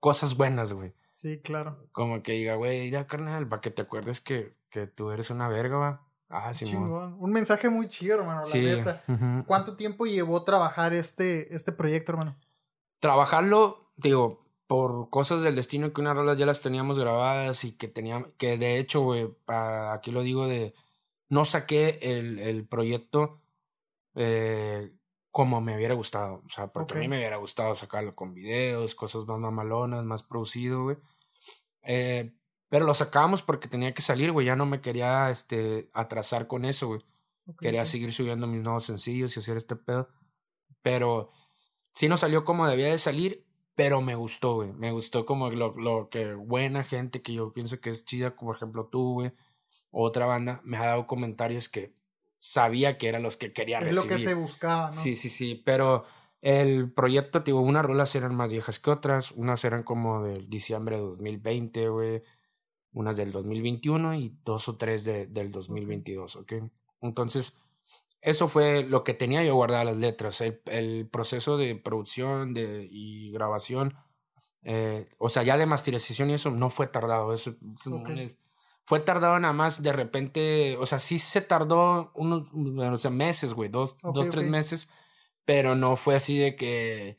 cosas 0.00 0.36
buenas, 0.36 0.72
güey. 0.72 0.92
Sí, 1.14 1.40
claro. 1.40 1.88
Como 1.92 2.22
que 2.22 2.32
diga, 2.32 2.56
güey, 2.56 2.90
ya, 2.90 3.06
carnal, 3.06 3.48
para 3.48 3.62
que 3.62 3.70
te 3.70 3.82
acuerdes 3.82 4.20
que, 4.20 4.52
que 4.68 4.86
tú 4.86 5.10
eres 5.10 5.30
una 5.30 5.48
verga, 5.48 5.76
va. 5.78 6.06
Ah, 6.28 6.52
sí, 6.52 6.64
Chingón. 6.64 7.16
Un 7.20 7.30
mensaje 7.30 7.70
muy 7.70 7.88
chido, 7.88 8.18
hermano, 8.18 8.40
la 8.52 8.60
neta. 8.60 9.04
¿Cuánto 9.46 9.76
tiempo 9.76 10.04
llevó 10.04 10.42
trabajar 10.42 10.92
este, 10.92 11.54
este 11.54 11.70
proyecto, 11.70 12.12
hermano? 12.12 12.36
Trabajarlo, 13.04 13.90
digo, 13.98 14.46
por 14.66 15.10
cosas 15.10 15.42
del 15.42 15.56
destino 15.56 15.92
que 15.92 16.00
unas 16.00 16.16
rolas 16.16 16.38
ya 16.38 16.46
las 16.46 16.62
teníamos 16.62 16.98
grabadas 16.98 17.62
y 17.64 17.76
que 17.76 17.86
teníamos, 17.86 18.30
que 18.38 18.56
de 18.56 18.78
hecho, 18.78 19.02
güey, 19.02 19.28
aquí 19.46 20.10
lo 20.10 20.22
digo 20.22 20.46
de, 20.46 20.72
no 21.28 21.44
saqué 21.44 21.98
el, 22.00 22.38
el 22.38 22.66
proyecto 22.66 23.42
eh, 24.14 24.90
como 25.30 25.60
me 25.60 25.76
hubiera 25.76 25.92
gustado. 25.92 26.44
O 26.46 26.48
sea, 26.48 26.68
porque 26.68 26.94
a 26.94 26.96
mí 26.96 27.06
me 27.06 27.18
hubiera 27.18 27.36
gustado 27.36 27.74
sacarlo 27.74 28.14
con 28.14 28.32
videos, 28.32 28.94
cosas 28.94 29.26
más 29.26 29.38
mamalonas, 29.38 30.02
más 30.06 30.22
producido, 30.22 30.84
güey. 30.84 30.96
Eh, 31.82 32.32
pero 32.70 32.86
lo 32.86 32.94
sacamos 32.94 33.42
porque 33.42 33.68
tenía 33.68 33.92
que 33.92 34.00
salir, 34.00 34.32
güey. 34.32 34.46
Ya 34.46 34.56
no 34.56 34.64
me 34.64 34.80
quería 34.80 35.28
este, 35.28 35.90
atrasar 35.92 36.46
con 36.46 36.64
eso, 36.64 36.86
güey. 36.86 37.00
quería 37.60 37.84
seguir 37.84 38.14
subiendo 38.14 38.46
mis 38.46 38.62
nuevos 38.62 38.84
sencillos 38.84 39.36
y 39.36 39.40
hacer 39.40 39.58
este 39.58 39.76
pedo. 39.76 40.08
Pero 40.80 41.32
sí 41.94 42.08
no 42.08 42.16
salió 42.16 42.44
como 42.44 42.68
debía 42.68 42.88
de 42.88 42.98
salir, 42.98 43.46
pero 43.74 44.02
me 44.02 44.14
gustó, 44.14 44.56
güey. 44.56 44.72
Me 44.72 44.92
gustó 44.92 45.24
como 45.24 45.50
lo, 45.50 45.74
lo 45.76 46.08
que 46.10 46.34
buena 46.34 46.84
gente 46.84 47.22
que 47.22 47.32
yo 47.32 47.52
pienso 47.52 47.80
que 47.80 47.90
es 47.90 48.04
chida, 48.04 48.36
como 48.36 48.50
por 48.50 48.56
ejemplo 48.56 48.86
tú, 48.86 49.14
güey. 49.14 49.32
Otra 49.90 50.26
banda 50.26 50.60
me 50.64 50.76
ha 50.76 50.86
dado 50.86 51.06
comentarios 51.06 51.68
que 51.68 51.94
sabía 52.38 52.98
que 52.98 53.08
eran 53.08 53.22
los 53.22 53.36
que 53.36 53.52
quería 53.52 53.80
recibir. 53.80 53.98
Es 53.98 54.04
lo 54.04 54.16
que 54.16 54.18
se 54.18 54.34
buscaba, 54.34 54.86
¿no? 54.86 54.92
Sí, 54.92 55.16
sí, 55.16 55.28
sí, 55.28 55.62
pero 55.64 56.04
el 56.42 56.92
proyecto, 56.92 57.40
digo, 57.40 57.60
unas 57.60 57.86
rolas 57.86 58.14
eran 58.16 58.34
más 58.34 58.50
viejas 58.50 58.78
que 58.78 58.90
otras, 58.90 59.30
unas 59.30 59.64
eran 59.64 59.82
como 59.82 60.22
del 60.22 60.50
diciembre 60.50 60.96
de 60.96 61.02
2020, 61.02 61.88
güey, 61.88 62.22
unas 62.92 63.16
del 63.16 63.32
2021 63.32 64.14
y 64.16 64.36
dos 64.44 64.68
o 64.68 64.76
tres 64.76 65.04
de, 65.04 65.26
del 65.26 65.50
2022, 65.50 66.36
¿ok? 66.36 66.52
Entonces, 67.00 67.63
eso 68.24 68.48
fue 68.48 68.82
lo 68.82 69.04
que 69.04 69.12
tenía 69.12 69.44
yo 69.44 69.54
guardado 69.54 69.84
las 69.84 69.96
letras, 69.98 70.40
el, 70.40 70.60
el 70.66 71.06
proceso 71.10 71.58
de 71.58 71.76
producción 71.76 72.54
de, 72.54 72.88
y 72.90 73.30
grabación, 73.32 73.94
eh, 74.62 75.10
o 75.18 75.28
sea, 75.28 75.42
ya 75.42 75.58
de 75.58 75.66
masterización 75.66 76.30
y 76.30 76.34
eso 76.34 76.50
no 76.50 76.70
fue 76.70 76.86
tardado, 76.86 77.34
eso, 77.34 77.54
es, 78.16 78.38
fue 78.84 79.00
tardado 79.00 79.38
nada 79.38 79.52
más 79.52 79.82
de 79.82 79.92
repente, 79.92 80.78
o 80.78 80.86
sea, 80.86 80.98
sí 80.98 81.18
se 81.18 81.42
tardó 81.42 82.12
unos, 82.14 82.48
o 82.54 82.98
sea, 82.98 83.10
meses, 83.10 83.52
güey, 83.52 83.68
dos, 83.68 83.98
dos, 84.00 84.30
tres 84.30 84.48
meses, 84.48 84.88
pero 85.44 85.74
no 85.74 85.96
fue 85.96 86.14
así 86.14 86.38
de 86.38 86.56
que, 86.56 87.18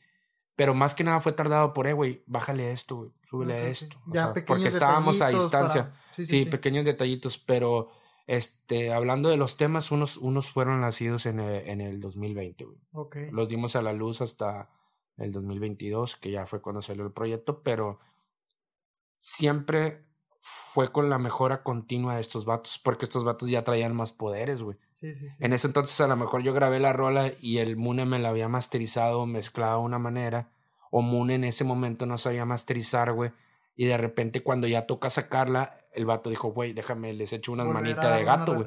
pero 0.56 0.74
más 0.74 0.94
que 0.94 1.04
nada 1.04 1.20
fue 1.20 1.34
tardado 1.34 1.72
por, 1.72 1.86
eh, 1.86 1.92
güey, 1.92 2.24
bájale 2.26 2.72
esto, 2.72 2.96
güey, 2.96 3.10
súbele 3.22 3.70
esto. 3.70 3.96
Ya, 4.06 4.34
porque 4.34 4.66
estábamos 4.66 5.22
a 5.22 5.28
distancia. 5.28 5.92
Sí, 6.10 6.46
pequeños 6.46 6.84
detallitos, 6.84 7.38
pero 7.38 7.90
este, 8.26 8.92
hablando 8.92 9.28
de 9.28 9.36
los 9.36 9.56
temas, 9.56 9.90
unos, 9.90 10.16
unos 10.16 10.50
fueron 10.50 10.80
nacidos 10.80 11.26
en 11.26 11.40
el, 11.40 11.68
en 11.68 11.80
el 11.80 12.00
2020, 12.00 12.64
güey. 12.64 12.78
Okay. 12.92 13.30
Los 13.30 13.48
dimos 13.48 13.76
a 13.76 13.82
la 13.82 13.92
luz 13.92 14.20
hasta 14.20 14.68
el 15.16 15.32
2022, 15.32 16.16
que 16.16 16.30
ya 16.30 16.46
fue 16.46 16.60
cuando 16.60 16.82
salió 16.82 17.04
el 17.04 17.12
proyecto, 17.12 17.62
pero 17.62 18.00
siempre 19.16 20.04
fue 20.40 20.92
con 20.92 21.10
la 21.10 21.18
mejora 21.18 21.62
continua 21.62 22.14
de 22.16 22.20
estos 22.20 22.44
vatos, 22.44 22.78
porque 22.82 23.04
estos 23.04 23.24
vatos 23.24 23.48
ya 23.48 23.64
traían 23.64 23.94
más 23.94 24.12
poderes, 24.12 24.62
güey. 24.62 24.76
Sí, 24.94 25.12
sí, 25.14 25.28
sí. 25.28 25.44
En 25.44 25.52
ese 25.52 25.66
entonces 25.66 26.00
a 26.00 26.06
lo 26.06 26.16
mejor 26.16 26.42
yo 26.42 26.52
grabé 26.52 26.80
la 26.80 26.92
rola 26.92 27.32
y 27.40 27.58
el 27.58 27.76
Mune 27.76 28.06
me 28.06 28.18
la 28.18 28.28
había 28.28 28.48
masterizado, 28.48 29.26
mezclado 29.26 29.80
de 29.80 29.84
una 29.86 29.98
manera, 29.98 30.50
o 30.90 31.02
Mune 31.02 31.34
en 31.34 31.44
ese 31.44 31.64
momento 31.64 32.06
no 32.06 32.18
sabía 32.18 32.44
masterizar, 32.44 33.12
güey, 33.12 33.32
y 33.76 33.84
de 33.84 33.96
repente 33.98 34.42
cuando 34.42 34.66
ya 34.66 34.86
toca 34.86 35.10
sacarla, 35.10 35.78
el 35.92 36.06
vato 36.06 36.30
dijo, 36.30 36.48
güey, 36.52 36.72
déjame, 36.72 37.12
les 37.12 37.32
echo 37.32 37.52
unas 37.52 37.66
manitas 37.66 38.16
de 38.16 38.24
gato, 38.24 38.54
güey. 38.54 38.66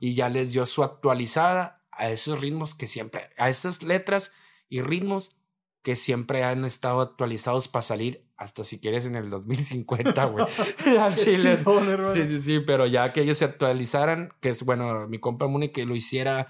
Y 0.00 0.14
ya 0.14 0.28
les 0.28 0.52
dio 0.52 0.66
su 0.66 0.82
actualizada 0.82 1.84
a 1.90 2.10
esos 2.10 2.40
ritmos 2.40 2.74
que 2.74 2.86
siempre, 2.86 3.30
a 3.38 3.48
esas 3.48 3.82
letras 3.82 4.34
y 4.68 4.82
ritmos 4.82 5.36
que 5.82 5.96
siempre 5.96 6.44
han 6.44 6.64
estado 6.64 7.00
actualizados 7.00 7.68
para 7.68 7.82
salir 7.82 8.28
hasta 8.36 8.62
si 8.62 8.80
quieres 8.80 9.06
en 9.06 9.16
el 9.16 9.30
2050, 9.30 10.24
güey. 10.26 10.46
Al 11.00 11.14
Chile. 11.14 11.56
sí, 11.56 12.26
sí, 12.26 12.40
sí, 12.40 12.60
pero 12.60 12.86
ya 12.86 13.12
que 13.12 13.22
ellos 13.22 13.38
se 13.38 13.44
actualizaran, 13.44 14.32
que 14.40 14.50
es 14.50 14.64
bueno, 14.64 15.08
mi 15.08 15.18
compa 15.18 15.46
Muni 15.46 15.70
que 15.70 15.86
lo 15.86 15.96
hiciera, 15.96 16.46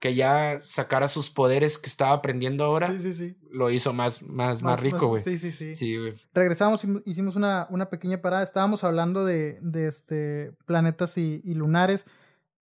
que 0.00 0.14
ya 0.14 0.58
sacara 0.62 1.08
sus 1.08 1.30
poderes 1.30 1.76
que 1.76 1.86
estaba 1.86 2.12
aprendiendo 2.12 2.64
ahora, 2.64 2.86
sí, 2.86 2.98
sí, 2.98 3.12
sí. 3.12 3.36
lo 3.50 3.70
hizo 3.70 3.92
más, 3.92 4.22
más, 4.22 4.62
más, 4.62 4.80
rico, 4.80 5.08
güey. 5.08 5.22
Sí, 5.22 5.38
sí, 5.38 5.52
sí. 5.52 5.74
Sí. 5.74 5.96
Regresamos, 6.32 6.82
hicimos 7.04 7.36
una, 7.36 7.66
una 7.70 7.90
pequeña 7.90 8.22
parada, 8.22 8.42
estábamos 8.42 8.82
hablando 8.82 9.26
de, 9.26 9.58
de 9.60 9.88
este, 9.88 10.52
planetas 10.64 11.18
y, 11.18 11.42
y 11.44 11.54
lunares. 11.54 12.06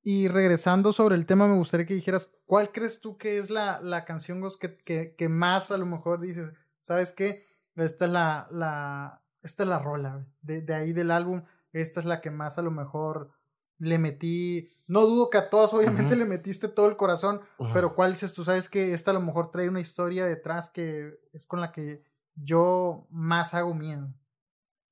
Y 0.02 0.28
regresando 0.28 0.92
sobre 0.92 1.16
el 1.16 1.26
tema, 1.26 1.48
me 1.48 1.56
gustaría 1.56 1.86
que 1.86 1.94
dijeras, 1.94 2.32
¿cuál 2.46 2.72
crees 2.72 3.00
tú 3.00 3.18
que 3.18 3.38
es 3.38 3.50
la, 3.50 3.80
la 3.82 4.06
canción 4.06 4.42
que, 4.60 4.78
que, 4.78 5.16
que 5.16 5.30
más 5.30 5.72
a 5.72 5.78
lo 5.78 5.86
mejor 5.86 6.20
dices, 6.20 6.52
¿sabes 6.80 7.14
qué? 7.14 7.46
Esta 7.76 8.06
es 8.06 8.12
la, 8.12 8.48
la, 8.52 9.24
esta 9.42 9.64
es 9.64 9.70
la 9.70 9.80
rola 9.80 10.28
de, 10.42 10.62
de, 10.62 10.74
ahí 10.74 10.92
del 10.92 11.12
álbum. 11.12 11.44
Esta 11.72 12.02
es 12.02 12.06
la 12.06 12.20
que 12.20 12.32
más 12.32 12.58
a 12.58 12.62
lo 12.62 12.72
mejor 12.72 13.32
le 13.80 13.98
metí. 13.98 14.70
No 14.88 15.06
dudo 15.06 15.30
que 15.30 15.38
a 15.38 15.50
todas, 15.50 15.74
obviamente, 15.74 16.16
le 16.16 16.26
metiste 16.26 16.68
todo 16.68 16.88
el 16.88 16.96
corazón. 16.96 17.42
Pero 17.74 17.96
¿cuál 17.96 18.12
dices 18.12 18.34
tú? 18.34 18.44
¿Sabes 18.44 18.70
que 18.70 18.94
esta 18.94 19.12
a 19.12 19.14
lo 19.14 19.22
mejor 19.22 19.52
trae 19.52 19.70
una 19.70 19.80
historia 19.80 20.26
detrás 20.26 20.70
que 20.70 21.20
es 21.34 21.46
con 21.46 21.62
la 21.62 21.72
que 21.72 22.04
yo 22.36 23.08
más 23.10 23.54
hago 23.54 23.74
miedo? 23.74 24.14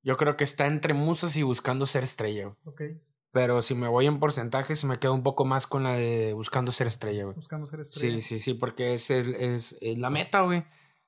Yo 0.02 0.16
creo 0.16 0.36
que 0.36 0.44
está 0.44 0.66
entre 0.66 0.94
musas 0.94 1.36
y 1.36 1.42
buscando 1.42 1.86
ser 1.86 2.04
estrella. 2.04 2.56
Ok. 2.64 2.82
Pero 3.30 3.60
si 3.60 3.74
me 3.74 3.88
voy 3.88 4.06
en 4.06 4.20
porcentajes, 4.20 4.84
me 4.84 4.98
quedo 4.98 5.12
un 5.12 5.22
poco 5.22 5.44
más 5.44 5.66
con 5.66 5.82
la 5.82 5.92
de 5.92 6.32
buscando 6.32 6.72
ser 6.72 6.86
estrella, 6.86 7.24
güey. 7.24 7.34
Buscando 7.34 7.66
ser 7.66 7.80
estrella. 7.80 8.16
Sí, 8.16 8.22
sí, 8.22 8.40
sí, 8.40 8.54
porque 8.54 8.94
es, 8.94 9.10
el, 9.10 9.34
es, 9.34 9.76
es 9.80 9.98
la 9.98 10.10
meta, 10.10 10.40
güey 10.42 10.64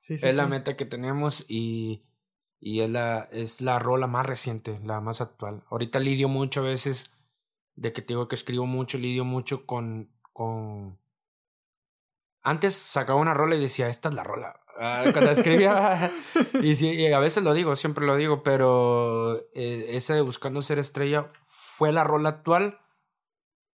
es 0.09 0.35
la 0.35 0.47
meta 0.47 0.75
que 0.75 0.85
tenemos 0.85 1.45
y, 1.47 2.03
y 2.59 2.81
es, 2.81 2.89
la, 2.89 3.29
es 3.31 3.61
la 3.61 3.79
rola 3.79 4.07
más 4.07 4.25
reciente, 4.25 4.79
la 4.83 4.99
más 5.01 5.21
actual. 5.21 5.63
Ahorita 5.69 5.99
lidio 5.99 6.27
mucho 6.27 6.61
a 6.61 6.63
veces, 6.63 7.13
de 7.81 7.91
que 7.91 8.03
te 8.03 8.09
digo 8.09 8.27
que 8.27 8.35
escribo 8.35 8.67
mucho, 8.67 8.99
lidio 8.99 9.25
mucho 9.25 9.65
con... 9.65 10.11
con... 10.33 10.99
Antes 12.43 12.75
sacaba 12.75 13.19
una 13.19 13.33
rola 13.33 13.55
y 13.55 13.59
decía, 13.59 13.89
esta 13.89 14.09
es 14.09 14.15
la 14.15 14.23
rola. 14.23 14.59
Ah, 14.79 15.03
cuando 15.11 15.31
escribía, 15.31 16.11
y, 16.61 16.75
sí, 16.75 17.11
a 17.11 17.19
veces 17.19 17.43
lo 17.43 17.53
digo, 17.53 17.75
siempre 17.75 18.05
lo 18.05 18.15
digo, 18.15 18.43
pero 18.43 19.37
eh, 19.53 19.87
esa 19.89 20.13
de 20.13 20.21
Buscando 20.21 20.61
Ser 20.61 20.79
Estrella 20.79 21.31
fue 21.47 21.91
la 21.91 22.03
rola 22.03 22.29
actual 22.29 22.79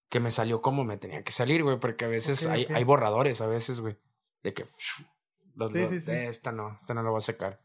que 0.09 0.19
me 0.19 0.31
salió 0.31 0.61
como 0.61 0.83
me 0.83 0.97
tenía 0.97 1.23
que 1.23 1.31
salir, 1.31 1.63
güey, 1.63 1.79
porque 1.79 2.05
a 2.05 2.09
veces 2.09 2.45
hay, 2.45 2.67
hay 2.73 2.83
borradores, 2.83 3.41
a 3.41 3.47
veces, 3.47 3.79
güey, 3.79 3.97
de 4.43 4.53
que 4.53 4.65
sí, 5.71 5.87
sí, 5.87 6.01
sí. 6.01 6.11
Esta 6.11 6.51
no, 6.51 6.77
esta 6.79 6.93
no 6.93 7.03
la 7.03 7.09
voy 7.09 7.19
a 7.19 7.21
sacar. 7.21 7.61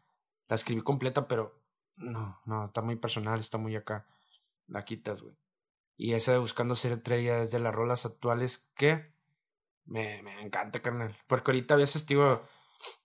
La 0.48 0.54
escribí 0.54 0.82
completa, 0.82 1.26
pero 1.28 1.60
no, 1.96 2.40
no, 2.46 2.64
está 2.64 2.80
muy 2.80 2.96
personal, 2.96 3.40
está 3.40 3.58
muy 3.58 3.74
acá. 3.76 4.06
La 4.66 4.84
quitas, 4.84 5.22
güey. 5.22 5.36
Y 5.98 6.14
esa 6.14 6.32
de 6.32 6.38
Buscando 6.38 6.76
Ser 6.76 6.92
Estrella 6.92 7.42
es 7.42 7.50
de 7.50 7.58
las 7.58 7.74
rolas 7.74 8.06
actuales 8.06 8.70
que 8.76 9.12
me, 9.84 10.22
me 10.22 10.40
encanta, 10.40 10.80
carnal. 10.80 11.16
Porque 11.26 11.50
ahorita 11.50 11.74
a 11.74 11.76
veces, 11.78 12.06
digo, 12.06 12.42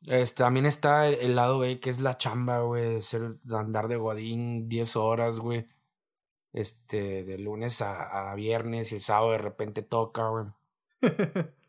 este, 0.05 0.43
también 0.43 0.67
está 0.67 1.07
el, 1.07 1.35
lado, 1.35 1.57
güey, 1.57 1.79
que 1.79 1.89
es 1.89 1.99
la 1.99 2.17
chamba, 2.17 2.59
güey, 2.59 3.01
ser, 3.01 3.37
andar 3.51 3.87
de 3.87 3.97
Godín 3.97 4.69
10 4.69 4.95
horas, 4.95 5.39
güey. 5.39 5.67
Este, 6.53 7.23
de 7.23 7.39
lunes 7.39 7.81
a, 7.81 8.31
a 8.31 8.35
viernes 8.35 8.91
y 8.91 8.95
el 8.95 9.01
sábado 9.01 9.31
de 9.31 9.39
repente 9.39 9.81
toca, 9.81 10.27
güey. 10.29 10.45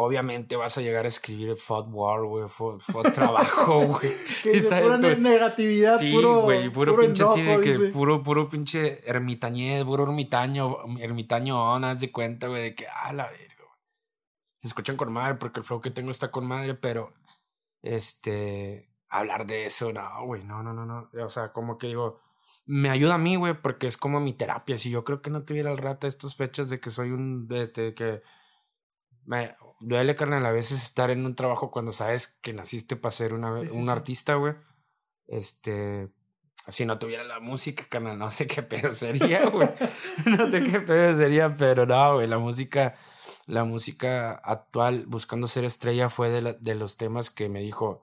obviamente 0.00 0.54
vas 0.54 0.78
a 0.78 0.80
llegar 0.80 1.06
a 1.06 1.08
escribir 1.08 1.56
Fod 1.56 1.88
War, 1.90 2.22
güey, 2.22 2.48
Fod, 2.48 2.80
trabajo, 3.12 3.80
güey. 3.86 4.14
que 4.44 4.60
pura 4.82 4.96
negatividad, 4.96 5.98
sí, 5.98 6.12
güey, 6.12 6.70
puro, 6.70 6.96
pinche 6.96 7.24
así 7.24 7.42
de 7.42 7.60
que 7.60 7.90
puro, 7.92 8.22
puro 8.22 8.48
pinche 8.48 9.02
ermitañez, 9.10 9.84
puro 9.84 10.04
ermitaño, 10.04 10.76
ermitaño, 11.00 11.74
haz 11.84 12.00
de 12.00 12.12
cuenta, 12.12 12.46
güey, 12.46 12.62
de 12.62 12.74
que, 12.76 12.86
ah, 12.86 13.12
la 13.12 13.24
verga, 13.24 13.56
güey. 13.58 13.80
Se 14.60 14.68
escuchan 14.68 14.96
con 14.96 15.12
madre 15.12 15.34
porque 15.34 15.58
el 15.60 15.66
flow 15.66 15.80
que 15.80 15.90
tengo 15.90 16.12
está 16.12 16.30
con 16.30 16.46
madre, 16.46 16.74
pero, 16.74 17.12
este, 17.82 18.88
hablar 19.08 19.48
de 19.48 19.66
eso, 19.66 19.92
no, 19.92 20.26
güey, 20.26 20.44
no, 20.44 20.62
no, 20.62 20.72
no, 20.72 20.86
no. 20.86 21.10
O 21.24 21.28
sea, 21.28 21.52
como 21.52 21.76
que 21.76 21.88
digo, 21.88 22.20
me 22.66 22.88
ayuda 22.88 23.14
a 23.14 23.18
mí, 23.18 23.34
güey, 23.34 23.60
porque 23.60 23.88
es 23.88 23.96
como 23.96 24.20
mi 24.20 24.32
terapia. 24.32 24.78
Si 24.78 24.90
yo 24.90 25.02
creo 25.02 25.22
que 25.22 25.30
no 25.30 25.42
tuviera 25.42 25.72
el 25.72 25.78
rata 25.78 26.06
estas 26.06 26.36
fechas 26.36 26.70
de 26.70 26.78
que 26.78 26.92
soy 26.92 27.10
un, 27.10 27.48
este, 27.50 27.94
que 27.94 28.22
me 29.28 29.54
duele, 29.78 30.16
carnal, 30.16 30.44
a 30.46 30.52
veces 30.52 30.82
estar 30.82 31.10
en 31.10 31.24
un 31.26 31.34
trabajo 31.34 31.70
cuando 31.70 31.92
sabes 31.92 32.38
que 32.40 32.54
naciste 32.54 32.96
para 32.96 33.12
ser 33.12 33.34
una, 33.34 33.50
un 33.52 33.90
artista, 33.90 34.34
güey. 34.34 34.54
Este, 35.26 36.08
si 36.68 36.86
no 36.86 36.98
tuviera 36.98 37.24
la 37.24 37.38
música, 37.38 37.84
carnal, 37.90 38.18
no 38.18 38.30
sé 38.30 38.46
qué 38.46 38.62
pedo 38.62 38.90
sería, 38.92 39.46
güey. 39.50 39.68
no 40.24 40.48
sé 40.48 40.64
qué 40.64 40.80
pedo 40.80 41.14
sería, 41.14 41.54
pero 41.54 41.84
no, 41.84 42.14
güey, 42.14 42.26
la 42.26 42.38
música, 42.38 42.96
la 43.46 43.64
música 43.64 44.32
actual, 44.32 45.04
buscando 45.06 45.46
ser 45.46 45.66
estrella, 45.66 46.08
fue 46.08 46.30
de, 46.30 46.56
de 46.58 46.74
los 46.74 46.96
temas 46.96 47.28
que 47.28 47.50
me 47.50 47.60
dijo, 47.60 48.02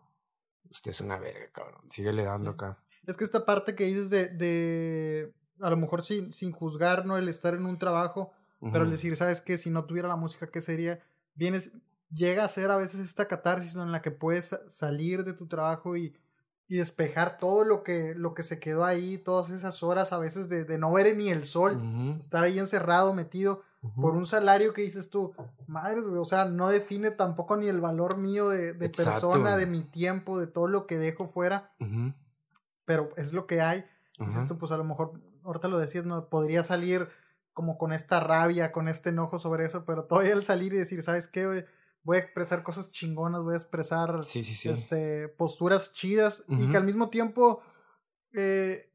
usted 0.69 0.91
es 0.91 1.01
una 1.01 1.17
verga, 1.17 1.51
cabrón, 1.51 1.89
síguele 1.89 2.23
dando 2.23 2.51
acá. 2.51 2.77
Es 3.07 3.17
que 3.17 3.23
esta 3.23 3.45
parte 3.45 3.73
que 3.73 3.85
dices 3.85 4.11
de, 4.11 4.29
de 4.29 5.33
a 5.59 5.71
lo 5.71 5.77
mejor 5.77 6.03
sin, 6.03 6.31
sin 6.31 6.51
juzgar, 6.51 7.07
¿no? 7.07 7.17
El 7.17 7.29
estar 7.29 7.55
en 7.55 7.65
un 7.65 7.79
trabajo, 7.79 8.31
pero 8.71 8.83
el 8.83 8.91
decir, 8.91 9.15
¿sabes 9.17 9.41
qué? 9.41 9.57
Si 9.57 9.71
no 9.71 9.85
tuviera 9.85 10.07
la 10.07 10.15
música, 10.15 10.47
¿qué 10.47 10.61
sería? 10.61 11.03
Vienes, 11.35 11.73
llega 12.13 12.43
a 12.43 12.49
ser 12.49 12.71
a 12.71 12.77
veces 12.77 13.01
esta 13.01 13.27
catarsis 13.27 13.75
en 13.75 13.91
la 13.91 14.01
que 14.01 14.11
puedes 14.11 14.57
salir 14.67 15.23
de 15.23 15.33
tu 15.33 15.47
trabajo 15.47 15.95
y, 15.95 16.15
y 16.67 16.77
despejar 16.77 17.37
todo 17.37 17.63
lo 17.63 17.83
que, 17.83 18.15
lo 18.15 18.33
que 18.33 18.43
se 18.43 18.59
quedó 18.59 18.85
ahí, 18.85 19.17
todas 19.17 19.51
esas 19.51 19.83
horas 19.83 20.13
a 20.13 20.17
veces 20.17 20.49
de, 20.49 20.65
de 20.65 20.77
no 20.77 20.91
ver 20.91 21.15
ni 21.15 21.29
el 21.29 21.45
sol, 21.45 22.15
estar 22.17 22.43
ahí 22.43 22.57
encerrado, 22.57 23.13
metido 23.13 23.61
por 24.01 24.15
un 24.15 24.25
salario 24.25 24.73
que 24.73 24.81
dices 24.81 25.11
tú, 25.11 25.33
madres, 25.67 26.07
güey, 26.07 26.19
o 26.19 26.25
sea, 26.25 26.45
no 26.45 26.69
define 26.69 27.11
tampoco 27.11 27.55
ni 27.55 27.67
el 27.67 27.81
valor 27.81 28.17
mío 28.17 28.49
de, 28.49 28.73
de 28.73 28.89
persona, 28.89 29.57
de 29.57 29.67
mi 29.67 29.83
tiempo, 29.83 30.39
de 30.39 30.47
todo 30.47 30.67
lo 30.67 30.87
que 30.87 30.97
dejo 30.97 31.27
fuera, 31.27 31.71
pero 32.85 33.11
es 33.15 33.33
lo 33.33 33.45
que 33.45 33.61
hay. 33.61 33.85
Dices 34.17 34.47
tú, 34.47 34.57
pues 34.57 34.71
a 34.71 34.77
lo 34.77 34.85
mejor, 34.85 35.21
ahorita 35.43 35.67
lo 35.67 35.77
decías, 35.77 36.05
no, 36.05 36.29
podría 36.29 36.63
salir 36.63 37.09
como 37.55 37.77
con 37.77 37.93
esta 37.93 38.19
rabia, 38.19 38.73
con 38.73 38.89
este 38.89 39.11
enojo 39.11 39.39
sobre 39.39 39.65
eso, 39.65 39.85
pero 39.85 40.03
todavía 40.03 40.33
el 40.33 40.43
salir 40.43 40.73
y 40.73 40.77
decir, 40.77 41.01
¿sabes 41.01 41.29
qué? 41.29 41.65
Voy 42.03 42.17
a 42.17 42.19
expresar 42.19 42.63
cosas 42.63 42.91
chingonas, 42.91 43.43
voy 43.43 43.53
a 43.53 43.57
expresar 43.57 44.23
Este, 44.73 45.29
posturas 45.29 45.93
chidas 45.93 46.43
y 46.49 46.69
que 46.69 46.75
al 46.75 46.83
mismo 46.83 47.09
tiempo 47.09 47.61
eh, 48.33 48.91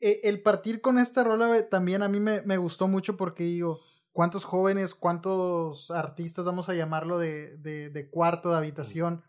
e, 0.00 0.20
el 0.24 0.42
partir 0.42 0.80
con 0.80 0.98
esta 0.98 1.22
rola 1.22 1.68
también 1.68 2.02
a 2.02 2.08
mí 2.08 2.18
me, 2.18 2.42
me, 2.42 2.56
gustó 2.56 2.88
mucho 2.88 3.16
porque 3.16 3.44
digo, 3.44 3.78
¿cuántos 4.10 4.44
jóvenes, 4.44 4.96
cuántos 4.96 5.92
artistas, 5.92 6.44
vamos 6.44 6.68
a 6.68 6.74
llamarlo, 6.74 7.20
de, 7.20 7.56
de, 7.58 7.88
de 7.90 8.10
cuarto, 8.10 8.50
de 8.50 8.56
habitación, 8.56 9.22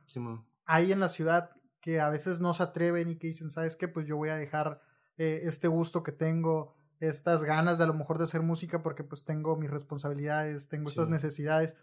hay 0.66 0.92
en 0.92 1.00
la 1.00 1.10
ciudad 1.10 1.52
que 1.80 2.00
a 2.00 2.10
veces 2.10 2.40
no 2.40 2.56
se 2.56 2.64
atreven 2.64 3.08
y 3.08 3.20
que 3.20 3.28
dicen, 3.28 3.52
¿sabes 3.52 3.76
qué? 3.76 3.88
Pues 3.88 4.08
yo 4.08 4.18
voy 4.18 4.30
a 4.30 4.36
dejar 4.36 4.82
eh, 5.18 5.42
este 5.44 5.68
gusto 5.68 6.02
que 6.02 6.12
tengo 6.12 6.77
estas 6.99 7.44
ganas 7.44 7.78
de 7.78 7.84
a 7.84 7.88
lo 7.88 7.94
mejor 7.94 8.18
de 8.18 8.24
hacer 8.24 8.41
música 8.41 8.82
porque 8.82 9.03
pues 9.03 9.26
tengo 9.26 9.56
mis 9.56 9.69
responsabilidades, 9.69 10.69
tengo 10.69 10.90
estas 10.90 11.10
necesidades. 11.10 11.76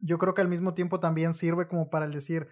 Yo 0.00 0.18
creo 0.18 0.34
que 0.34 0.42
al 0.42 0.48
mismo 0.48 0.74
tiempo 0.74 1.00
también 1.00 1.34
sirve 1.34 1.66
como 1.66 1.90
para 1.90 2.06
el 2.06 2.12
decir, 2.12 2.48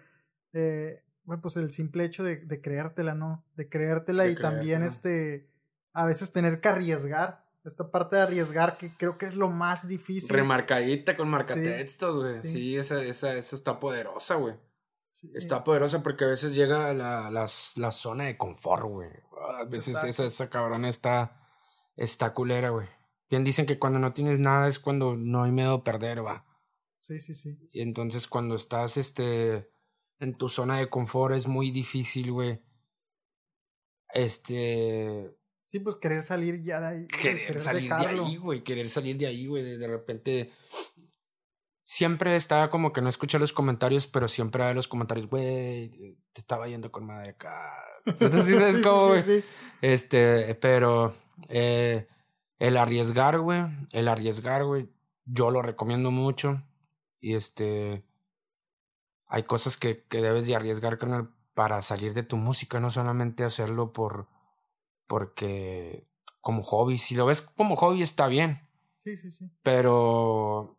eh, 0.53 1.03
bueno, 1.23 1.41
pues 1.41 1.57
el 1.57 1.71
simple 1.71 2.05
hecho 2.05 2.23
de, 2.23 2.37
de 2.37 2.61
creértela, 2.61 3.15
¿no? 3.15 3.45
De 3.55 3.69
creértela 3.69 4.27
y 4.27 4.35
también 4.35 4.83
este, 4.83 5.49
a 5.93 6.05
veces 6.05 6.31
tener 6.31 6.59
que 6.59 6.69
arriesgar. 6.69 7.47
Esta 7.65 7.91
parte 7.91 8.15
de 8.15 8.21
arriesgar 8.23 8.71
que 8.79 8.87
creo 8.97 9.17
que 9.19 9.25
es 9.25 9.35
lo 9.35 9.49
más 9.49 9.87
difícil. 9.87 10.33
Remarcadita 10.35 11.15
con 11.17 11.29
marcatextos, 11.29 12.15
güey. 12.15 12.37
Sí. 12.37 12.77
esa, 12.77 13.03
esa, 13.03 13.35
esa 13.35 13.55
está 13.55 13.79
poderosa, 13.79 14.35
güey. 14.35 14.55
Está 15.33 15.63
poderosa 15.63 16.01
porque 16.01 16.23
a 16.23 16.27
veces 16.27 16.55
llega 16.55 16.93
la, 16.93 17.29
la, 17.29 17.45
la 17.75 17.91
zona 17.91 18.23
de 18.23 18.37
confort, 18.37 18.85
güey. 18.85 19.09
A 19.59 19.65
veces 19.65 20.01
esa, 20.03 20.23
esa 20.23 20.49
cabrona 20.49 20.87
está 20.87 21.38
está 21.99 22.33
culera, 22.33 22.69
güey. 22.69 22.87
Bien 23.29 23.43
dicen 23.43 23.65
que 23.65 23.77
cuando 23.77 23.99
no 23.99 24.13
tienes 24.13 24.39
nada 24.39 24.67
es 24.67 24.79
cuando 24.79 25.15
no 25.15 25.43
hay 25.43 25.51
miedo 25.51 25.73
a 25.73 25.83
perder, 25.83 26.25
va. 26.25 26.45
Sí, 26.99 27.19
sí, 27.19 27.35
sí. 27.35 27.57
Y 27.71 27.81
entonces 27.81 28.27
cuando 28.27 28.55
estás, 28.55 28.97
este, 28.97 29.69
en 30.19 30.35
tu 30.35 30.49
zona 30.49 30.79
de 30.79 30.89
confort 30.89 31.35
es 31.35 31.47
muy 31.47 31.71
difícil, 31.71 32.31
güey. 32.31 32.59
Este... 34.11 35.35
Sí, 35.63 35.79
pues 35.79 35.97
querer 35.97 36.23
salir 36.23 36.61
ya 36.63 36.79
de 36.79 36.87
ahí. 36.87 37.07
Querer, 37.07 37.59
salir 37.59 37.93
de 37.93 38.07
ahí, 38.07 38.37
güey. 38.37 38.63
Querer 38.63 38.89
salir 38.89 39.17
de 39.17 39.27
ahí, 39.27 39.45
güey. 39.45 39.77
De, 39.77 39.87
repente... 39.87 40.51
Siempre 41.83 42.35
estaba 42.35 42.69
como 42.69 42.91
que 42.91 43.01
no 43.01 43.09
escuché 43.09 43.37
los 43.37 43.53
comentarios, 43.53 44.07
pero 44.07 44.27
siempre 44.27 44.63
había 44.63 44.75
los 44.75 44.87
comentarios, 44.87 45.27
güey, 45.27 46.19
te 46.33 46.41
estaba 46.41 46.67
yendo 46.67 46.91
con 46.91 47.05
madre 47.05 47.31
acá. 47.31 47.83
Entonces, 48.05 48.45
sí, 48.45 48.53
¿sabes 48.53 48.77
cómo, 48.79 49.07
güey? 49.07 49.43
Este, 49.81 50.53
pero 50.55 51.15
eh, 51.47 52.07
el 52.59 52.77
arriesgar, 52.77 53.39
güey. 53.39 53.63
El 53.91 54.07
arriesgar, 54.07 54.65
güey. 54.65 54.89
Yo 55.25 55.49
lo 55.49 55.61
recomiendo 55.61 56.11
mucho. 56.11 56.61
Y 57.19 57.35
este. 57.35 58.05
Hay 59.27 59.43
cosas 59.43 59.77
que, 59.77 60.03
que 60.05 60.21
debes 60.21 60.47
de 60.47 60.55
arriesgar, 60.55 60.97
carnal, 60.97 61.29
para 61.53 61.81
salir 61.81 62.13
de 62.13 62.23
tu 62.23 62.35
música, 62.37 62.79
no 62.79 62.91
solamente 62.91 63.43
hacerlo 63.43 63.93
por. 63.93 64.27
Porque. 65.07 66.05
Como 66.41 66.63
hobby. 66.63 66.97
Si 66.97 67.15
lo 67.15 67.25
ves 67.25 67.41
como 67.41 67.75
hobby, 67.75 68.01
está 68.01 68.27
bien. 68.27 68.67
Sí, 68.97 69.17
sí, 69.17 69.31
sí. 69.31 69.49
Pero. 69.63 70.77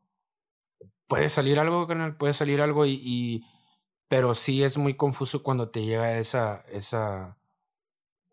Puede 1.06 1.28
salir 1.28 1.58
algo, 1.58 1.86
carnal. 1.86 2.16
Puede 2.16 2.34
salir 2.34 2.60
algo 2.60 2.86
y, 2.86 3.00
y. 3.02 3.44
pero 4.08 4.34
sí 4.34 4.62
es 4.62 4.76
muy 4.78 4.94
confuso 4.94 5.42
cuando 5.42 5.70
te 5.70 5.82
llega 5.84 6.18
esa. 6.18 6.64
esa. 6.68 7.38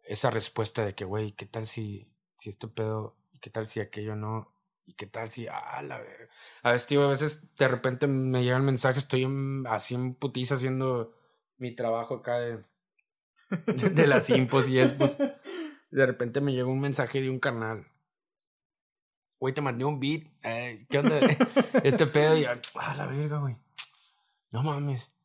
esa 0.03 0.31
respuesta 0.31 0.85
de 0.85 0.95
que, 0.95 1.05
güey, 1.05 1.31
¿qué 1.33 1.45
tal 1.45 1.65
si 1.67 2.16
si 2.37 2.49
este 2.49 2.67
pedo, 2.67 3.15
y 3.31 3.39
qué 3.39 3.49
tal 3.49 3.67
si 3.67 3.79
aquello 3.79 4.15
no, 4.15 4.51
y 4.85 4.93
qué 4.93 5.05
tal 5.05 5.29
si, 5.29 5.47
ah, 5.47 5.81
la 5.81 5.99
ver. 5.99 6.29
A 6.63 6.71
veces, 6.71 6.87
tío, 6.87 7.03
a 7.03 7.09
veces 7.09 7.53
de 7.55 7.67
repente 7.67 8.07
me 8.07 8.43
llega 8.43 8.57
el 8.57 8.63
mensaje, 8.63 8.99
estoy 8.99 9.27
así 9.69 9.95
en 9.95 10.15
putiza 10.15 10.55
haciendo 10.55 11.13
mi 11.57 11.75
trabajo 11.75 12.15
acá 12.15 12.39
de, 12.39 12.63
de, 13.93 14.07
las 14.07 14.29
impos 14.29 14.69
y 14.69 14.79
es, 14.79 14.93
pues, 14.93 15.17
de 15.17 16.05
repente 16.05 16.41
me 16.41 16.53
llega 16.53 16.67
un 16.67 16.79
mensaje 16.79 17.21
de 17.21 17.29
un 17.29 17.39
carnal. 17.39 17.87
Güey, 19.39 19.53
te 19.53 19.61
mandé 19.61 19.85
un 19.85 19.99
beat. 19.99 20.23
Eh, 20.43 20.87
¿Qué 20.89 20.99
onda? 20.99 21.19
este 21.83 22.07
pedo 22.07 22.37
y, 22.37 22.45
ah, 22.45 22.59
la 22.97 23.05
verga, 23.05 23.37
güey. 23.39 23.55
No 24.51 24.63
mames. 24.63 25.15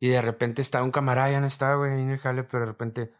Y 0.00 0.08
de 0.08 0.22
repente 0.22 0.62
está 0.62 0.82
un 0.82 0.90
camarada, 0.90 1.30
ya 1.30 1.40
no 1.40 1.46
está, 1.46 1.74
güey, 1.74 1.92
en 1.92 2.10
el 2.10 2.18
jale, 2.18 2.44
pero 2.44 2.60
de 2.60 2.66
repente, 2.66 3.12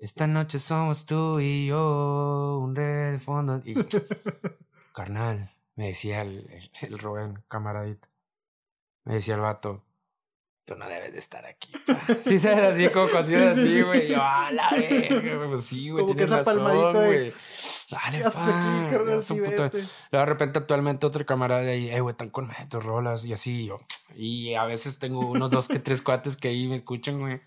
esta 0.00 0.26
noche 0.26 0.58
somos 0.58 1.06
tú 1.06 1.40
y 1.40 1.66
yo, 1.66 2.58
un 2.62 2.74
re 2.74 3.12
de 3.12 3.18
fondo. 3.18 3.62
Y, 3.64 3.74
carnal, 4.94 5.50
me 5.76 5.88
decía 5.88 6.22
el, 6.22 6.48
el, 6.50 6.70
el 6.82 6.98
Rubén, 6.98 7.42
camaradito. 7.48 8.08
Me 9.04 9.14
decía 9.14 9.34
el 9.34 9.40
vato, 9.40 9.82
tú 10.64 10.74
no 10.76 10.88
debes 10.88 11.12
de 11.12 11.18
estar 11.18 11.44
aquí. 11.46 11.72
sí, 12.24 12.38
se 12.38 12.50
así 12.50 12.88
como 12.88 13.06
así, 13.16 13.82
güey. 13.82 14.08
Yo, 14.08 14.18
ah, 14.20 14.50
la 14.52 14.70
verga, 14.70 15.46
pues 15.48 15.64
sí, 15.64 15.90
güey. 15.90 16.14
Que 16.14 16.24
esa 16.24 16.42
palmadita 16.42 17.06
güey. 17.06 17.32
Dale, 17.90 18.18
¿Qué 18.18 18.24
haces 18.24 18.48
aquí, 18.48 18.90
carnal? 18.90 19.20
Sí, 19.20 19.36
Luego 19.38 19.70
de 20.10 20.24
repente 20.24 20.58
actualmente 20.58 21.06
otro 21.06 21.24
camarada 21.26 21.62
ahí, 21.62 21.90
eh, 21.90 22.00
güey, 22.00 22.12
están 22.12 22.30
con 22.30 22.50
tus 22.68 22.84
rolas 22.84 23.24
y 23.26 23.32
así, 23.32 23.66
yo. 23.66 23.80
Y 24.14 24.54
a 24.54 24.64
veces 24.64 24.98
tengo 24.98 25.20
unos 25.20 25.50
dos 25.50 25.68
que 25.68 25.78
tres 25.78 26.00
cuates 26.00 26.36
que 26.36 26.48
ahí 26.48 26.66
me 26.66 26.76
escuchan, 26.76 27.20
güey 27.20 27.40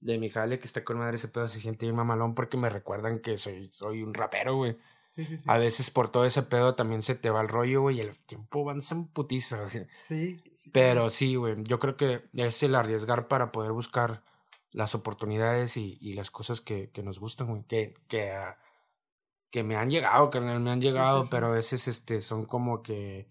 de 0.00 0.18
mi 0.18 0.30
jale 0.30 0.58
que 0.58 0.66
está 0.66 0.84
con 0.84 0.98
madre 0.98 1.16
ese 1.16 1.28
pedo 1.28 1.48
se 1.48 1.60
siente 1.60 1.86
bien 1.86 1.96
mamalón 1.96 2.34
porque 2.34 2.56
me 2.56 2.68
recuerdan 2.68 3.20
que 3.20 3.38
soy, 3.38 3.70
soy 3.70 4.02
un 4.02 4.14
rapero, 4.14 4.56
güey. 4.56 4.76
Sí, 5.10 5.24
sí, 5.26 5.36
sí. 5.36 5.44
A 5.46 5.58
veces 5.58 5.90
por 5.90 6.10
todo 6.10 6.24
ese 6.24 6.42
pedo 6.42 6.74
también 6.74 7.02
se 7.02 7.14
te 7.14 7.28
va 7.28 7.42
el 7.42 7.48
rollo, 7.48 7.82
güey, 7.82 7.98
y 7.98 8.00
el 8.00 8.18
tiempo 8.20 8.62
avanza 8.62 8.94
en 8.94 9.08
putiza, 9.08 9.62
güey. 9.62 9.86
Sí, 10.00 10.38
Pero 10.72 11.10
sí, 11.10 11.34
güey, 11.34 11.56
yo 11.64 11.78
creo 11.78 11.96
que 11.96 12.22
es 12.32 12.62
el 12.62 12.74
arriesgar 12.74 13.28
para 13.28 13.52
poder 13.52 13.72
buscar 13.72 14.22
las 14.70 14.94
oportunidades 14.94 15.76
y, 15.76 15.98
y 16.00 16.14
las 16.14 16.30
cosas 16.30 16.60
que, 16.62 16.90
que 16.90 17.02
nos 17.02 17.20
gustan, 17.20 17.48
güey, 17.48 17.62
que, 17.64 17.94
que, 18.08 18.32
uh, 18.32 18.54
que 19.50 19.62
me 19.62 19.76
han 19.76 19.90
llegado, 19.90 20.30
carnal, 20.30 20.60
me 20.60 20.70
han 20.70 20.80
llegado, 20.80 21.28
pero 21.30 21.48
a 21.48 21.50
veces 21.50 21.86
este, 21.88 22.20
son 22.20 22.46
como 22.46 22.82
que 22.82 23.28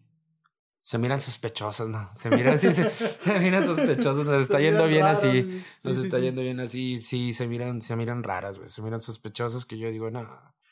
se 0.81 0.97
miran 0.97 1.21
sospechosos, 1.21 1.89
¿no? 1.89 2.09
Se 2.13 2.29
miran, 2.29 2.57
sí, 2.57 2.73
se, 2.73 2.89
se 3.19 3.39
miran 3.39 3.65
sospechosos, 3.65 4.25
nos 4.25 4.41
está 4.41 4.59
yendo 4.59 4.87
bien 4.87 5.05
así, 5.05 5.63
nos 5.83 6.03
está 6.03 6.19
yendo 6.19 6.41
bien 6.41 6.59
así, 6.59 7.01
sí, 7.03 7.33
se 7.33 7.47
miran, 7.47 7.81
se 7.81 7.95
miran 7.95 8.23
raras, 8.23 8.57
güey, 8.57 8.69
se 8.69 8.81
miran 8.81 8.99
sospechosas 8.99 9.65
que 9.65 9.77
yo 9.77 9.89
digo, 9.91 10.09
no. 10.09 10.27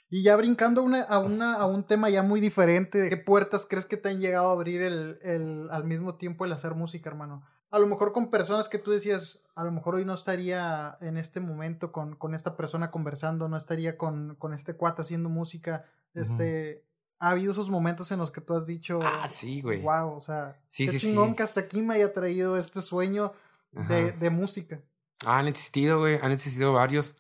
Y 0.10 0.24
ya 0.24 0.36
brincando 0.36 0.82
una, 0.82 1.04
a, 1.04 1.20
una, 1.20 1.54
a 1.56 1.68
un 1.68 1.84
tema 1.84 2.10
ya 2.10 2.24
muy 2.24 2.42
diferente, 2.42 3.10
¿qué 3.10 3.18
puertas 3.18 3.68
crees 3.70 3.86
que 3.86 3.98
te 3.98 4.10
han 4.10 4.20
llegado 4.20 4.50
a 4.50 4.54
abrir 4.54 4.82
el, 4.82 5.20
el, 5.22 5.70
al 5.70 5.84
mismo 5.84 6.16
tiempo 6.16 6.46
el 6.46 6.54
hacer 6.54 6.74
música, 6.74 7.10
hermano? 7.10 7.44
A 7.70 7.78
lo 7.78 7.86
mejor 7.86 8.12
con 8.12 8.32
personas 8.32 8.68
que 8.68 8.80
tú 8.80 8.90
decías, 8.90 9.40
a 9.56 9.64
lo 9.64 9.72
mejor 9.72 9.94
hoy 9.94 10.06
no 10.06 10.16
estaría 10.16 10.98
en 11.02 11.18
este 11.18 11.40
momento 11.40 11.92
con, 11.92 12.16
con 12.16 12.34
esta 12.34 12.58
persona 12.58 12.90
conversando, 12.90 13.48
no 13.48 13.56
estaría 13.56 13.98
con, 13.98 14.36
con 14.36 14.56
este 14.56 14.74
cuate 14.74 15.04
haciendo 15.04 15.30
música, 15.30 15.86
este... 16.16 16.89
Ha 17.20 17.32
habido 17.32 17.52
esos 17.52 17.70
momentos 17.70 18.12
en 18.12 18.20
los 18.20 18.32
que 18.32 18.42
tú 18.42 18.54
has 18.54 18.66
dicho. 18.66 19.02
Ah, 19.04 19.28
sí, 19.28 19.62
güey. 19.62 19.82
Wow, 19.82 20.16
o 20.16 20.22
sea, 20.22 20.60
qué 20.74 20.88
chingón 20.88 21.36
que 21.36 21.44
hasta 21.44 21.62
aquí 21.62 21.82
me 21.82 21.96
haya 21.96 22.14
traído 22.14 22.58
este 22.58 22.82
sueño 22.82 23.34
de, 23.72 24.14
de 24.14 24.30
música. 24.30 24.82
Han 25.26 25.48
existido, 25.48 26.00
güey. 26.00 26.18
Han 26.22 26.32
existido 26.32 26.74
varios 26.74 27.18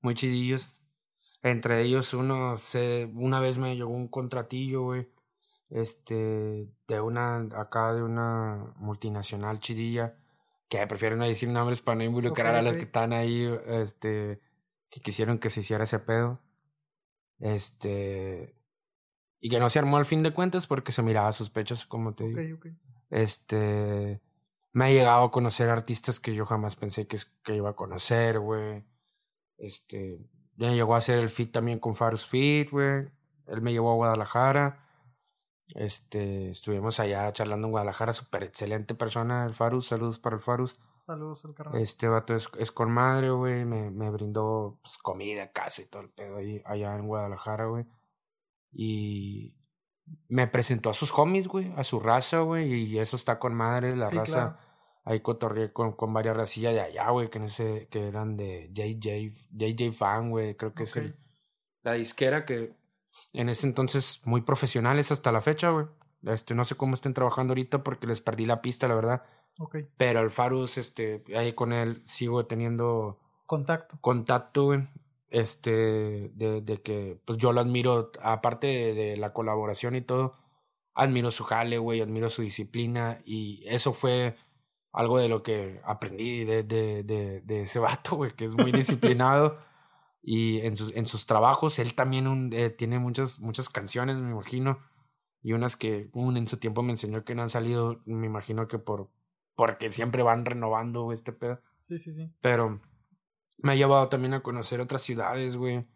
muy 0.00 0.14
chidillos. 0.14 0.72
Entre 1.42 1.82
ellos, 1.82 2.14
uno, 2.14 2.56
se, 2.56 3.10
una 3.14 3.38
vez 3.38 3.58
me 3.58 3.76
llegó 3.76 3.90
un 3.90 4.08
contratillo, 4.08 4.82
güey. 4.82 5.08
Este, 5.68 6.68
de 6.88 7.00
una, 7.00 7.36
acá 7.56 7.92
de 7.92 8.02
una 8.02 8.72
multinacional 8.76 9.60
chidilla. 9.60 10.16
Que 10.68 10.86
prefiero 10.86 11.16
no 11.16 11.26
decir 11.26 11.50
nombres 11.50 11.82
para 11.82 11.96
no 11.96 12.04
involucrar 12.04 12.54
a 12.54 12.62
los 12.62 12.76
que 12.76 12.84
están 12.84 13.12
ahí, 13.12 13.46
este, 13.66 14.40
que 14.88 15.00
quisieron 15.00 15.38
que 15.38 15.50
se 15.50 15.60
hiciera 15.60 15.84
ese 15.84 15.98
pedo. 15.98 16.40
Este, 17.38 18.56
y 19.44 19.50
que 19.50 19.58
no 19.58 19.68
se 19.68 19.78
armó 19.78 19.98
al 19.98 20.06
fin 20.06 20.22
de 20.22 20.32
cuentas 20.32 20.66
porque 20.66 20.90
se 20.90 21.02
miraba 21.02 21.30
sospechoso, 21.30 21.84
como 21.86 22.14
te 22.14 22.24
digo. 22.24 22.60
Este, 23.10 24.22
me 24.72 24.86
ha 24.86 24.88
llegado 24.88 25.24
a 25.24 25.30
conocer 25.30 25.68
artistas 25.68 26.18
que 26.18 26.34
yo 26.34 26.46
jamás 26.46 26.76
pensé 26.76 27.06
que, 27.06 27.18
que 27.42 27.54
iba 27.54 27.68
a 27.68 27.76
conocer, 27.76 28.40
güey. 28.40 28.86
Este, 29.58 30.18
ya 30.56 30.70
llegó 30.70 30.94
a 30.94 30.96
hacer 30.96 31.18
el 31.18 31.28
fit 31.28 31.52
también 31.52 31.78
con 31.78 31.94
Farus 31.94 32.26
Fit, 32.26 32.70
güey. 32.70 33.06
Él 33.46 33.60
me 33.60 33.72
llevó 33.72 33.92
a 33.92 33.96
Guadalajara. 33.96 34.82
Este, 35.74 36.48
estuvimos 36.48 36.98
allá 36.98 37.30
charlando 37.34 37.66
en 37.66 37.72
Guadalajara, 37.72 38.14
súper 38.14 38.44
excelente 38.44 38.94
persona, 38.94 39.44
el 39.44 39.52
Farus. 39.52 39.88
Saludos 39.88 40.18
para 40.18 40.36
el 40.36 40.42
Farus. 40.42 40.80
Saludos 41.04 41.44
al 41.44 41.54
carnal. 41.54 41.82
Este 41.82 42.08
vato 42.08 42.34
es, 42.34 42.48
es 42.58 42.72
con 42.72 42.90
madre, 42.90 43.30
güey. 43.30 43.66
Me, 43.66 43.90
me 43.90 44.10
brindó 44.10 44.78
pues, 44.80 44.96
comida, 44.96 45.52
casa 45.52 45.82
y 45.82 45.84
todo 45.84 46.00
el 46.00 46.08
pedo 46.08 46.38
ahí, 46.38 46.62
allá 46.64 46.96
en 46.96 47.06
Guadalajara, 47.06 47.66
güey. 47.66 47.84
Y 48.74 49.54
me 50.28 50.46
presentó 50.46 50.90
a 50.90 50.94
sus 50.94 51.12
homies, 51.16 51.48
güey, 51.48 51.72
a 51.76 51.84
su 51.84 52.00
raza, 52.00 52.40
güey. 52.40 52.72
Y 52.72 52.98
eso 52.98 53.16
está 53.16 53.38
con 53.38 53.54
madre, 53.54 53.96
la 53.96 54.10
raza 54.10 54.58
ahí 55.04 55.20
cotorreé 55.20 55.72
con, 55.72 55.92
con 55.92 56.12
varias 56.12 56.36
racillas 56.36 56.72
de 56.72 56.80
allá, 56.80 57.10
güey, 57.10 57.28
que, 57.28 57.38
no 57.38 57.48
sé, 57.48 57.88
que 57.90 58.08
eran 58.08 58.36
de 58.36 58.70
JJ, 58.72 59.34
JJ 59.50 59.92
Fan, 59.92 60.30
güey, 60.30 60.56
creo 60.56 60.74
que 60.74 60.84
es 60.84 60.96
el, 60.96 61.16
la 61.82 61.92
disquera 61.92 62.44
que 62.44 62.74
en 63.32 63.48
ese 63.48 63.66
entonces 63.66 64.22
muy 64.24 64.40
profesionales 64.40 65.12
hasta 65.12 65.30
la 65.30 65.40
fecha, 65.40 65.70
güey. 65.70 65.86
Este, 66.22 66.54
no 66.54 66.64
sé 66.64 66.74
cómo 66.74 66.94
estén 66.94 67.12
trabajando 67.12 67.52
ahorita 67.52 67.82
porque 67.84 68.06
les 68.06 68.22
perdí 68.22 68.46
la 68.46 68.62
pista, 68.62 68.88
la 68.88 68.94
verdad. 68.94 69.22
Okay. 69.58 69.86
Pero 69.98 70.20
el 70.20 70.30
Farus, 70.30 70.78
este, 70.78 71.22
ahí 71.36 71.52
con 71.52 71.72
él 71.72 72.02
sigo 72.06 72.46
teniendo 72.46 73.20
contacto. 73.46 73.98
Contacto, 74.00 74.64
güey. 74.64 74.88
Este, 75.34 76.30
de, 76.34 76.60
de 76.60 76.80
que, 76.80 77.18
pues 77.24 77.38
yo 77.38 77.52
lo 77.52 77.60
admiro, 77.60 78.12
aparte 78.22 78.68
de, 78.68 78.94
de 78.94 79.16
la 79.16 79.32
colaboración 79.32 79.96
y 79.96 80.00
todo, 80.00 80.36
admiro 80.94 81.32
su 81.32 81.42
jale, 81.42 81.78
güey, 81.78 82.00
admiro 82.00 82.30
su 82.30 82.42
disciplina 82.42 83.18
y 83.24 83.64
eso 83.66 83.92
fue 83.92 84.36
algo 84.92 85.18
de 85.18 85.28
lo 85.28 85.42
que 85.42 85.80
aprendí 85.84 86.44
de, 86.44 86.62
de, 86.62 87.02
de, 87.02 87.62
ese 87.62 87.78
vato, 87.80 88.14
güey, 88.14 88.30
que 88.30 88.44
es 88.44 88.54
muy 88.54 88.70
disciplinado. 88.70 89.58
y 90.22 90.60
en 90.60 90.76
sus, 90.76 90.94
en 90.94 91.06
sus 91.06 91.26
trabajos, 91.26 91.80
él 91.80 91.94
también 91.94 92.28
un, 92.28 92.52
eh, 92.52 92.70
tiene 92.70 93.00
muchas, 93.00 93.40
muchas 93.40 93.68
canciones, 93.68 94.16
me 94.16 94.30
imagino. 94.30 94.78
Y 95.42 95.52
unas 95.52 95.76
que 95.76 96.10
un, 96.12 96.36
en 96.36 96.46
su 96.46 96.58
tiempo 96.58 96.82
me 96.82 96.92
enseñó 96.92 97.24
que 97.24 97.34
no 97.34 97.42
han 97.42 97.50
salido, 97.50 98.00
me 98.06 98.26
imagino 98.26 98.68
que 98.68 98.78
por 98.78 99.10
porque 99.56 99.90
siempre 99.90 100.22
van 100.22 100.44
renovando 100.44 101.12
este 101.12 101.32
pedo. 101.32 101.60
Sí, 101.80 101.98
sí, 101.98 102.12
sí. 102.12 102.30
Pero 102.40 102.80
me 103.58 103.72
ha 103.72 103.76
llevado 103.76 104.08
también 104.08 104.34
a 104.34 104.42
conocer 104.42 104.80
otras 104.80 105.02
ciudades, 105.02 105.56
güey. 105.56 105.86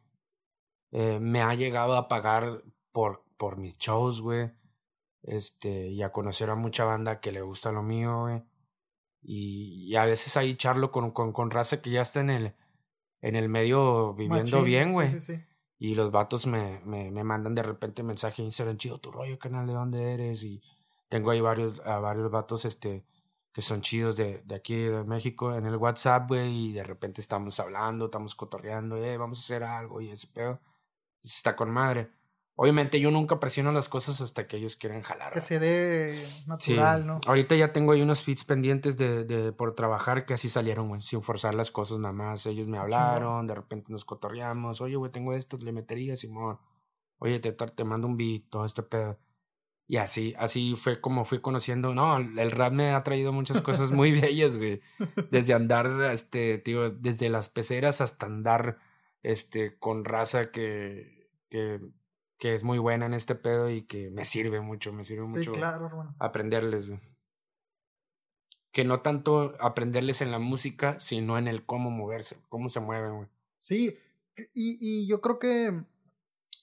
Eh, 0.93 1.19
me 1.21 1.43
ha 1.43 1.55
llegado 1.55 1.97
a 1.97 2.09
pagar 2.09 2.63
por, 2.93 3.25
por 3.37 3.57
mis 3.57 3.79
shows, 3.79 4.21
güey. 4.21 4.51
Este, 5.23 5.89
y 5.89 6.03
a 6.03 6.13
conocer 6.13 6.51
a 6.51 6.55
mucha 6.55 6.85
banda 6.85 7.21
que 7.21 7.33
le 7.33 7.43
gusta 7.43 7.73
lo 7.73 7.83
mío, 7.83 8.23
güey. 8.23 8.43
Y, 9.23 9.95
a 9.97 10.05
veces 10.05 10.37
ahí 10.37 10.55
charlo 10.57 10.91
con, 10.91 11.11
con, 11.11 11.33
con, 11.33 11.51
raza 11.51 11.83
que 11.83 11.91
ya 11.91 12.03
está 12.03 12.21
en 12.21 12.31
el, 12.31 12.55
en 13.21 13.35
el 13.37 13.49
medio 13.49 14.15
viviendo 14.15 14.63
bien, 14.63 14.93
güey. 14.93 15.11
Y 15.79 15.95
los 15.95 16.11
vatos 16.11 16.47
me, 16.47 16.81
me, 16.85 17.11
me 17.11 17.25
mandan 17.25 17.55
de 17.55 17.63
repente 17.63 18.03
mensaje 18.03 18.43
en 18.43 18.47
Instagram, 18.47 18.79
chido 18.79 18.99
tu 18.99 19.11
rollo, 19.13 19.39
canal, 19.39 19.67
¿de 19.67 19.73
dónde 19.73 20.15
eres? 20.15 20.43
Y 20.43 20.63
tengo 21.09 21.31
ahí 21.31 21.41
varios, 21.41 21.81
a 21.81 21.99
varios 21.99 22.31
vatos, 22.31 22.65
este, 22.65 23.05
que 23.53 23.62
son 23.62 23.81
chidos 23.81 24.16
de, 24.16 24.43
de 24.45 24.55
aquí 24.55 24.77
de 24.77 25.05
México 25.05 25.55
en 25.55 25.66
el 25.66 25.77
WhatsApp, 25.77 26.29
güey, 26.29 26.69
y 26.69 26.73
de 26.73 26.85
repente 26.85 27.20
estamos 27.20 27.59
hablando, 27.61 28.07
estamos 28.07 28.35
cotorreando, 28.35 28.97
eh, 28.97 29.16
vamos 29.16 29.39
a 29.39 29.43
hacer 29.43 29.65
algo 29.65 30.01
y 30.01 30.11
ese 30.11 30.29
pedo. 30.29 30.61
Está 31.23 31.57
con 31.57 31.70
madre. 31.70 32.11
Obviamente 32.61 32.99
yo 32.99 33.12
nunca 33.12 33.39
presiono 33.39 33.70
las 33.70 33.89
cosas 33.89 34.20
hasta 34.20 34.49
que 34.49 34.57
ellos 34.57 34.75
quieren 34.75 35.03
jalar. 35.03 35.33
Que 35.33 35.41
se 35.41 35.61
dé 35.61 36.29
natural, 36.49 37.07
¿no? 37.07 37.20
Ahorita 37.25 37.55
ya 37.55 37.73
tengo 37.73 37.93
ahí 37.93 38.03
unos 38.03 38.25
feeds 38.25 38.45
pendientes 38.45 38.97
de, 38.97 39.25
de 39.25 39.53
por 39.53 39.77
trabajar 39.77 40.27
que 40.27 40.35
así 40.35 40.49
salieron, 40.49 40.89
güey, 40.89 41.01
sin 41.01 41.23
forzar 41.23 41.55
las 41.55 41.70
cosas 41.70 42.01
nada 42.01 42.12
más. 42.12 42.47
Ellos 42.47 42.66
me 42.66 42.77
hablaron, 42.77 43.47
de 43.47 43.55
repente 43.55 43.93
nos 43.93 44.05
cotorreamos. 44.05 44.81
Oye, 44.81 44.97
güey, 44.97 45.12
tengo 45.12 45.35
esto, 45.35 45.57
le 45.59 45.70
metería, 45.70 46.16
Simón. 46.16 46.59
Oye, 47.20 47.39
te, 47.39 47.53
te 47.53 47.85
mando 47.85 48.09
un 48.09 48.16
beat, 48.16 48.49
todo 48.51 48.65
este 48.65 48.83
pedo. 48.83 49.16
Y 49.89 49.97
así, 49.97 50.35
así 50.39 50.77
fue 50.77 51.01
como 51.01 51.24
fui 51.24 51.40
conociendo. 51.40 51.94
No, 51.94 52.19
el 52.19 52.51
rap 52.51 52.73
me 52.73 52.93
ha 52.93 53.02
traído 53.02 53.32
muchas 53.32 53.60
cosas 53.60 53.90
muy 53.90 54.12
bellas, 54.20 54.56
güey. 54.56 54.81
Desde 55.31 55.55
andar, 55.55 56.12
este, 56.12 56.59
tío, 56.59 56.90
desde 56.90 57.31
las 57.31 57.48
peceras 57.48 58.01
hasta 58.01 58.27
andar, 58.27 58.78
este, 59.23 59.78
con 59.78 60.05
raza 60.05 60.51
que, 60.51 61.31
que 61.48 61.81
que 62.39 62.55
es 62.55 62.62
muy 62.62 62.78
buena 62.78 63.06
en 63.06 63.15
este 63.15 63.35
pedo 63.35 63.69
y 63.69 63.82
que 63.82 64.10
me 64.10 64.24
sirve 64.24 64.60
mucho, 64.60 64.93
me 64.93 65.05
sirve 65.05 65.27
mucho 65.27 65.52
claro, 65.52 66.15
aprenderles. 66.19 66.90
Que 68.70 68.85
no 68.85 69.01
tanto 69.01 69.56
aprenderles 69.60 70.20
en 70.20 70.31
la 70.31 70.39
música, 70.39 71.01
sino 71.01 71.36
en 71.36 71.48
el 71.48 71.66
cómo 71.66 71.90
moverse, 71.90 72.36
cómo 72.48 72.69
se 72.69 72.81
mueven, 72.81 73.16
güey. 73.16 73.28
Sí, 73.59 73.98
y, 74.55 74.78
y 74.81 75.09
yo 75.09 75.20
creo 75.20 75.40
que 75.40 75.82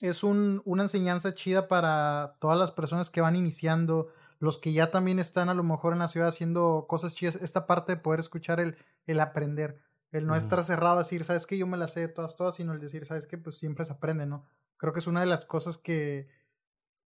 es 0.01 0.23
un, 0.23 0.61
una 0.65 0.83
enseñanza 0.83 1.33
chida 1.33 1.67
para 1.67 2.35
todas 2.39 2.59
las 2.59 2.71
personas 2.71 3.09
que 3.09 3.21
van 3.21 3.35
iniciando, 3.35 4.09
los 4.39 4.57
que 4.57 4.73
ya 4.73 4.91
también 4.91 5.19
están 5.19 5.49
a 5.49 5.53
lo 5.53 5.63
mejor 5.63 5.93
en 5.93 5.99
la 5.99 6.07
ciudad 6.07 6.29
haciendo 6.29 6.85
cosas 6.87 7.15
chidas, 7.15 7.35
esta 7.35 7.65
parte 7.65 7.93
de 7.93 8.01
poder 8.01 8.19
escuchar 8.19 8.59
el, 8.59 8.77
el 9.05 9.19
aprender, 9.19 9.81
el 10.11 10.27
no 10.27 10.35
estar 10.35 10.63
cerrado 10.63 10.95
a 10.95 11.03
decir, 11.03 11.23
sabes 11.23 11.47
que 11.47 11.57
yo 11.57 11.67
me 11.67 11.77
las 11.77 11.93
sé 11.93 12.07
todas, 12.07 12.35
todas, 12.35 12.55
sino 12.55 12.73
el 12.73 12.79
decir, 12.79 13.05
sabes 13.05 13.27
que 13.27 13.37
pues 13.37 13.57
siempre 13.57 13.85
se 13.85 13.93
aprende, 13.93 14.25
¿no? 14.25 14.45
Creo 14.77 14.93
que 14.93 14.99
es 14.99 15.07
una 15.07 15.21
de 15.21 15.25
las 15.25 15.45
cosas 15.45 15.77
que, 15.77 16.27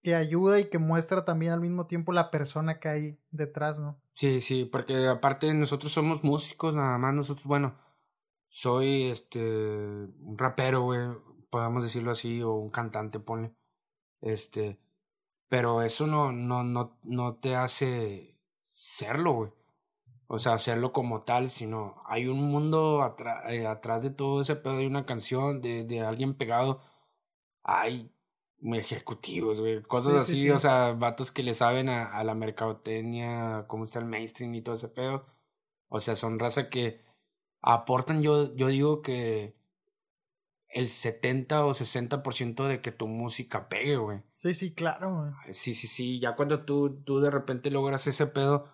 que 0.02 0.16
ayuda 0.16 0.60
y 0.60 0.70
que 0.70 0.78
muestra 0.78 1.26
también 1.26 1.52
al 1.52 1.62
mismo 1.62 1.88
tiempo 1.88 2.12
la 2.12 2.32
persona 2.32 2.80
que 2.80 2.90
hay 2.90 3.20
detrás, 3.32 3.80
¿no? 3.80 4.02
Sí, 4.14 4.42
sí, 4.42 4.66
porque 4.66 5.08
aparte 5.08 5.54
nosotros 5.54 5.92
somos 5.92 6.24
músicos, 6.24 6.76
nada 6.76 6.98
más 6.98 7.14
nosotros, 7.14 7.46
bueno, 7.46 7.78
soy 8.50 9.04
este 9.04 9.40
un 9.40 10.36
rapero, 10.38 10.82
güey, 10.82 11.00
podemos 11.50 11.84
decirlo 11.84 12.12
así, 12.12 12.42
o 12.42 12.54
un 12.54 12.70
cantante, 12.70 13.20
ponle. 13.20 13.54
Este, 14.22 14.80
pero 15.50 15.82
eso 15.84 16.08
no, 16.08 16.32
no, 16.32 16.64
no, 16.64 16.98
no 17.04 17.36
te 17.38 17.56
hace 17.56 18.40
serlo, 18.60 19.34
güey. 19.34 19.52
O 20.28 20.40
sea, 20.40 20.54
hacerlo 20.54 20.94
como 20.94 21.24
tal, 21.24 21.50
sino 21.50 22.04
hay 22.06 22.28
un 22.28 22.44
mundo 22.52 23.02
eh, 23.50 23.66
atrás 23.68 24.04
de 24.04 24.12
todo 24.12 24.42
ese 24.42 24.56
pedo, 24.56 24.78
hay 24.78 24.86
una 24.86 25.06
canción 25.06 25.62
de, 25.62 25.84
de 25.86 26.02
alguien 26.02 26.36
pegado 26.36 26.82
hay 27.64 28.12
ejecutivos, 28.62 29.60
güey, 29.60 29.82
cosas 29.84 30.16
así, 30.16 30.50
o 30.50 30.60
sea, 30.60 30.94
vatos 30.94 31.32
que 31.32 31.44
le 31.44 31.54
saben 31.54 31.90
a, 31.90 32.06
a, 32.08 32.24
la 32.24 32.36
mercadotecnia, 32.36 33.66
cómo 33.68 33.86
está 33.86 34.00
el 34.00 34.06
mainstream 34.06 34.54
y 34.56 34.62
todo 34.62 34.76
ese 34.76 34.90
pedo. 34.90 35.26
O 35.88 36.00
sea, 36.00 36.16
son 36.16 36.40
raza 36.40 36.70
que 36.70 37.02
aportan, 37.62 38.22
yo, 38.22 38.56
yo 38.56 38.68
digo 38.68 39.02
que 39.02 39.56
el 40.70 40.90
70 40.90 41.66
o 41.66 41.74
60% 41.74 42.68
de 42.68 42.82
que 42.82 42.92
tu 42.92 43.08
música 43.08 43.70
pegue, 43.70 43.98
güey. 43.98 44.22
Sí, 44.36 44.54
sí, 44.54 44.74
claro, 44.74 45.16
güey. 45.16 45.54
Sí, 45.54 45.74
sí, 45.74 45.88
sí, 45.88 46.20
ya 46.20 46.36
cuando 46.36 46.64
tú, 46.64 47.02
tú 47.04 47.20
de 47.20 47.32
repente 47.32 47.72
logras 47.72 48.06
ese 48.08 48.28
pedo, 48.28 48.72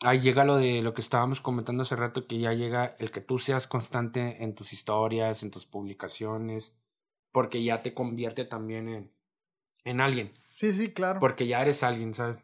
ahí 0.00 0.20
llega 0.20 0.44
lo 0.44 0.56
de 0.56 0.82
lo 0.82 0.92
que 0.92 1.00
estábamos 1.00 1.40
comentando 1.40 1.82
hace 1.82 1.96
rato, 1.96 2.26
que 2.26 2.38
ya 2.40 2.52
llega 2.52 2.96
el 2.98 3.10
que 3.10 3.20
tú 3.20 3.38
seas 3.38 3.66
constante 3.66 4.42
en 4.42 4.54
tus 4.54 4.72
historias, 4.72 5.42
en 5.42 5.50
tus 5.50 5.66
publicaciones, 5.66 6.76
porque 7.30 7.62
ya 7.62 7.82
te 7.82 7.94
convierte 7.94 8.44
también 8.44 8.88
en, 8.88 9.12
en 9.84 10.00
alguien. 10.00 10.32
Sí, 10.52 10.72
sí, 10.72 10.92
claro. 10.92 11.20
Porque 11.20 11.46
ya 11.46 11.62
eres 11.62 11.82
alguien, 11.84 12.14
¿sabes? 12.14 12.42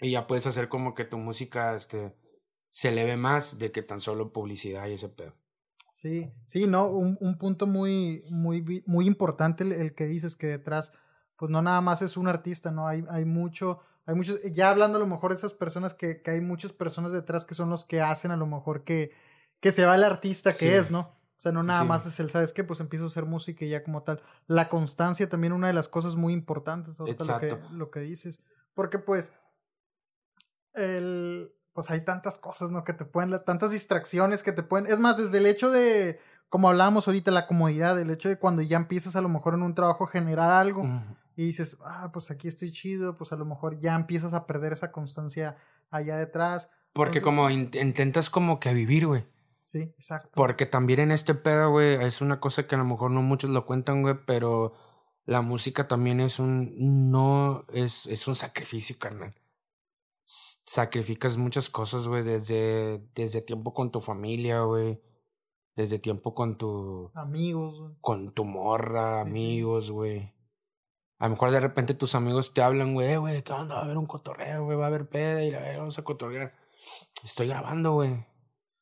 Y 0.00 0.12
ya 0.12 0.26
puedes 0.26 0.46
hacer 0.46 0.68
como 0.68 0.94
que 0.94 1.04
tu 1.04 1.18
música 1.18 1.74
este, 1.74 2.14
se 2.68 2.90
eleve 2.90 3.16
más 3.16 3.58
de 3.58 3.72
que 3.72 3.82
tan 3.82 4.00
solo 4.00 4.32
publicidad 4.32 4.86
y 4.88 4.92
ese 4.92 5.08
pedo. 5.08 5.34
Sí, 5.98 6.32
sí, 6.44 6.68
no, 6.68 6.86
un, 6.86 7.18
un 7.20 7.38
punto 7.38 7.66
muy, 7.66 8.22
muy, 8.30 8.84
muy 8.86 9.04
importante 9.08 9.64
el, 9.64 9.96
que 9.96 10.06
dices 10.06 10.36
que 10.36 10.46
detrás, 10.46 10.92
pues 11.34 11.50
no 11.50 11.60
nada 11.60 11.80
más 11.80 12.02
es 12.02 12.16
un 12.16 12.28
artista, 12.28 12.70
¿no? 12.70 12.86
Hay, 12.86 13.04
hay 13.10 13.24
mucho, 13.24 13.80
hay 14.06 14.14
muchos, 14.14 14.40
ya 14.52 14.70
hablando 14.70 14.98
a 14.98 15.00
lo 15.00 15.08
mejor 15.08 15.32
de 15.32 15.38
esas 15.38 15.54
personas 15.54 15.94
que, 15.94 16.22
que 16.22 16.30
hay 16.30 16.40
muchas 16.40 16.72
personas 16.72 17.10
detrás 17.10 17.44
que 17.44 17.56
son 17.56 17.68
los 17.68 17.84
que 17.84 18.00
hacen 18.00 18.30
a 18.30 18.36
lo 18.36 18.46
mejor 18.46 18.84
que, 18.84 19.10
que 19.58 19.72
se 19.72 19.86
va 19.86 19.96
el 19.96 20.04
artista 20.04 20.52
que 20.52 20.76
es, 20.76 20.92
¿no? 20.92 21.00
O 21.00 21.40
sea, 21.40 21.50
no 21.50 21.64
nada 21.64 21.82
más 21.82 22.06
es 22.06 22.20
el, 22.20 22.30
¿sabes 22.30 22.52
qué? 22.52 22.62
Pues 22.62 22.78
empiezo 22.78 23.06
a 23.06 23.08
hacer 23.08 23.24
música 23.24 23.64
y 23.64 23.70
ya 23.70 23.82
como 23.82 24.04
tal. 24.04 24.22
La 24.46 24.68
constancia 24.68 25.28
también 25.28 25.52
una 25.52 25.66
de 25.66 25.72
las 25.72 25.88
cosas 25.88 26.14
muy 26.14 26.32
importantes, 26.32 26.96
lo 26.96 27.06
que, 27.06 27.58
lo 27.72 27.90
que 27.90 28.00
dices. 28.00 28.40
Porque 28.72 29.00
pues, 29.00 29.32
el, 30.74 31.52
pues 31.72 31.90
hay 31.90 32.04
tantas 32.04 32.38
cosas, 32.38 32.70
¿no? 32.70 32.84
Que 32.84 32.92
te 32.92 33.04
pueden, 33.04 33.38
tantas 33.44 33.70
distracciones 33.70 34.42
que 34.42 34.52
te 34.52 34.62
pueden, 34.62 34.90
es 34.90 34.98
más, 34.98 35.16
desde 35.16 35.38
el 35.38 35.46
hecho 35.46 35.70
de, 35.70 36.20
como 36.48 36.68
hablábamos 36.68 37.06
ahorita, 37.06 37.30
la 37.30 37.46
comodidad, 37.46 37.98
el 37.98 38.10
hecho 38.10 38.28
de 38.28 38.38
cuando 38.38 38.62
ya 38.62 38.76
empiezas 38.76 39.16
a 39.16 39.20
lo 39.20 39.28
mejor 39.28 39.54
en 39.54 39.62
un 39.62 39.74
trabajo 39.74 40.06
generar 40.06 40.50
algo 40.50 40.84
y 41.36 41.44
dices, 41.44 41.78
ah, 41.84 42.10
pues 42.12 42.30
aquí 42.30 42.48
estoy 42.48 42.72
chido, 42.72 43.14
pues 43.14 43.32
a 43.32 43.36
lo 43.36 43.44
mejor 43.44 43.78
ya 43.78 43.94
empiezas 43.94 44.34
a 44.34 44.46
perder 44.46 44.72
esa 44.72 44.90
constancia 44.90 45.56
allá 45.90 46.16
detrás. 46.16 46.70
Porque 46.92 47.20
como 47.20 47.48
intentas 47.50 48.30
como 48.30 48.58
que 48.58 48.72
vivir, 48.72 49.06
güey. 49.06 49.26
Sí, 49.62 49.82
exacto. 49.82 50.30
Porque 50.34 50.64
también 50.64 51.00
en 51.00 51.12
este 51.12 51.34
pedo, 51.34 51.70
güey, 51.70 52.02
es 52.02 52.22
una 52.22 52.40
cosa 52.40 52.66
que 52.66 52.74
a 52.74 52.78
lo 52.78 52.84
mejor 52.84 53.10
no 53.10 53.22
muchos 53.22 53.50
lo 53.50 53.66
cuentan, 53.66 54.02
güey, 54.02 54.16
pero 54.26 54.72
la 55.26 55.42
música 55.42 55.86
también 55.86 56.20
es 56.20 56.38
un, 56.38 57.10
no, 57.10 57.66
es, 57.72 58.06
es 58.06 58.26
un 58.26 58.34
sacrificio, 58.34 58.96
carnal 58.98 59.34
sacrificas 60.28 61.38
muchas 61.38 61.70
cosas, 61.70 62.06
güey, 62.06 62.22
desde, 62.22 63.02
desde 63.14 63.40
tiempo 63.40 63.72
con 63.72 63.90
tu 63.90 64.00
familia, 64.00 64.60
güey. 64.60 65.00
Desde 65.74 65.98
tiempo 65.98 66.34
con 66.34 66.58
tu... 66.58 67.10
Amigos, 67.14 67.80
güey. 67.80 67.94
Con 68.00 68.34
tu 68.34 68.44
morra, 68.44 69.20
amigos, 69.20 69.90
güey. 69.90 70.34
A 71.18 71.24
lo 71.26 71.30
mejor 71.30 71.50
de 71.50 71.60
repente 71.60 71.94
tus 71.94 72.14
amigos 72.14 72.52
te 72.52 72.62
hablan, 72.62 72.94
güey, 72.94 73.12
eh, 73.12 73.16
güey, 73.16 73.42
¿qué 73.42 73.52
onda? 73.52 73.76
Va 73.76 73.80
a 73.80 73.84
haber 73.84 73.96
un 73.96 74.06
cotorreo, 74.06 74.64
güey, 74.64 74.76
va 74.76 74.84
a 74.84 74.88
haber 74.88 75.08
peda 75.08 75.42
y 75.42 75.50
la 75.50 75.60
ver, 75.60 75.78
vamos 75.78 75.98
a 75.98 76.04
cotorrear. 76.04 76.54
Estoy 77.24 77.48
grabando, 77.48 77.92
güey. 77.92 78.26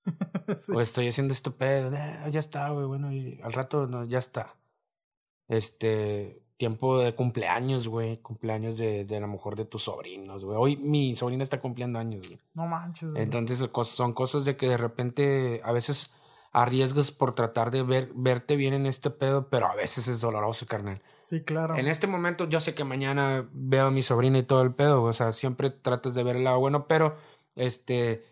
O 0.74 0.80
estoy 0.80 1.08
haciendo 1.08 1.32
esto 1.32 1.56
pedo, 1.56 1.92
eh, 1.92 2.30
ya 2.30 2.38
está, 2.38 2.70
güey, 2.70 2.86
bueno, 2.86 3.12
y 3.12 3.40
al 3.42 3.52
rato 3.52 3.86
no, 3.86 4.04
ya 4.04 4.18
está. 4.18 4.56
Este, 5.48 6.45
tiempo 6.56 6.98
de 6.98 7.14
cumpleaños, 7.14 7.88
güey. 7.88 8.18
Cumpleaños 8.18 8.78
de, 8.78 9.04
de 9.04 9.16
a 9.16 9.20
lo 9.20 9.28
mejor 9.28 9.56
de 9.56 9.64
tus 9.64 9.84
sobrinos, 9.84 10.44
güey. 10.44 10.56
Hoy 10.58 10.76
mi 10.76 11.14
sobrina 11.14 11.42
está 11.42 11.60
cumpliendo 11.60 11.98
años, 11.98 12.28
güey. 12.28 12.38
No 12.54 12.66
manches, 12.66 13.10
güey. 13.10 13.22
Entonces 13.22 13.68
son 13.82 14.12
cosas 14.12 14.44
de 14.44 14.56
que 14.56 14.68
de 14.68 14.76
repente 14.76 15.60
a 15.64 15.72
veces 15.72 16.14
arriesgas 16.52 17.10
por 17.10 17.34
tratar 17.34 17.70
de 17.70 17.82
ver, 17.82 18.10
verte 18.14 18.56
bien 18.56 18.72
en 18.72 18.86
este 18.86 19.10
pedo, 19.10 19.48
pero 19.50 19.66
a 19.66 19.74
veces 19.74 20.08
es 20.08 20.22
doloroso, 20.22 20.66
carnal. 20.66 21.02
Sí, 21.20 21.42
claro. 21.44 21.76
En 21.76 21.86
este 21.86 22.06
momento 22.06 22.48
yo 22.48 22.60
sé 22.60 22.74
que 22.74 22.82
mañana 22.82 23.46
veo 23.52 23.88
a 23.88 23.90
mi 23.90 24.00
sobrina 24.00 24.38
y 24.38 24.42
todo 24.42 24.62
el 24.62 24.72
pedo, 24.72 25.02
o 25.02 25.12
sea, 25.12 25.32
siempre 25.32 25.68
tratas 25.68 26.14
de 26.14 26.22
ver 26.22 26.36
el 26.36 26.44
lado 26.44 26.58
bueno, 26.58 26.86
pero 26.86 27.16
este 27.56 28.24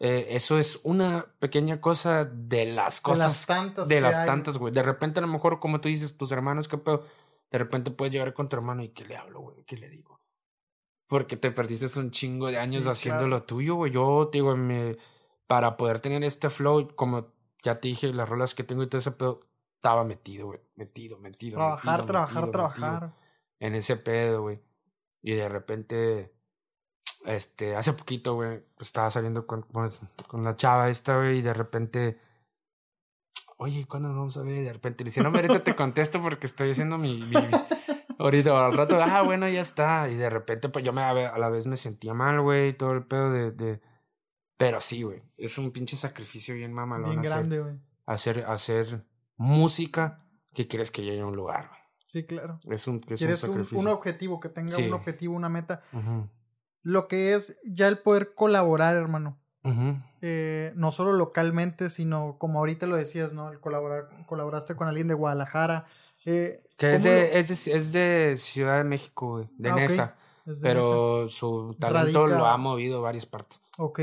eh, 0.00 0.34
eso 0.34 0.58
es 0.58 0.80
una 0.82 1.26
pequeña 1.38 1.80
cosa 1.80 2.24
de 2.24 2.66
las 2.66 3.00
cosas. 3.00 3.18
De 3.18 3.24
las 3.24 3.46
tantas. 3.46 3.88
De 3.88 4.00
las 4.00 4.26
tantas, 4.26 4.58
güey. 4.58 4.72
De 4.72 4.82
repente, 4.82 5.20
a 5.20 5.22
lo 5.22 5.28
mejor, 5.28 5.60
como 5.60 5.80
tú 5.80 5.88
dices, 5.88 6.16
tus 6.16 6.32
hermanos, 6.32 6.66
qué 6.66 6.76
pedo 6.76 7.04
de 7.54 7.58
repente 7.58 7.92
puedes 7.92 8.12
llegar 8.12 8.34
con 8.34 8.48
tu 8.48 8.56
hermano 8.56 8.82
y 8.82 8.88
¿qué 8.88 9.04
le 9.04 9.16
hablo, 9.16 9.38
güey? 9.38 9.62
¿Qué 9.62 9.76
le 9.76 9.88
digo? 9.88 10.20
Porque 11.06 11.36
te 11.36 11.52
perdiste 11.52 12.00
un 12.00 12.10
chingo 12.10 12.48
de 12.48 12.58
años 12.58 12.88
haciendo 12.88 13.28
lo 13.28 13.44
tuyo, 13.44 13.76
güey. 13.76 13.92
Yo, 13.92 14.28
te 14.32 14.38
digo, 14.38 14.56
me, 14.56 14.96
para 15.46 15.76
poder 15.76 16.00
tener 16.00 16.24
este 16.24 16.50
flow, 16.50 16.96
como 16.96 17.28
ya 17.62 17.78
te 17.78 17.86
dije, 17.86 18.12
las 18.12 18.28
rolas 18.28 18.56
que 18.56 18.64
tengo 18.64 18.82
y 18.82 18.88
todo 18.88 18.98
ese 18.98 19.12
pedo, 19.12 19.46
estaba 19.76 20.02
metido, 20.02 20.46
güey. 20.46 20.58
Metido, 20.74 21.16
metido. 21.18 21.54
Trabajar, 21.54 22.06
trabajar, 22.06 22.50
trabajar. 22.50 23.14
en 23.60 23.76
ese 23.76 23.98
pedo, 23.98 24.42
güey. 24.42 24.60
Y 25.22 25.34
de 25.34 25.48
repente, 25.48 26.34
este, 27.24 27.76
hace 27.76 27.92
poquito, 27.92 28.34
güey, 28.34 28.64
pues 28.74 28.88
estaba 28.88 29.10
saliendo 29.10 29.46
con, 29.46 29.62
con 30.26 30.42
la 30.42 30.56
chava 30.56 30.90
esta, 30.90 31.18
güey, 31.18 31.38
y 31.38 31.42
de 31.42 31.54
repente 31.54 32.18
oye, 33.56 33.86
¿cuándo 33.86 34.08
nos 34.08 34.18
vamos 34.18 34.36
a 34.36 34.42
ver? 34.42 34.64
De 34.64 34.72
repente 34.72 35.04
le 35.04 35.08
dice, 35.08 35.22
no, 35.22 35.28
ahorita 35.28 35.62
te 35.62 35.76
contesto 35.76 36.20
porque 36.20 36.46
estoy 36.46 36.70
haciendo 36.70 36.98
mi, 36.98 37.22
ahorita 38.18 38.66
al 38.66 38.76
rato, 38.76 39.00
ah, 39.02 39.22
bueno, 39.22 39.48
ya 39.48 39.60
está. 39.60 40.08
Y 40.08 40.16
de 40.16 40.30
repente, 40.30 40.68
pues 40.68 40.84
yo 40.84 40.92
me, 40.92 41.02
a 41.02 41.38
la 41.38 41.48
vez 41.48 41.66
me 41.66 41.76
sentía 41.76 42.14
mal, 42.14 42.40
güey, 42.40 42.72
todo 42.72 42.92
el 42.92 43.06
pedo 43.06 43.30
de, 43.30 43.50
de... 43.52 43.80
Pero 44.56 44.80
sí, 44.80 45.02
güey, 45.02 45.22
es 45.36 45.58
un 45.58 45.72
pinche 45.72 45.96
sacrificio 45.96 46.54
bien 46.54 46.72
mamalón. 46.72 47.10
Bien 47.10 47.22
grande, 47.22 47.60
güey. 47.60 47.74
Hacer, 48.06 48.44
hacer 48.46 49.06
música 49.36 50.24
que 50.54 50.68
quieres 50.68 50.90
que 50.90 51.02
llegue 51.02 51.20
a 51.20 51.26
un 51.26 51.36
lugar, 51.36 51.68
güey. 51.68 51.80
Sí, 52.06 52.26
claro. 52.26 52.60
Es 52.70 52.86
un, 52.86 53.04
es 53.08 53.22
un 53.22 53.36
sacrificio. 53.36 53.78
Un, 53.78 53.88
objetivo, 53.88 54.38
que 54.38 54.48
tenga 54.48 54.76
un 54.76 54.92
objetivo, 54.92 55.34
una 55.34 55.48
meta. 55.48 55.82
Lo 56.82 57.08
que 57.08 57.34
es 57.34 57.58
ya 57.64 57.88
el 57.88 57.98
poder 57.98 58.34
colaborar, 58.34 58.96
hermano. 58.96 59.40
Eh, 60.20 60.72
no 60.76 60.90
solo 60.90 61.12
localmente, 61.12 61.88
sino 61.88 62.36
como 62.38 62.58
ahorita 62.58 62.86
lo 62.86 62.96
decías, 62.96 63.32
¿no? 63.32 63.50
El 63.50 63.60
colaborar, 63.60 64.08
colaboraste 64.26 64.76
con 64.76 64.88
alguien 64.88 65.08
de 65.08 65.14
Guadalajara. 65.14 65.86
Eh, 66.26 66.62
que 66.76 66.94
es 66.94 67.02
de, 67.02 67.38
es 67.38 67.92
de, 67.92 68.34
Ciudad 68.36 68.78
de 68.78 68.84
México, 68.84 69.48
de 69.56 69.70
ah, 69.70 69.74
Nesa. 69.74 70.16
pero 70.62 71.28
su 71.28 71.76
talento 71.78 72.26
lo 72.26 72.46
ha 72.46 72.56
movido 72.56 73.00
varias 73.00 73.26
partes. 73.26 73.60
Ok. 73.78 74.00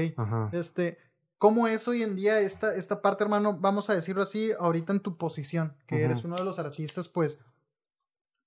Este, 0.52 0.98
¿cómo 1.38 1.68
es 1.68 1.88
hoy 1.88 2.04
en 2.04 2.16
día 2.16 2.40
esta, 2.40 2.76
esta 2.76 3.02
parte, 3.02 3.24
hermano? 3.24 3.58
Vamos 3.60 3.90
a 3.90 3.96
decirlo 3.96 4.24
así, 4.24 4.52
ahorita 4.60 4.94
en 4.94 5.00
tu 5.00 5.18
posición, 5.18 5.76
que 5.86 6.04
eres 6.04 6.24
uno 6.24 6.36
de 6.38 6.44
los 6.44 6.60
artistas, 6.60 7.08
pues, 7.08 7.40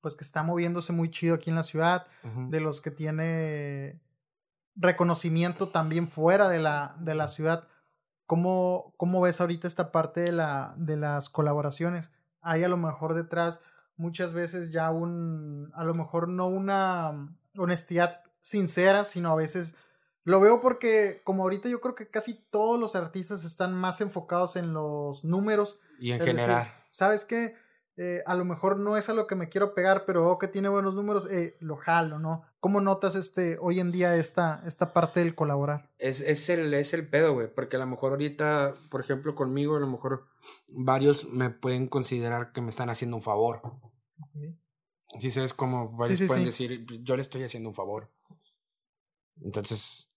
pues 0.01 0.15
que 0.15 0.24
está 0.24 0.43
moviéndose 0.43 0.93
muy 0.93 1.11
chido 1.11 1.36
aquí 1.36 1.51
en 1.51 1.57
la 1.57 1.65
ciudad, 1.65 2.07
de 2.49 2.61
los 2.61 2.81
que 2.81 2.91
tiene 2.91 4.01
reconocimiento 4.77 5.69
también 5.69 6.09
fuera 6.09 6.49
de 6.49 6.59
la, 6.59 6.97
de 6.99 7.15
la 7.15 7.29
ciudad. 7.29 7.69
¿Cómo, 8.27 8.95
¿Cómo 8.97 9.21
ves 9.21 9.41
ahorita 9.41 9.69
esta 9.69 9.93
parte 9.93 10.21
de, 10.21 10.33
la, 10.33 10.75
de 10.77 10.97
las 10.97 11.29
colaboraciones? 11.29 12.11
Hay 12.41 12.65
a 12.65 12.69
lo 12.69 12.77
mejor 12.77 13.15
detrás 13.15 13.61
muchas 13.97 14.33
veces 14.33 14.73
ya 14.73 14.91
un, 14.91 15.71
a 15.75 15.85
lo 15.85 15.95
mejor 15.95 16.29
no 16.29 16.47
una 16.49 17.37
honestidad 17.57 18.23
sincera, 18.41 19.05
sino 19.05 19.31
a 19.31 19.37
veces 19.37 19.77
lo 20.25 20.41
veo 20.41 20.61
porque 20.61 21.21
como 21.25 21.43
ahorita 21.43 21.69
yo 21.69 21.81
creo 21.81 21.95
que 21.95 22.09
casi 22.09 22.35
todos 22.51 22.81
los 22.81 22.97
artistas 22.97 23.45
están 23.45 23.75
más 23.75 24.01
enfocados 24.01 24.57
en 24.57 24.73
los 24.73 25.25
números. 25.25 25.79
Y 26.01 26.13
en 26.13 26.21
general. 26.21 26.73
¿Sabes 26.89 27.25
qué? 27.25 27.57
Eh, 27.97 28.23
a 28.27 28.35
lo 28.35 28.45
mejor 28.45 28.79
no 28.79 28.97
es 28.97 29.09
a 29.09 29.15
lo 29.15 29.27
que 29.27 29.37
me 29.37 29.49
quiero 29.49 29.75
pegar, 29.75 30.05
pero 30.05 30.25
veo 30.25 30.39
que 30.39 30.49
tiene 30.49 30.69
buenos 30.69 30.95
números, 30.95 31.31
eh, 31.31 31.57
lo 31.61 31.77
jalo, 31.77 32.19
¿no? 32.19 32.45
¿Cómo 32.65 32.81
notas 32.81 33.15
este 33.15 33.59
hoy 33.61 33.78
en 33.78 33.93
día 33.93 34.16
esta, 34.16 34.62
esta 34.65 34.95
parte 34.95 35.20
del 35.20 35.35
colaborar? 35.35 35.91
Es, 35.99 36.23
es, 36.23 36.49
el, 36.49 36.73
es 36.73 36.95
el 36.95 37.07
pedo, 37.07 37.35
güey, 37.35 37.55
porque 37.55 37.77
a 37.77 37.78
lo 37.78 37.86
mejor 37.86 38.12
ahorita, 38.12 38.74
por 38.91 39.03
ejemplo, 39.03 39.35
conmigo, 39.35 39.77
a 39.77 39.81
lo 39.81 39.86
mejor 39.86 40.28
varios 40.69 41.28
me 41.28 41.51
pueden 41.51 41.89
considerar 41.89 42.53
que 42.53 42.62
me 42.62 42.70
están 42.70 42.89
haciendo 42.89 43.19
un 43.19 43.23
favor. 43.23 43.61
Si 45.19 45.31
sabes 45.31 45.53
cómo 45.53 45.95
varios 45.95 46.23
pueden 46.23 46.47
decir, 46.47 46.86
yo 47.03 47.16
le 47.16 47.20
estoy 47.20 47.43
haciendo 47.43 47.69
un 47.69 47.74
favor. 47.74 48.11
Entonces, 49.43 50.11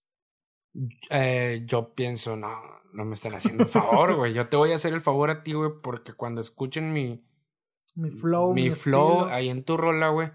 eh, 1.10 1.64
yo 1.66 1.92
pienso, 1.94 2.34
no, 2.34 2.62
no 2.94 3.04
me 3.04 3.12
están 3.12 3.34
haciendo 3.34 3.64
un 3.64 3.68
favor, 3.68 4.16
güey. 4.16 4.32
Yo 4.32 4.48
te 4.48 4.56
voy 4.56 4.72
a 4.72 4.76
hacer 4.76 4.94
el 4.94 5.02
favor 5.02 5.28
a 5.28 5.42
ti, 5.42 5.52
güey, 5.52 5.72
porque 5.82 6.14
cuando 6.14 6.40
escuchen 6.40 6.94
mi, 6.94 7.22
mi 7.94 8.10
flow. 8.10 8.54
Mi, 8.54 8.70
flow 8.70 9.26
ahí 9.26 9.50
en 9.50 9.64
tu 9.64 9.76
rola, 9.76 10.08
güey. 10.08 10.30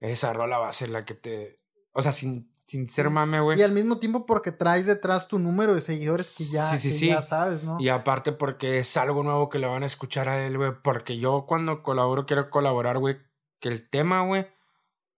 Esa 0.00 0.32
rola 0.32 0.58
va 0.58 0.68
a 0.68 0.72
ser 0.72 0.88
la 0.90 1.02
que 1.02 1.14
te. 1.14 1.56
O 1.92 2.02
sea, 2.02 2.12
sin, 2.12 2.50
sin 2.66 2.88
ser 2.88 3.10
mame, 3.10 3.40
güey. 3.40 3.58
Y 3.58 3.62
al 3.62 3.72
mismo 3.72 3.98
tiempo 3.98 4.26
porque 4.26 4.52
traes 4.52 4.86
detrás 4.86 5.28
tu 5.28 5.38
número 5.38 5.74
de 5.74 5.80
seguidores 5.80 6.34
que 6.36 6.44
ya, 6.44 6.76
ya 6.76 7.22
sabes, 7.22 7.64
¿no? 7.64 7.78
Y 7.80 7.88
aparte 7.88 8.32
porque 8.32 8.78
es 8.78 8.96
algo 8.96 9.22
nuevo 9.22 9.48
que 9.48 9.58
le 9.58 9.66
van 9.66 9.82
a 9.82 9.86
escuchar 9.86 10.28
a 10.28 10.44
él, 10.44 10.58
güey. 10.58 10.72
Porque 10.82 11.18
yo 11.18 11.46
cuando 11.46 11.82
colaboro 11.82 12.26
quiero 12.26 12.50
colaborar, 12.50 12.98
güey. 12.98 13.16
Que 13.58 13.70
el 13.70 13.88
tema, 13.88 14.22
güey, 14.26 14.46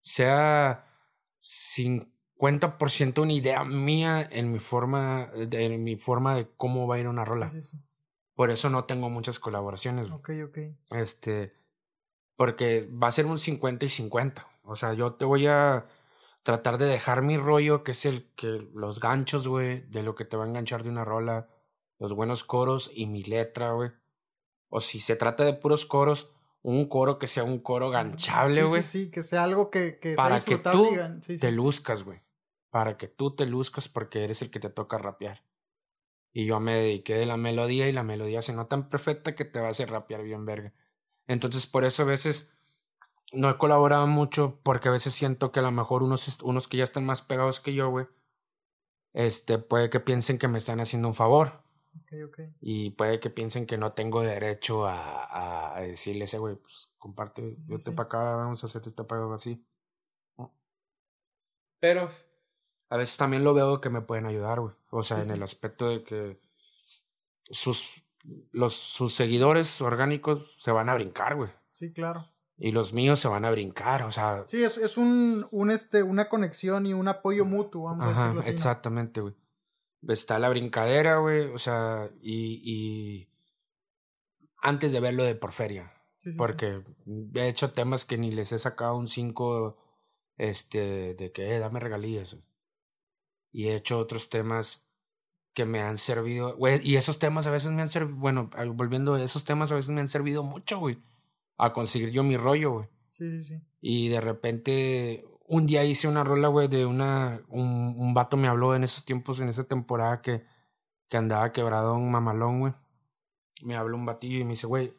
sea 0.00 0.86
50% 1.40 3.22
una 3.22 3.32
idea 3.32 3.64
mía 3.64 4.28
en 4.30 4.52
mi 4.52 4.60
forma, 4.60 5.30
en 5.34 5.82
mi 5.82 5.96
forma 5.96 6.36
de 6.36 6.48
cómo 6.56 6.86
va 6.86 6.94
a 6.94 6.98
ir 7.00 7.09
una 7.09 7.24
rola. 7.24 7.50
Por 8.34 8.52
eso 8.52 8.70
no 8.70 8.84
tengo 8.84 9.10
muchas 9.10 9.40
colaboraciones. 9.40 10.06
Güey. 10.09 10.42
Ok, 10.42 10.48
ok. 10.48 10.59
Este, 10.90 11.52
porque 12.36 12.88
va 12.90 13.09
a 13.09 13.12
ser 13.12 13.26
un 13.26 13.36
50 13.36 13.84
y 13.84 13.88
50. 13.88 14.46
O 14.69 14.77
sea, 14.77 14.93
yo 14.93 15.15
te 15.15 15.24
voy 15.24 15.47
a 15.47 15.86
tratar 16.43 16.77
de 16.77 16.85
dejar 16.85 17.23
mi 17.23 17.39
rollo, 17.39 17.82
que 17.82 17.93
es 17.93 18.05
el 18.05 18.31
que 18.35 18.69
los 18.74 19.01
ganchos, 19.01 19.49
güey, 19.49 19.81
de 19.89 20.03
lo 20.03 20.15
que 20.15 20.27
te 20.27 20.36
va 20.36 20.45
a 20.45 20.49
enganchar 20.49 20.82
de 20.82 20.90
una 20.90 21.05
rola, 21.05 21.49
los 21.99 22.12
buenos 22.12 22.45
coros 22.45 22.90
y 22.95 23.07
mi 23.07 23.23
letra, 23.23 23.73
güey. 23.73 23.90
O 24.69 24.81
si 24.81 25.01
se 25.01 25.16
trata 25.16 25.45
de 25.45 25.55
puros 25.55 25.86
coros, 25.86 26.31
un 26.61 26.86
coro 26.86 27.19
que 27.19 27.27
sea 27.27 27.45
un 27.45 27.61
coro 27.61 27.89
ganchable, 27.89 28.62
güey. 28.65 28.82
Sí, 28.82 29.05
sí, 29.05 29.11
que 29.11 29.23
sea 29.23 29.45
algo 29.45 29.70
que, 29.70 29.99
que 29.99 30.15
para 30.15 30.40
que 30.40 30.59
tú 30.59 30.86
te 31.40 31.51
luzcas, 31.51 32.05
güey. 32.05 32.20
Para 32.69 32.99
que 32.99 33.09
tú 33.09 33.35
te 33.35 33.47
luzcas 33.47 33.89
porque 33.89 34.23
eres 34.23 34.43
el 34.43 34.51
que 34.51 34.61
te 34.61 34.69
toca 34.69 34.99
rapear. 34.99 35.43
Y 36.31 36.45
yo 36.45 36.61
me 36.61 36.74
dediqué 36.74 37.15
de 37.15 37.24
la 37.24 37.39
melodía 37.39 37.89
y 37.89 37.93
la 37.93 38.03
melodía 38.03 38.43
se 38.43 38.53
nota 38.53 38.69
tan 38.69 38.90
perfecta 38.90 39.35
que 39.35 39.47
te 39.47 39.61
va 39.61 39.69
a 39.69 39.70
hacer 39.70 39.90
rapear 39.90 40.23
bien 40.23 40.45
verga. 40.45 40.74
Entonces 41.27 41.66
por 41.66 41.86
eso 41.86 42.03
a 42.03 42.07
veces 42.07 42.53
no 43.32 43.50
he 43.50 43.59
colaborado 43.59 44.06
mucho 44.06 44.59
porque 44.62 44.88
a 44.88 44.92
veces 44.92 45.12
siento 45.12 45.52
que 45.52 45.60
a 45.60 45.62
lo 45.62 45.70
mejor 45.70 46.02
unos, 46.02 46.42
unos 46.42 46.68
que 46.68 46.76
ya 46.76 46.84
están 46.84 47.05
más 47.05 47.22
pegados 47.22 47.60
que 47.60 47.74
yo, 47.74 47.90
güey, 47.90 48.06
este, 49.12 49.59
puede 49.59 49.90
que 49.90 50.00
piensen 50.00 50.38
que 50.38 50.48
me 50.48 50.59
están 50.59 50.80
haciendo 50.80 51.09
un 51.09 51.14
favor. 51.14 51.62
Okay, 52.05 52.22
okay. 52.22 52.55
Y 52.60 52.90
puede 52.90 53.18
que 53.18 53.30
piensen 53.30 53.66
que 53.66 53.76
no 53.76 53.92
tengo 53.92 54.22
derecho 54.22 54.86
a, 54.86 55.76
a 55.76 55.80
decirle 55.80 56.24
ese 56.24 56.38
güey, 56.38 56.55
pues 56.56 56.92
comparte, 56.98 57.48
yo 57.66 57.78
te 57.78 57.92
para 57.92 58.06
acá, 58.06 58.18
vamos 58.36 58.62
a 58.62 58.66
hacer 58.66 58.82
este 58.86 59.05
pago 59.05 59.32
así. 59.32 59.64
Pero 61.80 62.10
a 62.90 62.96
veces 62.96 63.16
también 63.16 63.44
lo 63.44 63.55
veo 63.55 63.80
que 63.80 63.90
me 63.90 64.00
pueden 64.00 64.26
ayudar, 64.26 64.60
güey. 64.60 64.74
O 64.90 65.02
sea, 65.02 65.22
en 65.22 65.30
el 65.30 65.42
aspecto 65.42 65.88
de 65.88 66.02
que 66.02 66.40
sus, 67.50 68.05
los, 68.52 68.74
sus 68.74 69.14
seguidores 69.14 69.80
orgánicos 69.80 70.55
se 70.59 70.72
van 70.72 70.88
a 70.88 70.94
brincar, 70.94 71.36
güey. 71.36 71.50
Sí, 71.72 71.92
claro. 71.92 72.28
Y 72.60 72.72
los 72.72 72.93
míos 72.93 73.20
se 73.20 73.28
van 73.28 73.44
a 73.44 73.51
brincar, 73.51 74.02
o 74.02 74.10
sea. 74.10 74.43
Sí, 74.48 74.62
es, 74.62 74.78
es 74.78 74.98
un, 74.98 75.47
un 75.52 75.70
este, 75.70 76.02
una 76.02 76.28
conexión 76.28 76.86
y 76.86 76.93
un 76.93 77.06
apoyo 77.06 77.44
mutuo, 77.44 77.85
vamos 77.85 78.06
a 78.06 78.09
decirlo 78.09 78.40
así. 78.40 78.51
Exactamente, 78.51 79.20
güey. 79.20 79.35
Está 80.09 80.40
la 80.40 80.48
brincadera, 80.48 81.18
güey, 81.18 81.47
o 81.47 81.59
sea, 81.59 82.10
y, 82.20 82.60
y 82.64 83.28
antes 84.60 84.93
de 84.93 85.01
verlo 85.01 85.22
de 85.22 85.36
Porferia. 85.36 85.93
Sí, 86.18 86.32
sí, 86.32 86.36
porque 86.36 86.82
he 87.35 87.48
hecho 87.48 87.70
temas 87.70 88.05
que 88.05 88.18
ni 88.18 88.32
les 88.32 88.51
he 88.51 88.59
sacado 88.59 88.97
un 88.97 89.06
5 89.06 89.76
este, 90.36 91.14
de 91.14 91.30
que, 91.30 91.55
eh, 91.55 91.59
dame 91.60 91.78
regalías. 91.78 92.36
Y 93.52 93.68
he 93.68 93.76
hecho 93.76 94.01
otros 94.01 94.30
temas 94.30 94.85
que 95.55 95.64
me 95.64 95.80
han 95.80 95.97
servido, 95.97 96.56
güey, 96.56 96.80
y 96.82 96.97
esos 96.97 97.20
temas 97.20 97.47
a 97.47 97.52
veces 97.52 97.70
me 97.70 97.82
han 97.82 97.89
servido, 97.89 98.16
bueno, 98.16 98.51
volviendo, 98.74 99.16
esos 99.16 99.44
temas 99.44 99.70
a 99.70 99.76
veces 99.76 99.90
me 99.90 100.01
han 100.01 100.09
servido 100.09 100.43
mucho, 100.43 100.80
güey 100.80 100.98
a 101.59 101.72
conseguir 101.72 102.10
yo 102.10 102.22
mi 102.22 102.36
rollo, 102.36 102.72
güey. 102.72 102.89
Sí, 103.10 103.28
sí, 103.28 103.43
sí. 103.43 103.60
Y 103.80 104.09
de 104.09 104.20
repente, 104.20 105.24
un 105.47 105.66
día 105.66 105.85
hice 105.85 106.09
una 106.09 106.24
rola, 106.24 106.48
güey, 106.48 106.68
de 106.68 106.86
una. 106.86 107.40
Un, 107.48 107.94
un 107.98 108.14
vato 108.14 108.36
me 108.36 108.48
habló 108.48 108.74
en 108.74 108.85
esos 108.85 109.05
tiempos, 109.05 109.40
en 109.40 109.48
esa 109.48 109.64
temporada 109.64 110.22
que, 110.22 110.44
que 111.09 111.16
andaba 111.16 111.52
quebrado 111.52 111.94
un 111.94 112.10
mamalón, 112.10 112.60
güey. 112.60 112.72
Me 113.62 113.76
habló 113.76 113.97
un 113.97 114.06
batillo 114.06 114.39
y 114.39 114.44
me 114.44 114.51
dice, 114.51 114.68
güey, 114.68 114.94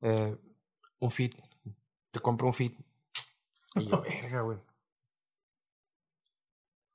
eh, 0.00 0.36
un 0.98 1.10
fit. 1.10 1.34
Te 2.10 2.20
compro 2.20 2.48
un 2.48 2.54
fit. 2.54 2.76
Y 3.76 3.86
yo, 3.86 4.02
verga, 4.22 4.40
güey. 4.40 4.58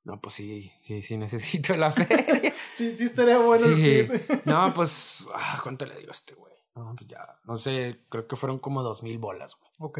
No, 0.04 0.20
pues 0.20 0.34
sí, 0.34 0.72
sí, 0.78 1.02
sí, 1.02 1.16
necesito 1.16 1.78
la 1.78 1.92
feria. 1.92 2.54
sí, 2.76 2.96
sí 2.98 3.06
estaría 3.06 3.38
bueno 3.38 3.68
el 3.68 3.76
fit. 3.78 4.46
no, 4.46 4.74
pues, 4.74 5.28
ah, 5.36 5.60
¿cuánto 5.62 5.86
le 5.86 5.96
digo 5.96 6.10
a 6.10 6.12
este 6.12 6.34
güey? 6.34 6.51
No, 6.76 6.96
pues 6.96 7.08
ya, 7.08 7.38
no 7.46 7.58
sé, 7.58 8.06
creo 8.10 8.28
que 8.28 8.36
fueron 8.36 8.58
como 8.58 8.82
dos 8.82 9.04
mil 9.04 9.18
bolas, 9.18 9.58
güey. 9.58 9.72
Ok. 9.80 10.00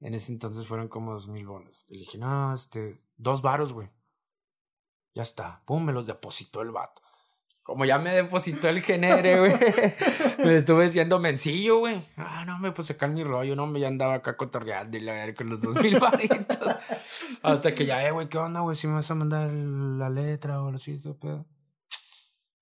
En 0.00 0.14
ese 0.14 0.32
entonces 0.32 0.66
fueron 0.66 0.88
como 0.88 1.12
dos 1.12 1.28
mil 1.28 1.46
bolas. 1.46 1.86
Le 1.88 1.98
dije, 1.98 2.18
no, 2.18 2.52
este, 2.52 2.98
dos 3.16 3.40
varos, 3.40 3.72
güey. 3.72 3.88
Ya 5.14 5.22
está. 5.22 5.62
Pum, 5.64 5.84
me 5.84 5.92
los 5.92 6.06
depositó 6.06 6.62
el 6.62 6.70
vato. 6.70 7.00
Como 7.62 7.84
ya 7.84 7.98
me 7.98 8.10
depositó 8.12 8.68
el 8.68 8.82
genere, 8.82 9.38
güey. 9.38 9.52
me 10.44 10.56
estuve 10.56 10.84
diciendo 10.84 11.20
mencillo, 11.20 11.78
güey. 11.78 12.02
Ah, 12.16 12.44
no, 12.44 12.58
me 12.58 12.72
puse 12.72 12.94
acá 12.94 13.06
en 13.06 13.14
mi 13.14 13.22
rollo, 13.22 13.54
no, 13.54 13.66
me 13.68 13.78
ya 13.78 13.86
andaba 13.86 14.14
acá 14.14 14.36
cotorreando 14.36 14.96
y 14.96 15.00
la 15.00 15.12
ver 15.12 15.34
con 15.36 15.48
los 15.48 15.62
dos 15.62 15.80
mil 15.80 15.98
varitos. 16.00 16.58
Hasta 17.42 17.74
que 17.74 17.86
ya, 17.86 18.04
eh, 18.06 18.10
güey, 18.10 18.28
¿qué 18.28 18.38
onda, 18.38 18.60
güey? 18.60 18.74
Si 18.74 18.88
me 18.88 18.94
vas 18.94 19.10
a 19.10 19.14
mandar 19.14 19.52
la 19.52 20.10
letra 20.10 20.60
o 20.62 20.70
lo 20.72 20.76
así, 20.76 20.98
pedo 21.20 21.46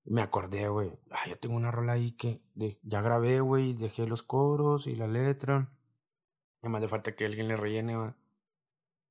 me 0.05 0.23
acordé, 0.23 0.69
güey. 0.69 0.91
Ah, 1.11 1.29
yo 1.29 1.39
tengo 1.39 1.57
una 1.57 1.71
rola 1.71 1.93
ahí 1.93 2.13
que 2.13 2.43
ya 2.83 3.01
grabé, 3.01 3.41
güey. 3.41 3.75
Dejé 3.75 4.07
los 4.07 4.23
coros 4.23 4.87
y 4.87 4.97
la 4.97 5.07
letra. 5.07 5.71
Y 6.63 6.69
más 6.69 6.81
de 6.81 6.89
falta 6.89 7.15
que 7.15 7.25
alguien 7.25 7.49
le 7.49 7.57
rellene, 7.57 7.97
güey. 7.97 8.11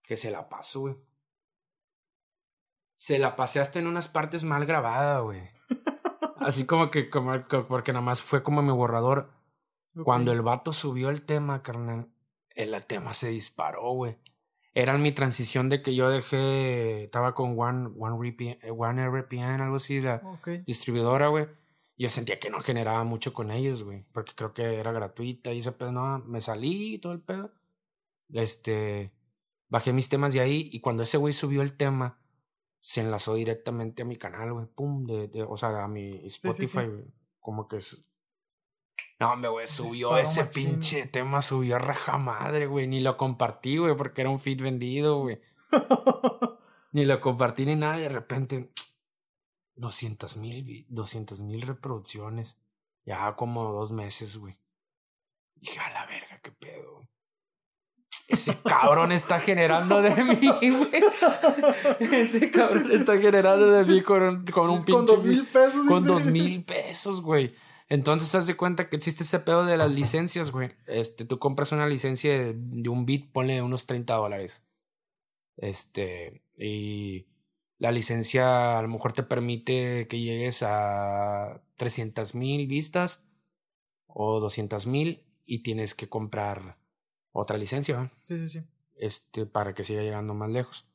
Que 0.03 0.18
se 0.18 0.32
la 0.32 0.49
paso, 0.49 0.82
güey. 0.82 0.95
Se 2.95 3.18
la 3.18 3.36
pasé 3.36 3.60
hasta 3.60 3.80
en 3.80 3.88
unas 3.88 4.07
partes 4.07 4.44
mal 4.44 4.66
grabadas, 4.66 5.24
güey. 5.24 5.49
Así 6.38 6.66
como 6.66 6.91
que, 6.91 7.10
como, 7.10 7.34
porque 7.68 7.94
nada 7.94 8.03
más 8.03 8.22
fue 8.22 8.44
como 8.44 8.61
mi 8.61 8.72
borrador. 8.72 9.32
Cuando 10.03 10.32
el 10.32 10.41
vato 10.41 10.72
subió 10.72 11.10
el 11.10 11.26
tema, 11.26 11.64
carnal, 11.64 12.10
el 12.56 12.86
tema 12.86 13.14
se 13.14 13.30
disparó, 13.30 13.91
güey 13.91 14.18
era 14.74 14.98
mi 14.98 15.12
transición 15.12 15.70
de 15.70 15.82
que 15.82 15.96
yo 15.96 16.10
dejé, 16.10 17.06
estaba 17.06 17.34
con 17.34 17.60
One, 17.60 17.90
One, 17.98 18.30
RPN, 18.30 18.60
One 18.78 19.10
RPN, 19.10 19.62
algo 19.62 19.78
así, 19.78 20.00
la 20.00 20.22
distribuidora, 20.66 21.28
güey. 21.28 21.48
Yo 21.98 22.08
sentía 22.08 22.40
que 22.40 22.50
no 22.50 22.62
generaba 22.62 23.04
mucho 23.04 23.34
con 23.34 23.52
ellos, 23.52 23.84
güey, 23.84 24.06
porque 24.14 24.34
creo 24.34 24.54
que 24.54 24.80
era 24.80 24.91
gratuita 24.91 25.52
y 25.52 25.60
ese 25.60 25.74
pedo, 25.74 25.91
no, 25.91 26.20
me 26.20 26.40
salí 26.40 26.96
y 26.96 27.00
todo 27.00 27.14
el 27.14 27.22
pedo. 27.22 27.52
Este, 28.32 29.12
bajé 29.68 29.91
mis 29.91 30.08
temas 30.08 30.34
de 30.34 30.40
ahí 30.40 30.70
y 30.72 30.80
cuando 30.80 31.04
ese 31.04 31.18
güey 31.18 31.34
subió 31.34 31.62
el 31.62 31.76
tema, 31.76 32.20
se 32.80 33.02
enlazó 33.02 33.36
directamente 33.36 34.04
a 34.04 34.06
mi 34.06 34.18
canal, 34.18 34.54
güey, 34.54 34.68
pum, 34.68 35.06
de, 35.06 35.28
de, 35.28 35.44
o 35.44 35.58
sea, 35.58 35.84
a 35.84 35.88
mi 35.88 36.26
Spotify, 36.28 36.88
como 37.40 37.68
que 37.68 37.80
no, 39.20 39.36
me 39.36 39.50
güey, 39.50 39.68
subió 39.68 40.18
ese 40.18 40.46
pinche 40.46 41.06
tema, 41.06 41.41
subió 41.41 41.76
a 41.76 41.80
raja 41.80 42.18
madre, 42.18 42.68
güey. 42.68 42.88
Ni 42.88 43.02
lo 43.02 43.18
compartí, 43.18 43.78
güey, 43.78 43.96
porque 43.98 44.22
era 44.22 44.30
un 44.30 44.40
feed 44.40 44.62
vendido, 44.62 45.20
güey. 45.20 45.41
ni 46.94 47.04
lo 47.04 47.20
compartí 47.20 47.66
ni 47.66 47.76
nada. 47.76 47.98
Y 48.00 48.04
de 48.04 48.10
repente, 48.10 48.72
200 49.76 50.38
mil, 50.38 50.86
200 50.88 51.41
mil 51.41 51.62
reproducciones. 51.64 52.58
Ya 53.06 53.36
como 53.36 53.74
dos 53.74 53.91
meses, 53.91 54.38
güey. 54.38 54.58
Dije, 55.56 55.80
a 55.80 55.91
la 55.91 56.06
verga, 56.06 56.40
qué 56.41 56.52
pedo, 56.52 56.94
güey. 56.94 57.10
Ese 58.30 58.58
cabrón 58.62 59.12
está 59.12 59.40
generando 59.40 60.02
de 60.02 60.12
mí, 60.24 60.70
güey. 60.70 61.04
Ese 62.00 62.52
cabrón 62.52 62.90
está 62.91 63.18
generando 63.18 63.70
de 63.70 63.84
mí 63.84 64.02
con, 64.02 64.46
con 64.46 64.70
un 64.70 64.78
pinche. 64.78 64.94
Con 64.94 65.06
dos 65.06 65.24
mil 65.26 65.46
pesos. 65.46 65.88
Con 65.88 66.06
dos 66.06 66.26
mil 66.28 66.64
pesos, 66.64 67.22
güey. 67.22 67.54
Entonces, 67.90 68.36
haz 68.36 68.45
de 68.45 68.56
cuenta 68.56 68.88
que 68.88 68.95
existe 68.95 69.24
ese 69.24 69.40
pedo 69.40 69.66
de 69.66 69.76
las 69.76 69.91
licencias, 69.91 70.52
güey. 70.52 70.70
Este, 70.86 71.26
tú 71.26 71.40
compras 71.40 71.72
una 71.72 71.88
licencia 71.88 72.53
de, 72.53 72.90
un 72.90 73.06
bit, 73.06 73.32
ponle 73.32 73.64
unos 73.64 73.88
30 73.88 74.14
dólares. 74.14 74.64
Este, 75.57 76.44
y 76.56 77.26
la 77.80 77.91
licencia 77.91 78.78
a 78.78 78.82
lo 78.84 78.88
mejor 78.90 79.14
te 79.14 79.24
permite 79.24 80.07
que 80.07 80.20
llegues 80.20 80.61
a 80.61 81.64
300 81.78 82.36
mil 82.36 82.68
vistas 82.68 83.26
o 84.06 84.40
200 84.40 84.86
mil 84.86 85.26
y 85.45 85.64
tienes 85.64 85.95
que 85.95 86.07
comprar 86.07 86.78
otra 87.32 87.57
licencia, 87.57 88.11
Sí, 88.22 88.38
sí, 88.38 88.49
sí. 88.49 88.61
Este, 88.98 89.45
para 89.45 89.74
que 89.74 89.84
siga 89.84 90.03
llegando 90.03 90.36
más 90.36 90.49
lejos. 90.49 90.88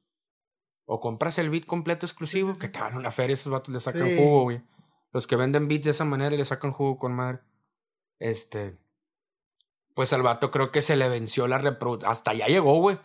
O 0.84 1.00
compras 1.00 1.38
el 1.38 1.50
bit 1.50 1.64
completo 1.66 2.06
exclusivo, 2.06 2.56
que 2.56 2.68
te 2.68 2.78
van 2.78 2.94
a 2.94 2.98
una 2.98 3.10
feria, 3.10 3.34
esos 3.34 3.50
vatos 3.50 3.72
le 3.74 3.80
sacan 3.80 4.16
jugo, 4.16 4.42
güey. 4.42 4.62
Los 5.14 5.28
que 5.28 5.36
venden 5.36 5.68
beats 5.68 5.84
de 5.84 5.92
esa 5.92 6.04
manera 6.04 6.34
y 6.34 6.38
le 6.38 6.44
sacan 6.44 6.72
jugo 6.72 6.98
con 6.98 7.14
madre. 7.14 7.38
Este. 8.18 8.76
Pues 9.94 10.12
al 10.12 10.22
vato 10.22 10.50
creo 10.50 10.72
que 10.72 10.80
se 10.82 10.96
le 10.96 11.08
venció 11.08 11.46
la 11.46 11.58
reproducción. 11.58 12.10
Hasta 12.10 12.32
allá 12.32 12.48
llegó, 12.48 12.80
güey. 12.80 12.98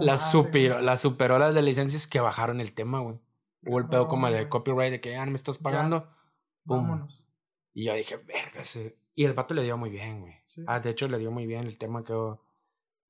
La, 0.00 0.16
superó, 0.16 0.80
la 0.80 0.96
superó 0.96 1.38
las 1.38 1.54
de 1.54 1.62
licencias 1.62 2.08
que 2.08 2.18
bajaron 2.18 2.60
el 2.60 2.72
tema, 2.72 2.98
güey. 2.98 3.20
Hubo 3.64 3.78
el 3.78 3.86
pedo 3.86 4.08
como 4.08 4.28
de 4.28 4.48
copyright 4.48 4.90
de 4.90 5.00
que 5.00 5.12
ya 5.12 5.24
no 5.24 5.30
me 5.30 5.36
estás 5.36 5.58
pagando. 5.58 6.10
Vámonos. 6.64 7.24
Y 7.72 7.84
yo 7.84 7.94
dije, 7.94 8.16
verga, 8.16 8.62
Y 9.14 9.24
el 9.24 9.32
vato 9.32 9.54
le 9.54 9.62
dio 9.62 9.76
muy 9.76 9.90
bien, 9.90 10.20
güey. 10.20 10.34
Ah, 10.66 10.80
de 10.80 10.90
hecho 10.90 11.06
le 11.06 11.18
dio 11.18 11.30
muy 11.30 11.46
bien 11.46 11.68
el 11.68 11.78
tema 11.78 12.02
que. 12.02 12.12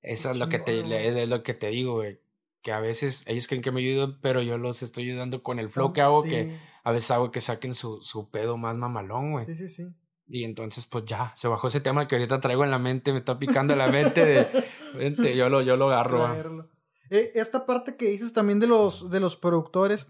Eso 0.02 0.30
es 0.30 0.36
lo 0.36 0.50
que 0.50 0.58
te, 0.58 1.22
es 1.22 1.28
lo 1.28 1.42
que 1.42 1.54
te 1.54 1.68
digo, 1.68 1.94
güey. 1.94 2.20
Que 2.60 2.72
a 2.72 2.80
veces 2.80 3.26
ellos 3.26 3.46
creen 3.46 3.62
que 3.62 3.72
me 3.72 3.80
ayudan, 3.80 4.20
pero 4.20 4.42
yo 4.42 4.58
los 4.58 4.82
estoy 4.82 5.08
ayudando 5.08 5.42
con 5.42 5.58
el 5.58 5.70
flow 5.70 5.94
que 5.94 6.02
hago, 6.02 6.22
que 6.22 6.58
a 6.82 6.92
veces 6.92 7.10
hago 7.10 7.30
que 7.30 7.40
saquen 7.40 7.74
su, 7.74 8.00
su 8.02 8.30
pedo 8.30 8.56
más 8.56 8.76
mamalón, 8.76 9.32
güey. 9.32 9.46
Sí, 9.46 9.54
sí, 9.54 9.68
sí. 9.68 9.94
Y 10.26 10.44
entonces, 10.44 10.86
pues 10.86 11.04
ya, 11.04 11.32
se 11.36 11.48
bajó 11.48 11.68
ese 11.68 11.80
tema 11.80 12.08
que 12.08 12.16
ahorita 12.16 12.40
traigo 12.40 12.64
en 12.64 12.70
la 12.70 12.78
mente, 12.78 13.12
me 13.12 13.18
está 13.18 13.38
picando 13.38 13.76
la 13.76 13.88
mente 13.88 14.24
de, 14.24 14.64
vente, 14.94 15.36
yo 15.36 15.48
lo, 15.48 15.62
yo 15.62 15.76
lo 15.76 15.90
agarro. 15.92 16.68
Eh, 17.10 17.32
esta 17.34 17.66
parte 17.66 17.96
que 17.96 18.08
dices 18.08 18.32
también 18.32 18.58
de 18.58 18.66
los, 18.66 19.10
de 19.10 19.20
los 19.20 19.36
productores, 19.36 20.06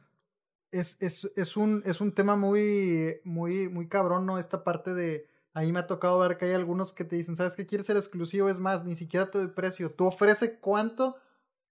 es, 0.71 1.03
es, 1.03 1.31
es, 1.37 1.57
un, 1.57 1.83
es 1.85 2.01
un 2.01 2.13
tema 2.13 2.37
muy, 2.37 3.21
muy, 3.25 3.69
muy 3.69 3.89
cabrón, 3.89 4.25
¿no? 4.25 4.39
Esta 4.39 4.65
parte 4.65 4.95
de, 4.95 5.27
ahí 5.53 5.73
me 5.73 5.81
ha 5.81 5.87
tocado 5.87 6.19
ver 6.19 6.39
que 6.39 6.47
hay 6.47 6.53
algunos 6.53 6.93
que 6.93 7.05
te 7.05 7.17
dicen, 7.17 7.37
¿sabes 7.37 7.57
qué? 7.57 7.67
Quieres 7.67 7.87
ser 7.87 7.97
exclusivo, 7.97 8.49
es 8.49 8.61
más, 8.61 8.85
ni 8.85 8.97
siquiera 8.97 9.31
te 9.31 9.39
doy 9.39 9.49
precio, 9.49 9.93
tú 9.93 10.07
ofrece 10.07 10.61
cuánto 10.61 11.17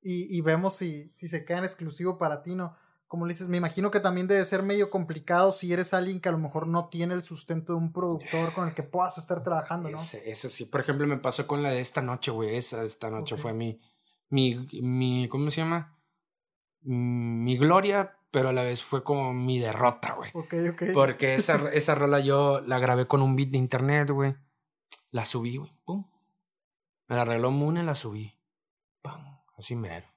y, 0.01 0.35
y 0.35 0.41
vemos 0.41 0.75
si, 0.75 1.09
si 1.13 1.27
se 1.27 1.45
queda 1.45 1.59
en 1.59 1.63
exclusivo 1.63 2.17
para 2.17 2.41
ti, 2.41 2.55
¿no? 2.55 2.75
Como 3.11 3.25
le 3.25 3.33
dices, 3.33 3.49
me 3.49 3.57
imagino 3.57 3.91
que 3.91 3.99
también 3.99 4.25
debe 4.25 4.45
ser 4.45 4.63
medio 4.63 4.89
complicado 4.89 5.51
si 5.51 5.73
eres 5.73 5.93
alguien 5.93 6.21
que 6.21 6.29
a 6.29 6.31
lo 6.31 6.37
mejor 6.37 6.65
no 6.65 6.87
tiene 6.87 7.13
el 7.13 7.23
sustento 7.23 7.73
de 7.73 7.79
un 7.79 7.91
productor 7.91 8.53
con 8.53 8.69
el 8.69 8.73
que 8.73 8.83
puedas 8.83 9.17
estar 9.17 9.43
trabajando, 9.43 9.89
¿no? 9.89 9.97
Ese, 9.97 10.47
sí, 10.47 10.63
por 10.67 10.79
ejemplo, 10.79 11.05
me 11.05 11.17
pasó 11.17 11.45
con 11.45 11.61
la 11.61 11.71
de 11.71 11.81
esta 11.81 12.01
noche, 12.01 12.31
güey, 12.31 12.55
esa 12.55 12.85
esta 12.85 13.09
noche 13.09 13.35
fue 13.35 13.51
mi, 13.51 13.81
mi, 14.29 14.65
mi, 14.81 15.27
¿cómo 15.27 15.51
se 15.51 15.57
llama? 15.57 15.99
Mm, 16.83 17.43
mi 17.43 17.57
gloria 17.57 18.17
pero 18.31 18.47
a 18.47 18.53
la 18.53 18.63
vez 18.63 18.81
fue 18.81 19.03
como 19.03 19.33
mi 19.33 19.59
derrota, 19.59 20.13
güey. 20.13 20.31
Ok, 20.33 20.53
ok. 20.71 20.83
Porque 20.93 21.33
esa, 21.35 21.69
esa 21.73 21.95
rola 21.95 22.21
yo 22.21 22.61
la 22.61 22.79
grabé 22.79 23.07
con 23.07 23.21
un 23.21 23.35
beat 23.35 23.49
de 23.49 23.57
internet, 23.57 24.09
güey. 24.09 24.37
La 25.11 25.25
subí, 25.25 25.57
güey. 25.57 25.71
Pum. 25.83 26.05
Me 27.09 27.17
la 27.17 27.23
arregló 27.23 27.51
y 27.51 27.83
la 27.83 27.93
subí. 27.93 28.39
Pam. 29.01 29.41
Así 29.57 29.75
mero. 29.75 30.10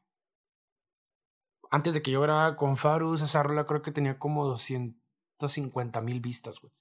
Antes 1.74 1.92
de 1.92 2.02
que 2.02 2.12
yo 2.12 2.20
grabara 2.20 2.54
con 2.54 2.76
Farus, 2.76 3.20
esa 3.20 3.42
rola 3.42 3.66
creo 3.66 3.82
que 3.82 3.90
tenía 3.90 4.16
como 4.16 4.46
250 4.46 6.00
mil 6.02 6.20
vistas, 6.20 6.60
güey. 6.60 6.72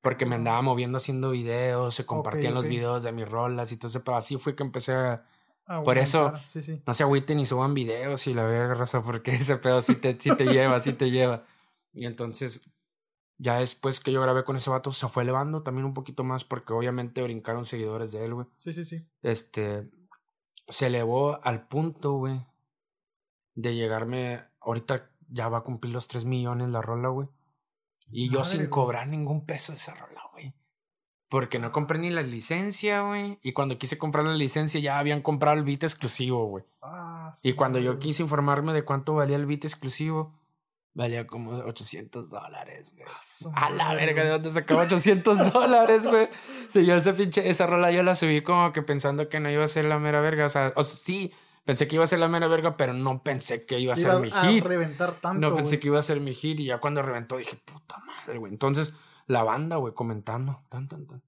Porque 0.00 0.26
me 0.26 0.34
andaba 0.34 0.60
moviendo 0.62 0.98
haciendo 0.98 1.30
videos, 1.30 1.94
se 1.94 2.04
compartían 2.04 2.52
los 2.52 2.66
videos 2.66 3.04
de 3.04 3.12
mis 3.12 3.28
rolas 3.28 3.70
y 3.70 3.76
todo. 3.76 3.92
Pero 4.02 4.16
así 4.16 4.38
fue 4.38 4.56
que 4.56 4.64
empecé 4.64 4.94
a. 4.94 5.24
Por 5.84 5.96
eso, 5.96 6.32
no 6.84 6.92
se 6.92 7.04
agüiten 7.04 7.36
ni 7.36 7.46
suban 7.46 7.72
videos 7.72 8.26
y 8.26 8.34
la 8.34 8.42
verga, 8.42 8.74
raza, 8.74 9.00
porque 9.00 9.30
ese 9.30 9.58
pedo 9.58 9.80
sí 9.80 9.94
te, 9.94 10.18
sí 10.18 10.36
te 10.36 10.44
lleva, 10.46 10.80
sí 10.80 10.92
te 10.92 11.12
lleva. 11.12 11.44
Y 11.92 12.06
entonces, 12.06 12.68
ya 13.38 13.60
después 13.60 14.00
que 14.00 14.10
yo 14.10 14.20
grabé 14.20 14.42
con 14.42 14.56
ese 14.56 14.70
vato, 14.70 14.90
se 14.90 15.06
fue 15.06 15.22
elevando 15.22 15.62
también 15.62 15.84
un 15.84 15.94
poquito 15.94 16.24
más, 16.24 16.42
porque 16.42 16.72
obviamente 16.72 17.22
brincaron 17.22 17.64
seguidores 17.64 18.10
de 18.10 18.24
él, 18.24 18.34
güey. 18.34 18.48
Sí, 18.56 18.72
sí, 18.72 18.84
sí. 18.84 19.06
Este, 19.22 19.88
se 20.66 20.88
elevó 20.88 21.38
al 21.44 21.68
punto, 21.68 22.14
güey, 22.14 22.44
de 23.54 23.74
llegarme. 23.74 24.44
Ahorita 24.60 25.10
ya 25.28 25.48
va 25.48 25.58
a 25.58 25.62
cumplir 25.62 25.92
los 25.92 26.08
3 26.08 26.24
millones 26.24 26.68
la 26.68 26.82
rola, 26.82 27.08
güey. 27.08 27.28
Y 28.10 28.30
yo 28.30 28.44
sin 28.44 28.68
cobrar 28.68 29.08
ningún 29.08 29.46
peso 29.46 29.72
de 29.72 29.76
esa 29.76 29.94
rola, 29.94 30.22
güey. 30.32 30.52
Porque 31.28 31.58
no 31.58 31.72
compré 31.72 31.98
ni 31.98 32.10
la 32.10 32.22
licencia, 32.22 33.00
güey. 33.00 33.38
Y 33.42 33.52
cuando 33.52 33.78
quise 33.78 33.96
comprar 33.96 34.26
la 34.26 34.34
licencia 34.34 34.80
ya 34.80 34.98
habían 34.98 35.22
comprado 35.22 35.56
el 35.56 35.64
beat 35.64 35.84
exclusivo, 35.84 36.46
güey. 36.46 36.64
Ah, 36.82 37.32
y 37.42 37.54
cuando 37.54 37.78
yo 37.78 37.98
quise 37.98 38.22
informarme 38.22 38.72
de 38.72 38.84
cuánto 38.84 39.14
valía 39.14 39.36
el 39.36 39.46
beat 39.46 39.64
exclusivo, 39.64 40.38
valía 40.94 41.26
como 41.26 41.52
800 41.52 42.30
dólares, 42.30 42.94
güey. 42.94 43.08
Ah, 43.54 43.66
a 43.66 43.70
la 43.70 43.94
verga, 43.94 44.24
¿de 44.24 44.30
dónde 44.30 44.50
sacaba 44.50 44.82
800 44.82 45.52
dólares, 45.52 46.06
güey? 46.06 46.28
Si 46.68 46.84
yo 46.84 46.94
esa 46.94 47.14
pinche, 47.14 47.48
esa 47.48 47.66
rola 47.66 47.90
yo 47.90 48.02
la 48.02 48.14
subí 48.14 48.42
como 48.42 48.72
que 48.72 48.82
pensando 48.82 49.30
que 49.30 49.40
no 49.40 49.50
iba 49.50 49.64
a 49.64 49.68
ser 49.68 49.86
la 49.86 49.98
mera 49.98 50.20
verga. 50.20 50.44
O 50.44 50.50
sea, 50.50 50.74
o 50.76 50.84
sea 50.84 50.96
sí, 50.98 51.32
Pensé 51.64 51.86
que 51.86 51.94
iba 51.94 52.04
a 52.04 52.08
ser 52.08 52.18
la 52.18 52.28
mera 52.28 52.48
verga, 52.48 52.76
pero 52.76 52.92
no 52.92 53.22
pensé 53.22 53.66
que 53.66 53.78
iba 53.78 53.92
a 53.92 53.96
ser 53.96 54.20
mi 54.20 54.30
hit. 54.30 54.64
reventar 54.64 55.20
tanto. 55.20 55.40
No 55.40 55.54
pensé 55.54 55.78
que 55.78 55.88
iba 55.88 55.98
a 55.98 56.02
ser 56.02 56.20
mi 56.20 56.32
hit 56.32 56.58
y 56.58 56.66
ya 56.66 56.80
cuando 56.80 57.02
reventó 57.02 57.36
dije, 57.36 57.56
puta 57.64 57.98
madre, 58.04 58.38
güey. 58.38 58.52
Entonces, 58.52 58.94
la 59.26 59.44
banda, 59.44 59.76
güey, 59.76 59.94
comentando, 59.94 60.60
tan, 60.68 60.88
tan, 60.88 61.06
tan. 61.06 61.22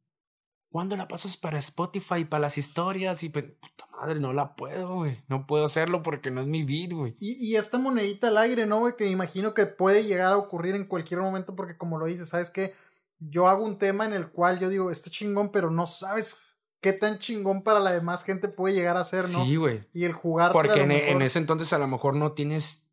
¿Cuándo 0.71 0.97
la 0.97 1.07
pasas 1.07 1.37
para 1.37 1.61
Spotify, 1.61 2.25
para 2.25 2.41
las 2.43 2.59
historias? 2.59 3.23
Y 3.23 3.29
pues, 3.29 3.45
puta 3.45 3.87
madre, 3.93 4.19
no 4.19 4.33
la 4.33 4.57
puedo, 4.57 4.97
güey. 4.97 5.23
No 5.29 5.47
puedo 5.47 5.67
hacerlo 5.67 6.03
porque 6.03 6.33
no 6.33 6.41
es 6.41 6.49
mi 6.49 6.65
beat, 6.65 6.93
güey. 6.93 7.17
Y, 7.21 7.35
y 7.35 7.55
esta 7.55 7.79
monedita 7.79 8.27
al 8.27 8.39
aire, 8.39 8.67
¿no, 8.67 8.81
güey? 8.81 8.97
Que 8.97 9.09
imagino 9.09 9.55
que 9.55 9.67
puede 9.67 10.03
llegar 10.03 10.33
a 10.33 10.37
ocurrir 10.37 10.75
en 10.75 10.87
cualquier 10.87 11.21
momento 11.21 11.55
porque 11.55 11.77
como 11.77 11.97
lo 11.97 12.07
dices, 12.07 12.29
¿sabes 12.29 12.51
qué? 12.51 12.75
Yo 13.21 13.47
hago 13.47 13.65
un 13.65 13.79
tema 13.79 14.05
en 14.05 14.15
el 14.15 14.33
cual 14.33 14.59
yo 14.59 14.69
digo, 14.69 14.91
está 14.91 15.11
chingón, 15.11 15.53
pero 15.53 15.71
no 15.71 15.87
sabes 15.87 16.39
qué 16.85 16.93
tan 16.93 17.19
chingón 17.19 17.63
para 17.63 17.81
la 17.81 17.93
demás 17.93 18.25
gente 18.25 18.47
puede 18.47 18.75
llegar 18.75 18.99
a 18.99 19.07
ser, 19.07 19.23
¿no? 19.31 19.43
Sí, 19.47 19.57
güey. 19.57 19.89
Y 19.95 20.05
el 20.05 20.13
jugar. 20.13 20.53
Porque 20.53 20.81
e, 20.81 21.13
en, 21.13 21.23
ese 21.23 21.39
entonces 21.39 21.73
a 21.73 21.79
lo 21.79 21.87
mejor 21.87 22.15
no 22.15 22.33
tienes 22.33 22.91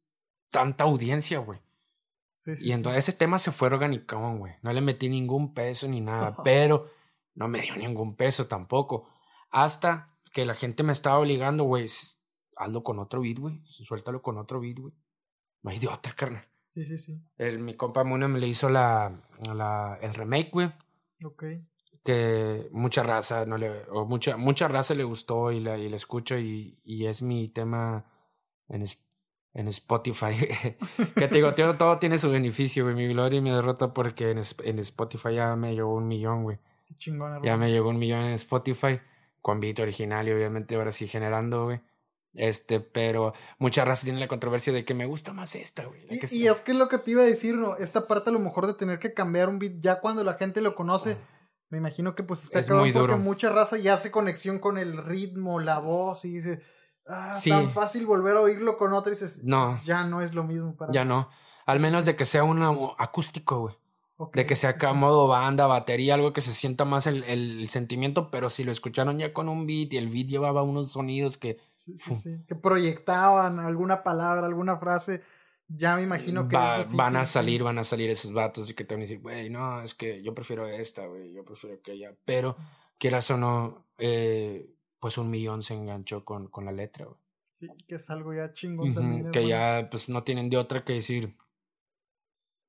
tanta 0.49 0.85
audiencia, 0.85 1.39
güey. 1.39 1.59
Sí, 2.35 2.55
sí, 2.55 2.69
y 2.69 2.71
entonces 2.71 3.05
ese 3.05 3.17
tema 3.17 3.37
se 3.37 3.51
fue 3.51 3.67
organicón, 3.67 4.39
güey. 4.39 4.53
No 4.61 4.71
le 4.71 4.79
metí 4.79 5.09
ningún 5.09 5.53
peso 5.53 5.89
ni 5.89 5.99
nada, 5.99 6.37
pero 6.41 6.89
no 7.35 7.49
me 7.49 7.59
dio 7.59 7.75
ningún 7.75 8.15
peso 8.15 8.47
tampoco. 8.47 9.09
Hasta 9.49 10.15
que 10.31 10.45
la 10.45 10.55
gente 10.55 10.83
me 10.83 10.93
estaba 10.93 11.19
obligando, 11.19 11.65
güey, 11.65 11.87
hazlo 12.55 12.83
con 12.83 12.97
otro 12.97 13.19
beat, 13.19 13.39
güey. 13.39 13.61
Suéltalo 13.65 14.21
con 14.21 14.37
otro 14.37 14.61
beat, 14.61 14.79
güey. 14.79 14.93
No 15.63 15.71
hay 15.71 15.79
de 15.79 15.89
otra, 15.89 16.13
carnal. 16.13 16.47
Sí, 16.65 16.85
sí, 16.85 16.97
sí. 16.97 17.21
El, 17.35 17.59
mi 17.59 17.75
compa 17.75 18.05
Muna 18.05 18.29
me 18.29 18.39
le 18.39 18.47
hizo 18.47 18.69
la, 18.69 19.21
la, 19.53 19.99
el 20.01 20.13
remake, 20.13 20.49
güey. 20.49 20.71
Ok 21.25 21.43
que 22.03 22.67
mucha 22.71 23.03
raza 23.03 23.45
no 23.45 23.57
le 23.57 23.83
o 23.91 24.05
mucha 24.05 24.37
mucha 24.37 24.67
raza 24.67 24.93
le 24.95 25.03
gustó 25.03 25.51
y 25.51 25.59
la 25.59 25.77
y 25.77 25.89
la 25.89 25.95
escucho 25.95 26.37
y, 26.37 26.79
y 26.83 27.05
es 27.05 27.21
mi 27.21 27.47
tema 27.47 28.05
en 28.69 28.85
en 29.53 29.67
Spotify 29.67 30.33
que 31.15 31.27
te 31.27 31.35
digo 31.35 31.53
todo, 31.53 31.99
tiene 31.99 32.17
su 32.17 32.31
beneficio 32.31 32.85
güey 32.85 32.95
mi 32.95 33.07
gloria 33.07 33.37
y 33.37 33.41
mi 33.41 33.51
derrota 33.51 33.93
porque 33.93 34.31
en, 34.31 34.41
en 34.63 34.79
Spotify 34.79 35.35
ya 35.35 35.55
me 35.55 35.75
llegó 35.75 35.93
un 35.93 36.07
millón 36.07 36.43
güey 36.43 36.57
ya 37.43 37.57
me 37.57 37.71
llegó 37.71 37.89
un 37.89 37.99
millón 37.99 38.21
en 38.21 38.33
Spotify 38.33 38.99
con 39.41 39.59
beat 39.59 39.79
original 39.79 40.27
y 40.27 40.31
obviamente 40.31 40.75
ahora 40.75 40.91
sí 40.91 41.07
generando 41.07 41.65
güey 41.65 41.81
este, 42.33 42.79
pero 42.79 43.33
mucha 43.59 43.83
raza 43.83 44.05
tiene 44.05 44.19
la 44.19 44.27
controversia 44.27 44.71
de 44.71 44.85
que 44.85 44.93
me 44.93 45.05
gusta 45.05 45.33
más 45.33 45.53
esta, 45.55 45.83
güey. 45.83 46.05
Y, 46.09 46.13
y, 46.13 46.47
es 46.47 46.61
que 46.61 46.71
es 46.71 46.77
lo 46.77 46.87
que 46.87 46.97
te 46.97 47.11
iba 47.11 47.23
a 47.23 47.25
decir, 47.25 47.55
¿no? 47.55 47.75
Esta 47.75 48.07
parte 48.07 48.29
a 48.29 48.33
lo 48.33 48.39
mejor 48.39 48.67
de 48.67 48.73
tener 48.73 48.99
que 48.99 49.13
cambiar 49.13 49.49
un 49.49 49.59
beat 49.59 49.79
ya 49.79 49.99
cuando 49.99 50.23
la 50.23 50.35
gente 50.35 50.61
lo 50.61 50.73
conoce. 50.73 51.17
Me 51.71 51.77
imagino 51.77 52.13
que 52.15 52.23
pues 52.23 52.43
está 52.43 52.59
es 52.59 52.67
porque 52.67 53.15
mucha 53.15 53.49
raza 53.49 53.77
ya 53.77 53.93
hace 53.93 54.11
conexión 54.11 54.59
con 54.59 54.77
el 54.77 54.97
ritmo, 54.97 55.61
la 55.61 55.79
voz 55.79 56.25
y 56.25 56.33
dice, 56.33 56.61
ah, 57.07 57.33
tan 57.47 57.71
fácil 57.71 58.05
volver 58.05 58.35
a 58.35 58.41
oírlo 58.41 58.75
con 58.75 58.93
otro 58.93 59.13
y 59.13 59.15
dices, 59.15 59.45
no, 59.45 59.79
ya 59.81 60.03
no 60.03 60.21
es 60.21 60.33
lo 60.33 60.43
mismo 60.43 60.75
para 60.75 60.91
Ya 60.91 61.05
no. 61.05 61.29
Al 61.65 61.79
menos 61.79 62.05
de 62.05 62.17
que 62.17 62.25
sea 62.25 62.43
un 62.43 62.61
acústico, 62.97 63.61
güey. 63.61 63.75
de 64.33 64.45
que 64.45 64.57
sea 64.57 64.71
acá 64.71 64.91
modo 64.91 65.29
banda, 65.29 65.65
batería, 65.65 66.15
algo 66.15 66.33
que 66.33 66.41
se 66.41 66.51
sienta 66.51 66.83
más 66.83 67.07
el, 67.07 67.23
el, 67.23 67.69
sentimiento, 67.69 68.29
pero 68.31 68.49
si 68.49 68.65
lo 68.65 68.71
escucharon 68.73 69.17
ya 69.17 69.31
con 69.31 69.47
un 69.47 69.65
beat 69.65 69.93
y 69.93 69.97
el 69.97 70.09
beat 70.09 70.27
llevaba 70.27 70.63
unos 70.63 70.91
sonidos 70.91 71.37
que... 71.37 71.57
que 72.47 72.55
proyectaban 72.55 73.59
alguna 73.59 74.03
palabra, 74.03 74.45
alguna 74.45 74.75
frase 74.75 75.21
ya 75.75 75.95
me 75.95 76.03
imagino 76.03 76.47
que 76.47 76.55
van 76.55 77.15
a 77.17 77.25
salir, 77.25 77.63
van 77.63 77.77
a 77.77 77.83
salir 77.83 78.09
esos 78.09 78.33
vatos 78.33 78.69
y 78.69 78.73
que 78.73 78.83
te 78.83 78.95
van 78.95 79.01
a 79.01 79.03
decir, 79.03 79.19
güey, 79.19 79.49
no, 79.49 79.81
es 79.81 79.93
que 79.93 80.21
yo 80.21 80.33
prefiero 80.33 80.67
esta, 80.67 81.05
güey, 81.05 81.33
yo 81.33 81.43
prefiero 81.43 81.75
aquella. 81.77 82.13
Pero, 82.25 82.57
quieras 82.97 83.29
o 83.31 83.37
no, 83.37 83.87
eh, 83.97 84.73
pues 84.99 85.17
un 85.17 85.29
millón 85.29 85.63
se 85.63 85.73
enganchó 85.73 86.25
con, 86.25 86.47
con 86.47 86.65
la 86.65 86.71
letra, 86.71 87.05
güey. 87.05 87.19
Sí, 87.53 87.67
que 87.87 87.95
es 87.95 88.09
algo 88.09 88.33
ya 88.33 88.53
chingón 88.53 88.93
también. 88.93 89.31
Que 89.31 89.47
ya, 89.47 89.87
pues 89.91 90.09
no 90.09 90.23
tienen 90.23 90.49
de 90.49 90.57
otra 90.57 90.83
que 90.83 90.93
decir. 90.93 91.37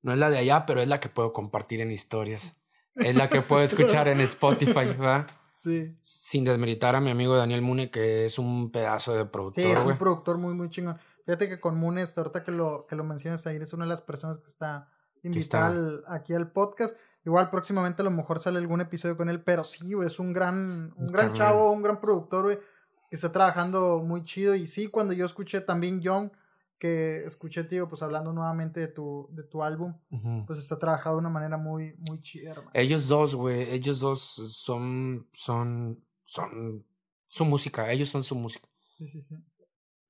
No 0.03 0.13
es 0.13 0.19
la 0.19 0.29
de 0.29 0.37
allá, 0.37 0.65
pero 0.65 0.81
es 0.81 0.87
la 0.87 0.99
que 0.99 1.09
puedo 1.09 1.33
compartir 1.33 1.81
en 1.81 1.91
historias. 1.91 2.63
Es 2.95 3.15
la 3.15 3.27
que 3.29 3.41
puedo 3.47 3.63
escuchar 3.63 4.07
en 4.07 4.19
Spotify, 4.21 4.93
¿va? 5.01 5.25
Sí. 5.55 5.97
Sin 6.01 6.43
desmeritar 6.43 6.95
a 6.95 7.01
mi 7.01 7.09
amigo 7.09 7.35
Daniel 7.35 7.61
Mune, 7.61 7.89
que 7.89 8.25
es 8.25 8.37
un 8.37 8.71
pedazo 8.71 9.15
de 9.15 9.25
productor. 9.25 9.63
Sí, 9.63 9.71
es 9.71 9.79
un 9.79 9.97
productor 9.97 10.37
muy, 10.37 10.53
muy 10.53 10.69
chingón. 10.69 10.97
Fíjate 11.25 11.47
que 11.47 11.59
con 11.59 11.77
Munes, 11.77 12.17
ahorita 12.17 12.43
que 12.43 12.51
lo, 12.51 12.85
que 12.87 12.95
lo 12.95 13.03
mencionas 13.03 13.47
ahí, 13.47 13.57
es 13.57 13.73
una 13.73 13.85
de 13.85 13.89
las 13.89 14.01
personas 14.01 14.39
que 14.39 14.49
está 14.49 14.89
invitada 15.23 16.01
aquí 16.07 16.33
al 16.33 16.51
podcast. 16.51 16.97
Igual 17.25 17.49
próximamente 17.49 18.01
a 18.01 18.05
lo 18.05 18.11
mejor 18.11 18.39
sale 18.39 18.57
algún 18.57 18.81
episodio 18.81 19.15
con 19.15 19.29
él, 19.29 19.41
pero 19.41 19.63
sí, 19.63 19.93
es 20.05 20.19
un 20.19 20.33
gran, 20.33 20.93
un 20.97 21.11
gran 21.11 21.31
chavo, 21.33 21.71
un 21.71 21.81
gran 21.81 22.01
productor, 22.01 22.43
güey, 22.45 22.59
que 23.09 23.15
está 23.15 23.31
trabajando 23.31 24.03
muy 24.03 24.23
chido. 24.25 24.55
Y 24.55 24.67
sí, 24.67 24.87
cuando 24.87 25.13
yo 25.13 25.25
escuché 25.25 25.61
también 25.61 26.01
Young, 26.01 26.31
que 26.77 27.23
escuché, 27.23 27.63
tío, 27.63 27.87
pues 27.87 28.03
hablando 28.03 28.33
nuevamente 28.33 28.81
de 28.81 28.89
tu, 28.89 29.29
de 29.31 29.43
tu 29.43 29.63
álbum, 29.63 29.93
pues 30.45 30.59
está 30.59 30.77
trabajado 30.77 31.15
de 31.15 31.21
una 31.21 31.29
manera 31.29 31.55
muy, 31.55 31.95
muy 32.09 32.21
chida, 32.21 32.51
hermano. 32.51 32.71
Ellos 32.73 33.07
dos, 33.07 33.35
güey, 33.35 33.71
ellos 33.71 34.01
dos 34.01 34.19
son, 34.19 35.29
son, 35.31 36.03
son 36.25 36.85
su 37.29 37.45
música, 37.45 37.89
ellos 37.89 38.09
son 38.09 38.21
su 38.21 38.35
música. 38.35 38.67
Sí, 38.97 39.07
sí, 39.07 39.21
sí. 39.21 39.35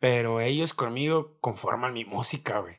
Pero 0.04 0.42
ellos 0.42 0.74
conmigo 0.74 1.38
conforman 1.40 1.94
mi 1.94 2.04
música, 2.04 2.60
güey. 2.60 2.76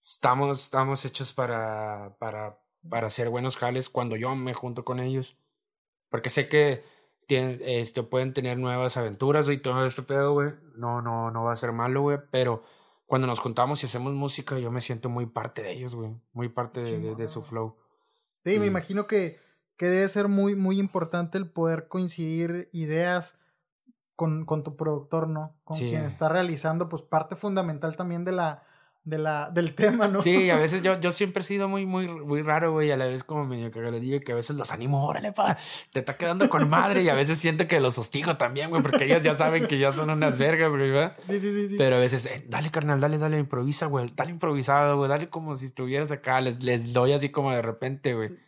Estamos, 0.00 0.62
estamos 0.62 1.04
hechos 1.04 1.32
para, 1.32 2.14
para, 2.20 2.60
para 2.88 3.08
hacer 3.08 3.30
buenos 3.30 3.56
jales 3.56 3.88
cuando 3.88 4.14
yo 4.14 4.36
me 4.36 4.54
junto 4.54 4.84
con 4.84 5.00
ellos. 5.00 5.36
Porque 6.08 6.30
sé 6.30 6.48
que 6.48 6.84
tienen, 7.26 7.60
este, 7.64 8.04
pueden 8.04 8.32
tener 8.32 8.58
nuevas 8.58 8.96
aventuras, 8.96 9.48
y 9.48 9.58
todo 9.58 9.84
este 9.86 10.02
pedo, 10.02 10.34
güey. 10.34 10.52
No, 10.76 11.02
no, 11.02 11.32
no 11.32 11.42
va 11.42 11.52
a 11.52 11.56
ser 11.56 11.72
malo, 11.72 12.02
güey. 12.02 12.18
Pero 12.30 12.62
cuando 13.06 13.26
nos 13.26 13.40
juntamos 13.40 13.82
y 13.82 13.86
hacemos 13.86 14.12
música, 14.12 14.56
yo 14.60 14.70
me 14.70 14.80
siento 14.80 15.08
muy 15.08 15.26
parte 15.26 15.64
de 15.64 15.72
ellos, 15.72 15.96
güey. 15.96 16.14
Muy 16.32 16.48
parte 16.48 16.82
de, 16.82 17.16
de, 17.16 17.26
su 17.26 17.42
flow. 17.42 17.74
Sí, 18.36 18.60
me 18.60 18.66
imagino 18.66 19.08
que, 19.08 19.36
que 19.76 19.86
debe 19.86 20.08
ser 20.08 20.28
muy, 20.28 20.54
muy 20.54 20.78
importante 20.78 21.38
el 21.38 21.50
poder 21.50 21.88
coincidir 21.88 22.68
ideas 22.72 23.36
con, 24.18 24.46
con 24.46 24.64
tu 24.64 24.74
productor, 24.74 25.28
¿no? 25.28 25.54
Con 25.62 25.78
quien 25.78 26.02
está 26.02 26.28
realizando, 26.28 26.88
pues 26.88 27.02
parte 27.02 27.36
fundamental 27.36 27.94
también 27.94 28.24
de 28.24 28.32
la, 28.32 28.64
de 29.04 29.16
la, 29.16 29.48
del 29.48 29.74
tema, 29.76 30.08
¿no? 30.08 30.20
Sí, 30.22 30.50
a 30.50 30.56
veces 30.58 30.82
yo, 30.82 30.98
yo 30.98 31.12
siempre 31.12 31.42
he 31.42 31.44
sido 31.44 31.68
muy, 31.68 31.86
muy, 31.86 32.08
muy 32.08 32.42
raro, 32.42 32.72
güey, 32.72 32.90
a 32.90 32.96
la 32.96 33.04
vez 33.04 33.22
como 33.22 33.44
medio 33.44 33.70
digo 34.00 34.18
que 34.18 34.32
a 34.32 34.34
veces 34.34 34.56
los 34.56 34.72
animo, 34.72 35.06
órale, 35.06 35.30
pa, 35.30 35.56
te 35.92 36.00
está 36.00 36.16
quedando 36.16 36.50
con 36.50 36.68
madre, 36.68 37.04
y 37.04 37.08
a 37.08 37.14
veces 37.14 37.38
siento 37.38 37.68
que 37.68 37.78
los 37.78 37.96
hostigo 37.96 38.36
también, 38.36 38.70
güey, 38.70 38.82
porque 38.82 39.04
ellos 39.04 39.22
ya 39.22 39.34
saben 39.34 39.68
que 39.68 39.78
ya 39.78 39.92
son 39.92 40.10
unas 40.10 40.36
vergas, 40.36 40.74
güey, 40.74 40.90
¿verdad? 40.90 41.16
Sí, 41.24 41.38
sí, 41.38 41.52
sí, 41.52 41.68
sí. 41.68 41.76
Pero 41.78 41.94
a 41.94 42.00
veces, 42.00 42.26
eh, 42.26 42.44
dale, 42.48 42.72
carnal, 42.72 42.98
dale, 42.98 43.18
dale, 43.18 43.38
improvisa, 43.38 43.86
güey, 43.86 44.12
dale 44.16 44.32
improvisado, 44.32 44.96
güey, 44.96 45.08
dale 45.08 45.28
como 45.28 45.54
si 45.54 45.66
estuvieras 45.66 46.10
acá, 46.10 46.40
les, 46.40 46.64
les 46.64 46.92
doy 46.92 47.12
así 47.12 47.28
como 47.28 47.52
de 47.52 47.62
repente, 47.62 48.14
güey. 48.14 48.47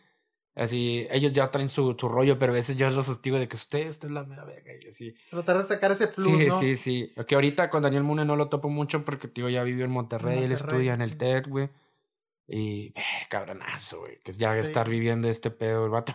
Así, 0.53 1.07
ellos 1.11 1.31
ya 1.31 1.49
traen 1.49 1.69
su, 1.69 1.95
su, 1.97 2.09
rollo, 2.09 2.37
pero 2.37 2.51
a 2.51 2.55
veces 2.55 2.75
yo 2.75 2.89
los 2.89 3.07
hostigo 3.07 3.39
de 3.39 3.47
que 3.47 3.55
usted, 3.55 3.87
esta 3.87 4.07
es 4.07 4.11
la 4.11 4.23
mera 4.23 4.43
verga. 4.43 4.71
Y 4.81 4.87
así. 4.87 5.13
Tratar 5.29 5.59
de 5.59 5.65
sacar 5.65 5.91
ese 5.91 6.07
plus. 6.07 6.27
Sí, 6.27 6.47
¿no? 6.47 6.59
sí, 6.59 6.75
sí. 6.75 7.13
Que 7.25 7.35
ahorita 7.35 7.69
con 7.69 7.83
Daniel 7.83 8.03
Mune 8.03 8.25
no 8.25 8.35
lo 8.35 8.49
topo 8.49 8.69
mucho 8.69 9.05
porque, 9.05 9.29
tío, 9.29 9.47
ya 9.47 9.63
vivió 9.63 9.85
en 9.85 9.91
Monterrey, 9.91 10.43
él 10.43 10.51
estudia 10.51 10.93
en 10.93 11.01
el 11.01 11.17
TED, 11.17 11.45
güey. 11.47 11.69
Y, 12.47 12.87
eh, 12.87 13.03
cabronazo, 13.29 14.01
güey, 14.01 14.19
que 14.19 14.31
es 14.31 14.37
ya 14.37 14.53
estar 14.55 14.89
viviendo 14.89 15.29
este 15.29 15.51
pedo, 15.51 15.85
el 15.85 15.91
vato. 15.91 16.13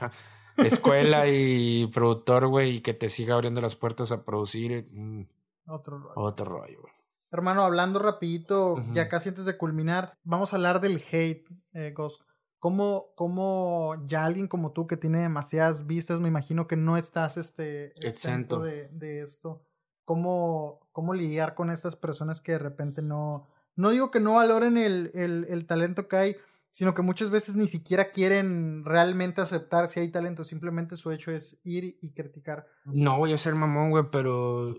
Escuela 0.58 1.26
y 1.28 1.86
productor, 1.88 2.48
güey, 2.48 2.76
y 2.76 2.80
que 2.80 2.92
te 2.92 3.08
siga 3.08 3.34
abriendo 3.34 3.62
las 3.62 3.74
puertas 3.74 4.12
a 4.12 4.22
producir. 4.22 4.86
Mm, 4.90 5.22
otro 5.66 5.98
rollo. 5.98 6.12
Otro 6.16 6.44
rollo, 6.44 6.80
güey. 6.82 6.92
Hermano, 7.30 7.62
hablando 7.64 7.98
rapidito, 7.98 8.76
ya 8.92 9.08
casi 9.08 9.30
antes 9.30 9.46
de 9.46 9.56
culminar, 9.56 10.14
vamos 10.22 10.52
a 10.52 10.56
hablar 10.56 10.80
del 10.80 11.02
hate, 11.10 11.46
eh, 11.72 11.92
Ghost. 11.94 12.22
¿Cómo, 12.58 13.12
¿Cómo, 13.14 14.02
ya 14.06 14.24
alguien 14.24 14.48
como 14.48 14.72
tú 14.72 14.86
que 14.86 14.96
tiene 14.96 15.20
demasiadas 15.20 15.86
vistas, 15.86 16.20
me 16.20 16.28
imagino 16.28 16.66
que 16.66 16.76
no 16.76 16.96
estás 16.96 17.36
este, 17.36 17.86
exento 18.06 18.60
de, 18.60 18.88
de 18.88 19.20
esto? 19.20 19.62
¿Cómo, 20.04 20.88
¿Cómo 20.92 21.14
lidiar 21.14 21.54
con 21.54 21.70
estas 21.70 21.96
personas 21.96 22.40
que 22.40 22.52
de 22.52 22.58
repente 22.58 23.02
no, 23.02 23.48
no 23.74 23.90
digo 23.90 24.10
que 24.10 24.20
no 24.20 24.34
valoren 24.34 24.78
el, 24.78 25.10
el, 25.14 25.46
el 25.48 25.66
talento 25.66 26.08
que 26.08 26.16
hay, 26.16 26.36
sino 26.70 26.94
que 26.94 27.02
muchas 27.02 27.30
veces 27.30 27.56
ni 27.56 27.68
siquiera 27.68 28.10
quieren 28.10 28.84
realmente 28.84 29.40
aceptar 29.40 29.86
si 29.86 30.00
hay 30.00 30.08
talento, 30.08 30.44
simplemente 30.44 30.96
su 30.96 31.10
hecho 31.10 31.30
es 31.30 31.58
ir 31.64 31.98
y 32.02 32.10
criticar. 32.12 32.66
No 32.84 33.18
voy 33.18 33.32
a 33.32 33.38
ser 33.38 33.54
mamón, 33.54 33.90
güey, 33.90 34.04
pero 34.10 34.76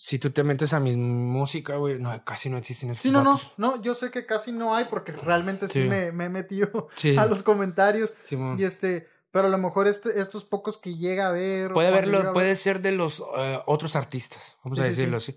si 0.00 0.20
tú 0.20 0.30
te 0.30 0.44
metes 0.44 0.72
a 0.74 0.78
mi 0.78 0.96
música, 0.96 1.74
güey, 1.74 1.98
no, 1.98 2.24
casi 2.24 2.48
no 2.48 2.56
existen 2.56 2.90
esos 2.90 3.02
Sí, 3.02 3.10
no, 3.10 3.24
no, 3.24 3.36
no, 3.56 3.82
yo 3.82 3.96
sé 3.96 4.12
que 4.12 4.26
casi 4.26 4.52
no 4.52 4.76
hay 4.76 4.84
porque 4.84 5.10
realmente 5.10 5.66
sí, 5.66 5.80
me, 5.88 6.12
me, 6.12 6.26
he 6.26 6.28
metido 6.28 6.86
a 7.18 7.26
los 7.26 7.42
comentarios. 7.42 8.14
y 8.30 8.62
este, 8.62 9.08
pero 9.32 9.48
a 9.48 9.50
lo 9.50 9.58
mejor 9.58 9.88
este, 9.88 10.20
estos 10.20 10.44
pocos 10.44 10.78
que 10.78 10.96
llega 10.96 11.26
a 11.26 11.32
ver. 11.32 11.72
Puede 11.72 11.90
verlo, 11.90 12.32
puede 12.32 12.54
ser 12.54 12.80
de 12.80 12.92
los 12.92 13.24
eh, 13.38 13.60
otros 13.66 13.96
artistas, 13.96 14.56
vamos 14.62 14.78
a 14.78 14.84
decirlo 14.84 15.16
así. 15.16 15.36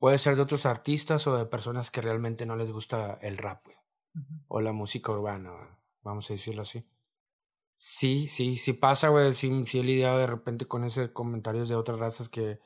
Puede 0.00 0.18
ser 0.18 0.34
de 0.34 0.42
otros 0.42 0.66
artistas 0.66 1.24
o 1.28 1.38
de 1.38 1.46
personas 1.46 1.92
que 1.92 2.00
realmente 2.00 2.46
no 2.46 2.56
les 2.56 2.72
gusta 2.72 3.16
el 3.22 3.38
rap, 3.38 3.64
güey. 3.64 3.76
O 4.48 4.60
la 4.60 4.72
música 4.72 5.12
urbana, 5.12 5.52
vamos 6.02 6.28
a 6.30 6.34
decirlo 6.34 6.62
así. 6.62 6.84
Sí, 7.76 8.26
sí, 8.26 8.56
sí 8.56 8.72
pasa, 8.72 9.10
güey. 9.10 9.32
Sí, 9.34 9.64
sí 9.68 9.78
he 9.78 9.84
lidiado 9.84 10.18
de 10.18 10.26
repente 10.26 10.66
con 10.66 10.82
esos 10.82 11.10
comentarios 11.10 11.68
de 11.68 11.76
otras 11.76 12.00
razas 12.00 12.28
que 12.28 12.58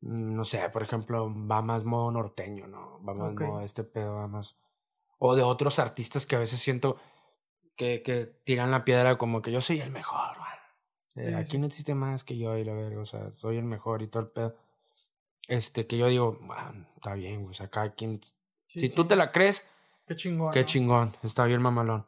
no 0.00 0.44
sé, 0.44 0.68
por 0.70 0.82
ejemplo, 0.82 1.32
va 1.46 1.62
más 1.62 1.84
modo 1.84 2.10
norteño, 2.10 2.66
¿no? 2.66 3.02
Va 3.02 3.14
más 3.14 3.32
modo 3.34 3.60
este 3.60 3.84
pedo, 3.84 4.14
va 4.14 4.28
más... 4.28 4.58
O 5.18 5.34
de 5.34 5.42
otros 5.42 5.78
artistas 5.78 6.26
que 6.26 6.36
a 6.36 6.40
veces 6.40 6.60
siento 6.60 6.96
que, 7.76 8.02
que 8.02 8.26
tiran 8.44 8.70
la 8.70 8.84
piedra 8.84 9.18
como 9.18 9.42
que 9.42 9.52
yo 9.52 9.60
soy 9.60 9.80
el 9.80 9.90
mejor, 9.90 10.36
eh, 11.16 11.34
aquí 11.34 11.56
no 11.56 11.66
existe 11.66 11.94
más 11.94 12.24
que 12.24 12.36
yo 12.36 12.58
y 12.58 12.64
la 12.64 12.74
verga, 12.74 13.00
o 13.00 13.06
sea, 13.06 13.32
soy 13.32 13.56
el 13.56 13.64
mejor 13.64 14.02
y 14.02 14.08
todo 14.08 14.22
el 14.22 14.28
pedo. 14.28 14.54
Este, 15.48 15.86
que 15.86 15.96
yo 15.96 16.08
digo, 16.08 16.38
está 16.94 17.14
bien, 17.14 17.46
o 17.48 17.52
sea, 17.54 17.68
cada 17.68 17.94
quien... 17.94 18.20
si 18.66 18.88
tú 18.90 19.06
te 19.06 19.16
la 19.16 19.32
crees... 19.32 19.66
Qué 20.06 20.14
chingón. 20.14 20.52
Qué 20.52 20.66
chingón, 20.66 21.12
está 21.22 21.44
bien 21.46 21.62
mamalón. 21.62 22.04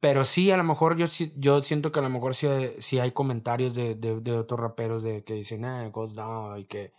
Pero 0.00 0.24
sí, 0.24 0.50
a 0.52 0.56
lo 0.56 0.62
mejor 0.62 0.96
yo, 0.96 1.06
yo 1.36 1.60
siento 1.60 1.90
que 1.90 1.98
a 1.98 2.02
lo 2.02 2.10
mejor 2.10 2.36
sí, 2.36 2.46
sí 2.78 3.00
hay 3.00 3.10
comentarios 3.10 3.74
de, 3.74 3.96
de, 3.96 4.20
de 4.20 4.32
otros 4.38 4.60
raperos 4.60 5.02
de 5.02 5.24
que 5.24 5.34
dicen, 5.34 5.64
eh, 5.64 5.90
Ghost 5.90 6.14
Down 6.14 6.60
y 6.60 6.66
que 6.66 6.92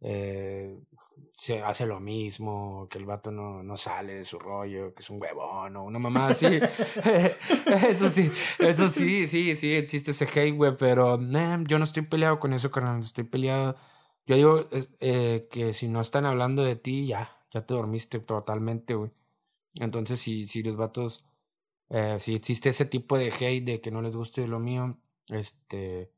eh, 0.00 0.78
se 1.36 1.62
hace 1.62 1.86
lo 1.86 2.00
mismo, 2.00 2.88
que 2.90 2.98
el 2.98 3.04
vato 3.04 3.30
no, 3.30 3.62
no 3.62 3.76
sale 3.76 4.14
de 4.14 4.24
su 4.24 4.38
rollo, 4.38 4.94
que 4.94 5.02
es 5.02 5.10
un 5.10 5.20
huevón 5.20 5.76
o 5.76 5.84
una 5.84 5.98
mamá 5.98 6.28
así. 6.28 6.46
eso 7.88 8.08
sí, 8.08 8.30
eso 8.58 8.88
sí, 8.88 9.26
sí, 9.26 9.54
sí, 9.54 9.72
existe 9.74 10.12
ese 10.12 10.24
hate, 10.24 10.56
güey, 10.56 10.76
pero 10.76 11.20
yo 11.20 11.78
no 11.78 11.84
estoy 11.84 12.04
peleado 12.04 12.40
con 12.40 12.52
eso, 12.54 12.70
carnal, 12.70 13.02
estoy 13.02 13.24
peleado. 13.24 13.76
Yo 14.26 14.36
digo 14.36 14.68
eh, 15.00 15.46
que 15.50 15.72
si 15.72 15.88
no 15.88 16.00
están 16.00 16.24
hablando 16.26 16.62
de 16.62 16.76
ti, 16.76 17.06
ya, 17.06 17.36
ya 17.52 17.66
te 17.66 17.74
dormiste 17.74 18.18
totalmente, 18.20 18.94
güey. 18.94 19.10
Entonces, 19.80 20.20
si, 20.20 20.46
si 20.46 20.62
los 20.62 20.76
vatos, 20.76 21.28
eh, 21.90 22.16
si 22.18 22.34
existe 22.34 22.70
ese 22.70 22.86
tipo 22.86 23.18
de 23.18 23.28
hate 23.28 23.64
de 23.64 23.80
que 23.80 23.90
no 23.90 24.02
les 24.02 24.14
guste 24.16 24.46
lo 24.48 24.58
mío, 24.58 24.98
este, 25.28 26.10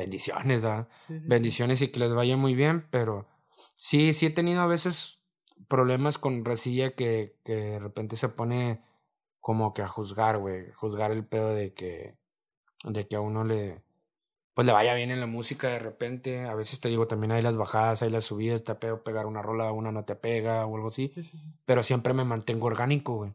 bendiciones, 0.00 0.64
¿ah? 0.64 0.88
bendiciones 1.26 1.82
y 1.82 1.88
que 1.88 2.00
les 2.00 2.14
vaya 2.14 2.36
muy 2.36 2.54
bien, 2.54 2.86
pero 2.90 3.28
sí, 3.76 4.12
sí 4.12 4.26
he 4.26 4.30
tenido 4.30 4.62
a 4.62 4.66
veces 4.66 5.20
problemas 5.68 6.18
con 6.18 6.44
Resilla 6.44 6.92
que, 6.94 7.36
que 7.44 7.54
de 7.54 7.78
repente 7.78 8.16
se 8.16 8.28
pone 8.28 8.82
como 9.40 9.74
que 9.74 9.82
a 9.82 9.88
juzgar, 9.88 10.38
güey, 10.38 10.72
juzgar 10.72 11.12
el 11.12 11.24
pedo 11.24 11.54
de 11.54 11.74
que, 11.74 12.16
de 12.84 13.06
que 13.06 13.16
a 13.16 13.20
uno 13.20 13.44
le, 13.44 13.82
pues 14.54 14.66
le 14.66 14.72
vaya 14.72 14.94
bien 14.94 15.10
en 15.10 15.20
la 15.20 15.26
música 15.26 15.68
de 15.68 15.78
repente, 15.78 16.46
a 16.46 16.54
veces 16.54 16.80
te 16.80 16.88
digo 16.88 17.06
también 17.06 17.32
hay 17.32 17.42
las 17.42 17.56
bajadas, 17.56 18.02
hay 18.02 18.10
las 18.10 18.24
subidas, 18.24 18.64
te 18.64 18.74
pego 18.74 19.02
pegar 19.02 19.26
una 19.26 19.42
rola, 19.42 19.70
una 19.70 19.92
no 19.92 20.04
te 20.04 20.16
pega 20.16 20.64
o 20.66 20.76
algo 20.76 20.88
así, 20.88 21.12
pero 21.66 21.82
siempre 21.82 22.14
me 22.14 22.24
mantengo 22.24 22.66
orgánico, 22.66 23.16
güey. 23.16 23.34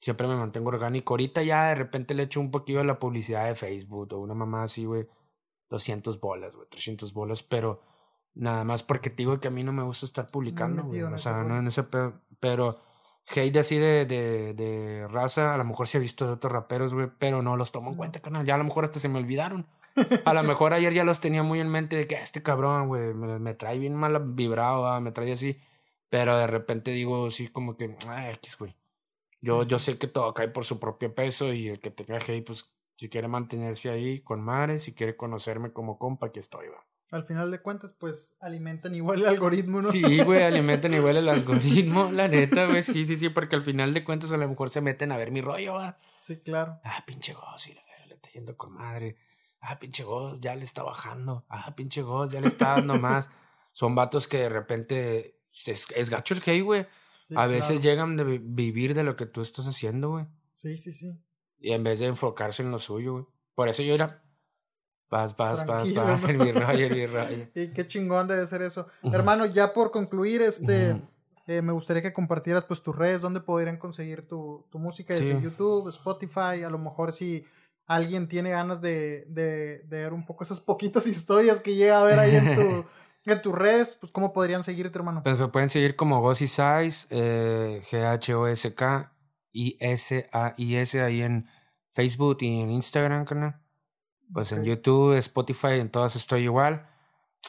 Siempre 0.00 0.26
me 0.26 0.34
mantengo 0.34 0.68
orgánico. 0.68 1.12
Ahorita 1.12 1.42
ya 1.42 1.68
de 1.68 1.74
repente 1.74 2.14
le 2.14 2.22
echo 2.22 2.40
un 2.40 2.50
poquito 2.50 2.78
de 2.78 2.86
la 2.86 2.98
publicidad 2.98 3.46
de 3.46 3.54
Facebook 3.54 4.14
o 4.14 4.18
una 4.20 4.32
mamá 4.32 4.62
así, 4.62 4.86
güey 4.86 5.06
200 5.70 6.20
bolas, 6.20 6.54
güey, 6.54 6.68
300 6.68 7.12
bolas, 7.14 7.42
pero 7.42 7.80
nada 8.34 8.64
más 8.64 8.82
porque 8.82 9.10
te 9.10 9.18
digo 9.18 9.40
que 9.40 9.48
a 9.48 9.50
mí 9.50 9.62
no 9.64 9.72
me 9.72 9.82
gusta 9.82 10.04
estar 10.04 10.26
publicando, 10.26 10.84
güey. 10.84 11.02
O 11.02 11.18
sea, 11.18 11.44
no 11.44 11.58
en 11.58 11.68
ese 11.68 11.84
pedo, 11.84 12.20
pero 12.40 12.80
hate 13.34 13.56
así 13.56 13.78
de, 13.78 14.04
de, 14.04 14.54
de 14.54 15.08
raza, 15.08 15.54
a 15.54 15.58
lo 15.58 15.64
mejor 15.64 15.86
se 15.86 15.98
ha 15.98 16.00
visto 16.00 16.26
de 16.26 16.32
otros 16.32 16.52
raperos, 16.52 16.92
güey, 16.92 17.08
pero 17.18 17.42
no 17.42 17.56
los 17.56 17.72
tomo 17.72 17.90
en 17.90 17.96
cuenta, 17.96 18.20
canal. 18.20 18.44
Ya 18.44 18.56
a 18.56 18.58
lo 18.58 18.64
mejor 18.64 18.84
hasta 18.84 18.98
se 18.98 19.08
me 19.08 19.18
olvidaron. 19.18 19.66
A 20.24 20.34
lo 20.34 20.42
mejor 20.42 20.72
ayer 20.72 20.92
ya 20.92 21.04
los 21.04 21.20
tenía 21.20 21.42
muy 21.42 21.60
en 21.60 21.68
mente 21.68 21.96
de 21.96 22.06
que 22.06 22.16
ah, 22.16 22.22
este 22.22 22.42
cabrón, 22.42 22.88
güey, 22.88 23.14
me, 23.14 23.54
trae 23.54 23.78
bien 23.78 23.94
mal 23.94 24.18
vibrado, 24.34 25.00
me 25.00 25.12
trae 25.12 25.32
así. 25.32 25.60
Pero 26.08 26.36
de 26.36 26.46
repente 26.46 26.90
digo, 26.90 27.30
sí, 27.30 27.48
como 27.48 27.76
que, 27.76 27.96
ah, 28.08 28.30
X, 28.32 28.56
güey. 28.58 28.74
Yo, 29.40 29.62
yo 29.62 29.78
sé 29.78 29.98
que 29.98 30.06
todo 30.06 30.34
cae 30.34 30.48
por 30.48 30.64
su 30.64 30.80
propio 30.80 31.14
peso 31.14 31.52
y 31.52 31.68
el 31.68 31.80
que 31.80 31.90
tenga 31.90 32.18
hate, 32.18 32.44
pues 32.44 32.74
si 33.00 33.08
quiere 33.08 33.28
mantenerse 33.28 33.88
ahí 33.88 34.20
con 34.20 34.42
Mares, 34.42 34.82
si 34.82 34.92
quiere 34.92 35.16
conocerme 35.16 35.72
como 35.72 35.96
compa, 35.96 36.26
aquí 36.26 36.38
estoy, 36.38 36.68
va. 36.68 36.84
Al 37.12 37.24
final 37.24 37.50
de 37.50 37.62
cuentas, 37.62 37.96
pues 37.98 38.36
alimentan 38.40 38.94
igual 38.94 39.20
el 39.20 39.26
algoritmo, 39.26 39.80
¿no? 39.80 39.88
Sí, 39.88 40.20
güey, 40.20 40.42
alimentan 40.42 40.92
igual 40.92 41.16
el 41.16 41.28
algoritmo, 41.30 42.12
la 42.12 42.28
neta, 42.28 42.66
güey. 42.66 42.82
Sí, 42.82 43.06
sí, 43.06 43.16
sí, 43.16 43.30
porque 43.30 43.56
al 43.56 43.62
final 43.62 43.94
de 43.94 44.04
cuentas 44.04 44.32
a 44.32 44.36
lo 44.36 44.46
mejor 44.46 44.68
se 44.68 44.82
meten 44.82 45.12
a 45.12 45.16
ver 45.16 45.30
mi 45.30 45.40
rollo, 45.40 45.72
va. 45.76 45.96
Sí, 46.18 46.42
claro. 46.42 46.78
Ah, 46.84 47.02
pinche 47.06 47.32
Goz, 47.32 47.62
sí, 47.62 47.74
le 48.06 48.16
está 48.16 48.28
yendo 48.34 48.54
con 48.58 48.74
madre. 48.74 49.16
Ah, 49.62 49.78
pinche 49.78 50.04
Goz, 50.04 50.38
ya 50.38 50.54
le 50.54 50.64
está 50.64 50.82
bajando. 50.82 51.46
Ah, 51.48 51.74
pinche 51.74 52.02
Goz, 52.02 52.30
ya 52.30 52.42
le 52.42 52.48
está 52.48 52.74
dando 52.74 52.98
más. 52.98 53.30
Son 53.72 53.94
vatos 53.94 54.28
que 54.28 54.40
de 54.40 54.50
repente 54.50 55.36
es, 55.66 56.10
gacho 56.10 56.34
el 56.34 56.42
hey, 56.44 56.60
güey. 56.60 56.86
a 57.34 57.46
veces 57.46 57.82
llegan 57.82 58.18
de 58.18 58.24
vivir 58.24 58.92
de 58.92 59.04
lo 59.04 59.16
que 59.16 59.24
tú 59.24 59.40
estás 59.40 59.66
haciendo, 59.66 60.10
güey. 60.10 60.26
Sí, 60.52 60.76
sí, 60.76 60.92
sí. 60.92 61.18
Y 61.60 61.72
en 61.72 61.84
vez 61.84 62.00
de 62.00 62.06
enfocarse 62.06 62.62
en 62.62 62.70
lo 62.70 62.78
suyo, 62.78 63.12
güey. 63.12 63.26
Por 63.54 63.68
eso 63.68 63.82
yo 63.82 63.94
era. 63.94 64.22
Vas, 65.10 65.36
vas, 65.36 65.66
vas, 65.66 65.92
vas, 65.92 66.24
en 66.24 66.38
mi 66.38 66.48
en 66.50 66.92
mi 66.94 67.06
rollo. 67.06 67.48
y 67.54 67.70
qué 67.70 67.86
chingón 67.86 68.28
debe 68.28 68.46
ser 68.46 68.62
eso. 68.62 68.86
Hermano, 69.02 69.44
ya 69.46 69.72
por 69.72 69.90
concluir, 69.90 70.40
este. 70.42 70.96
Eh, 71.46 71.62
me 71.62 71.72
gustaría 71.72 72.00
que 72.00 72.12
compartieras 72.12 72.64
pues 72.64 72.80
tus 72.80 72.94
redes, 72.94 73.22
dónde 73.22 73.40
podrían 73.40 73.76
conseguir 73.76 74.28
tu, 74.28 74.68
tu 74.70 74.78
música 74.78 75.14
desde 75.14 75.42
YouTube, 75.42 75.88
Spotify, 75.88 76.62
a 76.64 76.70
lo 76.70 76.78
mejor 76.78 77.12
si 77.12 77.44
alguien 77.86 78.28
tiene 78.28 78.50
ganas 78.50 78.80
de, 78.80 79.24
de, 79.26 79.78
de, 79.80 79.96
ver 79.96 80.12
un 80.12 80.24
poco 80.24 80.44
esas 80.44 80.60
poquitas 80.60 81.06
historias 81.08 81.60
que 81.60 81.74
llega 81.74 82.00
a 82.00 82.04
ver 82.04 82.20
ahí 82.20 82.36
en 82.36 82.54
tu, 82.54 82.84
en 83.30 83.42
tus 83.42 83.52
redes, 83.52 83.96
pues 83.98 84.12
cómo 84.12 84.32
podrían 84.32 84.62
seguirte, 84.62 84.96
hermano. 84.96 85.24
Pues 85.24 85.38
me 85.38 85.48
pueden 85.48 85.70
seguir 85.70 85.96
como 85.96 86.20
Gossy 86.20 86.46
Size, 86.46 87.08
eh, 87.10 87.82
G-H-O-S-K, 87.90 89.12
I-S-A-I-S 89.52 91.02
ahí 91.02 91.22
en 91.22 91.48
Facebook 91.88 92.38
y 92.40 92.60
en 92.60 92.70
Instagram, 92.70 93.24
carnal. 93.24 93.60
Pues 94.32 94.52
en 94.52 94.64
YouTube, 94.64 95.16
Spotify, 95.16 95.80
en 95.80 95.90
todas 95.90 96.14
estoy 96.16 96.44
igual. 96.44 96.86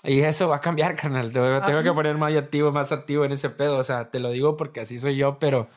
Y 0.03 0.21
eso 0.21 0.49
va 0.49 0.57
a 0.57 0.61
cambiar, 0.61 0.95
carnal. 0.95 1.31
Tengo, 1.31 1.45
¿Ah, 1.45 1.83
que 1.83 1.93
poner 1.93 2.17
más 2.17 2.35
activo, 2.35 2.71
más 2.71 2.91
activo 2.91 3.23
en 3.23 3.33
ese 3.33 3.49
pedo. 3.49 3.77
O 3.77 3.83
sea, 3.83 4.09
te 4.09 4.19
lo 4.19 4.31
digo 4.31 4.57
porque 4.57 4.79
así 4.79 4.97
soy 4.97 5.15
yo, 5.15 5.37
pero 5.37 5.69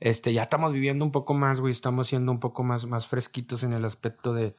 este, 0.00 0.32
ya 0.32 0.42
estamos 0.42 0.72
viviendo 0.72 1.04
un 1.04 1.12
poco 1.12 1.34
más, 1.34 1.60
güey. 1.60 1.70
Estamos 1.70 2.08
siendo 2.08 2.32
un 2.32 2.40
poco 2.40 2.64
más, 2.64 2.86
más 2.86 3.06
fresquitos 3.06 3.62
en 3.62 3.72
el 3.72 3.84
aspecto 3.84 4.32
de, 4.32 4.56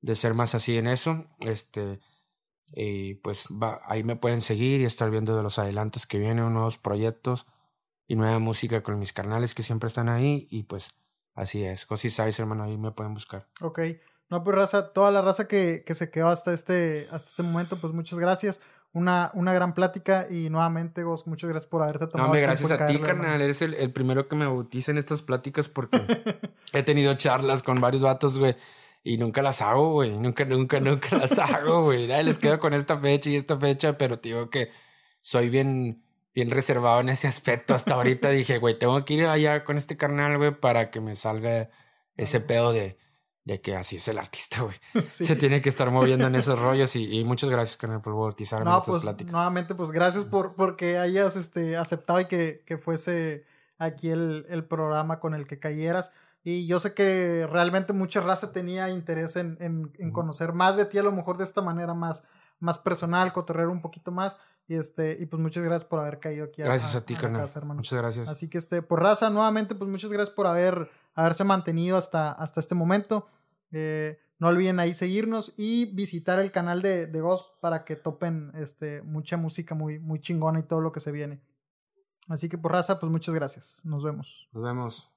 de 0.00 0.14
ser 0.14 0.32
más 0.32 0.54
así 0.54 0.78
en 0.78 0.86
eso. 0.86 1.26
Este, 1.40 2.00
y 2.74 3.14
pues 3.16 3.48
va, 3.50 3.82
ahí 3.84 4.04
me 4.04 4.16
pueden 4.16 4.40
seguir 4.40 4.80
y 4.80 4.84
estar 4.84 5.10
viendo 5.10 5.36
de 5.36 5.42
los 5.42 5.58
adelantos 5.58 6.06
que 6.06 6.18
vienen, 6.18 6.52
nuevos 6.52 6.78
proyectos 6.78 7.46
y 8.08 8.16
nueva 8.16 8.38
música 8.38 8.82
con 8.82 8.98
mis 8.98 9.12
carnales 9.12 9.54
que 9.54 9.62
siempre 9.62 9.88
están 9.88 10.08
ahí 10.08 10.46
y 10.50 10.64
pues 10.64 10.94
así 11.34 11.64
es. 11.64 11.86
Cosi 11.86 12.10
Size, 12.10 12.40
hermano, 12.40 12.64
ahí 12.64 12.76
me 12.76 12.92
pueden 12.92 13.14
buscar. 13.14 13.46
Ok. 13.60 13.80
No, 14.28 14.42
pues 14.42 14.56
raza, 14.56 14.92
toda 14.92 15.10
la 15.10 15.22
raza 15.22 15.46
que, 15.46 15.84
que 15.86 15.94
se 15.94 16.10
quedó 16.10 16.28
hasta 16.28 16.52
este, 16.52 17.08
hasta 17.12 17.30
este 17.30 17.42
momento, 17.42 17.80
pues 17.80 17.92
muchas 17.92 18.18
gracias. 18.18 18.60
Una, 18.92 19.30
una 19.34 19.52
gran 19.52 19.74
plática 19.74 20.26
y 20.30 20.48
nuevamente, 20.48 21.02
Gos, 21.02 21.26
muchas 21.26 21.50
gracias 21.50 21.68
por 21.68 21.82
haberte 21.82 22.06
tomado. 22.06 22.32
No, 22.32 22.40
gracias 22.40 22.70
a 22.70 22.86
ti, 22.86 22.98
carnal. 22.98 23.40
Eres 23.42 23.60
el, 23.60 23.74
el, 23.74 23.92
primero 23.92 24.26
que 24.26 24.36
me 24.36 24.46
bautiza 24.46 24.90
en 24.90 24.98
estas 24.98 25.20
pláticas 25.22 25.68
porque 25.68 25.98
he 26.72 26.82
tenido 26.82 27.14
charlas 27.14 27.62
con 27.62 27.80
varios 27.80 28.02
vatos, 28.02 28.38
güey. 28.38 28.56
Y 29.04 29.18
nunca 29.18 29.42
las 29.42 29.60
hago, 29.62 29.92
güey. 29.92 30.18
Nunca, 30.18 30.44
nunca, 30.44 30.80
nunca 30.80 31.16
las 31.16 31.38
hago, 31.38 31.84
güey. 31.84 32.06
Les 32.06 32.38
quedo 32.38 32.58
con 32.58 32.74
esta 32.74 32.96
fecha 32.96 33.30
y 33.30 33.36
esta 33.36 33.56
fecha, 33.56 33.98
pero 33.98 34.18
te 34.18 34.30
digo 34.30 34.50
que 34.50 34.70
soy 35.20 35.50
bien 35.50 36.05
bien 36.36 36.50
reservado 36.50 37.00
en 37.00 37.08
ese 37.08 37.26
aspecto. 37.26 37.74
Hasta 37.74 37.94
ahorita 37.94 38.28
dije, 38.28 38.58
güey, 38.58 38.78
tengo 38.78 39.02
que 39.06 39.14
ir 39.14 39.26
allá 39.26 39.64
con 39.64 39.78
este 39.78 39.96
carnal, 39.96 40.36
güey, 40.36 40.54
para 40.54 40.90
que 40.90 41.00
me 41.00 41.16
salga 41.16 41.70
ese 42.14 42.40
pedo 42.40 42.74
de, 42.74 42.98
de 43.44 43.62
que 43.62 43.74
así 43.74 43.96
es 43.96 44.06
el 44.08 44.18
artista, 44.18 44.60
güey. 44.60 44.76
Se 45.08 45.34
tiene 45.34 45.62
que 45.62 45.70
estar 45.70 45.90
moviendo 45.90 46.26
en 46.26 46.34
esos 46.34 46.60
rollos 46.60 46.94
y, 46.94 47.24
muchas 47.24 47.48
gracias, 47.48 47.78
carnal, 47.78 48.02
por 48.02 48.14
bautizarme 48.14 48.70
no, 48.70 48.82
pues, 48.84 49.02
Nuevamente, 49.24 49.74
pues 49.74 49.90
gracias 49.90 50.26
por 50.26 50.54
porque 50.54 50.98
hayas 50.98 51.36
este, 51.36 51.78
aceptado 51.78 52.20
y 52.20 52.26
que, 52.26 52.62
que 52.66 52.76
fuese 52.76 53.46
aquí 53.78 54.10
el, 54.10 54.44
el 54.50 54.64
programa 54.66 55.20
con 55.20 55.34
el 55.34 55.46
que 55.46 55.58
cayeras. 55.58 56.12
Y 56.44 56.66
yo 56.66 56.80
sé 56.80 56.92
que 56.92 57.48
realmente 57.50 57.94
mucha 57.94 58.20
raza 58.20 58.52
tenía 58.52 58.90
interés 58.90 59.36
en, 59.36 59.56
en, 59.58 59.90
en, 59.98 60.12
conocer 60.12 60.52
más 60.52 60.76
de 60.76 60.84
ti, 60.84 60.98
a 60.98 61.02
lo 61.02 61.12
mejor 61.12 61.38
de 61.38 61.44
esta 61.44 61.62
manera 61.62 61.94
más, 61.94 62.24
más 62.60 62.78
personal, 62.78 63.32
cotorrear 63.32 63.68
un 63.68 63.80
poquito 63.80 64.12
más. 64.12 64.36
Y 64.68 64.74
este, 64.74 65.16
y 65.20 65.26
pues 65.26 65.40
muchas 65.40 65.62
gracias 65.62 65.88
por 65.88 66.00
haber 66.00 66.18
caído 66.18 66.46
aquí. 66.46 66.62
Gracias 66.62 66.96
a, 66.96 67.00
ti, 67.00 67.14
carnal. 67.14 67.48
Muchas 67.74 67.98
gracias. 67.98 68.28
Así 68.28 68.48
que 68.48 68.58
este, 68.58 68.82
por 68.82 69.00
raza, 69.00 69.30
nuevamente, 69.30 69.74
pues 69.74 69.88
muchas 69.88 70.10
gracias 70.10 70.34
por 70.34 70.46
haber, 70.46 70.90
haberse 71.14 71.44
mantenido 71.44 71.96
hasta, 71.96 72.32
hasta 72.32 72.58
este 72.60 72.74
momento. 72.74 73.28
Eh, 73.70 74.18
no 74.38 74.48
olviden 74.48 74.80
ahí 74.80 74.92
seguirnos 74.92 75.54
y 75.56 75.86
visitar 75.94 76.40
el 76.40 76.50
canal 76.50 76.82
de, 76.82 77.06
de 77.06 77.20
Ghost 77.20 77.58
para 77.60 77.84
que 77.84 77.96
topen 77.96 78.52
este, 78.54 79.02
mucha 79.02 79.36
música 79.36 79.74
muy, 79.74 79.98
muy 79.98 80.20
chingona 80.20 80.58
y 80.58 80.64
todo 80.64 80.80
lo 80.80 80.92
que 80.92 81.00
se 81.00 81.12
viene. 81.12 81.40
Así 82.28 82.48
que 82.48 82.58
por 82.58 82.72
raza, 82.72 82.98
pues 82.98 83.10
muchas 83.10 83.34
gracias. 83.34 83.84
Nos 83.84 84.02
vemos. 84.02 84.48
Nos 84.52 84.64
vemos. 84.64 85.15